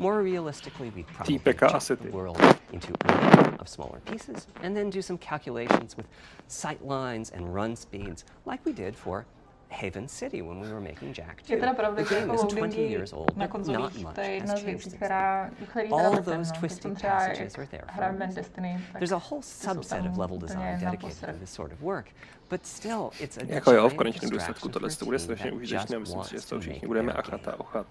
More 0.00 0.22
realistically, 0.22 0.90
we'd 0.96 1.06
probably 1.08 1.38
asi 1.62 1.94
the 1.94 2.10
world 2.10 2.40
into 2.72 2.94
a 3.04 3.12
number 3.12 3.56
of 3.60 3.68
smaller 3.68 4.00
pieces 4.00 4.46
and 4.62 4.74
then 4.74 4.88
do 4.88 5.02
some 5.02 5.18
calculations 5.18 5.94
with 5.94 6.06
sight 6.48 6.82
lines 6.82 7.30
and 7.30 7.54
run 7.54 7.76
speeds 7.76 8.24
like 8.46 8.64
we 8.64 8.72
did 8.72 8.96
for 8.96 9.26
Haven 9.68 10.08
City 10.08 10.42
when 10.42 10.58
we 10.58 10.72
were 10.72 10.80
making 10.80 11.12
Jack 11.12 11.42
2. 11.42 11.52
Je 11.52 11.60
teda 11.60 11.74
pravda, 11.74 12.02
the 12.02 12.08
že 12.08 12.14
game 12.14 12.32
jako 12.32 12.34
is 12.34 12.40
20 12.40 12.60
loadingy 12.60 12.90
years 12.90 13.12
old, 13.12 13.36
na 13.36 13.46
but 13.46 13.50
not 13.50 13.50
konzolích, 13.50 14.04
much 14.04 14.14
to 14.14 14.20
je 14.20 14.30
jedna 14.30 14.52
has 14.52 14.60
z 14.60 14.64
changed 14.64 14.84
věcí, 14.84 14.96
která, 14.96 15.50
který 15.68 15.88
All 15.88 15.98
teda 15.98 16.08
of 16.08 16.26
vrtem, 16.26 16.38
those 16.38 16.52
no. 16.54 16.60
Twisted 16.60 16.82
jsem 16.82 16.94
třeba, 16.94 17.12
passages 17.12 17.40
jak 17.40 17.58
are 17.58 17.66
there 17.66 17.82
for 17.82 17.94
hraju 17.94 18.14
a 18.14 18.18
Ben. 18.18 18.34
Destiny, 18.34 18.80
tak 18.92 19.00
There's 19.00 19.12
a 19.12 19.22
whole 19.30 19.42
subset 19.42 20.06
of 20.06 20.18
level 20.18 20.38
design 20.38 20.80
dedicated 20.80 21.34
to 21.34 21.38
this 21.40 21.50
sort 21.50 21.72
of 21.72 21.80
work, 21.80 22.06
but 22.50 22.66
still, 22.66 23.10
it's 23.20 23.36
a 23.38 23.44
Jako 23.46 23.72
jo, 23.72 23.88
v 23.88 23.94
konečném 23.94 24.30
důsledku 24.30 24.68
tohle 24.68 24.90
to 24.90 25.04
bude 25.04 25.18
strašně 25.18 25.52
užitečné, 25.52 25.98
myslím 25.98 26.24
si, 26.24 26.34
že 26.34 26.40
z 26.40 26.44
toho 26.44 26.58
to 26.58 26.62
všichni 26.62 26.88
budeme 26.88 27.12
achat 27.12 27.48
a 27.48 27.50
game. 27.50 27.56
ochat. 27.58 27.86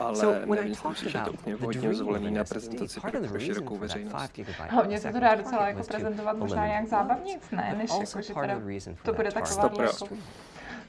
Ale 0.00 0.16
So 0.16 0.32
when 0.46 0.58
I 0.58 0.62
nemyslím 0.62 0.82
talk 0.82 0.96
že 0.96 1.10
to 1.12 1.18
about 1.18 1.34
úplně 1.34 1.56
the 1.56 1.62
vhodně 1.62 1.80
dream 1.80 1.94
zvolený 1.94 2.30
na 2.30 2.44
prezentaci 2.44 3.00
part 3.00 3.12
pro 3.14 3.20
of 3.20 3.26
the 3.26 3.32
reason 3.38 3.54
širokou 3.54 3.78
for 3.78 3.88
that 3.88 3.94
5 3.96 4.04
veřejnost. 4.04 4.32
gigabyte 4.32 4.74
Hlavně 4.74 4.96
per 4.96 5.00
se 5.00 5.08
to 5.08 5.12
second 5.12 5.20
dá 5.30 5.34
docela 5.34 5.58
target 5.58 5.66
jako 5.68 5.78
was 5.78 5.86
to 5.86 5.92
prezentovat 5.92 6.36
možná 6.36 6.56
eliminate 6.56 6.68
nějak 6.68 6.88
zábavnějc, 6.88 7.50
ne? 7.50 7.66
but 7.70 7.78
Než 7.78 7.90
also 7.90 8.18
jako, 8.18 8.26
že 8.26 8.34
part 8.34 8.46
teda 8.46 8.56
of 8.56 8.62
the 8.62 8.68
reason 8.68 8.94
for 8.94 9.02
to 9.04 9.10
that 9.12 9.16
bude 9.16 9.30
taková 9.32 9.82
jako 9.82 10.08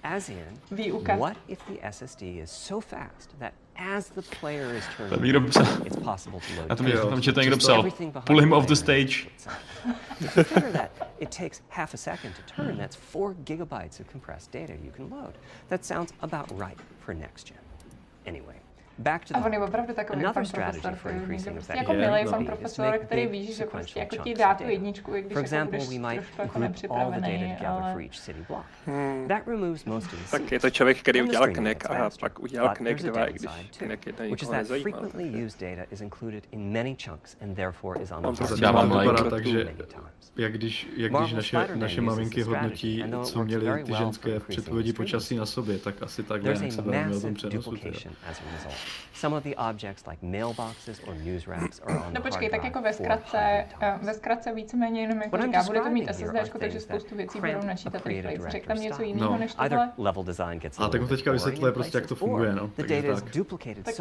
As 0.03 0.29
in, 0.29 0.45
výuka. 0.71 1.15
what 1.15 1.37
if 1.47 1.59
the 1.67 1.91
SSD 1.91 2.21
is 2.21 2.51
so 2.51 2.85
fast 2.87 3.39
that 3.39 3.53
as 3.95 4.09
the 4.09 4.21
player 4.39 4.75
is 4.75 4.83
turning 4.97 5.13
Tam 5.15 5.23
někdo 5.23 5.41
psal, 5.41 5.65
it's 5.85 5.95
possible 5.95 6.39
to 6.39 6.55
load 6.57 6.69
na 6.69 6.75
tom, 6.75 6.87
Jo, 6.87 7.09
tam 7.09 7.21
četl 7.21 7.39
někdo 7.41 7.55
často- 7.55 7.65
psal, 7.67 7.79
everything 7.79 8.13
pull 8.25 8.39
him 8.41 8.53
off 8.53 8.65
the 8.65 8.75
stage. 8.75 9.27
itself. 9.35 9.57
If 10.21 10.73
that 10.73 10.91
it 11.19 11.29
takes 11.37 11.61
half 11.69 11.93
a 11.93 11.97
second 11.97 12.33
to 12.35 12.41
turn, 12.55 12.77
that's 12.77 12.95
four 12.95 13.33
gigabytes 13.33 13.99
of 13.99 14.11
compressed 14.11 14.51
data 14.53 14.73
you 14.73 14.91
can 14.91 15.09
load. 15.09 15.33
That 15.69 15.85
sounds 15.85 16.13
about 16.21 16.51
right 16.59 16.77
for 17.05 17.15
next 17.15 17.47
gen. 17.47 17.57
Anyway, 18.25 18.55
back 19.01 19.25
to 19.25 19.35
A 19.35 19.39
the 19.39 19.45
on 19.45 19.53
je 19.53 19.59
opravdu 19.59 19.93
takový 19.93 20.19
Another 20.19 20.33
pan 20.33 20.45
strategy 20.45 20.81
profesor, 20.81 21.11
for 21.11 21.11
který 21.11 21.51
prostě 21.51 21.73
jako 21.77 21.93
Je, 21.93 21.99
milý 21.99 22.31
pan 22.31 22.41
is 22.41 22.47
to 22.47 22.55
profesor, 22.55 22.97
který 22.97 23.27
ví, 23.27 23.53
že 23.53 23.65
prostě 23.65 23.99
jako 23.99 24.15
ti 24.15 24.33
dá 24.33 24.53
tu 24.53 24.63
data. 24.63 24.71
jedničku, 24.71 25.15
i 25.15 25.21
když 25.21 25.33
For 25.33 25.37
jako 25.37 25.45
example, 25.45 25.79
budeš 25.79 25.99
we 25.99 26.09
might 26.09 26.27
trošku 26.35 26.41
jako 26.41 26.59
group 26.59 26.91
all 26.91 27.11
the 27.11 27.15
data 27.15 27.27
nepřipravený, 27.27 27.55
together 27.55 27.67
ale 27.67 27.93
for 27.93 28.01
each 28.01 28.15
city 28.15 28.45
block. 28.47 28.65
That 29.27 29.47
removes 29.47 29.85
most 29.85 30.13
of 30.13 30.19
the 30.19 30.25
Tak 30.31 30.51
je 30.51 30.59
to 30.59 30.69
člověk, 30.69 30.99
který 30.99 31.21
udělal 31.21 31.47
Knek 31.47 31.89
a 31.89 32.09
pak 32.19 32.39
udělal 32.39 32.75
Knek 32.75 33.03
a 33.05 33.09
2, 33.09 33.25
i 33.25 33.33
když 33.33 33.51
Knek 33.77 34.05
1 34.05 34.25
which 34.25 34.43
is 34.43 34.49
that 34.49 34.67
frequently 34.67 35.45
used 35.45 35.59
data 35.61 35.83
is 35.91 36.01
included 36.01 36.47
in 36.51 36.71
many 36.73 36.95
chunks 37.05 37.37
and 37.41 37.55
therefore 37.55 38.01
is 38.01 38.11
Some 49.13 49.37
of 49.37 49.43
the 49.43 49.55
objects 49.55 50.07
like 50.07 50.25
mailboxes 50.25 51.01
or 51.07 51.15
news 51.15 51.47
racks 51.47 51.81
are 51.85 51.99
on 51.99 52.13
No 52.13 52.21
počkej, 52.21 52.49
tak 52.49 52.63
jako 52.63 52.81
ve 52.81 52.93
zkratce, 52.93 53.65
eh, 53.81 53.99
ve 54.01 54.13
zkratce 54.13 54.53
víceméně 54.53 55.01
jenom 55.01 55.21
jako 55.21 55.37
říká, 55.37 55.63
bude 55.63 55.79
to 55.81 55.89
mít 55.89 56.09
SSD, 56.09 56.59
takže 56.59 56.79
spoustu 56.79 57.15
věcí 57.15 57.39
budou 57.39 57.67
načítat 57.67 58.05
replays. 58.05 58.39
Prostě 58.39 58.51
řekl 58.51 58.67
tam 58.67 58.77
něco 58.77 59.01
jiného 59.01 59.31
no. 59.31 59.37
než 59.37 59.55
tohle? 59.69 59.91
A 60.85 60.89
tak 60.89 61.01
mu 61.01 61.07
teďka 61.07 61.31
vysvětluje 61.31 61.71
prostě, 61.71 61.97
jak 61.97 62.07
to 62.07 62.15
funguje, 62.15 62.55
no. 62.55 62.71
Takže 62.75 63.03
tak. 63.03 63.23
tak 63.83 63.95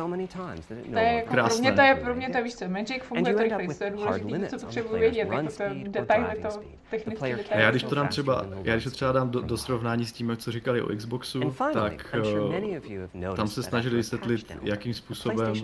to 0.93 0.99
je 0.99 1.13
jako 1.13 1.31
Krásné. 1.31 1.57
pro 1.57 1.61
mě 1.61 1.73
to 1.73 1.83
je, 1.83 1.95
pro 1.95 2.15
mě 2.15 2.29
to 2.31 2.37
je, 2.37 2.45
víš 2.45 2.55
co, 2.55 2.69
Magic 2.69 3.03
funguje 3.03 3.35
to 3.35 3.43
rychleji, 3.43 3.75
to 3.75 3.85
je 3.85 3.91
důležité, 3.91 4.47
co 4.47 4.59
potřebuji 4.59 5.01
vědět, 5.01 5.29
jako 5.29 5.49
to 5.57 5.65
detaily, 5.91 6.43
to 6.43 6.49
technické 6.91 7.37
detaily. 7.37 7.63
A 7.63 7.65
já 7.65 7.71
když 7.71 7.83
to 7.83 7.95
dám 7.95 8.09
třeba, 8.09 8.47
já 8.63 8.75
když 8.75 8.85
to 8.85 8.91
třeba 8.91 9.13
dám 9.13 9.31
do, 9.31 9.41
do 9.41 9.57
srovnání 9.57 10.07
s 10.07 10.13
tím, 10.13 10.37
co 10.37 10.53
říkali 10.53 10.83
o 10.83 10.97
Xboxu, 10.97 11.55
tak 11.73 12.17
uh, 12.25 13.37
tam 13.37 13.49
se 13.49 13.63
snažili 13.63 13.97
vysvětlit, 13.97 14.53
jak 14.63 14.80
jakým 14.81 14.95
způsobem 14.95 15.55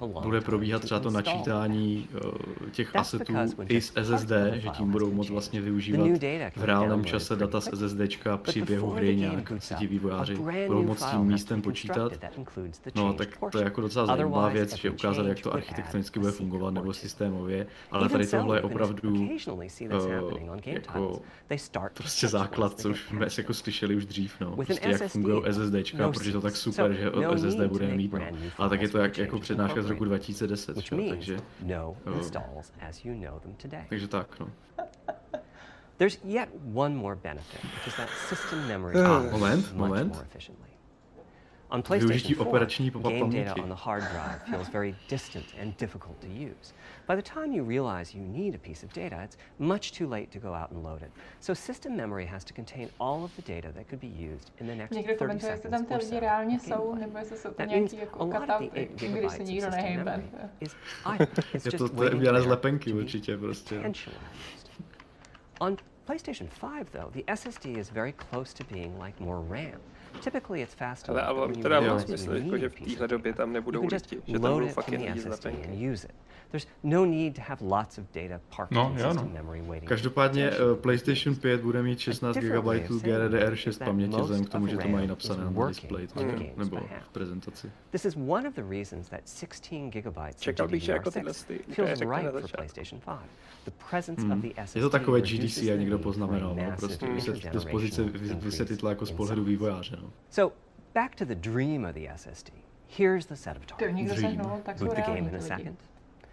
uh, 0.00 0.22
bude 0.22 0.40
probíhat 0.40 0.82
třeba 0.82 1.00
to 1.00 1.10
načítání 1.10 2.08
uh, 2.24 2.70
těch 2.70 2.96
asetů 2.96 3.34
i 3.68 3.80
z 3.80 3.92
SSD, 4.02 4.32
že 4.54 4.68
tím 4.68 4.90
budou 4.90 5.12
moc 5.12 5.30
vlastně 5.30 5.60
využívat 5.60 6.08
v 6.56 6.64
reálném 6.64 7.04
čase 7.04 7.36
data 7.36 7.60
z 7.60 7.64
SSD 7.64 8.00
při 8.42 8.62
běhu 8.62 8.90
hry 8.90 9.16
nějak 9.16 9.52
ti 9.78 9.86
vývojáři 9.86 10.36
budou 10.66 10.82
moc 10.82 11.04
tím 11.04 11.20
místem 11.20 11.62
počítat. 11.62 12.12
No 12.94 13.12
tak 13.12 13.28
to 13.52 13.58
je 13.58 13.64
jako 13.64 13.80
docela 13.80 14.06
zajímavá 14.06 14.48
věc, 14.48 14.76
že 14.76 14.90
ukázat, 14.90 15.26
jak 15.26 15.40
to 15.40 15.54
architektonicky 15.54 16.20
bude 16.20 16.32
fungovat 16.32 16.74
nebo 16.74 16.92
systémově, 16.92 17.66
ale 17.90 18.08
tady 18.08 18.26
tohle 18.26 18.56
je 18.56 18.62
opravdu 18.62 19.28
uh, 19.50 19.62
jako 20.66 21.22
prostě 21.94 22.28
základ, 22.28 22.80
co 22.80 22.90
už 22.90 23.00
jsme 23.00 23.26
jako 23.38 23.54
slyšeli 23.54 23.96
už 23.96 24.06
dřív, 24.06 24.40
no. 24.40 24.56
Prostě 24.56 24.88
jak 24.88 25.02
fungují 25.08 25.42
SSDčka, 25.52 26.08
protože 26.08 26.32
to 26.32 26.40
tak 26.40 26.56
super, 26.56 26.92
že 26.92 27.10
SSD 27.36 27.60
bude 27.60 27.81
budeme 27.82 27.96
mít. 27.96 28.12
No. 28.12 28.50
Ale 28.58 28.68
tak 28.68 28.82
je 28.82 28.88
to 28.88 28.98
jak, 28.98 29.18
jako 29.18 29.38
přednáška 29.38 29.82
z 29.82 29.86
roku 29.86 30.04
2010, 30.04 30.74
takže... 30.74 30.96
No 30.96 31.02
takže 33.88 34.08
tak, 34.08 34.40
no. 34.40 34.50
There's 35.98 36.18
yet 36.24 36.48
one 36.74 36.96
more 36.96 37.14
benefit, 37.14 37.62
which 37.62 37.86
is 37.86 37.94
that 37.94 38.08
system 38.28 38.66
memory 38.66 38.94
ah, 38.96 39.22
much 39.22 39.72
moment. 39.72 40.14
more 40.14 40.22
efficiently. 40.22 40.68
On 41.70 41.82
PlayStation 41.82 42.34
4, 42.34 43.00
game 43.02 43.30
data 43.30 43.54
on 43.62 43.68
the 43.68 43.74
hard 43.74 44.02
drive 44.12 44.42
feels 44.50 44.68
very 44.68 44.94
distant 45.08 45.46
and 45.58 45.76
difficult 45.76 46.20
to 46.20 46.28
use. 46.28 46.74
By 47.06 47.16
the 47.16 47.22
time 47.22 47.52
you 47.52 47.64
realize 47.64 48.14
you 48.14 48.22
need 48.22 48.54
a 48.54 48.58
piece 48.58 48.82
of 48.82 48.92
data, 48.92 49.20
it's 49.24 49.36
much 49.58 49.92
too 49.92 50.06
late 50.06 50.30
to 50.32 50.38
go 50.38 50.54
out 50.54 50.70
and 50.70 50.84
load 50.84 51.02
it. 51.02 51.10
So 51.40 51.54
system 51.54 51.96
memory 51.96 52.24
has 52.26 52.44
to 52.44 52.52
contain 52.52 52.88
all 53.00 53.24
of 53.24 53.34
the 53.36 53.42
data 53.42 53.72
that 53.74 53.88
could 53.88 54.00
be 54.00 54.06
used 54.06 54.50
in 54.60 54.66
the 54.66 54.74
next 54.74 54.94
někdo 54.94 55.28
30 55.28 55.40
seconds 55.40 55.90
or 55.90 56.00
so. 56.00 56.20
reálně 56.20 56.60
jsou, 56.60 56.94
nebo 56.94 57.18
jsou 57.18 57.50
to 57.50 57.62
nějaký 57.62 57.96
jako 57.96 58.26
katapy, 58.26 58.88
když 58.94 59.32
se 59.32 59.42
lepenky 62.48 62.92
prostě. 63.38 63.82
On 65.60 65.76
PlayStation 66.04 66.48
5, 66.48 66.92
though, 66.92 67.10
the 67.12 67.24
SSD 67.36 67.66
is 67.66 67.90
very 67.90 68.12
close 68.12 68.52
to 68.52 68.64
being 68.64 68.98
like 68.98 69.20
more 69.20 69.40
RAM. 69.40 69.80
Ale 71.08 71.22
ale 71.22 71.52
teda 71.52 71.80
mám 71.80 72.00
smysl, 72.00 72.32
jako, 72.34 72.58
že 72.58 72.68
v 72.68 72.74
téhle 72.74 73.08
době 73.08 73.32
tam 73.32 73.52
nebudou 73.52 73.82
lidi, 73.82 74.22
že 74.26 74.38
tam 74.38 74.52
budou 74.52 74.68
fakt 74.68 74.88
jen 74.88 75.02
lidi 75.02 75.20
No, 78.70 78.92
no 78.94 79.00
jo, 79.02 79.14
no. 79.14 79.30
Každopádně 79.86 80.50
uh, 80.50 80.76
PlayStation 80.76 81.36
5 81.36 81.60
bude 81.60 81.82
mít 81.82 81.98
16 81.98 82.36
GB 82.36 82.64
GDDR6 82.64 83.84
paměti, 83.84 84.16
vzhledem 84.20 84.44
k 84.44 84.48
tomu, 84.48 84.66
že 84.66 84.76
to 84.76 84.88
mají 84.88 85.06
napsané 85.06 85.44
na 85.44 85.68
display, 85.68 86.08
mm. 86.16 86.46
nebo 86.56 86.76
v 87.04 87.08
prezentaci. 87.12 87.70
Čekal 90.40 90.68
bych, 90.68 90.82
že 90.82 90.92
jako 90.92 91.10
tyhle 91.10 91.32
ty, 91.46 91.60
mm. 94.18 94.42
Je 94.74 94.82
to 94.82 94.90
takové 94.90 95.20
GDC 95.20 95.62
jak 95.62 95.78
někdo 95.80 95.98
poznamenal, 95.98 96.54
no, 96.54 96.72
prostě 96.78 97.06
vysvětlitla 98.34 98.90
jako 98.90 99.06
z 99.06 99.12
pohledu 99.12 99.44
vývojáře. 99.44 99.98
No. 100.01 100.01
So 100.30 100.52
back 100.94 101.14
to 101.16 101.24
the 101.24 101.34
dream 101.34 101.84
of 101.84 101.94
the 101.94 102.06
SSD. 102.06 102.50
Here's 102.86 103.26
the 103.26 103.36
set 103.36 103.56
of 103.56 103.66
targets. 103.66 103.92
Boot 104.80 104.90
the 104.96 105.02
game 105.02 105.28
in 105.28 105.34
a 105.34 105.40
second. 105.40 105.76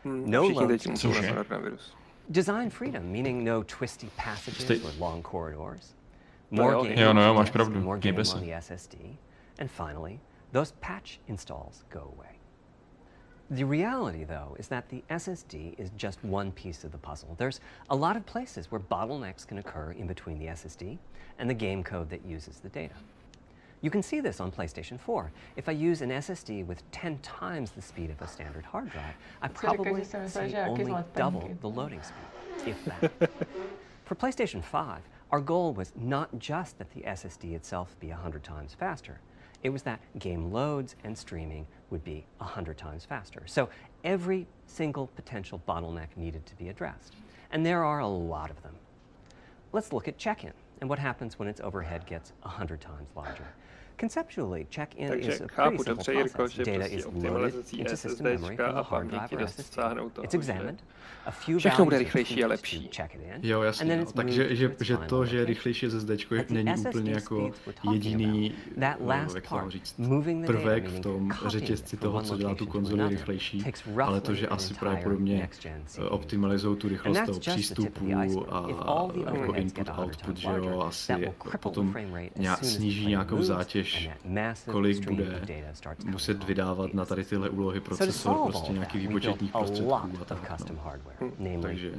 No 0.04 0.44
loads. 0.48 0.86
Design 2.32 2.70
freedom, 2.70 3.12
meaning 3.12 3.44
no 3.44 3.64
twisty 3.64 4.10
passages 4.18 4.70
or 4.86 4.92
long 5.00 5.24
corridors. 5.24 5.94
More 6.52 6.72
games, 6.84 7.00
yeah, 7.00 7.12
no, 7.12 7.34
more 7.82 7.98
games 7.98 8.34
on 8.34 8.42
the 8.42 8.52
SSD. 8.52 9.16
And 9.60 9.70
finally, 9.70 10.20
those 10.52 10.72
patch 10.82 11.20
installs 11.28 11.84
go 11.90 12.12
away. 12.16 12.40
The 13.52 13.64
reality, 13.64 14.26
though, 14.26 14.56
is 14.60 14.68
that 14.68 14.90
the 14.90 15.04
SSD 15.10 15.80
is 15.80 15.90
just 15.98 16.24
one 16.24 16.52
piece 16.52 16.84
of 16.84 16.92
the 16.92 16.98
puzzle. 17.00 17.36
There's 17.38 17.60
a 17.90 17.96
lot 17.96 18.16
of 18.16 18.26
places 18.26 18.72
where 18.72 18.80
bottlenecks 18.80 19.48
can 19.48 19.58
occur 19.58 19.92
in 19.94 20.06
between 20.06 20.38
the 20.38 20.46
SSD 20.48 21.00
and 21.40 21.50
the 21.50 21.54
game 21.56 21.84
code 21.84 22.10
that 22.12 22.24
uses 22.26 22.60
the 22.60 22.70
data. 22.70 22.94
You 23.82 23.90
can 23.90 24.04
see 24.04 24.20
this 24.20 24.42
on 24.42 24.52
PlayStation 24.52 25.00
4. 25.00 25.32
If 25.56 25.70
I 25.70 25.72
use 25.72 26.02
an 26.02 26.10
SSD 26.10 26.66
with 26.66 26.90
10 26.92 27.20
times 27.20 27.72
the 27.72 27.82
speed 27.82 28.10
of 28.10 28.22
a 28.22 28.28
standard 28.28 28.66
hard 28.66 28.92
drive, 28.92 29.14
I 29.42 29.48
probably 29.48 30.04
see 30.04 30.56
only 30.56 30.96
double 31.16 31.50
the 31.62 31.70
loading 31.70 32.02
speed, 32.02 32.68
if 32.68 32.86
that. 32.86 33.32
For 34.06 34.16
PlayStation 34.16 34.64
5, 34.64 35.02
our 35.32 35.40
goal 35.40 35.74
was 35.74 35.94
not 35.96 36.40
just 36.40 36.78
that 36.80 36.92
the 36.92 37.02
SSD 37.02 37.54
itself 37.54 37.96
be 38.00 38.10
100 38.10 38.44
times 38.44 38.74
faster. 38.74 39.22
It 39.64 39.70
was 39.70 39.84
that 39.84 40.00
game 40.18 40.52
loads 40.52 40.96
and 41.04 41.18
streaming 41.18 41.66
would 41.90 42.04
be 42.04 42.26
100 42.40 42.78
times 42.78 43.06
faster. 43.06 43.44
So 43.46 43.70
every 44.04 44.48
single 44.66 45.08
potential 45.08 45.62
bottleneck 45.68 46.08
needed 46.18 46.46
to 46.48 46.56
be 46.56 46.70
addressed. 46.70 47.16
And 47.52 47.66
there 47.66 47.84
are 47.84 48.00
a 48.00 48.08
lot 48.08 48.50
of 48.50 48.62
them. 48.64 48.76
Let's 49.72 49.94
look 49.94 50.08
at 50.08 50.18
check 50.18 50.44
in 50.44 50.54
and 50.82 50.90
what 50.90 51.00
happens 51.00 51.38
when 51.38 51.48
its 51.48 51.62
overhead 51.62 52.06
gets 52.06 52.34
100 52.42 52.82
times 52.82 53.10
larger. 53.16 53.48
Conceptually, 54.00 54.68
check-in 54.76 55.10
Takže 55.10 55.32
is 55.32 55.42
a 55.42 55.48
chápu 55.48 55.84
dobře, 55.84 56.14
Jirko, 56.14 56.48
že 56.48 56.64
prostě 56.64 57.06
optimalizací 57.06 57.86
SSDčka 57.94 58.68
a 58.68 58.84
paměti 58.84 59.36
dá 59.36 59.48
se 59.48 59.62
dosáhnout 59.62 60.14
toho, 60.14 60.28
že 60.42 61.60
všechno 61.60 61.86
bude 61.86 61.98
rychlejší 61.98 62.44
a 62.44 62.48
lepší. 62.48 62.90
Jo, 63.42 63.62
jasně. 63.62 63.98
No. 63.98 64.12
Takže 64.12 64.56
že, 64.56 64.76
že 64.82 64.98
to, 64.98 65.26
že 65.26 65.38
je 65.38 65.46
rychlejší 65.46 65.90
SSD 65.90 66.10
není 66.50 66.74
úplně 66.80 67.12
jako 67.12 67.52
jediný, 67.92 68.54
eh, 68.78 68.96
jak 69.36 69.50
to 69.50 69.70
říct, 69.70 69.96
prvek 70.46 70.88
v 70.88 71.00
tom 71.00 71.32
řetězci 71.48 71.98
toho, 71.98 72.22
co 72.22 72.38
dělá 72.38 72.56
tu 72.56 72.66
konzoli 72.66 73.10
rychlejší, 73.10 73.66
ale 74.04 74.22
to, 74.22 74.36
že 74.36 74.48
asi 74.48 74.74
pravděpodobně 74.74 75.50
eh, 75.98 76.04
optimalizují 76.04 76.78
tu 76.78 76.90
rychlost 76.90 77.20
toho 77.26 77.40
přístupu 77.40 78.12
a 78.52 79.08
jako 79.26 79.54
input-output, 79.54 80.36
že 80.36 80.48
jo, 80.48 80.82
asi 80.82 81.14
potom 81.60 81.96
sníží 82.62 83.06
nějakou 83.06 83.42
zátěž 83.42 83.89
než 83.94 84.10
kolik 84.72 85.10
bude 85.10 85.42
muset 86.06 86.44
vydávat 86.44 86.94
na 86.94 87.06
tady 87.06 87.24
tyhle 87.26 87.50
úlohy 87.50 87.80
procesor, 87.80 88.38
prostě 88.52 88.72
nějaký 88.74 88.98
výpočetní 89.00 89.48
prostředků 89.48 90.22
a 90.22 90.26
tak. 90.26 90.38
No. 90.70 90.76
Hm, 91.22 91.62
takže 91.62 91.92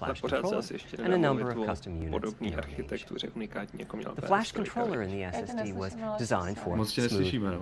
ale 0.00 0.14
pořád 0.20 0.48
se 0.48 0.56
asi 0.56 0.74
ještě 0.74 0.96
nedá 1.02 1.32
mluvit 1.32 1.56
o 1.56 1.64
podobné 2.10 2.48
architektuře 2.56 3.28
unikátní, 3.36 3.80
jako 3.80 3.96
měla 3.96 4.14
PS4. 4.14 4.28
Moc 6.76 6.92
tě 6.92 7.02
neslyšíme, 7.02 7.50
no. 7.50 7.58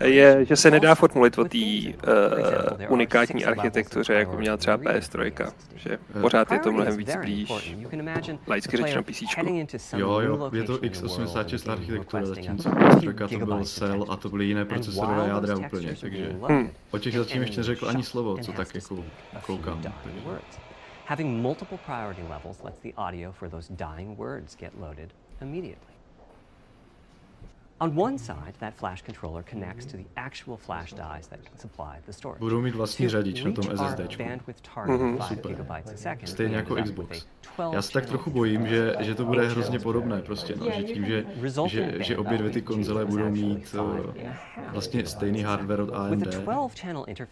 Je, 0.00 0.44
že 0.44 0.56
se 0.56 0.70
nedá 0.70 0.94
furt 0.94 1.14
mluvit 1.14 1.38
o 1.38 1.44
té 1.44 1.58
uh, 1.58 2.92
unikátní 2.92 3.44
architektuře, 3.44 4.14
jako 4.14 4.36
měla 4.36 4.56
třeba 4.56 4.78
PS3, 4.78 5.52
že 5.76 5.98
pořád 6.20 6.52
je 6.52 6.58
to 6.58 6.72
mnohem 6.72 6.96
víc 6.96 7.16
blíž 7.16 7.50
Lajcky 8.46 8.76
řečeno 8.76 9.02
PC. 9.02 9.22
Jo, 9.96 10.20
jo, 10.20 10.50
je 10.54 10.62
to 10.62 10.76
x86 10.76 11.72
architektura, 11.72 12.26
zatímco 12.26 12.63
co 13.28 13.38
to 13.38 13.46
byl 13.46 13.64
Cell 13.64 14.06
a 14.08 14.16
to 14.16 14.28
byly 14.28 14.44
jiné 14.44 14.64
procesorové 14.64 15.28
jádra 15.28 15.56
úplně, 15.56 15.96
takže 16.00 16.36
hmm. 16.48 16.70
o 16.90 16.98
těch 16.98 17.14
zatím 17.14 17.42
ještě 17.42 17.56
neřekl 17.56 17.88
ani 17.88 18.02
slovo, 18.02 18.38
co 18.38 18.52
tak 18.52 18.74
jako 18.74 19.04
koukám. 19.46 19.82
Having 21.06 21.42
multiple 21.42 21.78
priority 21.86 22.22
levels 22.22 22.62
lets 22.62 22.80
the 22.80 22.92
audio 22.96 23.32
for 23.32 23.50
those 23.50 23.72
dying 23.72 24.18
words 24.18 24.56
get 24.56 24.72
loaded 24.80 25.14
immediately. 25.42 25.93
On 27.84 27.94
one 27.94 28.18
side, 28.18 28.54
that 28.60 28.74
flash 28.74 29.02
controller 29.02 29.42
connects 29.42 29.84
to 29.86 29.96
the 29.98 30.04
actual 30.16 30.56
flash 30.56 30.92
dies 30.92 31.26
that 31.26 31.38
supply 31.58 31.98
the 32.06 32.12
storage. 32.12 32.38
Budou 32.40 32.60
mít 32.60 32.74
vlastní 32.74 33.08
řadič 33.08 33.44
na 33.44 33.52
tom 33.52 33.64
SSD. 33.64 34.18
Mhm. 34.86 35.18
Super. 35.28 35.66
Stejně 36.24 36.56
jako 36.56 36.74
Xbox. 36.82 37.26
Já 37.72 37.82
se 37.82 37.92
tak 37.92 38.06
trochu 38.06 38.30
bojím, 38.30 38.66
že, 38.66 38.94
že 39.00 39.14
to 39.14 39.24
bude 39.24 39.48
hrozně 39.48 39.78
podobné 39.78 40.22
prostě, 40.22 40.54
no, 40.56 40.66
že 40.70 40.82
tím, 40.82 41.06
že, 41.06 41.24
že, 41.66 41.94
že 41.98 42.16
obě 42.16 42.38
dvě 42.38 42.50
ty 42.50 42.62
konzole 42.62 43.04
budou 43.04 43.30
mít 43.30 43.74
uh, 43.80 44.14
vlastně 44.72 45.06
stejný 45.06 45.42
hardware 45.42 45.80
od 45.80 45.94
AMD 45.94 46.28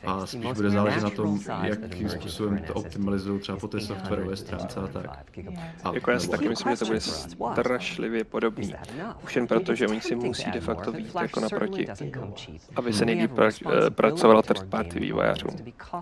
a 0.06 0.26
spíš 0.26 0.52
bude 0.52 0.70
záležet 0.70 1.02
na 1.02 1.10
tom, 1.10 1.40
jakým 1.62 2.08
způsobem 2.08 2.62
to 2.66 2.74
optimalizují 2.74 3.40
třeba 3.40 3.58
po 3.58 3.68
té 3.68 3.80
softwarové 3.80 4.36
stránce 4.36 4.80
a 4.80 4.86
tak. 4.86 5.24
A, 5.84 5.94
jako 5.94 6.10
já 6.10 6.20
si 6.20 6.30
taky 6.30 6.48
myslím, 6.48 6.72
že 6.72 6.78
to 6.78 6.86
bude 6.86 7.00
strašlivě 7.00 8.24
podobný. 8.24 8.74
Už 9.24 9.36
jen 9.36 9.46
proto, 9.46 9.74
že 9.74 9.88
oni 9.88 10.00
si 10.00 10.14
musí 10.14 10.41
musí 10.46 10.60
de 10.60 10.60
facto 10.60 10.92
být 10.92 11.14
jako 11.22 11.40
naproti, 11.40 11.86
aby 12.76 12.92
se 12.92 13.04
nejlíp 13.04 13.30
pra- 13.32 13.90
pracovalo 13.90 14.42
third 14.42 14.64
party 14.64 15.00
vývojářům. 15.00 15.50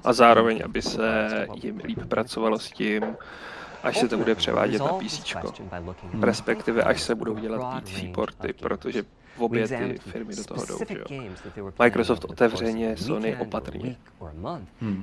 a 0.05 0.13
zároveň, 0.13 0.63
aby 0.65 0.83
se 0.83 1.47
jim 1.63 1.81
líp 1.85 1.99
pracovalo 2.09 2.59
s 2.59 2.71
tím, 2.71 3.17
až 3.83 3.99
se 3.99 4.09
to 4.09 4.17
bude 4.19 4.35
převádět 4.35 4.81
na 4.81 4.89
PC, 4.89 5.35
hmm. 6.13 6.23
respektive 6.23 6.83
až 6.83 7.03
se 7.03 7.15
budou 7.15 7.39
dělat 7.39 7.83
PC 7.83 8.03
porty, 8.15 8.53
protože 8.53 9.03
v 9.37 9.41
obě 9.43 9.69
ty 9.69 9.99
firmy 9.99 10.35
do 10.35 10.45
toho 10.45 10.67
jdou. 10.67 10.79
Microsoft 11.79 12.25
otevřeně, 12.25 12.97
Sony 12.97 13.37
opatrně. 13.37 13.97
Hmm. 14.81 15.03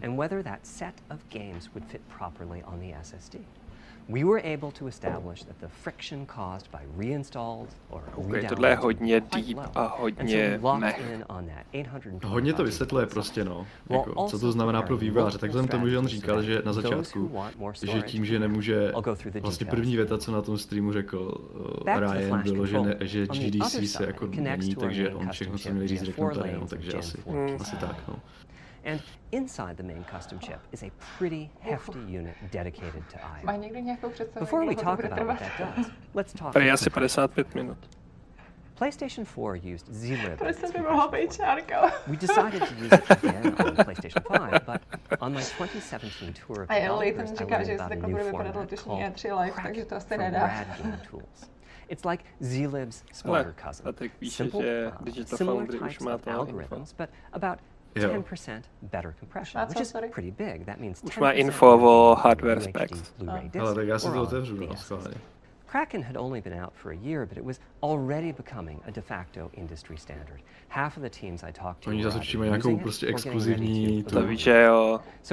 We 4.09 4.23
were 4.23 4.53
able 4.53 4.71
to 4.71 4.87
establish 4.87 5.43
that 5.43 5.59
the 5.59 5.67
friction 5.67 6.25
caused 6.25 6.71
by 6.71 6.79
reinstalled 6.97 7.67
or 7.89 8.03
okay, 8.15 8.47
tohle 8.47 8.69
je 8.69 8.75
hodně 8.75 9.21
deep 9.21 9.57
a 9.75 9.97
hodně 9.99 10.59
mech. 10.77 11.01
Hodně 12.23 12.53
to 12.53 12.63
vysvětluje 12.63 13.05
prostě, 13.05 13.43
no. 13.43 13.67
Jako, 13.89 14.27
co 14.27 14.39
to 14.39 14.51
znamená 14.51 14.81
pro 14.81 14.97
vývojáře. 14.97 15.37
Tak 15.37 15.51
jsem 15.51 15.67
tomu, 15.67 15.89
že 15.89 15.97
on 15.97 16.07
říkal, 16.07 16.43
že 16.43 16.61
na 16.65 16.73
začátku, 16.73 17.31
že 17.83 18.01
tím, 18.01 18.25
že 18.25 18.39
nemůže, 18.39 18.93
vlastně 19.41 19.65
první 19.65 19.95
věta, 19.95 20.17
co 20.17 20.31
na 20.31 20.41
tom 20.41 20.57
streamu 20.57 20.93
řekl 20.93 21.37
eh, 21.87 21.99
Ryan, 21.99 22.41
bylo, 22.41 22.65
že, 22.65 22.79
ne, 22.79 22.95
že 23.01 23.27
GDC 23.27 23.89
se 23.89 24.05
jako 24.05 24.27
není, 24.27 24.75
takže 24.75 25.13
on 25.13 25.29
všechno, 25.29 25.57
co 25.57 25.69
měl 25.69 25.87
říct, 25.87 26.03
řekl 26.03 26.21
no, 26.21 26.43
Ryan, 26.43 26.67
takže 26.67 26.93
asi, 26.93 27.17
asi 27.59 27.75
tak, 27.75 28.03
no. 28.07 28.19
And 28.87 29.01
inside 29.33 29.75
the 29.77 29.83
main 29.83 30.03
custom 30.05 30.39
chip 30.39 30.61
is 30.71 30.81
a 30.83 30.91
pretty 31.17 31.51
hefty 31.59 31.99
unit 32.07 32.35
dedicated 32.51 33.07
to 33.09 33.23
I.O. 33.23 33.45
Before 34.39 34.65
we 34.65 34.75
talk 34.75 35.03
about 35.03 35.25
what 35.27 35.39
that 35.39 35.57
does, 35.57 35.91
let's 36.13 36.33
talk 36.33 36.55
about 36.63 36.79
the 36.81 36.89
PlayStation 38.79 39.25
4 39.27 39.55
used 39.57 39.87
zlib. 39.87 40.41
we 42.07 42.15
decided 42.17 42.63
to 42.63 42.75
use 42.75 42.97
it 42.99 43.09
again 43.09 43.55
on 43.59 43.75
the 43.75 43.83
PlayStation 43.83 44.23
5, 44.25 44.65
but 44.65 44.83
on 45.21 45.33
my 45.33 45.41
2017 45.43 46.33
tour 46.33 46.63
of 46.63 46.69
developers, 46.69 47.31
I 47.39 47.45
learned 47.53 47.71
about 47.71 47.91
a 47.91 47.97
new 47.97 48.17
format 48.31 48.55
called 48.83 49.07
Crack 49.49 49.65
from 50.09 50.31
Rad 50.33 50.67
Game 50.77 50.97
Tools. 51.09 51.49
It's 51.89 52.05
like 52.05 52.23
zlib's 52.43 53.03
smarter 53.13 53.53
cousin. 53.53 53.85
Simple, 54.23 54.61
uh, 54.61 54.91
similar 55.25 55.67
types 55.67 56.07
of 56.11 56.25
algorithms, 56.25 56.93
but 56.97 57.09
about 57.33 57.59
10% 57.99 58.61
better 58.81 59.13
compression, 59.19 59.67
which 59.67 59.81
is 59.81 59.93
pretty 60.11 60.31
big. 60.31 60.65
That 60.65 60.79
means 60.79 61.03
10%. 61.03 61.21
má 61.21 61.31
info 61.31 61.77
o 61.77 62.15
hardware 62.15 62.61
specs. 62.61 63.13
Ale 63.59 63.75
tak 63.75 63.87
já 63.87 63.99
si 63.99 64.11
to 64.11 64.21
otevřu, 64.21 64.57
Kraken 65.67 66.01
had 66.01 66.15
only 66.15 66.41
been 66.41 66.53
out 66.53 66.73
for 66.73 66.91
a 66.91 66.95
year, 66.95 67.25
but 67.25 67.37
it 67.37 67.43
was 67.43 67.59
already 67.81 68.31
becoming 68.31 68.81
a 68.87 68.91
de 68.91 69.01
facto 69.01 69.51
industry 69.53 69.97
standard. 69.97 70.41
Half 70.69 70.97
of 70.97 71.03
the 71.03 71.09
teams 71.09 71.43
I 71.43 71.51
talked 71.51 71.83
to 71.83 71.89
Oni 71.89 72.03
zase 72.03 72.17
určitě 72.17 72.37
mají 72.37 72.49
nějakou 72.49 72.77
prostě 72.77 73.07
exkluzivní 73.07 74.03
tu 74.03 74.15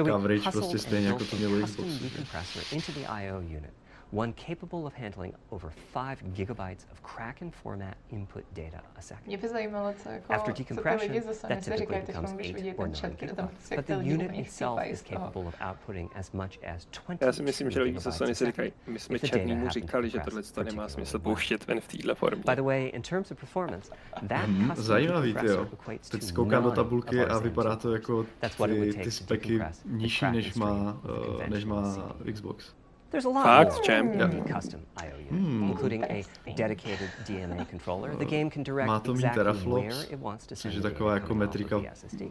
coverage, 0.05 0.51
prostě 0.51 0.79
stejně 0.79 1.07
jako 1.07 1.25
to 1.25 1.35
mělo 1.35 1.67
Xbox. 1.67 2.71
into 2.71 2.91
the 2.91 3.05
IO 3.21 3.39
unit. 3.39 3.73
one 4.11 4.33
capable 4.33 4.85
of 4.85 4.93
handling 4.93 5.33
over 5.51 5.71
5 5.93 6.33
gigabytes 6.33 6.85
of 6.91 7.01
Kraken 7.03 7.51
format 7.51 7.95
input 8.11 8.43
data 8.53 8.81
a 8.95 9.01
second. 9.01 9.27
Mě 9.27 9.37
by 9.37 9.47
zajímalo, 9.47 9.93
co 10.03 10.09
jako, 10.09 10.33
After 10.33 10.53
decompression, 10.53 11.21
co 11.21 11.41
to 11.41 11.47
that 11.47 11.63
typically 11.63 12.01
becomes 12.01 12.33
8 12.39 12.73
or 12.77 12.87
9 12.87 13.19
gigabytes, 13.19 13.75
but 13.75 13.85
the 13.85 13.93
unit 13.93 14.31
itself 14.33 14.79
is 14.85 15.03
capable 15.03 15.47
of 15.47 15.55
outputting 15.61 16.11
as 16.15 16.31
much 16.31 16.59
as 16.75 16.87
20 17.07 17.25
Já 17.25 17.33
si 17.33 17.43
myslím, 17.43 17.71
že 17.71 17.81
lidi 17.81 17.99
ze 17.99 18.11
Sony 18.11 18.35
si 18.35 18.45
říkají, 18.45 18.73
my 18.87 18.99
jsme 18.99 19.19
černýmu 19.19 19.69
říkali, 19.69 20.09
že 20.09 20.19
tohle 20.19 20.43
to 20.43 20.63
nemá 20.63 20.87
smysl 20.89 21.19
pouštět 21.19 21.67
ven 21.67 21.81
v 21.81 21.87
téhle 21.87 22.15
formě. 22.15 22.43
By 22.45 22.55
the 22.55 22.61
way, 22.61 22.87
in 22.87 23.01
terms 23.01 23.31
of 23.31 23.39
performance, 23.39 23.91
that 24.27 24.45
hmm, 24.45 24.71
zajímavý, 24.75 25.35
jo. 25.43 25.67
Teď 26.11 26.33
koukám 26.33 26.63
do 26.63 26.71
tabulky 26.71 27.21
a 27.21 27.39
vypadá 27.39 27.75
to 27.75 27.93
jako 27.93 28.25
ty, 28.65 28.93
ty 29.03 29.11
speky 29.11 29.61
nižší, 29.85 30.25
eh, 30.25 30.31
než 30.31 30.55
má, 30.55 31.01
než 31.49 31.65
má 31.65 32.15
Xbox. 32.33 32.75
There's 33.15 33.25
a 33.25 33.29
lot 33.29 33.45
Facts, 33.45 33.75
more 33.75 33.83
champ. 33.85 34.45
custom 34.45 34.81
IOU, 35.01 35.29
hmm. 35.29 35.69
including 35.69 36.03
a 36.03 36.25
dedicated 36.55 37.09
DMA 37.25 37.65
controller. 37.69 38.13
The 38.15 38.25
game 38.35 38.49
can 38.49 38.63
direct 38.63 38.87
Má 38.87 38.99
to 38.99 39.13
mít 39.13 39.33
teraflops, 39.33 40.07
což 40.55 40.75
je 40.75 40.81
taková 40.81 41.13
jako 41.13 41.35
metrika, 41.35 41.81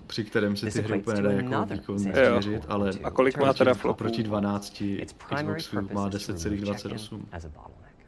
při 0.06 0.24
kterém 0.24 0.56
se 0.56 0.70
ty 0.70 0.82
hry 0.82 0.98
úplně 0.98 1.23
nedá 1.23 1.66
jako 1.70 1.74
výkonně 1.74 1.98
změřit, 1.98 2.62
ale 2.69 2.90
a 3.05 3.11
kolik 3.11 3.39
má 3.39 3.52
teraflops? 3.52 3.90
oproti 4.01 4.23
12 4.23 4.82
Xbox 5.05 5.73
má 5.73 6.11
10,28. 6.11 7.20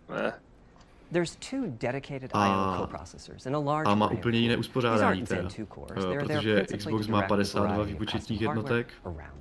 Ne 0.09 0.33
a, 2.35 2.77
a 3.87 3.95
má 3.95 4.11
úplně 4.11 4.39
jiné 4.39 4.57
uspořádání 4.57 5.23
teda, 5.27 5.49
eh, 6.15 6.19
protože 6.19 6.65
Xbox 6.79 7.07
má 7.07 7.23
52 7.23 7.85
výpočetních 7.85 8.41
jednotek 8.41 8.87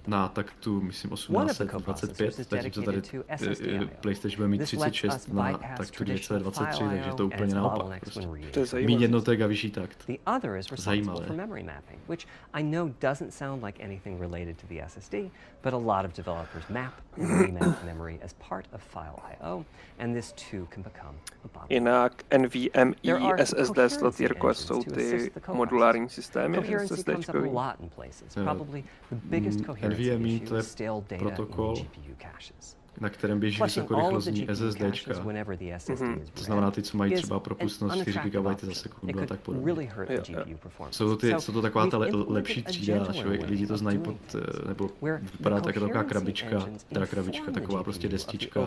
na 0.07 0.27
taktu, 0.27 0.81
myslím, 0.81 1.11
1825, 1.11 2.33
zatímco 2.49 2.81
tady 2.81 3.01
eh, 3.29 3.35
eh, 3.83 3.85
PlayStation 4.01 4.37
bude 4.37 4.47
mít 4.47 4.57
36 4.61 5.27
na 5.33 5.43
taktu 5.77 6.03
223, 6.03 6.83
takže 6.89 7.11
to 7.17 7.25
úplně 7.25 7.55
naopak. 7.55 7.99
Prostě. 7.99 8.27
Míň 8.85 9.01
jednotek 9.01 9.41
a 9.41 9.47
vyšší 9.47 9.71
takt. 9.71 10.03
Zajímavé 10.83 11.25
but 15.65 15.73
a 15.73 15.77
lot 15.77 16.05
of 16.05 16.13
developers 16.13 16.63
map 16.69 16.93
and 17.17 17.27
remap 17.27 17.83
memory 17.89 18.19
as 18.21 18.33
part 18.33 18.67
of 18.71 18.81
file 18.83 19.19
I.O., 19.31 19.65
and 19.97 20.15
this 20.15 20.31
too 20.33 20.67
can 20.69 20.83
become 20.83 21.15
a 21.43 21.47
bottleneck. 21.47 21.69
Jinak 21.69 22.11
NVMe 22.29 23.35
SSD 23.37 23.89
sloty, 23.89 24.23
jako 24.23 24.53
jsou 24.53 24.83
ty 24.83 25.31
modulární 25.53 26.09
systémy 26.09 26.57
SSD. 26.57 27.05
Coherency 29.65 30.11
NVMe 30.11 30.27
hmm. 30.29 30.37
hmm. 30.37 30.47
to 30.47 30.55
je 30.55 30.63
protokol, 31.19 31.75
na 33.01 33.09
kterém 33.09 33.39
běží 33.39 33.57
vysokorychlostní 33.63 34.47
SSD. 34.53 34.79
Mhm. 36.01 36.21
to 36.33 36.43
znamená 36.43 36.71
ty, 36.71 36.81
co 36.81 36.97
mají 36.97 37.13
třeba 37.13 37.39
propustnost 37.39 37.95
4 38.01 38.29
GB 38.29 38.61
za 38.61 38.73
sekundu 38.73 39.19
a 39.23 39.25
tak 39.25 39.39
podobně. 39.39 39.65
Jsou 40.91 41.09
to, 41.09 41.17
ty, 41.17 41.27
jsou 41.39 41.51
to 41.53 41.61
taková 41.61 41.87
ta 41.87 41.97
le, 41.97 42.07
lepší 42.27 42.63
třída, 42.63 42.95
člověk, 43.13 43.41
lidi 43.49 43.67
to 43.67 43.77
znají 43.77 43.97
pod, 43.99 44.15
eh, 44.35 44.67
nebo 44.67 44.89
vypadá 45.37 45.55
tak 45.61 45.75
taková 45.75 46.03
krabička, 46.09 46.49
teda 46.93 47.05
krabička, 47.05 47.51
taková 47.51 47.83
prostě 47.83 48.07
destička 48.09 48.59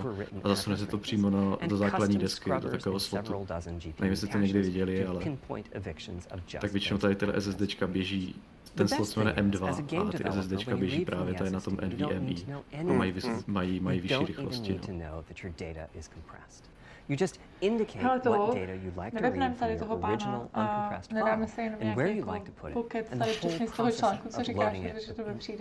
a 0.44 0.48
zasune 0.48 0.76
se 0.76 0.86
to 0.86 0.98
přímo 0.98 1.30
na, 1.30 1.58
do 1.66 1.76
základní 1.76 2.18
desky, 2.18 2.50
do 2.50 2.68
takového 2.70 3.00
slotu. 3.00 3.32
Nevím, 4.00 4.10
jestli 4.10 4.28
to 4.28 4.38
někdy 4.38 4.62
viděli, 4.62 5.06
ale 5.06 5.20
tak 6.60 6.72
většinou 6.72 6.98
tady 6.98 7.14
tyhle 7.16 7.40
SSDčka 7.40 7.86
běží 7.86 8.34
ten 8.78 8.88
slot 8.88 9.16
jmenuje 9.16 9.36
M2 9.36 9.64
a 10.08 10.10
ty 10.12 10.24
SSDčka 10.42 10.76
běží 10.76 11.04
právě 11.04 11.34
tady 11.34 11.50
na 11.50 11.60
tom 11.60 11.76
NVMe. 11.86 12.34
No, 12.82 12.94
mají, 12.94 13.12
vys- 13.12 13.44
mají, 13.46 13.80
mají 13.80 14.00
vyšší 14.00 14.24
rychlosti. 14.26 14.80
No. 14.98 15.24
You 17.08 17.16
just 17.20 17.40
indicate 17.60 17.98
Hele 18.04 18.20
toho, 18.20 18.46
what 18.46 18.56
data 18.58 18.72
you'd 18.72 18.96
like 18.98 19.10
to 19.16 19.22
read 19.22 19.56
from 19.56 19.68
your 19.70 20.04
original 20.04 20.40
uncompressed 20.54 21.12
file 21.12 21.76
and 21.80 21.96
where 21.96 22.08
you'd 22.12 22.26
like 22.32 22.44
to 22.44 22.52
put 22.52 22.70
it, 22.70 23.08
and 23.10 23.20
the 23.22 23.26
whole 23.48 23.68
process 23.68 24.02
of 24.48 24.48
loading 24.56 24.84
it 24.84 24.94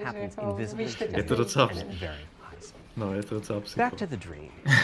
happens 0.04 0.36
invisibly. 0.38 0.86
It's 0.86 1.32
a 1.32 1.86
very 2.00 2.28
No, 2.98 3.14
je 3.14 3.24
to 3.24 3.36
docela 3.36 3.62
psycho. 3.62 3.90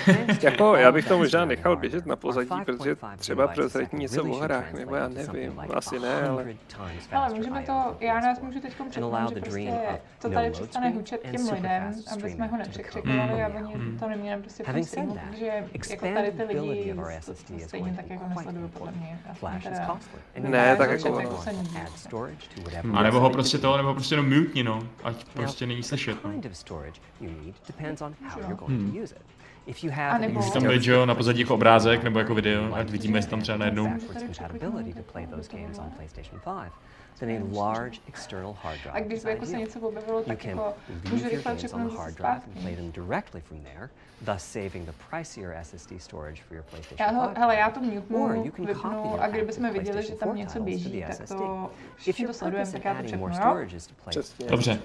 jako, 0.42 0.76
já 0.76 0.92
bych 0.92 1.08
to 1.08 1.18
možná 1.18 1.46
nechal 1.46 1.76
běžet 1.76 2.06
na 2.06 2.16
pozadí, 2.16 2.50
protože 2.66 2.96
třeba 3.18 3.48
prozradí 3.48 3.98
něco 3.98 4.24
o 4.24 4.36
hrách, 4.36 4.74
nebo 4.74 4.96
já 4.96 5.08
nevím, 5.08 5.62
asi 5.74 6.00
ne, 6.00 6.22
ale... 6.28 6.46
Ale 7.12 7.34
můžeme 7.34 7.64
to, 7.64 7.98
já 8.00 8.20
nás 8.20 8.40
můžu 8.42 8.60
teď 8.60 8.74
přepnout, 8.90 9.30
že 9.34 9.42
prostě 9.42 10.00
to 10.20 10.30
tady 10.30 10.52
přestane 10.52 10.90
hučet 10.90 11.22
těm 11.22 11.50
lidem, 11.54 11.94
aby 12.14 12.32
jsme 12.32 12.48
ho 12.48 12.58
nepřekřekovali 12.58 13.34
mm. 13.34 13.42
a 13.42 13.48
oni 13.48 13.76
mm. 13.76 13.98
to 14.00 14.08
neměli 14.08 14.42
prostě 14.42 14.64
v 14.64 14.66
tom 14.66 14.76
prostě 14.76 15.02
že 15.40 15.46
jako 15.90 16.14
tady 16.14 16.32
ty 16.32 16.44
lidi 16.44 16.96
stejně 17.66 17.90
jako 17.90 17.96
tak 17.96 18.10
jako 18.10 18.28
nesledují 18.28 18.70
podle 18.70 18.92
mě. 18.92 19.20
Ne, 20.40 20.76
tak 20.76 20.92
jako... 20.92 21.22
A 22.94 23.04
nebo 23.04 23.20
ho 23.20 23.30
prostě 23.30 23.58
toho, 23.58 23.78
nebo 23.78 23.94
prostě 23.94 24.14
jenom 24.16 24.40
mutni, 24.40 24.64
no, 24.64 24.84
ať 25.04 25.26
prostě 25.26 25.66
není 25.66 25.84
slyšet. 25.84 26.24
No. 26.24 26.32
on 28.04 28.16
how 28.22 28.38
you're 28.48 28.56
going 28.56 28.72
mm. 28.72 28.86
to 28.86 28.92
hmm. 28.92 28.96
use 28.96 29.12
it. 29.12 29.22
Anebo... 30.16 30.40
Může 30.40 30.52
tam 30.52 30.68
být, 30.68 30.82
že 30.84 30.92
jo, 30.92 31.06
na 31.06 31.16
pozadí 31.16 31.40
jako 31.40 31.54
obrázek 31.54 32.04
nebo 32.04 32.20
jako 32.20 32.36
video, 32.36 32.76
ať 32.76 32.90
vidíme, 32.90 33.18
jestli 33.18 33.32
tam 33.32 33.42
třeba 33.42 33.58
najednou. 33.58 33.88
A 38.92 39.00
kdyby 39.00 39.30
jako 39.30 39.46
se 39.46 39.58
něco 39.58 39.80
objevilo, 39.80 40.24
tak 40.24 40.46
jako 40.46 40.74
můžu 41.12 41.30
rychle 41.30 41.56
přepnout 41.56 41.92
thus 44.26 44.44
saving 44.44 44.86
the 44.86 44.94
pricier 45.10 45.60
SSD 45.64 46.02
storage 46.02 46.42
for 46.44 46.56
your 46.56 46.64
PlayStation 46.64 46.98
5. 46.98 47.14
Já, 47.16 47.34
hele, 47.40 47.56
já 47.56 47.70
to 47.70 47.80
mutnu, 47.82 48.44
vypnu 48.60 49.22
a 49.22 49.28
kdybychom 49.28 49.74
viděli, 49.74 50.04
že 50.04 50.16
tam 50.16 50.36
něco 50.36 50.60
běží, 50.60 51.06
tak 51.18 51.28
to 51.28 51.72
všichni 51.96 52.26
no. 52.26 52.30
to 52.30 52.34
sledujeme, 52.34 52.72
tak 52.72 52.86
já 52.86 52.94
to 52.96 53.04
čepnu, 53.04 53.28
jo? 53.28 54.50
Dobře. 54.50 54.80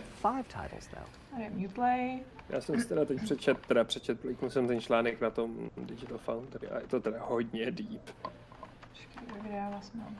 Mutplay. 1.50 2.18
Já 2.48 2.60
jsem 2.60 2.80
si 2.80 2.88
teda 2.88 3.04
teď 3.04 3.22
přečet, 3.22 3.58
teda 3.66 3.84
přečet, 3.84 4.24
jako 4.24 4.50
jsem 4.50 4.67
ten 4.68 4.80
článek 4.80 5.20
na 5.20 5.30
tom 5.30 5.70
Digital 5.76 6.18
Foundry 6.18 6.68
a 6.68 6.78
je 6.78 6.86
to 6.86 7.00
teda 7.00 7.18
hodně 7.20 7.70
deep. 7.70 8.10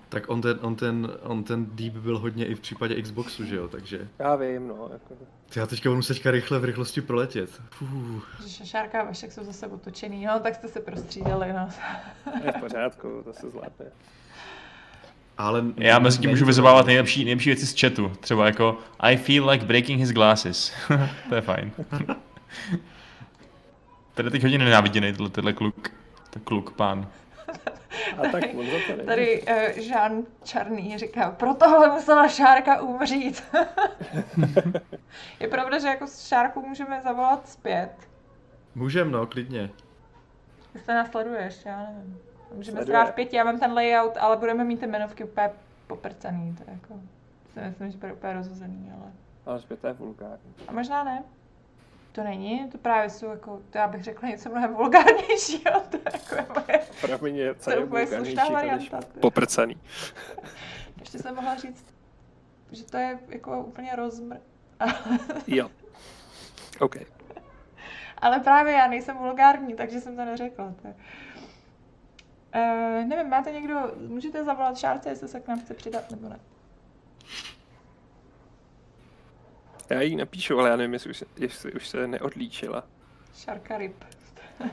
Tak 0.09 0.29
on 0.29 0.41
ten, 0.41 0.59
on, 0.63 0.77
ten, 0.77 1.11
on 1.23 1.45
ten 1.45 1.67
deep 1.73 1.93
byl 1.93 2.19
hodně 2.19 2.47
i 2.47 2.55
v 2.55 2.61
případě 2.61 3.03
Xboxu, 3.03 3.45
že 3.45 3.57
jo, 3.57 3.69
takže... 3.69 4.09
Já 4.19 4.37
vím, 4.37 4.69
no. 4.69 4.89
Jako... 4.93 5.15
Já 5.57 5.67
teďka 5.67 5.89
budu 5.89 5.97
muset 5.97 6.27
rychle 6.27 6.59
v 6.59 6.65
rychlosti 6.65 7.01
proletět. 7.01 7.51
Fuh. 7.71 8.41
Šárka 8.65 9.01
a 9.01 9.05
Vašek 9.05 9.33
jsou 9.33 9.45
zase 9.45 9.67
otočený, 9.67 10.25
no 10.25 10.41
tak 10.41 10.55
jste 10.55 10.69
se 10.69 10.81
prostřídali, 10.81 11.53
no. 11.53 11.69
Je 12.45 12.53
v 12.53 12.61
pořádku, 12.61 13.23
to 13.25 13.33
se 13.33 13.51
zvládne. 13.51 13.87
Ale 15.39 15.65
já 15.77 15.99
mezi 15.99 16.19
tím 16.19 16.31
můžu 16.31 16.47
vyzobávat 16.47 16.87
nejlepší, 16.87 17.25
nejlepší 17.25 17.51
věci 17.51 17.67
z 17.67 17.81
chatu. 17.81 18.13
Třeba 18.21 18.47
jako 18.47 18.79
I 18.99 19.17
feel 19.17 19.49
like 19.49 19.67
breaking 19.67 20.01
his 20.01 20.13
glasses. 20.13 20.73
to 21.29 21.35
je 21.35 21.41
fajn. 21.41 21.73
Tady 24.19 24.31
teď 24.31 24.43
hodně 24.43 24.59
nenáviděný 24.59 25.13
tenhle, 25.13 25.31
tenhle 25.31 25.53
kluk. 25.53 25.91
Ten 26.31 26.43
kluk, 26.43 26.77
pán. 26.77 27.09
A 28.19 28.23
tak 28.33 28.45
tady. 28.87 29.05
Tady 29.07 29.43
uh, 29.43 29.79
Jean 29.79 30.23
Čarný 30.45 30.99
říká, 30.99 31.31
pro 31.31 31.55
tohle 31.55 31.91
musela 31.91 32.29
Šárka 32.29 32.81
umřít. 32.81 33.43
je 35.41 35.49
pravda, 35.49 35.79
že 35.79 35.89
jako 35.89 36.07
Šárku 36.07 36.67
můžeme 36.69 37.01
zavolat 37.01 37.49
zpět. 37.49 37.91
Můžeme, 38.75 39.11
no, 39.11 39.27
klidně. 39.27 39.71
Jestli 40.75 40.95
nás 40.95 41.11
sleduješ, 41.11 41.65
já 41.65 41.79
nevím. 41.79 42.19
Můžeme 42.55 42.83
strávit 42.83 43.15
pěti, 43.15 43.37
já 43.37 43.45
mám 43.45 43.59
ten 43.61 43.73
layout, 43.73 44.17
ale 44.21 44.37
budeme 44.37 44.65
mít 44.65 44.81
ty 44.81 44.87
jmenovky 44.87 45.25
úplně 45.25 45.51
poprcaný, 45.87 46.57
to 46.57 46.63
je 46.71 46.79
jako, 46.83 47.01
si 47.55 47.61
myslím, 47.61 47.91
že 47.91 47.99
bude 47.99 48.13
úplně 48.13 48.33
rozhozený, 48.33 48.93
ale... 48.95 49.13
Ale 49.47 49.61
zpět 49.61 49.85
je 49.85 49.93
vulgární. 49.93 50.55
A 50.69 50.73
možná 50.73 51.05
ne. 51.05 51.23
To 52.19 52.25
není, 52.25 52.69
to 52.69 52.79
právě 52.79 53.11
jsou 53.11 53.27
jako, 53.27 53.63
to 53.71 53.79
já 53.79 53.89
bych 53.89 54.05
řekla 54.05 54.29
něco 54.29 54.49
mnohem 54.49 54.75
vulgárnějšího, 54.75 55.81
to 55.91 55.97
je 55.97 56.03
jako 56.13 56.53
moje... 56.53 56.81
Promiň, 57.01 57.37
je, 57.37 57.55
co 57.55 57.71
je 57.71 57.79
úplně 57.79 58.07
slušná 58.07 58.49
varianta. 58.49 59.01
Poprcaný. 59.21 59.77
Ještě 61.01 61.19
jsem 61.19 61.35
mohla 61.35 61.55
říct, 61.57 61.85
že 62.73 62.85
to 62.85 62.97
je 62.97 63.19
jako 63.29 63.61
úplně 63.61 63.97
rozmr. 63.97 64.37
jo. 65.47 65.71
OK. 66.81 66.97
Ale 68.19 68.41
právě 68.41 68.73
já 68.73 68.87
nejsem 68.89 69.17
vulgární, 69.17 69.75
takže 69.75 70.01
jsem 70.01 70.17
to 70.17 70.25
neřekla. 70.25 70.75
To 70.83 70.89
je... 70.89 70.95
Uh, 72.55 73.09
nevím, 73.09 73.29
máte 73.29 73.53
někdo, 73.53 73.93
můžete 74.09 74.45
zavolat 74.45 74.79
Šárce, 74.79 75.09
jestli 75.09 75.29
se 75.29 75.41
k 75.41 75.49
nám 75.49 75.61
chce 75.61 75.75
přidat, 75.75 76.11
nebo 76.11 76.29
ne? 76.29 76.41
Já 79.91 80.01
jí 80.01 80.17
napíšu, 80.17 80.59
ale 80.59 80.71
já 80.71 80.77
nevím, 80.77 80.93
jestli 80.93 81.11
už, 81.11 81.25
jestli 81.37 81.73
už 81.73 81.89
se 81.89 82.07
neodlíčila. 82.07 82.85
Šárka 83.35 83.79
ryb. 83.79 84.05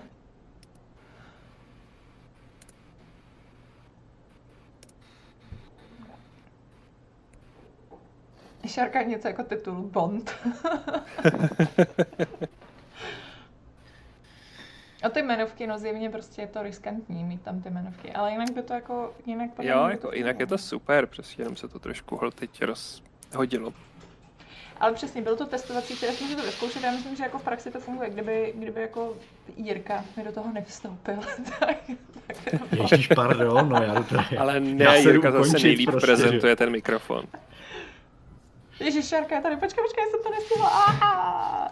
Šárka 8.68 9.00
je 9.00 9.06
něco 9.06 9.28
jako 9.28 9.44
titul 9.44 9.76
Bond. 9.76 10.36
A 15.04 15.10
ty 15.10 15.20
jmenovky, 15.22 15.68
no 15.68 15.80
zjevně 15.80 16.10
prostě 16.10 16.42
je 16.42 16.48
to 16.48 16.64
riskantní 16.64 17.24
mít 17.24 17.42
tam 17.42 17.62
ty 17.62 17.70
jmenovky, 17.70 18.14
ale 18.14 18.32
jinak 18.32 18.52
by 18.52 18.64
to 18.64 18.74
jako, 18.74 19.14
jinak 19.26 19.50
Jo, 19.62 19.88
jako 19.88 20.14
jinak 20.14 20.40
je 20.40 20.48
to 20.48 20.58
super, 20.58 21.06
prostě 21.06 21.42
jenom 21.42 21.56
se 21.56 21.68
to 21.68 21.80
trošku 21.80 22.20
teď 22.36 22.64
rozhodilo. 22.64 23.74
Ale 24.80 24.94
přesně, 24.94 25.22
byl 25.22 25.36
to 25.36 25.46
testovací 25.46 25.96
test, 25.96 26.22
můžu 26.22 26.36
to 26.36 26.44
vyzkoušet, 26.44 26.84
já 26.84 26.92
myslím, 26.92 27.16
že 27.16 27.24
jako 27.24 27.40
v 27.40 27.44
praxi 27.44 27.72
to 27.72 27.80
funguje, 27.80 28.10
kdyby, 28.10 28.54
kdyby 28.56 28.82
jako 28.82 29.14
Jirka 29.58 30.06
mi 30.18 30.24
do 30.24 30.32
toho 30.32 30.52
nevstoupil. 30.54 31.16
tak, 31.60 31.78
tak 32.28 32.92
Ježíš, 32.92 33.08
pardon, 33.08 33.70
no 33.70 33.84
já 33.84 34.04
to 34.04 34.16
Ale 34.40 34.60
ne, 34.60 34.84
já 34.84 34.96
Jirka 34.96 35.32
zase 35.32 35.60
nejlíp 35.60 35.90
prostě, 35.90 36.06
prezentuje 36.08 36.52
že? 36.52 36.56
ten 36.56 36.70
mikrofon. 36.70 37.26
Ježíš, 38.80 39.08
Šárka 39.08 39.36
je 39.36 39.42
tady, 39.42 39.58
počkej, 39.58 39.84
počkej, 39.84 40.04
jsem 40.12 40.24
to 40.24 40.30
nestihla. 40.30 40.68
Aha. 40.70 41.72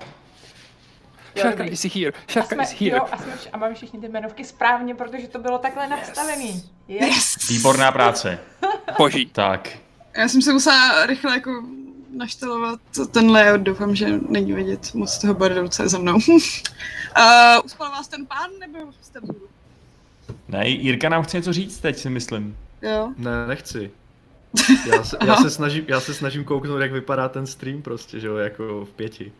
Šarka 1.37 1.63
is 1.63 1.85
here, 1.95 2.11
Šarka 2.27 2.63
is 2.63 2.71
here. 2.79 2.97
Jo, 2.97 3.07
a, 3.11 3.17
jsme, 3.17 3.33
a 3.51 3.57
máme 3.57 3.75
všichni 3.75 3.99
ty 3.99 4.07
jmenovky 4.07 4.45
správně, 4.45 4.95
protože 4.95 5.27
to 5.27 5.39
bylo 5.39 5.57
takhle 5.57 5.87
nastavený. 5.87 6.63
Yes. 6.87 7.15
yes. 7.15 7.49
Výborná 7.49 7.91
práce. 7.91 8.39
Boží. 8.97 9.25
Tak. 9.25 9.69
Já 10.17 10.27
jsem 10.27 10.41
se 10.41 10.53
musela 10.53 11.05
rychle 11.05 11.33
jako 11.33 11.63
naštelovat 12.17 12.79
ten 13.11 13.31
layout, 13.31 13.61
doufám, 13.61 13.95
že 13.95 14.19
není 14.29 14.53
vidět 14.53 14.93
moc 14.93 15.17
toho 15.17 15.33
bardu, 15.33 15.67
co 15.67 15.83
je 15.83 15.89
za 15.89 15.97
mnou. 15.99 16.15
uh, 16.15 16.19
uspal 17.65 17.91
vás 17.91 18.07
ten 18.07 18.25
pán, 18.25 18.49
nebo 18.59 18.77
jste 19.01 19.21
budu? 19.21 19.47
Ne, 20.47 20.67
Jirka 20.67 21.09
nám 21.09 21.23
chce 21.23 21.37
něco 21.37 21.53
říct 21.53 21.79
teď, 21.79 21.97
si 21.97 22.09
myslím. 22.09 22.57
Jo. 22.81 23.13
Ne, 23.17 23.47
nechci. 23.47 23.91
Já 24.91 25.03
se, 25.03 25.17
já, 25.25 25.35
se 25.35 25.49
snažím, 25.49 25.85
já 25.87 25.99
se 25.99 26.13
snažím 26.13 26.43
kouknout, 26.43 26.81
jak 26.81 26.91
vypadá 26.91 27.29
ten 27.29 27.47
stream 27.47 27.81
prostě, 27.81 28.19
že 28.19 28.27
jo, 28.27 28.35
jako 28.35 28.85
v 28.85 28.89
pěti. 28.91 29.31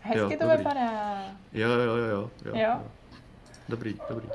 Hezky 0.00 0.18
jo, 0.18 0.28
to 0.30 0.36
dobrý. 0.44 0.56
vypadá. 0.58 1.22
Jo, 1.52 1.68
jo, 1.68 1.80
jo, 1.80 1.96
jo, 1.96 2.30
jo. 2.44 2.52
Jo? 2.56 2.82
Dobrý, 3.68 3.94
dobrý. 4.08 4.28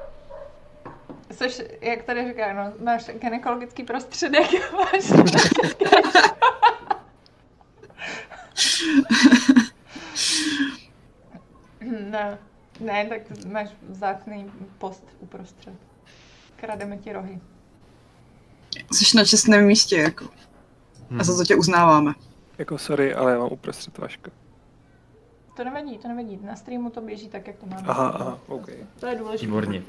Což, 1.38 1.62
jak 1.82 2.04
tady 2.04 2.28
říká, 2.28 2.54
no, 2.54 2.74
máš 2.86 3.10
gynekologický 3.22 3.84
prostředek, 3.84 4.72
máš... 4.74 5.12
ne, 12.14 12.38
ne, 12.80 13.06
tak 13.06 13.46
máš 13.46 13.70
vzácný 13.90 14.52
post 14.78 15.04
uprostřed. 15.20 15.74
Krademe 16.56 16.98
ti 16.98 17.14
rohy. 17.14 17.40
Jsi 18.92 19.18
na 19.18 19.26
čestném 19.26 19.66
místě, 19.66 19.98
jako. 19.98 20.26
Hmm. 21.10 21.22
A 21.22 21.24
za 21.24 21.38
to 21.38 21.44
tě 21.44 21.56
uznáváme. 21.56 22.14
Jako 22.58 22.78
sorry, 22.78 23.14
ale 23.14 23.32
já 23.32 23.40
mám 23.40 23.52
uprostřed 23.52 23.98
Vaška. 23.98 24.32
To 25.56 25.64
nevadí, 25.64 25.98
to 25.98 26.08
nevadí. 26.08 26.40
Na 26.44 26.56
streamu 26.56 26.90
to 26.90 27.02
běží 27.02 27.30
tak, 27.30 27.48
jak 27.48 27.56
to 27.56 27.66
máme. 27.66 27.88
Aha, 27.88 28.10
aha, 28.10 28.40
OK. 28.48 28.70
To 29.00 29.08
je 29.08 29.16
důležité. 29.16 29.46
Výborně. 29.46 29.84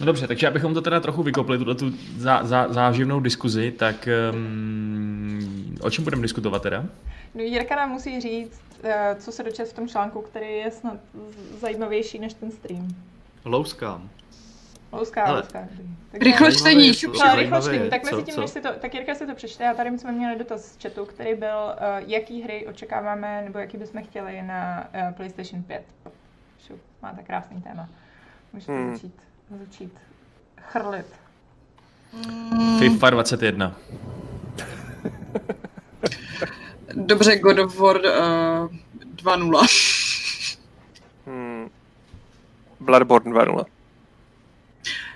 No 0.00 0.06
dobře, 0.06 0.26
takže 0.26 0.48
abychom 0.48 0.74
to 0.74 0.80
teda 0.80 1.00
trochu 1.00 1.22
vykopli, 1.22 1.58
tuto 1.58 1.74
tu 1.74 1.92
zá, 2.16 2.44
zá, 2.44 2.72
záživnou 2.72 3.20
diskuzi, 3.20 3.72
tak 3.72 4.08
um, 4.32 5.76
o 5.80 5.90
čem 5.90 6.04
budeme 6.04 6.22
diskutovat 6.22 6.62
teda? 6.62 6.84
No 7.34 7.42
Jirka 7.42 7.76
nám 7.76 7.90
musí 7.90 8.20
říct, 8.20 8.60
eh, 8.82 9.16
co 9.18 9.32
se 9.32 9.42
dočet 9.42 9.68
v 9.68 9.72
tom 9.72 9.88
článku, 9.88 10.22
který 10.22 10.46
je 10.46 10.70
snad 10.70 10.96
zajímavější 11.60 12.18
než 12.18 12.34
ten 12.34 12.50
stream. 12.50 12.88
Low 13.44 13.64
scam. 13.64 14.10
Louská, 14.92 15.32
louská. 15.32 15.68
Rychlo 16.12 16.50
čtení, 16.50 16.92
rychlo 17.36 17.60
čtení. 17.60 17.90
Tak 17.90 18.04
mezi 18.10 18.22
tím, 18.22 18.40
než 18.40 18.50
si 18.50 18.60
to, 18.60 18.68
tak 18.80 18.94
Jirka 18.94 19.14
si 19.14 19.26
to 19.26 19.34
přečte 19.34 19.68
a 19.68 19.74
tady 19.74 19.98
jsme 19.98 20.12
měli 20.12 20.38
dotaz 20.38 20.64
z 20.64 20.82
chatu, 20.82 21.04
který 21.04 21.34
byl, 21.34 21.56
uh, 21.56 22.10
jaký 22.10 22.42
hry 22.42 22.66
očekáváme, 22.66 23.42
nebo 23.44 23.58
jaký 23.58 23.76
bychom 23.76 24.02
chtěli 24.02 24.42
na 24.42 24.88
uh, 24.94 25.14
PlayStation 25.14 25.62
5. 25.62 25.84
Šup, 26.66 26.80
máte 27.02 27.22
krásný 27.22 27.62
téma. 27.62 27.88
Můžete 28.52 28.72
hmm. 28.72 28.94
začít, 28.94 29.14
začít 29.56 29.92
chrlit. 30.60 31.06
FIFA 32.78 33.10
21. 33.10 33.76
Dobře, 36.94 37.38
God 37.38 37.58
of 37.58 37.78
War 37.78 37.96
uh, 37.96 38.02
2.0. 39.16 40.58
hmm. 41.26 41.70
Bloodborne 42.80 43.32
2.0. 43.32 43.64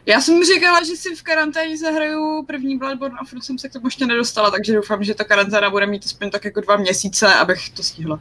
Já 0.07 0.21
jsem 0.21 0.45
říkala, 0.45 0.85
že 0.85 0.97
si 0.97 1.15
v 1.15 1.23
karanténě 1.23 1.79
zahraju 1.79 2.45
první 2.47 2.79
Bloodborne 2.79 3.19
a 3.21 3.25
furt 3.25 3.43
jsem 3.43 3.59
se 3.59 3.69
k 3.69 3.73
tomu 3.73 3.87
ještě 3.87 4.07
nedostala, 4.07 4.51
takže 4.51 4.75
doufám, 4.75 5.05
že 5.05 5.15
ta 5.15 5.25
karanténa 5.25 5.71
bude 5.71 5.87
mít 5.87 6.05
aspoň 6.05 6.31
tak 6.31 6.45
jako 6.45 6.61
dva 6.61 6.77
měsíce, 6.77 7.35
abych 7.35 7.71
to 7.71 7.83
stihla. 7.83 8.21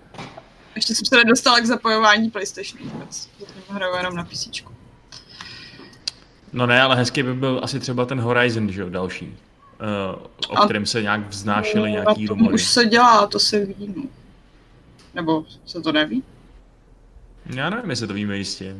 Ještě 0.76 0.96
jsem 0.96 1.06
se 1.06 1.16
nedostala 1.16 1.60
k 1.60 1.66
zapojování 1.66 2.30
PlayStation 2.30 2.90
vůbec. 2.90 3.30
Zatím 3.40 3.76
hraju 3.76 3.96
jenom 3.96 4.16
na 4.16 4.24
PC. 4.24 4.48
No 6.54 6.66
ne, 6.66 6.82
ale 6.82 6.96
hezky 6.96 7.24
by 7.24 7.34
byl 7.34 7.60
asi 7.64 7.80
třeba 7.80 8.06
ten 8.06 8.20
Horizon, 8.20 8.72
že 8.72 8.82
jo, 8.82 8.90
další. 8.90 9.28
Uh, 9.28 9.36
o 10.50 10.62
a... 10.62 10.66
kterém 10.66 10.86
se 10.86 11.02
nějak 11.02 11.30
vznášely 11.30 11.90
no, 11.90 11.96
nějaký 11.96 12.28
rumory. 12.28 12.56
už 12.56 12.64
se 12.64 12.86
dělá, 12.86 13.28
to 13.28 13.40
se 13.40 13.66
ví, 13.66 13.94
no. 13.96 14.04
Nebo 15.14 15.46
se 15.66 15.82
to 15.82 15.92
neví? 15.92 16.24
Já 17.46 17.70
nevím, 17.70 17.90
jestli 17.90 18.08
to 18.08 18.14
víme 18.14 18.38
jistě. 18.38 18.76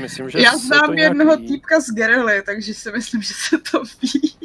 Myslím, 0.00 0.30
že 0.30 0.40
Já 0.40 0.56
znám 0.56 0.94
jednoho 0.98 1.36
nějaký... 1.36 1.48
týpka 1.48 1.80
z 1.80 1.90
Gerily, 1.90 2.42
takže 2.42 2.74
si 2.74 2.92
myslím, 2.92 3.22
že 3.22 3.34
se 3.34 3.58
to 3.70 3.82
ví. 4.02 4.34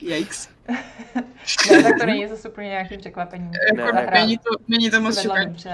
Yikes. 0.00 0.48
ne, 1.70 1.82
tak 1.82 1.98
to 2.00 2.06
není 2.06 2.28
zase 2.28 2.48
úplně 2.48 2.68
nějaký 2.68 2.98
překvapení. 2.98 3.50
Jako 3.76 3.92
ne, 3.94 4.10
není, 4.12 4.38
to, 4.38 4.50
není 4.68 4.90
to 4.90 5.00
moc 5.00 5.20
šokační. 5.20 5.70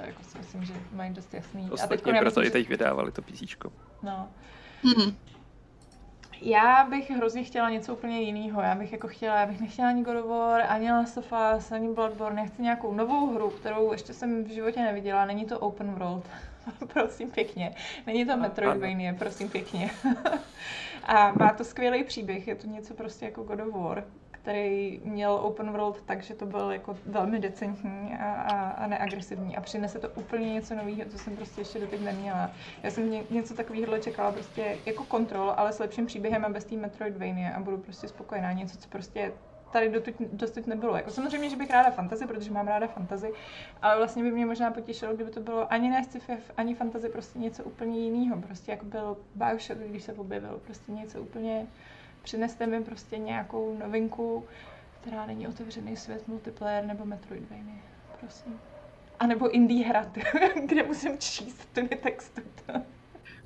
To 0.00 0.06
jako 0.06 0.22
si 0.22 0.38
myslím, 0.38 0.64
že 0.64 0.74
mají 0.92 1.14
dost 1.14 1.34
jasný. 1.34 1.70
Ostatně 1.70 2.12
a 2.12 2.20
proto 2.20 2.44
i 2.44 2.50
teď 2.50 2.68
vydávali 2.68 3.12
to 3.12 3.22
písíčko. 3.22 3.72
No. 4.02 4.28
Hmm. 4.82 5.16
Já 6.42 6.86
bych 6.90 7.10
hrozně 7.10 7.44
chtěla 7.44 7.70
něco 7.70 7.94
úplně 7.94 8.20
jiného. 8.20 8.62
Já 8.62 8.74
bych 8.74 8.92
jako 8.92 9.08
chtěla, 9.08 9.40
já 9.40 9.46
bych 9.46 9.60
nechtěla 9.60 9.88
ani 9.88 10.02
God 10.02 10.16
of 10.16 10.26
War, 10.26 10.62
ani 10.68 10.92
Last 10.92 11.18
of 11.18 11.32
Us, 11.56 11.72
ani 11.72 11.94
Bloodborne. 11.94 12.40
Já 12.40 12.46
chci 12.46 12.62
nějakou 12.62 12.94
novou 12.94 13.34
hru, 13.34 13.50
kterou 13.50 13.92
ještě 13.92 14.12
jsem 14.14 14.44
v 14.44 14.48
životě 14.48 14.80
neviděla. 14.80 15.24
Není 15.24 15.44
to 15.44 15.58
open 15.58 15.90
world. 15.90 16.24
prosím 16.92 17.30
pěkně. 17.30 17.74
Není 18.06 18.26
to 18.26 18.36
Metroidvania, 18.36 19.14
prosím 19.14 19.48
pěkně. 19.48 19.90
a 21.04 21.32
má 21.32 21.52
to 21.52 21.64
skvělý 21.64 22.04
příběh. 22.04 22.48
Je 22.48 22.54
to 22.54 22.66
něco 22.66 22.94
prostě 22.94 23.24
jako 23.24 23.42
God 23.42 23.60
of 23.60 23.74
War 23.74 24.04
který 24.42 25.00
měl 25.04 25.32
open 25.32 25.70
world 25.70 26.02
takže 26.06 26.34
to 26.34 26.46
byl 26.46 26.70
jako 26.70 26.98
velmi 27.06 27.38
decentní 27.38 28.16
a, 28.20 28.32
a, 28.32 28.70
a 28.70 28.86
neagresivní 28.86 29.56
a 29.56 29.60
přinese 29.60 29.98
to 29.98 30.08
úplně 30.08 30.52
něco 30.54 30.74
nového, 30.74 31.10
co 31.10 31.18
jsem 31.18 31.36
prostě 31.36 31.60
ještě 31.60 31.80
doteď 31.80 32.00
neměla. 32.00 32.50
Já 32.82 32.90
jsem 32.90 33.10
ně, 33.10 33.24
něco 33.30 33.54
takového 33.54 33.98
čekala 33.98 34.32
prostě 34.32 34.76
jako 34.86 35.04
kontrol, 35.04 35.54
ale 35.56 35.72
s 35.72 35.78
lepším 35.78 36.06
příběhem 36.06 36.44
a 36.44 36.48
bez 36.48 36.64
té 36.64 36.76
Metroidvania 36.76 37.56
a 37.56 37.60
budu 37.60 37.78
prostě 37.78 38.08
spokojená. 38.08 38.52
Něco, 38.52 38.78
co 38.78 38.88
prostě 38.88 39.32
tady 39.72 39.92
dosud 40.32 40.66
nebylo. 40.66 40.96
Jako 40.96 41.10
samozřejmě, 41.10 41.50
že 41.50 41.56
bych 41.56 41.70
ráda 41.70 41.90
fantasy, 41.90 42.26
protože 42.26 42.50
mám 42.50 42.68
ráda 42.68 42.86
fantasy, 42.86 43.32
ale 43.82 43.96
vlastně 43.96 44.22
by 44.22 44.30
mě 44.30 44.46
možná 44.46 44.70
potěšilo, 44.70 45.14
kdyby 45.14 45.30
to 45.30 45.40
bylo 45.40 45.72
ani 45.72 45.90
ne 45.90 46.04
sci-fi, 46.04 46.32
ani 46.56 46.74
fantasy, 46.74 47.08
prostě 47.08 47.38
něco 47.38 47.64
úplně 47.64 47.98
jiného. 47.98 48.40
Prostě 48.40 48.70
jako 48.70 48.84
byl 48.84 49.16
Bioshock, 49.34 49.78
když 49.78 50.02
se 50.02 50.12
objevil, 50.12 50.60
prostě 50.64 50.92
něco 50.92 51.20
úplně 51.20 51.66
Přineste 52.22 52.66
mi 52.66 52.84
prostě 52.84 53.18
nějakou 53.18 53.76
novinku, 53.78 54.44
která 55.00 55.26
není 55.26 55.48
otevřený 55.48 55.96
svět, 55.96 56.28
multiplayer 56.28 56.84
nebo 56.84 57.04
Metroidvania. 57.04 57.76
Prosím. 58.20 58.60
A 59.18 59.26
nebo 59.26 59.50
indie 59.50 59.86
hra, 59.86 60.12
kde 60.66 60.82
musím 60.82 61.18
číst 61.18 61.68
ty 61.72 61.82
texty. 61.82 62.42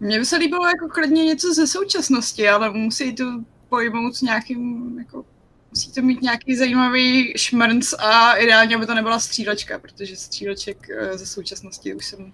Mně 0.01 0.19
by 0.19 0.27
se 0.27 0.37
líbilo 0.37 0.67
jako 0.67 0.89
klidně 0.89 1.25
něco 1.25 1.55
ze 1.55 1.67
současnosti, 1.67 2.49
ale 2.49 2.71
musí 2.71 3.15
to 3.15 3.25
pojmout 3.69 4.23
nějakým, 4.23 4.99
jako, 4.99 5.25
musí 5.71 5.93
to 5.93 6.03
mít 6.03 6.23
nějaký 6.23 6.57
zajímavý 6.57 7.33
šmrnc 7.37 7.93
a 7.93 8.35
ideálně, 8.37 8.77
aby 8.77 8.87
to 8.87 8.95
nebyla 8.95 9.19
střílečka, 9.19 9.79
protože 9.79 10.17
stříleček 10.17 10.91
eh, 10.91 11.19
ze 11.19 11.27
současnosti 11.27 11.95
už 11.95 12.07
jsem, 12.07 12.33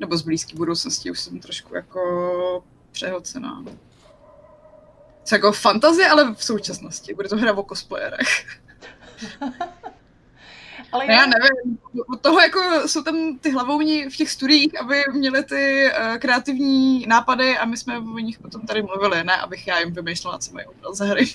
nebo 0.00 0.16
z 0.16 0.22
blízké 0.22 0.56
budoucnosti 0.56 1.10
už 1.10 1.20
jsem 1.20 1.40
trošku 1.40 1.74
jako 1.74 2.64
přehocená. 2.92 3.64
Co 5.24 5.34
jako 5.34 5.52
fantazie, 5.52 6.08
ale 6.08 6.34
v 6.34 6.44
současnosti. 6.44 7.14
Bude 7.14 7.28
to 7.28 7.36
hra 7.36 7.52
o 7.52 7.62
cosplayerech. 7.62 8.58
ale 10.92 11.06
já... 11.06 11.12
já 11.12 11.26
nevím, 11.26 11.78
od 12.08 12.20
toho 12.20 12.40
jako 12.40 12.60
jsou 12.88 13.02
tam 13.02 13.38
ty 13.38 13.50
hlavovní 13.50 14.04
v 14.10 14.16
těch 14.16 14.30
studiích, 14.30 14.80
aby 14.80 15.02
měli 15.12 15.44
ty 15.44 15.90
uh, 15.90 16.16
kreativní 16.16 17.06
nápady 17.06 17.58
a 17.58 17.64
my 17.64 17.76
jsme 17.76 17.98
o 17.98 18.18
nich 18.18 18.38
potom 18.38 18.66
tady 18.66 18.82
mluvili, 18.82 19.24
ne 19.24 19.36
abych 19.36 19.66
já 19.66 19.78
jim 19.78 19.92
vymýšlela, 19.92 20.38
co 20.38 20.52
mají 20.52 20.66
obraz 20.66 20.96
za 20.96 21.04
hry. 21.04 21.26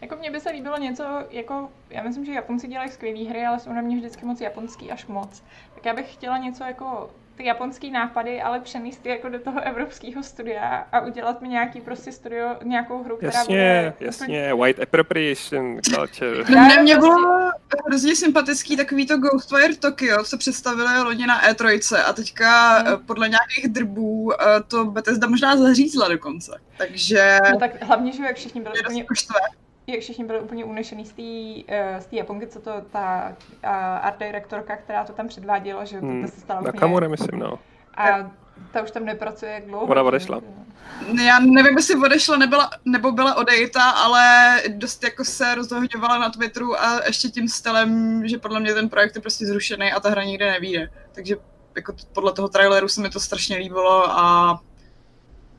Jako 0.00 0.16
mně 0.16 0.30
by 0.30 0.40
se 0.40 0.50
líbilo 0.50 0.78
něco, 0.78 1.04
jako, 1.30 1.68
já 1.90 2.02
myslím, 2.02 2.24
že 2.24 2.32
Japonci 2.32 2.68
dělají 2.68 2.90
skvělé 2.90 3.28
hry, 3.28 3.46
ale 3.46 3.60
jsou 3.60 3.72
na 3.72 3.80
mě 3.80 3.96
vždycky 3.96 4.26
moc 4.26 4.40
japonský 4.40 4.90
až 4.90 5.06
moc. 5.06 5.42
Tak 5.74 5.84
já 5.84 5.94
bych 5.94 6.12
chtěla 6.12 6.38
něco 6.38 6.64
jako 6.64 7.10
ty 7.42 7.48
japonský 7.48 7.90
nápady, 7.90 8.42
ale 8.42 8.60
přenést 8.60 9.06
jako 9.06 9.28
do 9.28 9.38
toho 9.38 9.60
evropského 9.60 10.22
studia 10.22 10.86
a 10.92 11.00
udělat 11.00 11.42
mi 11.42 11.48
nějaký 11.48 11.80
prostě 11.80 12.12
studio, 12.12 12.56
nějakou 12.62 13.02
hru, 13.02 13.16
která 13.16 13.38
jasně, 13.38 13.54
bude... 13.54 14.06
Jasně, 14.06 14.26
úplně... 14.26 14.54
white 14.54 14.80
appropriation 14.80 15.80
culture. 15.82 16.44
Ne, 16.48 16.82
mě 16.82 16.96
bylo 16.96 17.50
hrozně 17.86 18.16
sympatický 18.16 18.76
takový 18.76 19.06
to 19.06 19.18
Ghostwire 19.18 19.76
Tokyo, 19.76 20.24
co 20.24 20.38
představili 20.38 21.02
loni 21.02 21.26
na 21.26 21.42
E3 21.42 22.04
a 22.06 22.12
teďka 22.12 22.78
hmm. 22.78 23.06
podle 23.06 23.28
nějakých 23.28 23.68
drbů 23.68 24.32
eh, 24.32 24.62
to 24.68 24.84
Bethesda 24.84 25.28
možná 25.28 25.56
zařízla 25.56 26.08
dokonce. 26.08 26.60
Takže... 26.78 27.38
No 27.52 27.58
tak 27.58 27.82
hlavně, 27.82 28.12
že 28.12 28.22
jak 28.22 28.36
všichni 28.36 28.60
byli 28.60 28.80
úplně 28.80 29.04
jak 29.86 30.00
všichni 30.00 30.24
byli 30.24 30.40
úplně 30.40 30.64
unešený 30.64 31.06
z 31.06 31.12
té 31.12 32.02
z 32.02 32.12
Japonky, 32.12 32.46
co 32.46 32.60
to 32.60 32.70
ta 32.92 33.32
uh, 33.64 33.70
art 34.06 34.18
directorka, 34.18 34.76
která 34.76 35.04
to 35.04 35.12
tam 35.12 35.28
předváděla, 35.28 35.84
že 35.84 35.98
hmm. 35.98 36.22
to 36.22 36.28
se 36.28 36.40
stalo 36.40 36.62
Na 36.62 36.72
Kamure, 36.72 37.08
myslím, 37.08 37.40
no. 37.40 37.58
A 37.96 38.30
ta 38.72 38.82
už 38.82 38.90
tam 38.90 39.04
nepracuje 39.04 39.52
jak 39.52 39.64
dlouho. 39.64 39.86
Ona 39.86 40.02
odešla. 40.02 40.40
Já 41.24 41.38
nevím, 41.38 41.76
jestli 41.76 41.96
odešla 41.96 42.36
nebyla, 42.36 42.70
nebo 42.84 43.12
byla 43.12 43.34
odejta, 43.34 43.90
ale 43.90 44.56
dost 44.68 45.04
jako 45.04 45.24
se 45.24 45.54
rozhodovala 45.54 46.18
na 46.18 46.30
Twitteru 46.30 46.80
a 46.80 47.00
ještě 47.06 47.28
tím 47.28 47.48
stylem, 47.48 48.22
že 48.28 48.38
podle 48.38 48.60
mě 48.60 48.74
ten 48.74 48.88
projekt 48.88 49.14
je 49.14 49.20
prostě 49.20 49.46
zrušený 49.46 49.92
a 49.92 50.00
ta 50.00 50.10
hra 50.10 50.24
nikde 50.24 50.50
nevíde. 50.50 50.90
Takže 51.12 51.36
jako 51.76 51.94
podle 52.12 52.32
toho 52.32 52.48
traileru 52.48 52.88
se 52.88 53.00
mi 53.00 53.10
to 53.10 53.20
strašně 53.20 53.56
líbilo 53.56 54.10
a 54.10 54.60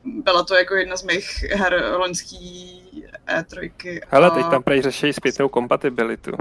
byla 0.05 0.43
to 0.43 0.55
jako 0.55 0.75
jedna 0.75 0.97
z 0.97 1.03
mých 1.03 1.43
her 1.43 1.83
loňský 1.97 3.05
E3. 3.27 3.71
Hele, 4.09 4.31
teď 4.31 4.45
tam 4.49 4.63
prej 4.63 4.81
řeší 4.81 5.13
zpětnou 5.13 5.49
kompatibilitu. 5.49 6.31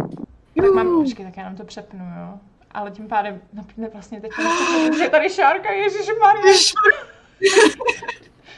Tak 0.57 0.71
mám, 0.75 1.03
počkej, 1.03 1.25
tak 1.25 1.37
já 1.37 1.43
nám 1.43 1.57
to 1.57 1.65
přepnu, 1.65 2.05
jo. 2.21 2.39
Ale 2.71 2.91
tím 2.91 3.09
pádem, 3.09 3.41
no 3.53 3.65
ne, 3.77 3.89
vlastně 3.93 4.21
teď 4.21 4.31
je 5.03 5.11
tady 5.11 5.31
Šárka, 5.31 5.73
ježišmarja. 5.73 6.43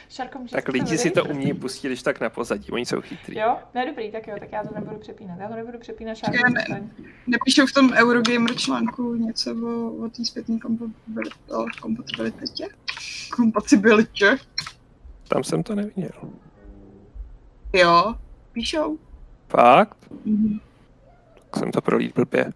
Šárko, 0.09 0.39
tak 0.51 0.67
lidi 0.67 0.97
si 0.97 1.11
to 1.11 1.23
umí 1.23 1.53
pustit, 1.53 1.87
když 1.87 2.03
tak 2.03 2.19
na 2.19 2.29
pozadí, 2.29 2.71
oni 2.71 2.85
jsou 2.85 3.01
chytrý. 3.01 3.37
Jo, 3.37 3.57
ne 3.73 3.85
dobrý, 3.85 4.11
tak 4.11 4.27
jo, 4.27 4.35
tak 4.39 4.51
já 4.51 4.63
to 4.63 4.75
nebudu 4.75 4.97
přepínat. 4.97 5.39
Já 5.39 5.47
to 5.47 5.55
nebudu 5.55 5.79
přepínat, 5.79 6.17
Šárko. 6.17 6.49
Ne, 6.49 6.89
nepíšou 7.27 7.65
v 7.65 7.71
tom 7.71 7.93
Eurogamer 7.93 8.55
článku 8.55 9.15
něco 9.15 9.51
o, 9.51 9.91
o 10.05 10.09
té 10.09 10.25
zpětné 10.25 10.59
kompatibilitě? 11.81 12.67
Kompatibilitě? 13.35 14.37
Tam 15.27 15.43
jsem 15.43 15.63
to 15.63 15.75
neviděl. 15.75 16.11
Jo, 17.73 18.15
píšou. 18.51 18.97
Fakt? 19.49 19.97
Mm-hmm. 20.25 20.59
Tak 21.33 21.59
jsem 21.59 21.71
to 21.71 21.81
prolít 21.81 22.15
blbě. 22.15 22.51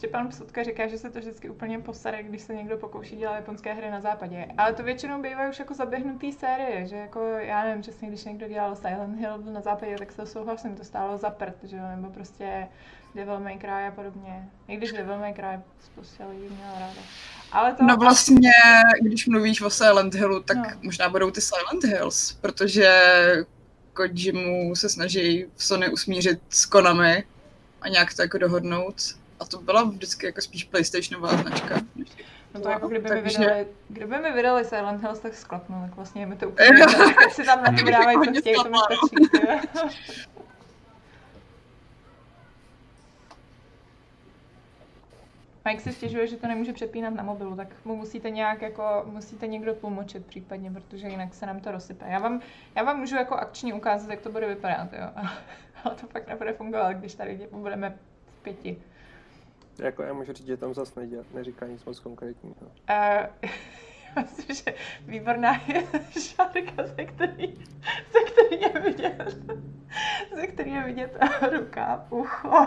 Štěpán 0.00 0.28
Psutka 0.28 0.62
říká, 0.62 0.86
že 0.86 0.98
se 0.98 1.10
to 1.10 1.18
vždycky 1.18 1.50
úplně 1.50 1.78
posere, 1.78 2.22
když 2.22 2.42
se 2.42 2.54
někdo 2.54 2.78
pokouší 2.78 3.16
dělat 3.16 3.34
japonské 3.34 3.74
hry 3.74 3.90
na 3.90 4.00
západě. 4.00 4.46
Ale 4.58 4.72
to 4.72 4.82
většinou 4.82 5.22
bývá 5.22 5.48
už 5.48 5.58
jako 5.58 5.74
zaběhnutý 5.74 6.32
série, 6.32 6.86
že 6.86 6.96
jako, 6.96 7.20
já 7.20 7.64
nevím 7.64 7.82
přesně, 7.82 8.08
když 8.08 8.24
někdo 8.24 8.48
dělal 8.48 8.76
Silent 8.76 9.18
Hill 9.18 9.38
na 9.38 9.60
západě, 9.60 9.96
tak 9.98 10.10
se 10.10 10.16
to 10.16 10.26
souhlasím, 10.26 10.76
to 10.76 10.84
stálo 10.84 11.18
za 11.18 11.30
prd, 11.30 11.54
že 11.64 11.76
jo, 11.76 11.82
nebo 11.96 12.10
prostě 12.10 12.68
Devil 13.14 13.40
May 13.40 13.58
Cry 13.58 13.86
a 13.88 13.92
podobně. 13.94 14.48
I 14.68 14.76
když 14.76 14.92
Devil 14.92 15.18
May 15.18 15.34
Cry 15.34 15.60
spousta 15.84 16.26
lidí 16.26 16.54
měla 16.54 16.72
ráda. 16.72 17.00
Ale 17.52 17.74
to... 17.74 17.84
No 17.84 17.96
vlastně, 17.96 18.52
když 19.02 19.26
mluvíš 19.26 19.60
o 19.60 19.70
Silent 19.70 20.14
Hillu, 20.14 20.42
tak 20.42 20.56
no. 20.56 20.64
možná 20.82 21.08
budou 21.08 21.30
ty 21.30 21.40
Silent 21.40 21.84
Hills, 21.84 22.32
protože 22.32 22.90
Kojimu 23.92 24.74
se 24.76 24.88
snaží 24.88 25.46
v 25.56 25.64
Sony 25.64 25.88
usmířit 25.88 26.40
s 26.48 26.66
Konami 26.66 27.24
a 27.80 27.88
nějak 27.88 28.14
to 28.14 28.22
jako 28.22 28.38
dohodnout. 28.38 29.19
A 29.40 29.44
to 29.44 29.58
byla 29.58 29.84
vždycky 29.84 30.26
jako 30.26 30.40
spíš 30.40 30.64
PlayStationová 30.64 31.36
značka. 31.36 31.80
No 32.54 32.60
to 32.60 32.68
jako 32.68 32.88
kdyby 32.88 33.08
Takže... 33.08 33.38
mi 33.38 33.44
vydali, 33.44 33.66
kdyby 33.88 34.18
mi 34.18 34.32
vydali 34.32 34.64
Silent 34.64 35.00
Hills, 35.02 35.18
tak 35.18 35.34
sklapnu, 35.34 35.82
tak 35.82 35.96
vlastně 35.96 36.26
mi 36.26 36.36
to 36.36 36.48
úplně 36.48 36.68
tak 36.78 37.32
si 37.32 37.44
tam 37.44 37.62
na 37.62 37.72
to 37.72 37.90
dávají, 37.90 38.18
co 38.18 38.40
chtějí, 38.40 38.54
to 38.54 38.70
mi 38.70 38.76
stačí. 38.78 39.30
Mike 45.64 45.82
si 45.82 45.92
stěžuje, 45.92 46.26
že 46.26 46.36
to 46.36 46.46
nemůže 46.46 46.72
přepínat 46.72 47.14
na 47.14 47.22
mobilu, 47.22 47.56
tak 47.56 47.68
mu 47.84 47.96
musíte 47.96 48.30
nějak 48.30 48.62
jako, 48.62 49.02
musíte 49.06 49.46
někdo 49.46 49.74
tlumočit 49.74 50.26
případně, 50.26 50.70
protože 50.70 51.08
jinak 51.08 51.34
se 51.34 51.46
nám 51.46 51.60
to 51.60 51.70
rozsype. 51.70 52.04
Já 52.08 52.18
vám, 52.18 52.40
já 52.76 52.82
vám 52.82 53.00
můžu 53.00 53.16
jako 53.16 53.34
akčně 53.34 53.74
ukázat, 53.74 54.10
jak 54.10 54.20
to 54.20 54.32
bude 54.32 54.48
vypadat, 54.48 54.92
jo. 54.92 55.10
Ale 55.84 55.94
to 55.94 56.06
pak 56.06 56.28
nebude 56.28 56.52
fungovat, 56.52 56.92
když 56.92 57.14
tady 57.14 57.48
budeme 57.52 57.98
v 58.38 58.42
pěti. 58.42 58.82
Jako 59.80 60.02
já 60.02 60.12
můžu 60.12 60.32
říct, 60.32 60.46
že 60.46 60.56
tam 60.56 60.74
zase 60.74 61.00
nedělat, 61.00 61.26
neříká 61.34 61.66
nic 61.66 61.84
moc 61.84 62.00
konkrétního. 62.00 62.56
Uh, 62.60 63.50
myslím, 64.22 64.56
že 64.56 64.74
výborná 65.06 65.62
je 65.66 65.86
šárka, 66.20 66.86
ze 66.86 67.04
který, 67.04 67.54
ze 68.12 68.20
který 68.20 68.60
je 68.60 68.80
vidět, 68.80 69.36
ze 70.34 70.46
který 70.46 70.70
je 70.70 70.82
vidět 70.82 71.18
ruka, 71.52 72.06
ucho. 72.10 72.66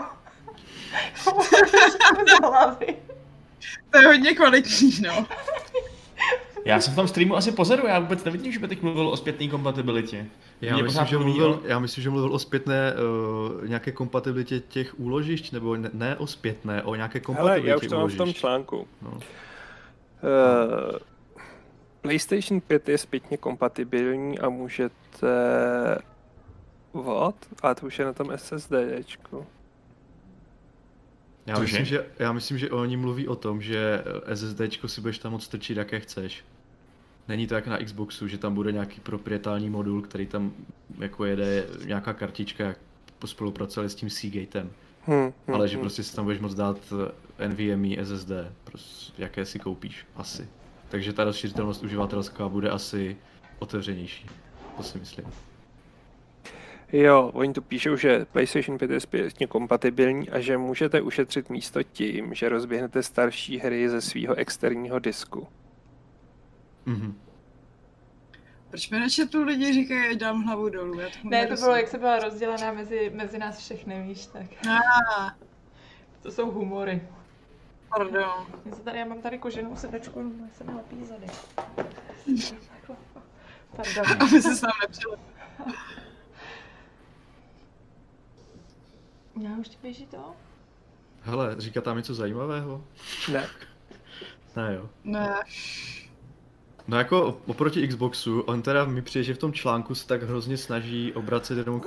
to 3.90 3.98
je 3.98 4.06
hodně 4.06 4.34
kvalitní, 4.34 5.00
no. 5.00 5.26
Já 6.64 6.80
jsem 6.80 6.92
v 6.92 6.96
tom 6.96 7.08
streamu 7.08 7.36
asi 7.36 7.52
pozoru, 7.52 7.86
já 7.86 7.98
vůbec 7.98 8.24
nevidím, 8.24 8.52
že 8.52 8.58
by 8.58 8.68
teď 8.68 8.82
mluvil 8.82 9.08
o 9.08 9.16
zpětné 9.16 9.48
kompatibilitě. 9.48 10.26
Já 10.60 10.76
myslím, 10.76 11.06
že 11.06 11.18
mluvil, 11.18 11.62
já 11.64 11.78
myslím, 11.78 12.04
že 12.04 12.10
mluvil 12.10 12.32
o 12.32 12.38
zpětné 12.38 12.94
uh, 12.94 13.68
nějaké 13.68 13.92
kompatibilitě 13.92 14.60
těch 14.60 15.00
úložišť, 15.00 15.52
nebo 15.52 15.76
ne, 15.76 15.90
ne 15.92 16.16
o 16.16 16.26
zpětné, 16.26 16.82
o 16.82 16.94
nějaké 16.94 17.20
kompatibilitě 17.20 17.60
Hele, 17.60 17.70
já 17.70 17.76
už 17.76 17.86
to 17.86 17.98
mám 17.98 18.08
v 18.08 18.16
tom 18.16 18.34
článku. 18.34 18.88
No. 19.02 19.10
Uh, 19.10 19.20
PlayStation 22.00 22.60
5 22.60 22.88
je 22.88 22.98
zpětně 22.98 23.36
kompatibilní 23.36 24.38
a 24.38 24.48
můžete... 24.48 25.28
What? 26.94 27.34
A 27.62 27.74
to 27.74 27.86
už 27.86 27.98
je 27.98 28.04
na 28.04 28.12
tom 28.12 28.32
SSDčku. 28.36 29.46
Já 31.46 31.58
myslím, 31.58 31.84
že, 31.84 32.06
já 32.18 32.32
myslím, 32.32 32.58
že 32.58 32.70
oni 32.70 32.96
mluví 32.96 33.28
o 33.28 33.36
tom, 33.36 33.62
že 33.62 34.04
SSD 34.34 34.60
si 34.86 35.00
budeš 35.00 35.18
tam 35.18 35.32
moc 35.32 35.44
strčit, 35.44 35.76
jaké 35.76 36.00
chceš. 36.00 36.44
Není 37.28 37.46
to 37.46 37.54
jak 37.54 37.66
na 37.66 37.78
Xboxu, 37.78 38.28
že 38.28 38.38
tam 38.38 38.54
bude 38.54 38.72
nějaký 38.72 39.00
proprietální 39.00 39.70
modul, 39.70 40.02
který 40.02 40.26
tam 40.26 40.52
jako 40.98 41.24
jede 41.24 41.66
nějaká 41.84 42.12
kartička, 42.12 42.64
jak 42.64 42.78
spolupracovali 43.24 43.90
s 43.90 43.94
tím 43.94 44.10
Seagatem. 44.10 44.70
Hmm, 45.06 45.22
hmm, 45.22 45.54
Ale 45.54 45.68
že 45.68 45.76
hmm. 45.76 45.80
prostě 45.80 46.02
si 46.02 46.16
tam 46.16 46.24
budeš 46.24 46.40
moct 46.40 46.54
dát 46.54 46.92
NVMe 47.48 48.04
SSD, 48.04 48.30
prostě, 48.64 49.22
jaké 49.22 49.44
si 49.44 49.58
koupíš, 49.58 50.06
asi. 50.16 50.48
Takže 50.88 51.12
ta 51.12 51.24
rozšířitelnost 51.24 51.82
uživatelská 51.82 52.48
bude 52.48 52.70
asi 52.70 53.16
otevřenější, 53.58 54.26
to 54.76 54.82
si 54.82 54.98
myslím. 54.98 55.26
Jo, 56.92 57.30
oni 57.34 57.52
tu 57.52 57.62
píšou, 57.62 57.96
že 57.96 58.24
PlayStation 58.32 58.78
5 58.78 58.90
je 58.90 59.00
zpětně 59.00 59.46
kompatibilní 59.46 60.30
a 60.30 60.40
že 60.40 60.58
můžete 60.58 61.00
ušetřit 61.00 61.50
místo 61.50 61.82
tím, 61.82 62.34
že 62.34 62.48
rozběhnete 62.48 63.02
starší 63.02 63.58
hry 63.58 63.88
ze 63.88 64.00
svého 64.00 64.34
externího 64.34 64.98
disku. 64.98 65.48
Mhm. 66.86 67.20
Proč 68.70 68.90
mi 68.90 69.10
chatu 69.10 69.44
lidi 69.44 69.72
říkají, 69.72 70.10
ať 70.10 70.16
dám 70.16 70.42
hlavu 70.42 70.68
dolů? 70.68 71.00
Já 71.00 71.08
ne, 71.24 71.46
to 71.46 71.54
bylo, 71.54 71.76
jak 71.76 71.88
se 71.88 71.98
byla 71.98 72.18
rozdělená 72.18 72.72
mezi, 72.72 73.10
mezi 73.14 73.38
nás 73.38 73.58
všechny, 73.58 74.02
víš, 74.02 74.26
tak. 74.26 74.46
Ah. 74.68 75.30
To 76.22 76.32
jsou 76.32 76.50
humory. 76.50 77.08
Pardon. 77.88 78.46
Já, 78.64 78.76
tady, 78.84 78.98
já 78.98 79.04
mám 79.04 79.22
tady 79.22 79.38
koženou 79.38 79.76
sedečku, 79.76 80.22
no, 80.22 80.30
se 80.58 80.64
mi 80.64 80.74
lepí 80.74 81.04
zady. 81.04 81.26
Pardon. 83.76 84.22
Aby 84.22 84.42
se 84.42 84.56
s 84.56 84.62
nám 84.62 84.72
nepřilepil. 84.82 85.24
Já 89.40 89.50
už 89.58 89.68
ti 89.68 89.76
běží 89.82 90.06
to? 90.06 90.36
Hele, 91.22 91.54
říká 91.58 91.80
tam 91.80 91.96
něco 91.96 92.14
zajímavého? 92.14 92.84
Ne. 93.32 93.48
Ne 94.56 94.74
jo. 94.74 94.90
Ne. 95.04 95.34
No 96.88 96.98
jako 96.98 97.38
oproti 97.46 97.88
Xboxu, 97.88 98.40
on 98.40 98.62
teda 98.62 98.84
mi 98.84 99.02
přijde, 99.02 99.24
že 99.24 99.34
v 99.34 99.38
tom 99.38 99.52
článku 99.52 99.94
se 99.94 100.06
tak 100.06 100.22
hrozně 100.22 100.56
snaží 100.56 101.12
obracet 101.12 101.58
jenom 101.58 101.80
k, 101.80 101.84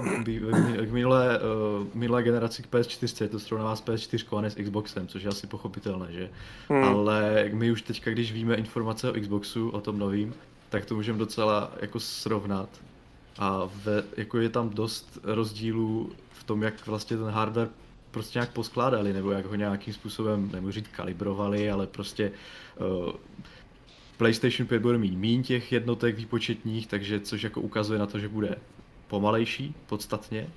k 0.85 0.91
minulé, 0.91 1.39
uh, 1.39 1.87
minulé 1.93 2.23
generaci 2.23 2.63
k 2.63 2.65
PS4, 2.65 3.27
to 3.27 3.39
srovnává 3.39 3.75
s 3.75 3.83
PS4 3.83 4.37
a 4.37 4.41
ne 4.41 4.49
s 4.49 4.55
Xboxem, 4.55 5.07
což 5.07 5.23
je 5.23 5.29
asi 5.29 5.47
pochopitelné, 5.47 6.07
že? 6.09 6.29
Hmm. 6.69 6.83
Ale 6.83 7.49
my 7.53 7.71
už 7.71 7.81
teďka, 7.81 8.11
když 8.11 8.31
víme 8.31 8.55
informace 8.55 9.11
o 9.11 9.21
Xboxu, 9.21 9.69
o 9.69 9.81
tom 9.81 9.99
novým, 9.99 10.33
tak 10.69 10.85
to 10.85 10.95
můžeme 10.95 11.19
docela 11.19 11.71
jako 11.81 11.99
srovnat. 11.99 12.69
A 13.39 13.69
ve, 13.83 14.03
jako 14.17 14.37
je 14.39 14.49
tam 14.49 14.69
dost 14.69 15.19
rozdílů 15.23 16.11
v 16.31 16.43
tom, 16.43 16.63
jak 16.63 16.87
vlastně 16.87 17.17
ten 17.17 17.27
hardware 17.27 17.69
prostě 18.11 18.39
nějak 18.39 18.51
poskládali, 18.51 19.13
nebo 19.13 19.31
jak 19.31 19.45
ho 19.45 19.55
nějakým 19.55 19.93
způsobem, 19.93 20.49
nemůžu 20.53 20.71
říct 20.71 20.87
kalibrovali, 20.87 21.71
ale 21.71 21.87
prostě 21.87 22.31
uh, 23.05 23.11
PlayStation 24.17 24.67
5 24.67 24.81
bude 24.81 24.97
mít 24.97 25.17
méně 25.17 25.43
těch 25.43 25.71
jednotek 25.71 26.17
výpočetních, 26.17 26.87
takže 26.87 27.19
což 27.19 27.43
jako 27.43 27.61
ukazuje 27.61 27.99
na 27.99 28.05
to, 28.05 28.19
že 28.19 28.29
bude 28.29 28.55
pomalejší 29.07 29.75
podstatně, 29.85 30.49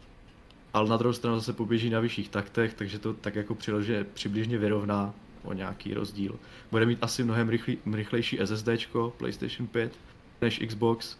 ale 0.73 0.91
na 0.91 0.97
druhou 0.97 1.12
stranu 1.12 1.37
zase 1.37 1.53
poběží 1.53 1.91
na 1.91 2.01
vyšších 2.01 2.28
taktech, 2.28 2.74
takže 2.74 2.99
to 2.99 3.15
tak 3.15 3.35
jako 3.35 3.55
přilože, 3.55 4.07
přibližně 4.15 4.59
vyrovná 4.59 5.15
o 5.45 5.53
nějaký 5.53 5.95
rozdíl. 5.95 6.39
Bude 6.70 6.87
mít 6.87 6.99
asi 7.03 7.24
mnohem 7.24 7.49
rychlý, 7.49 7.78
rychlejší 7.93 8.39
SSD 8.45 8.69
PlayStation 9.16 9.69
5 9.69 9.93
než 10.43 10.61
Xbox, 10.66 11.16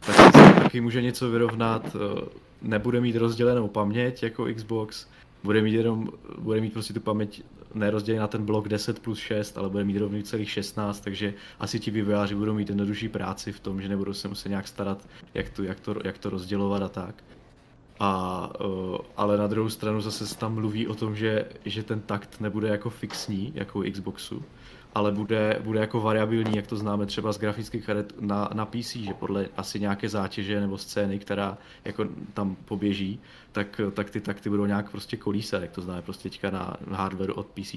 tak 0.00 0.16
se 0.16 0.32
taky 0.32 0.80
může 0.80 1.02
něco 1.02 1.30
vyrovnat, 1.30 1.96
eh, 1.96 2.28
nebude 2.62 3.00
mít 3.00 3.16
rozdělenou 3.16 3.68
paměť 3.68 4.22
jako 4.22 4.46
Xbox, 4.54 5.06
bude 5.44 5.62
mít 5.62 5.74
jenom, 5.74 6.08
bude 6.38 6.60
mít 6.60 6.72
prostě 6.72 6.94
tu 6.94 7.00
paměť 7.00 7.42
nerozdělený 7.78 8.20
na 8.20 8.26
ten 8.26 8.44
blok 8.44 8.68
10 8.68 8.98
plus 8.98 9.18
6, 9.18 9.58
ale 9.58 9.68
bude 9.68 9.84
mít 9.84 9.98
rovný 9.98 10.22
celých 10.22 10.50
16, 10.50 11.00
takže 11.00 11.34
asi 11.60 11.80
ti 11.80 11.90
vývojáři 11.90 12.34
budou 12.34 12.54
mít 12.54 12.68
jednodušší 12.68 13.08
práci 13.08 13.52
v 13.52 13.60
tom, 13.60 13.82
že 13.82 13.88
nebudou 13.88 14.12
se 14.12 14.28
muset 14.28 14.48
nějak 14.48 14.68
starat, 14.68 15.08
jak 15.34 15.50
to, 15.50 15.62
jak 15.62 15.80
to, 15.80 15.94
jak 16.04 16.18
to 16.18 16.30
rozdělovat 16.30 16.82
a 16.82 16.88
tak. 16.88 17.14
A, 18.00 18.50
uh, 18.64 18.98
ale 19.16 19.36
na 19.36 19.46
druhou 19.46 19.68
stranu 19.68 20.00
zase 20.00 20.26
se 20.26 20.38
tam 20.38 20.54
mluví 20.54 20.86
o 20.86 20.94
tom, 20.94 21.16
že, 21.16 21.44
že 21.64 21.82
ten 21.82 22.00
takt 22.00 22.40
nebude 22.40 22.68
jako 22.68 22.90
fixní, 22.90 23.52
jako 23.54 23.78
u 23.78 23.82
Xboxu, 23.92 24.44
ale 24.96 25.12
bude, 25.12 25.58
bude 25.60 25.80
jako 25.80 26.00
variabilní, 26.00 26.56
jak 26.56 26.66
to 26.66 26.76
známe 26.76 27.06
třeba 27.06 27.32
z 27.32 27.38
grafických 27.38 27.84
karet 27.84 28.20
na, 28.20 28.50
na 28.54 28.66
PC, 28.66 28.96
že 28.96 29.14
podle 29.14 29.48
asi 29.56 29.80
nějaké 29.80 30.08
zátěže 30.08 30.60
nebo 30.60 30.78
scény, 30.78 31.18
která 31.18 31.58
jako 31.84 32.06
tam 32.34 32.56
poběží, 32.64 33.20
tak, 33.52 33.80
tak 33.92 34.10
ty 34.10 34.20
takty 34.20 34.50
budou 34.50 34.66
nějak 34.66 34.90
prostě 34.90 35.16
kolísat, 35.16 35.62
jak 35.62 35.70
to 35.70 35.82
známe 35.82 36.02
prostě 36.02 36.28
teďka 36.28 36.50
na, 36.50 36.76
na 36.86 36.96
hardwareu 36.96 37.34
od 37.34 37.46
PC. 37.46 37.74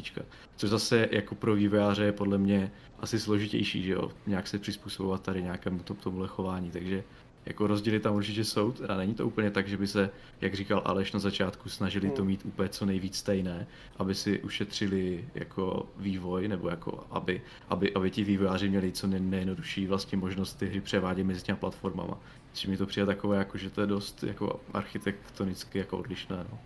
Což 0.56 0.70
zase 0.70 1.08
jako 1.12 1.36
pro 1.36 1.56
vývojáře 1.56 2.04
je 2.04 2.12
podle 2.12 2.38
mě 2.38 2.72
asi 3.00 3.20
složitější, 3.20 3.84
že 3.84 3.92
jo, 3.92 4.12
nějak 4.28 4.48
se 4.48 4.60
přizpůsobovat 4.60 5.22
tady 5.22 5.44
nějakému 5.44 5.80
tomu 5.80 6.28
chování, 6.28 6.72
takže 6.72 7.04
jako 7.46 7.68
rozdíly 7.68 8.00
tam 8.00 8.16
určitě 8.16 8.44
jsou, 8.44 8.72
teda 8.72 8.98
není 8.98 9.14
to 9.14 9.28
úplně 9.28 9.52
tak, 9.52 9.68
že 9.68 9.78
by 9.78 9.88
se, 9.88 10.10
jak 10.42 10.54
říkal 10.54 10.82
Aleš 10.86 11.12
na 11.12 11.20
začátku, 11.20 11.70
snažili 11.70 12.10
to 12.10 12.22
hmm. 12.22 12.28
mít 12.28 12.46
úplně 12.46 12.70
co 12.70 12.86
nejvíc 12.86 13.18
stejné, 13.18 13.68
aby 13.98 14.16
si 14.16 14.40
ušetřili 14.40 15.26
jako 15.36 15.88
vývoj, 15.98 16.48
nebo 16.48 16.70
jako 16.70 17.04
aby, 17.12 17.42
aby, 17.70 17.94
aby 17.94 18.12
ti 18.12 18.24
vývojáři 18.24 18.70
měli 18.70 18.92
co 18.92 19.08
nejjednodušší 19.08 19.88
vlastně 19.88 20.18
možnost 20.18 20.54
ty 20.54 20.68
hry 20.68 20.82
převádět 20.82 21.26
mezi 21.26 21.42
těmi 21.42 21.58
platformama. 21.58 22.18
Či 22.54 22.70
mi 22.70 22.78
to 22.78 22.86
přijde 22.86 23.06
takové, 23.06 23.38
jako, 23.38 23.58
že 23.58 23.70
to 23.70 23.82
je 23.82 23.88
dost 23.88 24.24
jako 24.24 24.60
architektonicky 24.74 25.78
jako 25.78 25.98
odlišné. 25.98 26.38
No. 26.52 26.60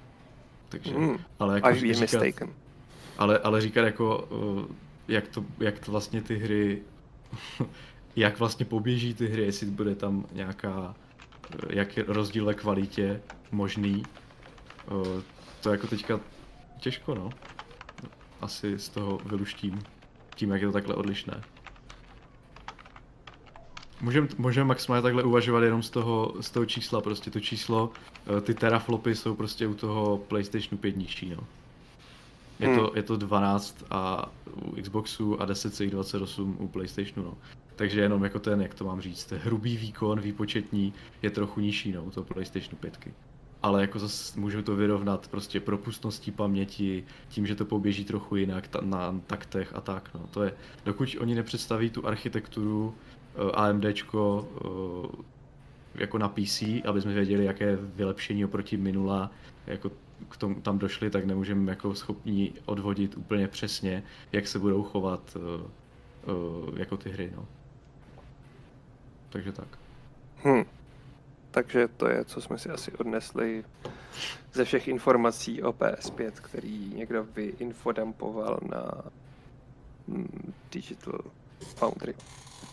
Takže, 0.70 0.94
mm, 0.94 1.18
ale 1.40 1.56
jako 1.56 1.76
říkat, 1.76 2.02
mistaken. 2.02 2.50
Ale, 3.18 3.40
ale 3.40 3.62
říkat 3.62 3.82
jako, 3.82 4.28
jak 5.08 5.28
to, 5.28 5.46
jak 5.60 5.80
to 5.80 5.92
vlastně 5.92 6.22
ty 6.22 6.38
hry 6.38 6.82
jak 8.16 8.40
vlastně 8.40 8.66
poběží 8.66 9.14
ty 9.14 9.28
hry, 9.28 9.44
jestli 9.44 9.68
bude 9.68 9.96
tam 9.96 10.26
nějaká, 10.32 10.96
jak 11.70 11.98
je 11.98 12.06
rozdíl 12.08 12.46
ve 12.46 12.54
kvalitě 12.54 13.22
možný. 13.52 14.04
To 15.62 15.72
jako 15.72 15.88
teďka 15.88 16.20
těžko, 16.80 17.16
no. 17.16 17.30
Asi 18.42 18.80
z 18.80 18.90
toho 18.90 19.20
vyluštím, 19.26 19.80
tím, 20.36 20.52
jak 20.52 20.62
je 20.62 20.68
to 20.68 20.74
takhle 20.74 20.96
odlišné. 20.96 21.44
Můžeme 24.02 24.28
můžem 24.38 24.68
maximálně 24.68 25.02
takhle 25.02 25.24
uvažovat 25.24 25.64
jenom 25.64 25.84
z 25.84 25.90
toho, 25.90 26.34
z 26.42 26.52
toho 26.52 26.66
čísla, 26.66 27.02
prostě 27.02 27.32
to 27.32 27.40
číslo, 27.40 27.92
e, 28.38 28.42
ty 28.42 28.54
teraflopy 28.54 29.16
jsou 29.16 29.36
prostě 29.36 29.68
u 29.68 29.74
toho 29.74 30.18
PlayStationu 30.18 30.78
5 30.78 30.98
nižší, 30.98 31.30
no. 31.30 31.48
Je, 32.60 32.68
hmm. 32.68 32.78
to, 32.78 32.92
je 32.96 33.04
to 33.04 33.18
12 33.18 33.84
a 33.90 34.32
u 34.56 34.82
Xboxu 34.82 35.42
a 35.42 35.46
10,28 35.46 36.56
u 36.60 36.68
PlayStationu, 36.68 37.24
no. 37.24 37.38
Takže 37.76 38.02
jenom 38.02 38.24
jako 38.24 38.40
ten, 38.40 38.62
jak 38.62 38.74
to 38.74 38.86
mám 38.86 39.02
říct, 39.02 39.32
hrubý 39.32 39.78
výkon 39.78 40.20
výpočetní 40.20 40.94
je 41.22 41.30
trochu 41.30 41.60
nižší 41.60 41.92
no, 41.92 42.12
to 42.12 42.24
PlayStation 42.24 42.78
5. 42.80 43.00
Ale 43.62 43.82
jako 43.82 44.00
zase 44.00 44.40
můžu 44.40 44.62
to 44.62 44.76
vyrovnat 44.76 45.28
prostě 45.28 45.60
propustností 45.60 46.32
paměti, 46.32 47.04
tím, 47.30 47.48
že 47.48 47.56
to 47.56 47.66
poběží 47.66 48.06
trochu 48.06 48.36
jinak 48.36 48.68
ta, 48.68 48.82
na 48.82 49.22
taktech 49.28 49.76
a 49.76 49.82
tak. 49.82 50.10
No. 50.14 50.28
To 50.32 50.44
je, 50.44 50.54
dokud 50.86 51.16
oni 51.20 51.36
nepředstaví 51.36 51.90
tu 51.90 52.08
architekturu 52.08 52.88
uh, 52.88 52.94
eh, 53.50 53.52
AMDčko 53.52 54.50
uh, 54.66 55.22
jako 55.96 56.18
na 56.18 56.30
PC, 56.30 56.64
aby 56.86 57.02
jsme 57.02 57.14
věděli, 57.14 57.46
jaké 57.46 57.76
vylepšení 57.76 58.46
oproti 58.46 58.78
minula 58.78 59.32
jako 59.68 59.92
k 60.30 60.38
tomu 60.38 60.62
tam 60.62 60.80
došli, 60.80 61.10
tak 61.10 61.26
nemůžeme 61.26 61.72
jako 61.72 61.96
schopni 61.96 62.54
odvodit 62.66 63.18
úplně 63.18 63.48
přesně, 63.48 64.04
jak 64.32 64.48
se 64.48 64.60
budou 64.60 64.84
chovat 64.84 65.38
uh, 66.28 66.36
uh, 66.36 66.80
jako 66.80 66.98
ty 66.98 67.10
hry. 67.10 67.32
No 67.36 67.48
takže 69.34 69.52
tak. 69.52 69.68
Hmm. 70.44 70.66
Takže 71.52 71.88
to 71.88 72.08
je, 72.08 72.26
co 72.26 72.42
jsme 72.42 72.58
si 72.58 72.70
asi 72.70 72.92
odnesli 72.92 73.64
ze 74.54 74.66
všech 74.66 74.88
informací 74.88 75.64
o 75.64 75.74
PS5, 75.74 76.32
který 76.32 76.94
někdo 76.96 77.24
vyinfodampoval 77.24 78.60
na 78.70 78.92
hmm, 80.08 80.54
Digital 80.72 81.20
Foundry. 81.76 82.14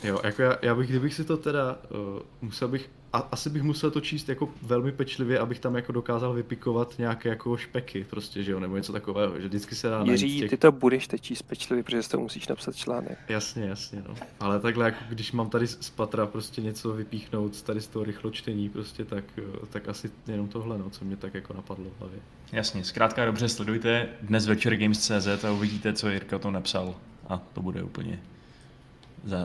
Jo, 0.04 0.20
jako 0.24 0.42
já, 0.42 0.58
já 0.62 0.74
bych, 0.74 0.88
kdybych 0.88 1.14
si 1.14 1.24
to 1.24 1.36
teda, 1.36 1.78
uh, 1.90 2.22
musel 2.40 2.68
bych, 2.68 2.90
a, 3.12 3.18
asi 3.18 3.50
bych 3.50 3.62
musel 3.62 3.90
to 3.90 4.00
číst 4.00 4.28
jako 4.28 4.48
velmi 4.62 4.92
pečlivě, 4.92 5.38
abych 5.38 5.60
tam 5.60 5.76
jako 5.76 5.92
dokázal 5.92 6.32
vypikovat 6.32 6.94
nějaké 6.98 7.28
jako 7.28 7.56
špeky 7.56 8.06
prostě, 8.10 8.42
že 8.42 8.52
jo, 8.52 8.60
nebo 8.60 8.76
něco 8.76 8.92
takového, 8.92 9.40
že 9.40 9.48
vždycky 9.48 9.74
se 9.74 9.88
dá 9.88 10.02
Jiří, 10.02 10.38
těch... 10.38 10.50
ty 10.50 10.56
to 10.56 10.72
budeš 10.72 11.06
teď 11.06 11.20
číst 11.20 11.42
pečlivě, 11.42 11.84
protože 11.84 12.08
to 12.08 12.20
musíš 12.20 12.48
napsat 12.48 12.76
článek. 12.76 13.18
Jasně, 13.28 13.64
jasně, 13.64 14.02
no. 14.08 14.14
Ale 14.40 14.60
takhle, 14.60 14.84
jako 14.84 14.98
když 15.08 15.32
mám 15.32 15.50
tady 15.50 15.66
z 15.66 15.90
patra 15.90 16.26
prostě 16.26 16.62
něco 16.62 16.92
vypíchnout 16.92 17.62
tady 17.62 17.80
z 17.80 17.86
toho 17.86 18.04
rychločtení 18.04 18.68
prostě, 18.68 19.04
tak, 19.04 19.24
eh, 19.38 19.66
tak 19.70 19.88
asi 19.88 20.10
jenom 20.26 20.48
tohle, 20.48 20.78
no, 20.78 20.90
co 20.90 21.04
mě 21.04 21.16
tak 21.16 21.34
jako 21.34 21.54
napadlo 21.54 21.84
v 21.96 22.00
hlavě. 22.00 22.18
Jasně, 22.52 22.84
zkrátka 22.84 23.24
dobře 23.24 23.48
sledujte 23.48 24.08
dnes 24.22 24.46
večer 24.46 24.76
Games.cz 24.76 25.44
a 25.44 25.52
uvidíte, 25.52 25.92
co 25.92 26.08
Jirka 26.08 26.36
o 26.36 26.38
tom 26.38 26.52
napsal. 26.52 26.94
A 27.28 27.38
to 27.38 27.62
bude 27.62 27.82
úplně 27.82 28.22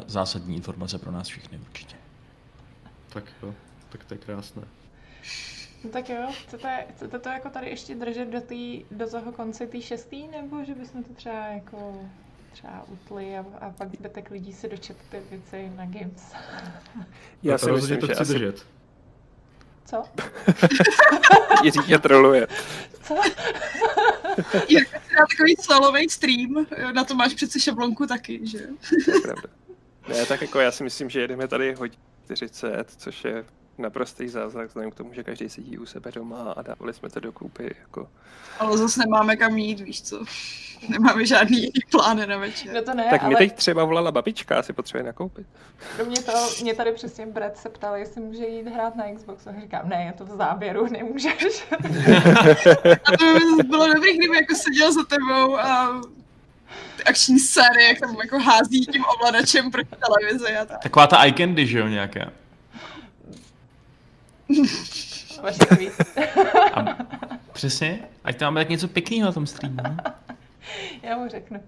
zásadní 0.07 0.55
informace 0.55 0.97
pro 0.97 1.11
nás 1.11 1.27
všechny 1.27 1.57
určitě. 1.57 1.95
Tak 3.15 3.23
jo, 3.43 3.55
tak 3.89 4.03
to 4.03 4.13
je 4.13 4.17
krásné. 4.17 4.61
No 5.83 5.89
tak 5.89 6.09
jo, 6.09 6.27
chcete, 6.47 6.85
chcete 6.95 7.19
to 7.19 7.29
jako 7.29 7.49
tady 7.49 7.69
ještě 7.69 7.95
držet 7.95 8.25
do, 8.25 8.41
tý, 8.41 8.85
do 8.91 9.09
toho 9.09 9.31
konce 9.31 9.67
té 9.67 9.81
šestý, 9.81 10.27
nebo 10.27 10.63
že 10.63 10.75
bychom 10.75 11.03
to 11.03 11.13
třeba 11.13 11.45
jako 11.45 12.09
třeba 12.51 12.85
utli 12.87 13.37
a, 13.37 13.45
a 13.59 13.69
pak 13.69 13.95
zbytek 13.95 14.31
lidí 14.31 14.53
si 14.53 14.69
dočet 14.69 14.97
ty 15.09 15.21
věci 15.29 15.71
na 15.75 15.85
Games. 15.85 16.33
Já 17.43 17.57
si 17.57 17.71
myslím, 17.71 17.99
to 17.99 18.07
že 18.07 18.13
chci 18.13 18.21
asi 18.21 18.33
držet. 18.33 18.65
Co? 19.85 20.03
Jiří 21.63 21.79
tě 21.87 21.99
troluje. 21.99 22.47
Co? 23.03 23.15
Jak 24.69 24.91
dá 24.91 25.25
takový 25.29 25.55
solový 25.61 26.09
stream, 26.09 26.65
na 26.93 27.03
to 27.03 27.15
máš 27.15 27.33
přece 27.33 27.59
šablonku 27.59 28.07
taky, 28.07 28.47
že 28.47 28.57
jo? 28.57 28.75
To 29.05 29.11
je 29.11 29.21
pravda. 29.21 29.49
Ne, 30.07 30.25
tak 30.25 30.41
jako 30.41 30.59
já 30.59 30.71
si 30.71 30.83
myslím, 30.83 31.09
že 31.09 31.21
jedeme 31.21 31.47
tady 31.47 31.73
hodně 31.73 31.97
40, 32.25 32.85
což 32.97 33.25
je 33.25 33.45
naprostý 33.77 34.27
zázrak 34.29 34.67
vzhledem 34.67 34.91
k 34.91 34.95
tomu, 34.95 35.13
že 35.13 35.23
každý 35.23 35.49
sedí 35.49 35.77
u 35.77 35.85
sebe 35.85 36.11
doma 36.11 36.51
a 36.57 36.61
dávali 36.61 36.93
jsme 36.93 37.09
to 37.09 37.19
dokupy. 37.19 37.75
Jako. 37.81 38.07
Ale 38.59 38.77
zase 38.77 38.99
nemáme 38.99 39.35
kam 39.35 39.57
jít, 39.57 39.79
víš 39.79 40.01
co. 40.01 40.25
Nemáme 40.89 41.25
žádný 41.25 41.57
jiný 41.57 41.79
plány 41.91 42.27
na 42.27 42.37
večer. 42.37 42.73
No 42.73 42.81
to 42.81 42.93
ne, 42.93 43.07
Tak 43.09 43.21
ale 43.23 43.29
mi 43.29 43.35
teď 43.35 43.53
třeba 43.55 43.83
volala 43.85 44.11
babička, 44.11 44.59
asi 44.59 44.73
potřebuje 44.73 45.03
nakoupit. 45.03 45.47
pro 45.95 46.05
mě 46.05 46.21
to, 46.21 46.31
mě 46.61 46.73
tady 46.73 46.91
přesně 46.91 47.25
Brad 47.25 47.57
se 47.57 47.69
ptal, 47.69 47.95
jestli 47.95 48.21
může 48.21 48.45
jít 48.47 48.67
hrát 48.67 48.95
na 48.95 49.03
Xbox. 49.15 49.47
A 49.47 49.61
říkám, 49.61 49.89
ne, 49.89 50.03
je 50.05 50.13
to 50.13 50.25
v 50.25 50.37
záběru, 50.37 50.87
nemůžeš. 50.91 51.67
A 53.05 53.17
to 53.17 53.25
by 53.57 53.63
bylo 53.63 53.93
dobrý, 53.93 54.17
kdyby 54.17 54.35
jako 54.35 54.55
seděl 54.55 54.93
za 54.93 55.03
tebou 55.03 55.57
a 55.57 56.01
ty 56.97 57.03
akční 57.03 57.39
série, 57.39 57.87
jak 57.87 57.99
tam 57.99 58.15
jako 58.23 58.39
hází 58.39 58.79
tím 58.85 59.03
ovladačem 59.15 59.71
proti 59.71 59.89
televizi 60.05 60.57
a 60.57 60.65
tak. 60.65 60.79
Taková 60.83 61.07
ta 61.07 61.17
eye 61.23 61.33
candy, 61.33 61.67
že 61.67 61.79
jo, 61.79 61.87
nějaká. 61.87 62.31
Tweet. 65.67 65.93
A 66.73 66.97
přesně, 67.53 68.07
ať 68.23 68.37
tam 68.37 68.53
máme 68.53 68.61
tak 68.61 68.69
něco 68.69 68.87
pěkného 68.87 69.25
na 69.25 69.31
tom 69.31 69.47
streamu. 69.47 69.77
Já 71.03 71.17
mu 71.17 71.27
řeknu. 71.29 71.63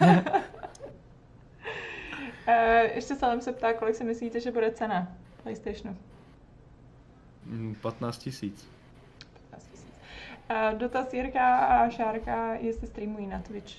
Eh, 2.46 2.90
Ještě 2.94 3.14
Salem 3.14 3.40
se 3.40 3.52
ptá, 3.52 3.72
kolik 3.72 3.94
si 3.94 4.04
myslíte, 4.04 4.40
že 4.40 4.50
bude 4.50 4.70
cena 4.70 5.08
PlayStationu? 5.42 5.96
Mm, 7.44 7.74
15 7.82 8.18
tisíc. 8.18 8.68
15 9.50 9.68
tisíc. 9.70 9.86
Eh, 10.48 10.74
Dotaz 10.78 11.12
Jirka 11.14 11.56
a 11.56 11.90
Šárka, 11.90 12.54
jestli 12.54 12.86
streamují 12.86 13.26
na 13.26 13.38
Twitch. 13.38 13.72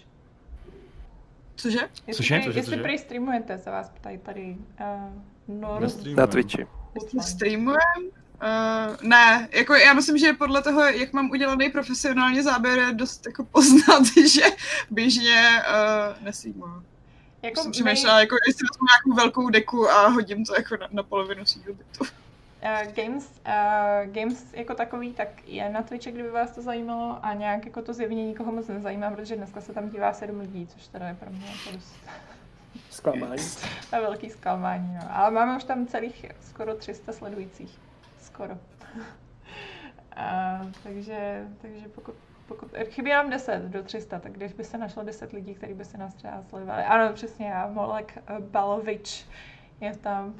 Cože? 1.56 1.80
Jestli, 2.08 2.14
Cože? 2.24 2.36
jestli 2.36 2.64
cože? 2.64 2.78
prý 2.82 2.98
streamujete, 2.98 3.58
se 3.58 3.70
vás 3.72 3.90
ptají 3.90 4.18
tady. 4.18 4.58
Uh, 4.82 5.58
Nor... 5.60 5.82
Nestreamujem. 5.82 6.18
Na 6.18 6.28
Twitchi. 6.28 6.68
Streamujem? 7.22 7.80
Uh, 8.44 9.08
ne, 9.10 9.50
jako 9.52 9.74
já 9.76 9.94
myslím, 9.94 10.18
že 10.18 10.34
podle 10.34 10.62
toho, 10.62 10.82
jak 10.82 11.14
mám 11.14 11.32
udělaný 11.32 11.70
profesionálně 11.70 12.44
záběr, 12.44 12.80
je 12.80 12.94
dost 12.94 13.26
jako 13.26 13.44
poznat, 13.44 14.04
že 14.28 14.42
běžně 14.92 15.50
uh, 15.60 16.24
nestreamuju. 16.24 16.84
Jako 17.42 17.62
Jsem 17.62 17.70
my, 17.70 17.72
přemýšlela, 17.72 18.20
jako 18.20 18.36
jestli 18.48 18.66
vezmu 18.72 18.86
nějakou 18.92 19.22
velkou 19.22 19.50
deku 19.50 19.90
a 19.90 20.08
hodím 20.08 20.46
to 20.46 20.56
jako 20.56 20.78
na, 20.78 20.88
na 20.92 21.04
polovinu 21.04 21.46
svého 21.46 21.74
bytu. 21.74 22.06
Uh, 22.64 22.94
games, 22.94 23.42
uh, 23.48 24.14
games 24.14 24.54
jako 24.54 24.74
takový, 24.74 25.14
tak 25.14 25.48
je 25.48 25.70
na 25.70 25.82
Twitchi, 25.82 26.12
kdyby 26.12 26.30
vás 26.30 26.52
to 26.52 26.62
zajímalo 26.62 27.20
a 27.22 27.34
nějak 27.34 27.66
jako 27.66 27.82
to 27.82 27.94
zjevně 27.94 28.26
nikoho 28.26 28.52
moc 28.52 28.68
nezajímá, 28.68 29.12
protože 29.12 29.36
dneska 29.36 29.62
se 29.62 29.74
tam 29.74 29.90
dívá 29.90 30.14
sedm 30.14 30.40
lidí, 30.40 30.68
což 30.68 30.88
teda 30.88 31.08
je 31.08 31.16
pro 31.16 31.30
mě 31.30 31.46
jako 31.46 31.78
dost 31.78 31.96
Zklamání. 32.90 33.44
to 33.90 33.96
je 33.96 34.02
velký 34.02 34.30
zklamání, 34.30 34.94
no. 34.94 35.02
Ale 35.10 35.32
máme 35.32 35.58
už 35.58 35.64
tam 35.64 35.88
celých 35.88 36.26
skoro 36.42 36.76
300 36.76 37.14
sledujících. 37.14 37.80
Skoro. 38.20 38.58
A, 40.16 40.62
takže, 40.84 41.48
takže 41.62 41.88
pokud, 41.88 42.16
pokud, 42.48 42.72
chybí 42.84 43.10
nám 43.10 43.30
10 43.30 43.60
do 43.60 43.84
300, 43.84 44.20
tak 44.20 44.32
když 44.32 44.54
by 44.54 44.64
se 44.64 44.78
našlo 44.78 45.04
10 45.04 45.32
lidí, 45.32 45.56
kteří 45.56 45.74
by 45.74 45.86
se 45.86 45.98
nás 45.98 46.14
třeba 46.14 46.44
sledovali. 46.50 46.84
Ano, 46.84 47.14
přesně 47.14 47.48
já, 47.48 47.68
Molek 47.68 48.18
eh, 48.18 48.40
Balovič 48.40 49.26
je 49.82 49.98
tam. 49.98 50.34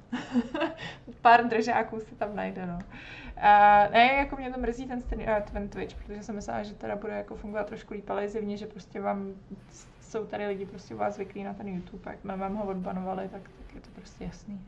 Pár 1.22 1.48
držáků 1.48 2.00
se 2.00 2.16
tam 2.16 2.36
najde, 2.36 2.66
no. 2.66 2.80
A, 3.38 3.88
ne, 3.92 4.14
jako 4.14 4.36
mě 4.36 4.52
to 4.52 4.60
mrzí 4.60 4.86
ten, 4.86 5.02
stream, 5.02 5.30
eh, 5.30 5.44
ten 5.52 5.70
Twitch, 5.70 5.96
protože 5.96 6.24
jsem 6.24 6.36
myslela, 6.36 6.64
že 6.64 6.74
teda 6.74 6.96
bude 6.96 7.14
jako 7.14 7.36
fungovat 7.36 7.68
trošku 7.68 7.94
líp, 7.94 8.10
ale 8.10 8.24
je 8.24 8.30
zjevně, 8.30 8.58
že 8.58 8.68
prostě 8.68 9.02
vám 9.02 9.34
jsou 10.02 10.26
tady 10.26 10.48
lidi 10.48 10.66
prostě 10.66 10.96
u 10.96 10.98
vás 10.98 11.16
zvyklí 11.16 11.44
na 11.44 11.54
ten 11.54 11.68
YouTube, 11.68 12.12
jak 12.12 12.38
vám 12.38 12.56
ho 12.56 12.66
odbanovali, 12.66 13.30
tak, 13.30 13.42
tak 13.42 13.76
je 13.76 13.82
to 13.82 13.90
prostě 13.96 14.24
jasný. 14.24 14.62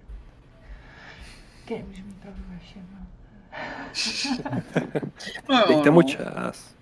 Kde 1.65 1.83
můžu 1.83 2.03
mít 2.03 2.21
pravdu 2.21 2.43
ve 2.47 2.59
všem, 2.59 2.87
no. 2.93 3.22
No, 5.49 5.63
Dejte 5.67 5.91
mu 5.91 6.01
čas. 6.01 6.73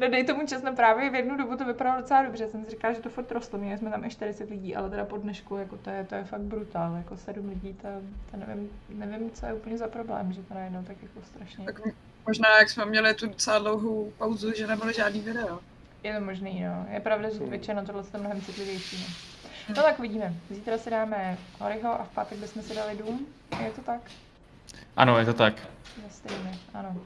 No 0.00 0.08
dej 0.08 0.24
tomu 0.24 0.46
čas, 0.46 0.62
no 0.62 0.76
právě 0.76 1.10
v 1.10 1.14
jednu 1.14 1.36
dobu 1.36 1.56
to 1.56 1.64
vypadalo 1.64 2.00
docela 2.00 2.22
dobře, 2.22 2.48
jsem 2.48 2.64
si 2.64 2.70
říkala, 2.70 2.94
že 2.94 3.00
to 3.00 3.08
furt 3.08 3.32
rostlo, 3.32 3.58
měli 3.58 3.78
jsme 3.78 3.90
tam 3.90 4.04
i 4.04 4.10
40 4.10 4.50
lidí, 4.50 4.76
ale 4.76 4.90
teda 4.90 5.04
po 5.04 5.16
dnešku, 5.16 5.56
jako 5.56 5.76
to 5.76 5.90
je, 5.90 6.04
to 6.04 6.14
je 6.14 6.24
fakt 6.24 6.40
brutál, 6.40 6.96
jako 6.96 7.16
7 7.16 7.48
lidí, 7.48 7.74
to, 7.74 7.88
to 8.30 8.36
nevím, 8.36 8.70
nevím, 8.88 9.30
co 9.30 9.46
je 9.46 9.54
úplně 9.54 9.78
za 9.78 9.88
problém, 9.88 10.32
že 10.32 10.42
to 10.42 10.54
najednou 10.54 10.82
tak 10.82 10.96
jako 11.02 11.26
strašně, 11.26 11.64
tak 11.64 11.80
možná 12.26 12.58
jak 12.58 12.70
jsme 12.70 12.84
měli 12.84 13.14
tu 13.14 13.26
docela 13.26 13.58
dlouhou 13.58 14.12
pauzu, 14.18 14.52
že 14.52 14.66
nebylo 14.66 14.92
žádný 14.92 15.20
video. 15.20 15.60
je 16.02 16.14
to 16.14 16.24
možný, 16.24 16.64
no, 16.64 16.86
je 16.90 17.00
pravda, 17.00 17.30
že 17.30 17.38
Twitch 17.38 17.68
je 17.68 17.74
na 17.74 17.84
tohle 17.84 18.02
to 18.02 18.18
mnohem 18.18 18.40
citlivější, 18.40 18.96
no. 18.96 19.14
No 19.76 19.82
tak 19.82 19.98
vidíme, 19.98 20.34
zítra 20.50 20.78
si 20.78 20.90
dáme 20.90 21.38
Horyho 21.58 22.00
a 22.00 22.04
v 22.04 22.08
pátek 22.08 22.38
bychom 22.38 22.62
si 22.62 22.74
dali 22.74 22.96
Doom, 22.96 23.26
je 23.64 23.70
to 23.70 23.80
tak? 23.80 24.00
Ano, 24.96 25.18
je 25.18 25.24
to 25.24 25.34
tak. 25.34 25.54
Streamy, 26.10 26.58
ano. 26.74 26.96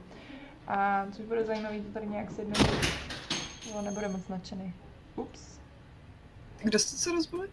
A 0.67 1.05
což 1.11 1.25
bude 1.25 1.43
zajímavý, 1.45 1.81
to 1.81 1.93
tady 1.93 2.07
nějak 2.07 2.31
sjednotit. 2.31 2.87
Jo, 3.69 3.81
nebude 3.81 4.07
moc 4.07 4.27
nadšený. 4.27 4.73
Ups. 5.15 5.59
Kdo 6.63 6.79
jste 6.79 6.97
se 6.97 7.11
rozbili? 7.11 7.47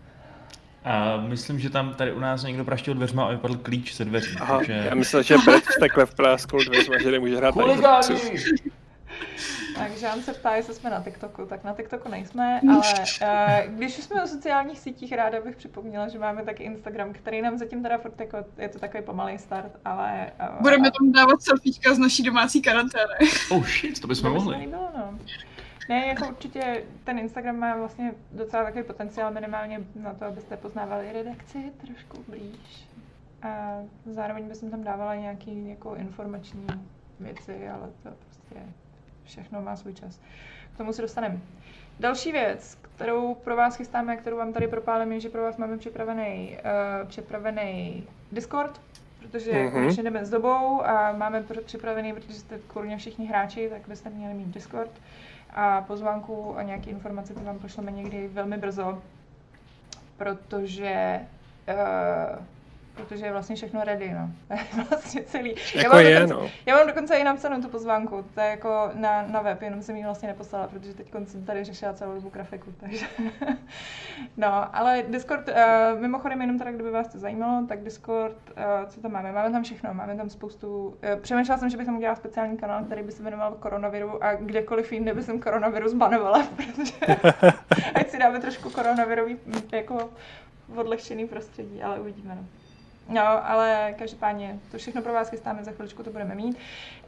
A 0.84 1.16
myslím, 1.16 1.60
že 1.60 1.70
tam 1.70 1.94
tady 1.94 2.12
u 2.12 2.18
nás 2.20 2.42
někdo 2.42 2.64
praštil 2.64 2.94
dveřma 2.94 3.24
a 3.24 3.30
vypadl 3.30 3.54
klíč 3.56 3.94
se 3.94 4.04
dveří. 4.04 4.36
Aha, 4.40 4.56
takže... 4.56 4.72
já 4.72 4.94
myslel, 4.94 5.22
že 5.22 5.38
Brad 5.38 5.62
takhle 5.80 6.06
vpláskl 6.06 6.58
dveřma, 6.64 6.98
že 7.02 7.10
nemůže 7.10 7.36
hrát 7.36 7.56
na 7.56 7.64
Huligáni! 7.64 8.00
Xboxu. 8.00 8.70
Takže 9.78 10.08
on 10.14 10.22
se 10.22 10.32
ptá, 10.32 10.56
jestli 10.56 10.74
jsme 10.74 10.90
na 10.90 11.02
TikToku, 11.02 11.46
tak 11.46 11.64
na 11.64 11.74
TikToku 11.74 12.08
nejsme, 12.08 12.60
ale 12.70 12.92
uh, 13.66 13.74
když 13.74 13.98
už 13.98 14.04
jsme 14.04 14.22
o 14.22 14.26
sociálních 14.26 14.78
sítích, 14.78 15.12
ráda 15.12 15.40
bych 15.40 15.56
připomněla, 15.56 16.08
že 16.08 16.18
máme 16.18 16.44
taky 16.44 16.62
Instagram, 16.62 17.12
který 17.12 17.42
nám 17.42 17.58
zatím 17.58 17.82
teda 17.82 17.98
furt 17.98 18.20
jako, 18.20 18.36
je 18.58 18.68
to 18.68 18.78
takový 18.78 19.02
pomalý 19.02 19.38
start, 19.38 19.72
ale... 19.84 20.30
Uh, 20.50 20.62
Budeme 20.62 20.90
tam 20.90 21.12
dávat 21.12 21.42
selfiečka 21.42 21.94
z 21.94 21.98
naší 21.98 22.22
domácí 22.22 22.62
karantény. 22.62 23.30
Oh 23.50 23.66
shit, 23.66 24.00
to 24.00 24.06
bychom 24.06 24.30
to 24.30 24.34
mohli. 24.34 24.66
no. 24.66 25.18
Ne, 25.88 26.06
jako 26.06 26.28
určitě 26.28 26.84
ten 27.04 27.18
Instagram 27.18 27.56
má 27.56 27.76
vlastně 27.76 28.14
docela 28.32 28.64
takový 28.64 28.84
potenciál 28.84 29.32
minimálně 29.32 29.80
na 29.94 30.14
to, 30.14 30.24
abyste 30.24 30.56
poznávali 30.56 31.12
redakci 31.12 31.72
trošku 31.86 32.24
blíž. 32.28 32.88
A 33.42 33.78
zároveň 34.06 34.48
bych 34.48 34.70
tam 34.70 34.84
dávala 34.84 35.14
nějaký 35.14 35.68
jako 35.68 35.94
informační 35.94 36.66
věci, 37.20 37.68
ale 37.68 37.90
to 38.02 38.10
prostě 38.10 38.62
všechno 39.24 39.62
má 39.62 39.76
svůj 39.76 39.94
čas. 39.94 40.20
K 40.74 40.76
tomu 40.76 40.92
se 40.92 41.02
dostaneme. 41.02 41.38
Další 42.00 42.32
věc, 42.32 42.78
kterou 42.96 43.34
pro 43.34 43.56
vás 43.56 43.76
chystáme, 43.76 44.16
kterou 44.16 44.36
vám 44.36 44.52
tady 44.52 44.68
propálím, 44.68 45.12
je, 45.12 45.20
že 45.20 45.28
pro 45.28 45.42
vás 45.42 45.56
máme 45.56 45.78
připravený, 45.78 46.56
uh, 47.02 47.08
připravený 47.08 48.04
Discord, 48.32 48.80
protože 49.18 49.52
Mhm. 49.52 49.60
mm-hmm. 49.66 49.72
konečně 49.72 50.02
jdeme 50.02 50.24
s 50.24 50.30
dobou 50.30 50.82
a 50.86 51.12
máme 51.12 51.42
pr- 51.42 51.62
připravený, 51.64 52.12
protože 52.12 52.34
jste 52.34 52.58
kurně 52.58 52.96
všichni 52.96 53.26
hráči, 53.26 53.68
tak 53.70 53.88
byste 53.88 54.10
měli 54.10 54.34
mít 54.34 54.48
Discord 54.48 54.90
a 55.50 55.80
pozvánku 55.82 56.56
a 56.58 56.62
nějaké 56.62 56.90
informace 56.90 57.34
ty 57.34 57.44
vám 57.44 57.58
pošleme 57.58 57.90
někdy 57.92 58.28
velmi 58.28 58.56
brzo, 58.56 59.02
protože 60.16 61.20
uh, 61.68 62.44
protože 62.94 63.26
je 63.26 63.32
vlastně 63.32 63.56
všechno 63.56 63.84
ready, 63.84 64.14
no. 64.14 64.30
Vlastně 64.90 65.22
celý. 65.22 65.54
Já 65.74 65.82
Jako 65.82 65.94
mám 65.94 66.04
je, 66.04 66.20
dokonce, 66.20 66.34
no. 66.34 66.50
já 66.66 66.76
mám 66.76 66.86
dokonce 66.86 67.16
i 67.16 67.24
napsanou 67.24 67.62
tu 67.62 67.68
pozvánku, 67.68 68.24
to 68.34 68.40
je 68.40 68.46
jako 68.46 68.90
na, 68.94 69.22
na 69.22 69.42
web, 69.42 69.62
jenom 69.62 69.82
jsem 69.82 69.96
ji 69.96 70.04
vlastně 70.04 70.28
neposlala, 70.28 70.68
protože 70.68 70.94
teď 70.94 71.06
jsem 71.24 71.44
tady 71.44 71.64
řešila 71.64 71.92
celou 71.92 72.14
dobu 72.14 72.28
grafiku, 72.28 72.74
takže. 72.80 73.06
no, 74.36 74.76
ale 74.76 75.02
Discord, 75.08 75.48
uh, 75.48 76.00
mimochodem 76.00 76.40
jenom 76.40 76.58
teda, 76.58 76.72
kdyby 76.72 76.90
vás 76.90 77.08
to 77.08 77.18
zajímalo, 77.18 77.66
tak 77.66 77.82
Discord, 77.82 78.36
uh, 78.56 78.88
co 78.88 79.00
tam 79.00 79.12
máme? 79.12 79.32
Máme 79.32 79.50
tam 79.50 79.62
všechno, 79.62 79.94
máme 79.94 80.16
tam 80.16 80.28
spoustu, 80.28 80.86
uh, 80.86 81.20
přemýšlela 81.20 81.58
jsem, 81.58 81.70
že 81.70 81.76
bych 81.76 81.86
tam 81.86 81.96
udělala 81.96 82.16
speciální 82.16 82.56
kanál, 82.56 82.84
který 82.84 83.02
by 83.02 83.12
se 83.12 83.22
jmenoval 83.22 83.52
koronaviru 83.52 84.24
a 84.24 84.34
kdekoliv 84.34 84.92
jinde 84.92 85.14
by 85.14 85.22
jsem 85.22 85.40
koronavirus 85.40 85.92
banovala, 85.92 86.46
protože 86.56 86.94
ať 87.94 88.10
si 88.10 88.18
dáme 88.18 88.40
trošku 88.40 88.70
koronavirový 88.70 89.36
mm, 89.46 89.62
jako 89.72 90.10
odlehčený 90.76 91.28
prostředí, 91.28 91.82
ale 91.82 92.00
uvidíme, 92.00 92.34
no. 92.34 92.46
No, 93.08 93.50
ale 93.50 93.94
každopádně 93.98 94.58
to 94.70 94.78
všechno 94.78 95.02
pro 95.02 95.12
vás 95.12 95.30
chystáme, 95.30 95.64
za 95.64 95.72
chviličku 95.72 96.02
to 96.02 96.10
budeme 96.10 96.34
mít. 96.34 96.58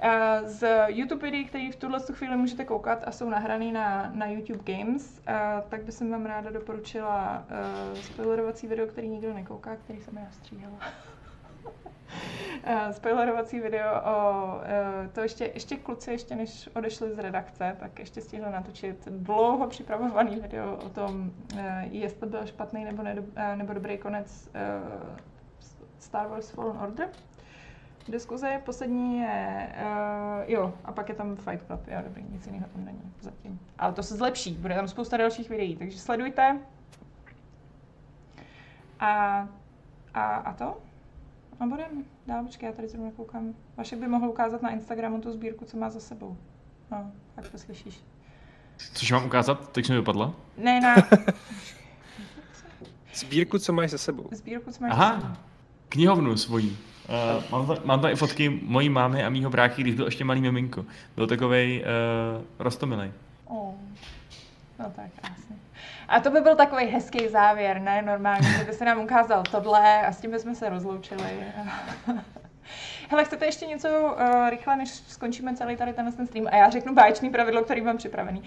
Eh, 0.01 0.41
Z 0.45 0.87
YouTube 0.89 1.23
videí, 1.23 1.45
které 1.45 1.71
v 1.73 1.77
tuhle 1.77 2.01
tu 2.01 2.13
chvíli 2.13 2.37
můžete 2.37 2.65
koukat 2.65 3.05
a 3.07 3.13
jsou 3.13 3.31
nahraný 3.31 3.73
na, 3.73 4.11
na 4.15 4.27
YouTube 4.27 4.75
Games, 4.75 5.21
eh, 5.27 5.35
tak 5.69 5.83
bych 5.83 6.01
vám 6.01 6.27
ráda 6.27 6.51
doporučila 6.51 7.45
uh, 7.91 7.99
spoilerovací 7.99 8.67
video, 8.67 8.87
který 8.87 9.09
nikdo 9.09 9.35
nekouká, 9.35 9.77
který 9.77 10.01
jsem 10.01 10.17
já 10.17 10.31
stříhala. 10.31 10.79
Spoilerovací 12.91 13.61
video 13.61 14.01
o 14.05 14.61
to 15.13 15.21
ještě, 15.21 15.51
ještě 15.55 15.77
kluci, 15.77 16.11
ještě 16.11 16.35
než 16.35 16.69
odešli 16.75 17.15
z 17.15 17.19
redakce, 17.19 17.77
tak 17.81 17.99
ještě 17.99 18.21
stihli 18.21 18.51
natočit 18.51 19.09
dlouho 19.09 19.67
připravovaný 19.67 20.41
video 20.41 20.77
o 20.77 20.89
tom, 20.89 21.31
jestli 21.91 22.21
to 22.21 22.27
byl 22.27 22.47
špatný 22.47 22.85
nebo, 22.85 23.03
nedo, 23.03 23.23
nebo 23.57 23.73
dobrý 23.73 23.99
konec 23.99 24.49
Star 25.99 26.29
Wars 26.29 26.51
Fallen 26.51 26.77
Order. 26.77 27.09
Diskuze 28.09 28.61
poslední 28.65 29.19
je, 29.21 29.73
uh, 29.83 30.51
jo, 30.51 30.75
a 30.85 30.93
pak 30.93 31.09
je 31.09 31.15
tam 31.15 31.37
Fight 31.37 31.67
Club, 31.67 31.81
jo, 31.89 31.99
dobrý, 32.05 32.25
nic 32.31 32.47
jiného 32.47 32.67
tam 32.73 32.85
není 32.85 33.13
zatím. 33.21 33.61
Ale 33.79 33.93
to 33.93 34.03
se 34.03 34.17
zlepší, 34.17 34.55
bude 34.55 34.75
tam 34.75 34.89
spousta 34.89 35.17
dalších 35.17 35.51
videí, 35.51 35.77
takže 35.77 35.99
sledujte. 35.99 36.59
A, 39.01 39.49
a, 40.15 40.23
a 40.37 40.53
to? 40.53 40.79
A 41.61 41.67
budem 41.67 42.05
dál, 42.27 42.45
počkej, 42.45 42.67
já 42.67 42.73
tady 42.73 42.89
zrovna 42.89 43.11
koukám. 43.11 43.55
Vašek 43.77 43.99
by 43.99 44.07
mohl 44.07 44.29
ukázat 44.29 44.63
na 44.63 44.71
Instagramu 44.71 45.21
tu 45.21 45.33
sbírku, 45.33 45.65
co 45.65 45.77
má 45.77 45.91
za 45.91 46.01
sebou. 46.01 46.37
No, 46.91 47.13
tak 47.35 47.49
to 47.49 47.59
slyšíš. 47.59 48.05
Což 48.95 49.13
mám 49.13 49.27
ukázat? 49.27 49.73
Teď 49.73 49.89
mi 49.91 49.97
vypadla. 49.97 50.33
Ne, 50.59 50.81
na 50.81 50.95
Sbírku, 53.15 53.59
co 53.59 53.73
máš 53.73 53.91
za 53.91 53.99
sebou. 53.99 54.29
sbírku, 54.33 54.73
co 54.73 54.85
máš 54.85 54.97
za 54.97 55.21
sebou. 55.21 55.35
Knihovnu 55.89 56.37
svojí. 56.37 56.79
Uh, 57.09 57.45
mám, 57.51 57.67
tam, 57.67 57.77
mám 57.85 58.01
tam 58.01 58.11
i 58.11 58.17
fotky 58.17 58.61
mojí 58.63 58.89
mámy 58.89 59.25
a 59.25 59.29
mýho 59.29 59.51
bráky, 59.51 59.83
když 59.83 59.95
byl 59.95 60.05
ještě 60.05 60.25
malý 60.25 60.41
miminko. 60.41 60.85
Byl 61.17 61.27
takovej 61.27 61.85
uh, 61.85 62.45
rostomilej. 62.59 63.13
Oh. 63.45 63.75
No 64.79 64.93
tak 64.97 65.07
krásně. 65.21 65.57
A 66.09 66.21
to 66.21 66.31
by 66.31 66.41
byl 66.41 66.57
takový 66.57 66.87
hezký 66.87 67.29
závěr, 67.29 67.81
ne 67.81 68.03
normálně, 68.03 68.53
že 68.59 68.65
by 68.65 68.73
se 68.73 68.85
nám 68.85 69.01
ukázal 69.01 69.43
tohle 69.51 70.07
a 70.07 70.13
s 70.13 70.21
tím 70.21 70.31
bychom 70.31 70.55
se 70.55 70.69
rozloučili. 70.69 71.23
Hele, 73.09 73.25
chcete 73.25 73.47
ještě 73.47 73.67
něco 73.67 73.89
uh, 73.89 74.51
rychle, 74.51 74.77
než 74.77 74.89
skončíme 74.91 75.57
celý 75.57 75.77
tady 75.77 75.93
ten 75.93 76.13
stream? 76.27 76.47
A 76.47 76.57
já 76.57 76.71
řeknu 76.71 76.95
báječný 76.95 77.31
pravidlo, 77.31 77.65
který 77.65 77.81
mám 77.81 77.97
připravený. 77.97 78.41
Uh, 78.41 78.47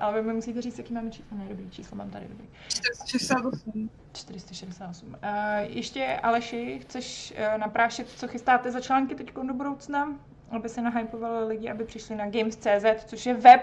ale 0.00 0.22
vy 0.22 0.26
mi 0.26 0.34
musíte 0.34 0.62
říct, 0.62 0.78
jaký 0.78 0.94
máme 0.94 1.10
číslo. 1.10 1.36
Ne, 1.36 1.44
dobrý 1.48 1.70
číslo 1.70 1.96
mám 1.96 2.10
tady, 2.10 2.26
dobrý. 2.28 2.46
468. 2.68 3.90
468. 4.12 5.08
Uh, 5.08 5.16
ještě 5.58 6.18
Aleši, 6.22 6.78
chceš 6.82 7.34
uh, 7.36 7.58
naprášet, 7.58 8.08
co 8.08 8.28
chystáte 8.28 8.70
za 8.70 8.80
články 8.80 9.14
teď 9.14 9.32
do 9.34 9.54
budoucna? 9.54 10.08
Aby 10.50 10.68
se 10.68 10.82
nahypovali 10.82 11.46
lidi, 11.46 11.70
aby 11.70 11.84
přišli 11.84 12.16
na 12.16 12.30
Games.cz, 12.30 13.04
což 13.04 13.26
je 13.26 13.34
web, 13.34 13.60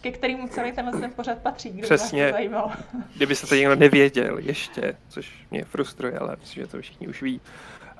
ke 0.00 0.10
kterému 0.10 0.48
celý 0.48 0.72
tenhle 0.72 1.00
ten 1.00 1.12
pořad 1.12 1.38
patří, 1.38 1.68
kdyby 1.68 1.82
Přesně. 1.82 2.22
vás 2.22 2.30
to 2.30 2.36
zajímalo. 2.36 2.72
Kdyby 3.16 3.36
se 3.36 3.46
to 3.46 3.54
někdo 3.54 3.76
nevěděl 3.76 4.38
ještě, 4.38 4.96
což 5.08 5.46
mě 5.50 5.64
frustruje, 5.64 6.18
ale 6.18 6.36
myslím, 6.40 6.64
že 6.64 6.70
to 6.70 6.80
všichni 6.80 7.08
už 7.08 7.22
ví. 7.22 7.40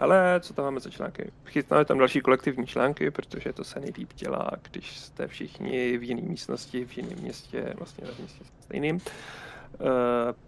Ale 0.01 0.41
co 0.41 0.55
tam 0.55 0.65
máme 0.65 0.81
za 0.81 0.91
články? 0.91 1.33
Chytnáme 1.45 1.85
tam 1.85 1.99
další 1.99 2.21
kolektivní 2.21 2.67
články, 2.67 3.11
protože 3.11 3.53
to 3.53 3.65
se 3.65 3.81
nejlíp 3.81 4.13
dělá, 4.15 4.51
když 4.71 4.99
jste 4.99 5.27
všichni 5.27 5.99
v 5.99 6.03
jiné 6.03 6.23
místnosti, 6.23 6.85
v 6.85 6.97
jiném 6.97 7.19
městě, 7.19 7.75
vlastně 7.79 8.07
ve 8.07 8.13
městě 8.19 8.45
stejným. 8.61 8.97
Uh, 8.97 9.91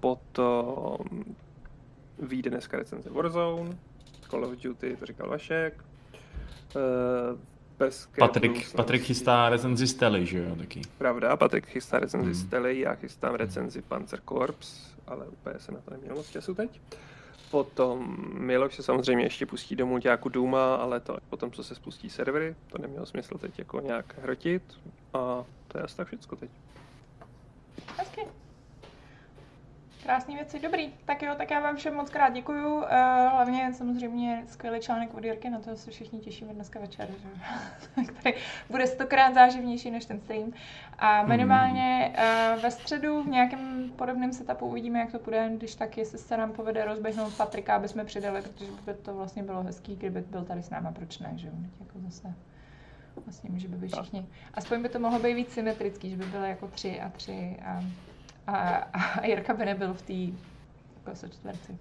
potom 0.00 0.96
vyjde 2.18 2.50
dneska 2.50 2.76
recenze 2.76 3.10
Warzone, 3.10 3.76
Call 4.30 4.44
of 4.44 4.50
Duty, 4.50 4.96
to 4.96 5.06
říkal 5.06 5.28
Vašek. 5.28 5.84
Uh, 6.76 7.38
bez 7.78 8.08
Patrik, 8.18 8.74
Patrik 8.74 9.02
chystá 9.02 9.48
recenzi 9.48 9.86
Stely, 9.86 10.26
že 10.26 10.38
jo, 10.38 10.56
taky. 10.56 10.80
Pravda, 10.98 11.36
Patrik 11.36 11.66
chystá 11.66 11.98
recenzi 11.98 12.30
Hmm. 12.30 12.34
Stely, 12.34 12.80
já 12.80 12.94
chystám 12.94 13.34
recenzi 13.34 13.82
Panzer 13.82 14.20
Corps, 14.28 14.94
ale 15.06 15.26
úplně 15.26 15.58
se 15.58 15.72
na 15.72 15.78
to 15.80 15.90
nemělo 15.90 16.16
moc 16.16 16.30
času 16.30 16.54
teď. 16.54 16.80
Potom 17.52 18.16
Miloš 18.32 18.74
se 18.74 18.82
samozřejmě 18.82 19.24
ještě 19.24 19.46
pustí 19.46 19.76
domů 19.76 19.98
nějakou 19.98 20.28
Duma, 20.28 20.74
ale 20.74 21.00
to 21.00 21.16
potom, 21.30 21.50
co 21.50 21.64
se 21.64 21.74
spustí 21.74 22.10
servery, 22.10 22.54
to 22.68 22.78
nemělo 22.78 23.06
smysl 23.06 23.38
teď 23.38 23.58
jako 23.58 23.80
nějak 23.80 24.18
hrotit. 24.18 24.62
A 25.14 25.44
to 25.68 25.78
je 25.78 25.84
asi 25.84 25.96
tak 25.96 26.06
všecko 26.06 26.36
teď. 26.36 26.50
Hezky. 27.98 28.20
Krásné 30.02 30.34
věci, 30.34 30.60
dobrý. 30.60 30.92
Tak 31.04 31.22
jo, 31.22 31.34
tak 31.36 31.50
já 31.50 31.60
vám 31.60 31.76
všem 31.76 31.94
moc 31.94 32.10
krát 32.10 32.28
děkuju. 32.28 32.74
Uh, 32.74 32.82
hlavně 33.30 33.72
samozřejmě 33.74 34.42
skvělý 34.46 34.80
článek 34.80 35.14
od 35.14 35.24
Jirky, 35.24 35.50
na 35.50 35.58
to 35.58 35.76
se 35.76 35.90
všichni 35.90 36.20
těšíme 36.20 36.54
dneska 36.54 36.80
večer, 36.80 37.08
že? 37.22 38.02
který 38.18 38.36
bude 38.70 38.86
stokrát 38.86 39.34
záživnější 39.34 39.90
než 39.90 40.04
ten 40.04 40.20
stream. 40.20 40.52
A 40.98 41.22
minimálně 41.22 42.14
uh, 42.54 42.62
ve 42.62 42.70
středu 42.70 43.22
v 43.22 43.28
nějakém 43.28 43.92
podobném 43.96 44.32
setupu 44.32 44.66
uvidíme, 44.66 44.98
jak 44.98 45.12
to 45.12 45.18
bude, 45.18 45.50
když 45.56 45.74
tak, 45.74 45.98
jestli 45.98 46.18
se 46.18 46.36
nám 46.36 46.52
povede 46.52 46.84
rozběhnout 46.84 47.36
Patrika, 47.36 47.76
aby 47.76 47.88
jsme 47.88 48.04
přidali, 48.04 48.42
protože 48.42 48.70
by 48.86 48.94
to 48.94 49.14
vlastně 49.14 49.42
bylo 49.42 49.62
hezký, 49.62 49.96
kdyby 49.96 50.20
byl 50.20 50.44
tady 50.44 50.62
s 50.62 50.70
náma, 50.70 50.92
proč 50.92 51.18
ne, 51.18 51.32
že 51.36 51.46
jo? 51.46 51.54
Jako 51.80 51.98
zase 51.98 52.34
vlastně, 53.24 53.50
že 53.60 53.68
by 53.68 53.76
byli 53.76 53.88
všichni. 53.88 54.26
Aspoň 54.54 54.82
by 54.82 54.88
to 54.88 54.98
mohlo 54.98 55.18
být 55.18 55.34
víc 55.34 55.52
symetrický, 55.52 56.10
že 56.10 56.16
by 56.16 56.24
byly 56.24 56.48
jako 56.48 56.68
tři 56.68 57.00
a 57.00 57.08
tři 57.08 57.56
a 57.64 57.82
a, 58.46 58.68
a 58.92 59.26
Jirka 59.26 59.54
by 59.54 59.64
nebyl 59.64 59.94
v 59.94 60.02
té 60.02 60.12
jako 60.12 61.28
čtverci. 61.28 61.78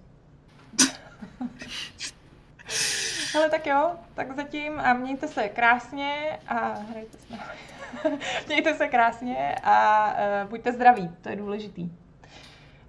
Ale 3.36 3.48
tak 3.50 3.66
jo, 3.66 3.90
tak 4.14 4.36
zatím 4.36 4.80
a 4.80 4.92
mějte 4.92 5.28
se 5.28 5.48
krásně 5.48 6.38
a 6.48 6.68
hrajte 6.90 7.18
s 7.18 7.28
námi. 7.28 8.18
mějte 8.46 8.74
se 8.74 8.88
krásně 8.88 9.54
a 9.62 10.06
uh, 10.44 10.50
buďte 10.50 10.72
zdraví, 10.72 11.10
to 11.20 11.28
je 11.28 11.36
důležitý. 11.36 11.90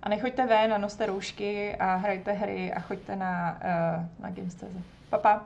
A 0.03 0.09
nechoďte 0.09 0.45
ven 0.45 0.73
a 0.73 0.77
noste 0.77 1.05
roušky 1.05 1.75
a 1.75 1.95
hrajte 1.95 2.31
hry 2.31 2.73
a 2.73 2.79
choďte 2.79 3.15
na, 3.15 3.59
uh, 3.63 4.23
na 4.23 4.29
Games.cz. 4.29 4.75
Papa. 5.09 5.41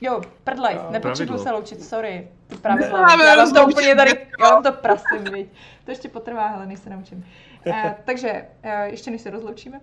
Jo, 0.00 0.20
prdlej, 0.44 0.74
Jo, 0.74 0.86
nepotřebuji 0.90 1.26
pravidlo. 1.26 1.44
se 1.44 1.52
loučit, 1.52 1.84
sorry. 1.84 2.28
Ty 2.46 2.56
pravidla, 2.56 3.00
Nemáme 3.00 3.24
já 3.24 3.36
vám 3.36 3.54
to 3.54 3.66
úplně 3.66 3.96
tady, 3.96 4.26
já 4.40 4.50
vám 4.50 4.62
to 4.62 4.72
prasím, 4.72 5.24
viď. 5.32 5.48
To 5.84 5.90
ještě 5.90 6.08
potrvá, 6.08 6.48
ale 6.48 6.66
než 6.66 6.78
se 6.78 6.90
naučím. 6.90 7.24
Uh, 7.66 7.90
takže, 8.04 8.48
uh, 8.64 8.70
ještě 8.70 9.10
než 9.10 9.20
se 9.20 9.30
rozloučíme, 9.30 9.80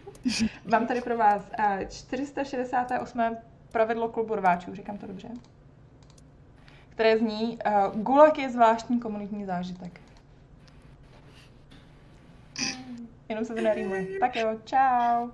mám 0.64 0.86
tady 0.86 1.00
pro 1.00 1.16
vás 1.16 1.42
uh, 1.58 1.88
468. 1.88 3.36
pravidlo 3.72 4.08
klubu 4.08 4.34
rváčů, 4.34 4.74
říkám 4.74 4.98
to 4.98 5.06
dobře? 5.06 5.28
Které 6.90 7.18
zní, 7.18 7.58
gulag 7.94 8.38
je 8.38 8.50
zvláštní 8.50 9.00
komunitní 9.00 9.44
zážitek. 9.44 10.00
Jenom 13.28 13.44
se 13.44 13.54
to 13.54 13.60
nerýmuje. 13.60 14.06
Tak 14.20 14.36
jo, 14.36 14.58
čau. 14.64 15.30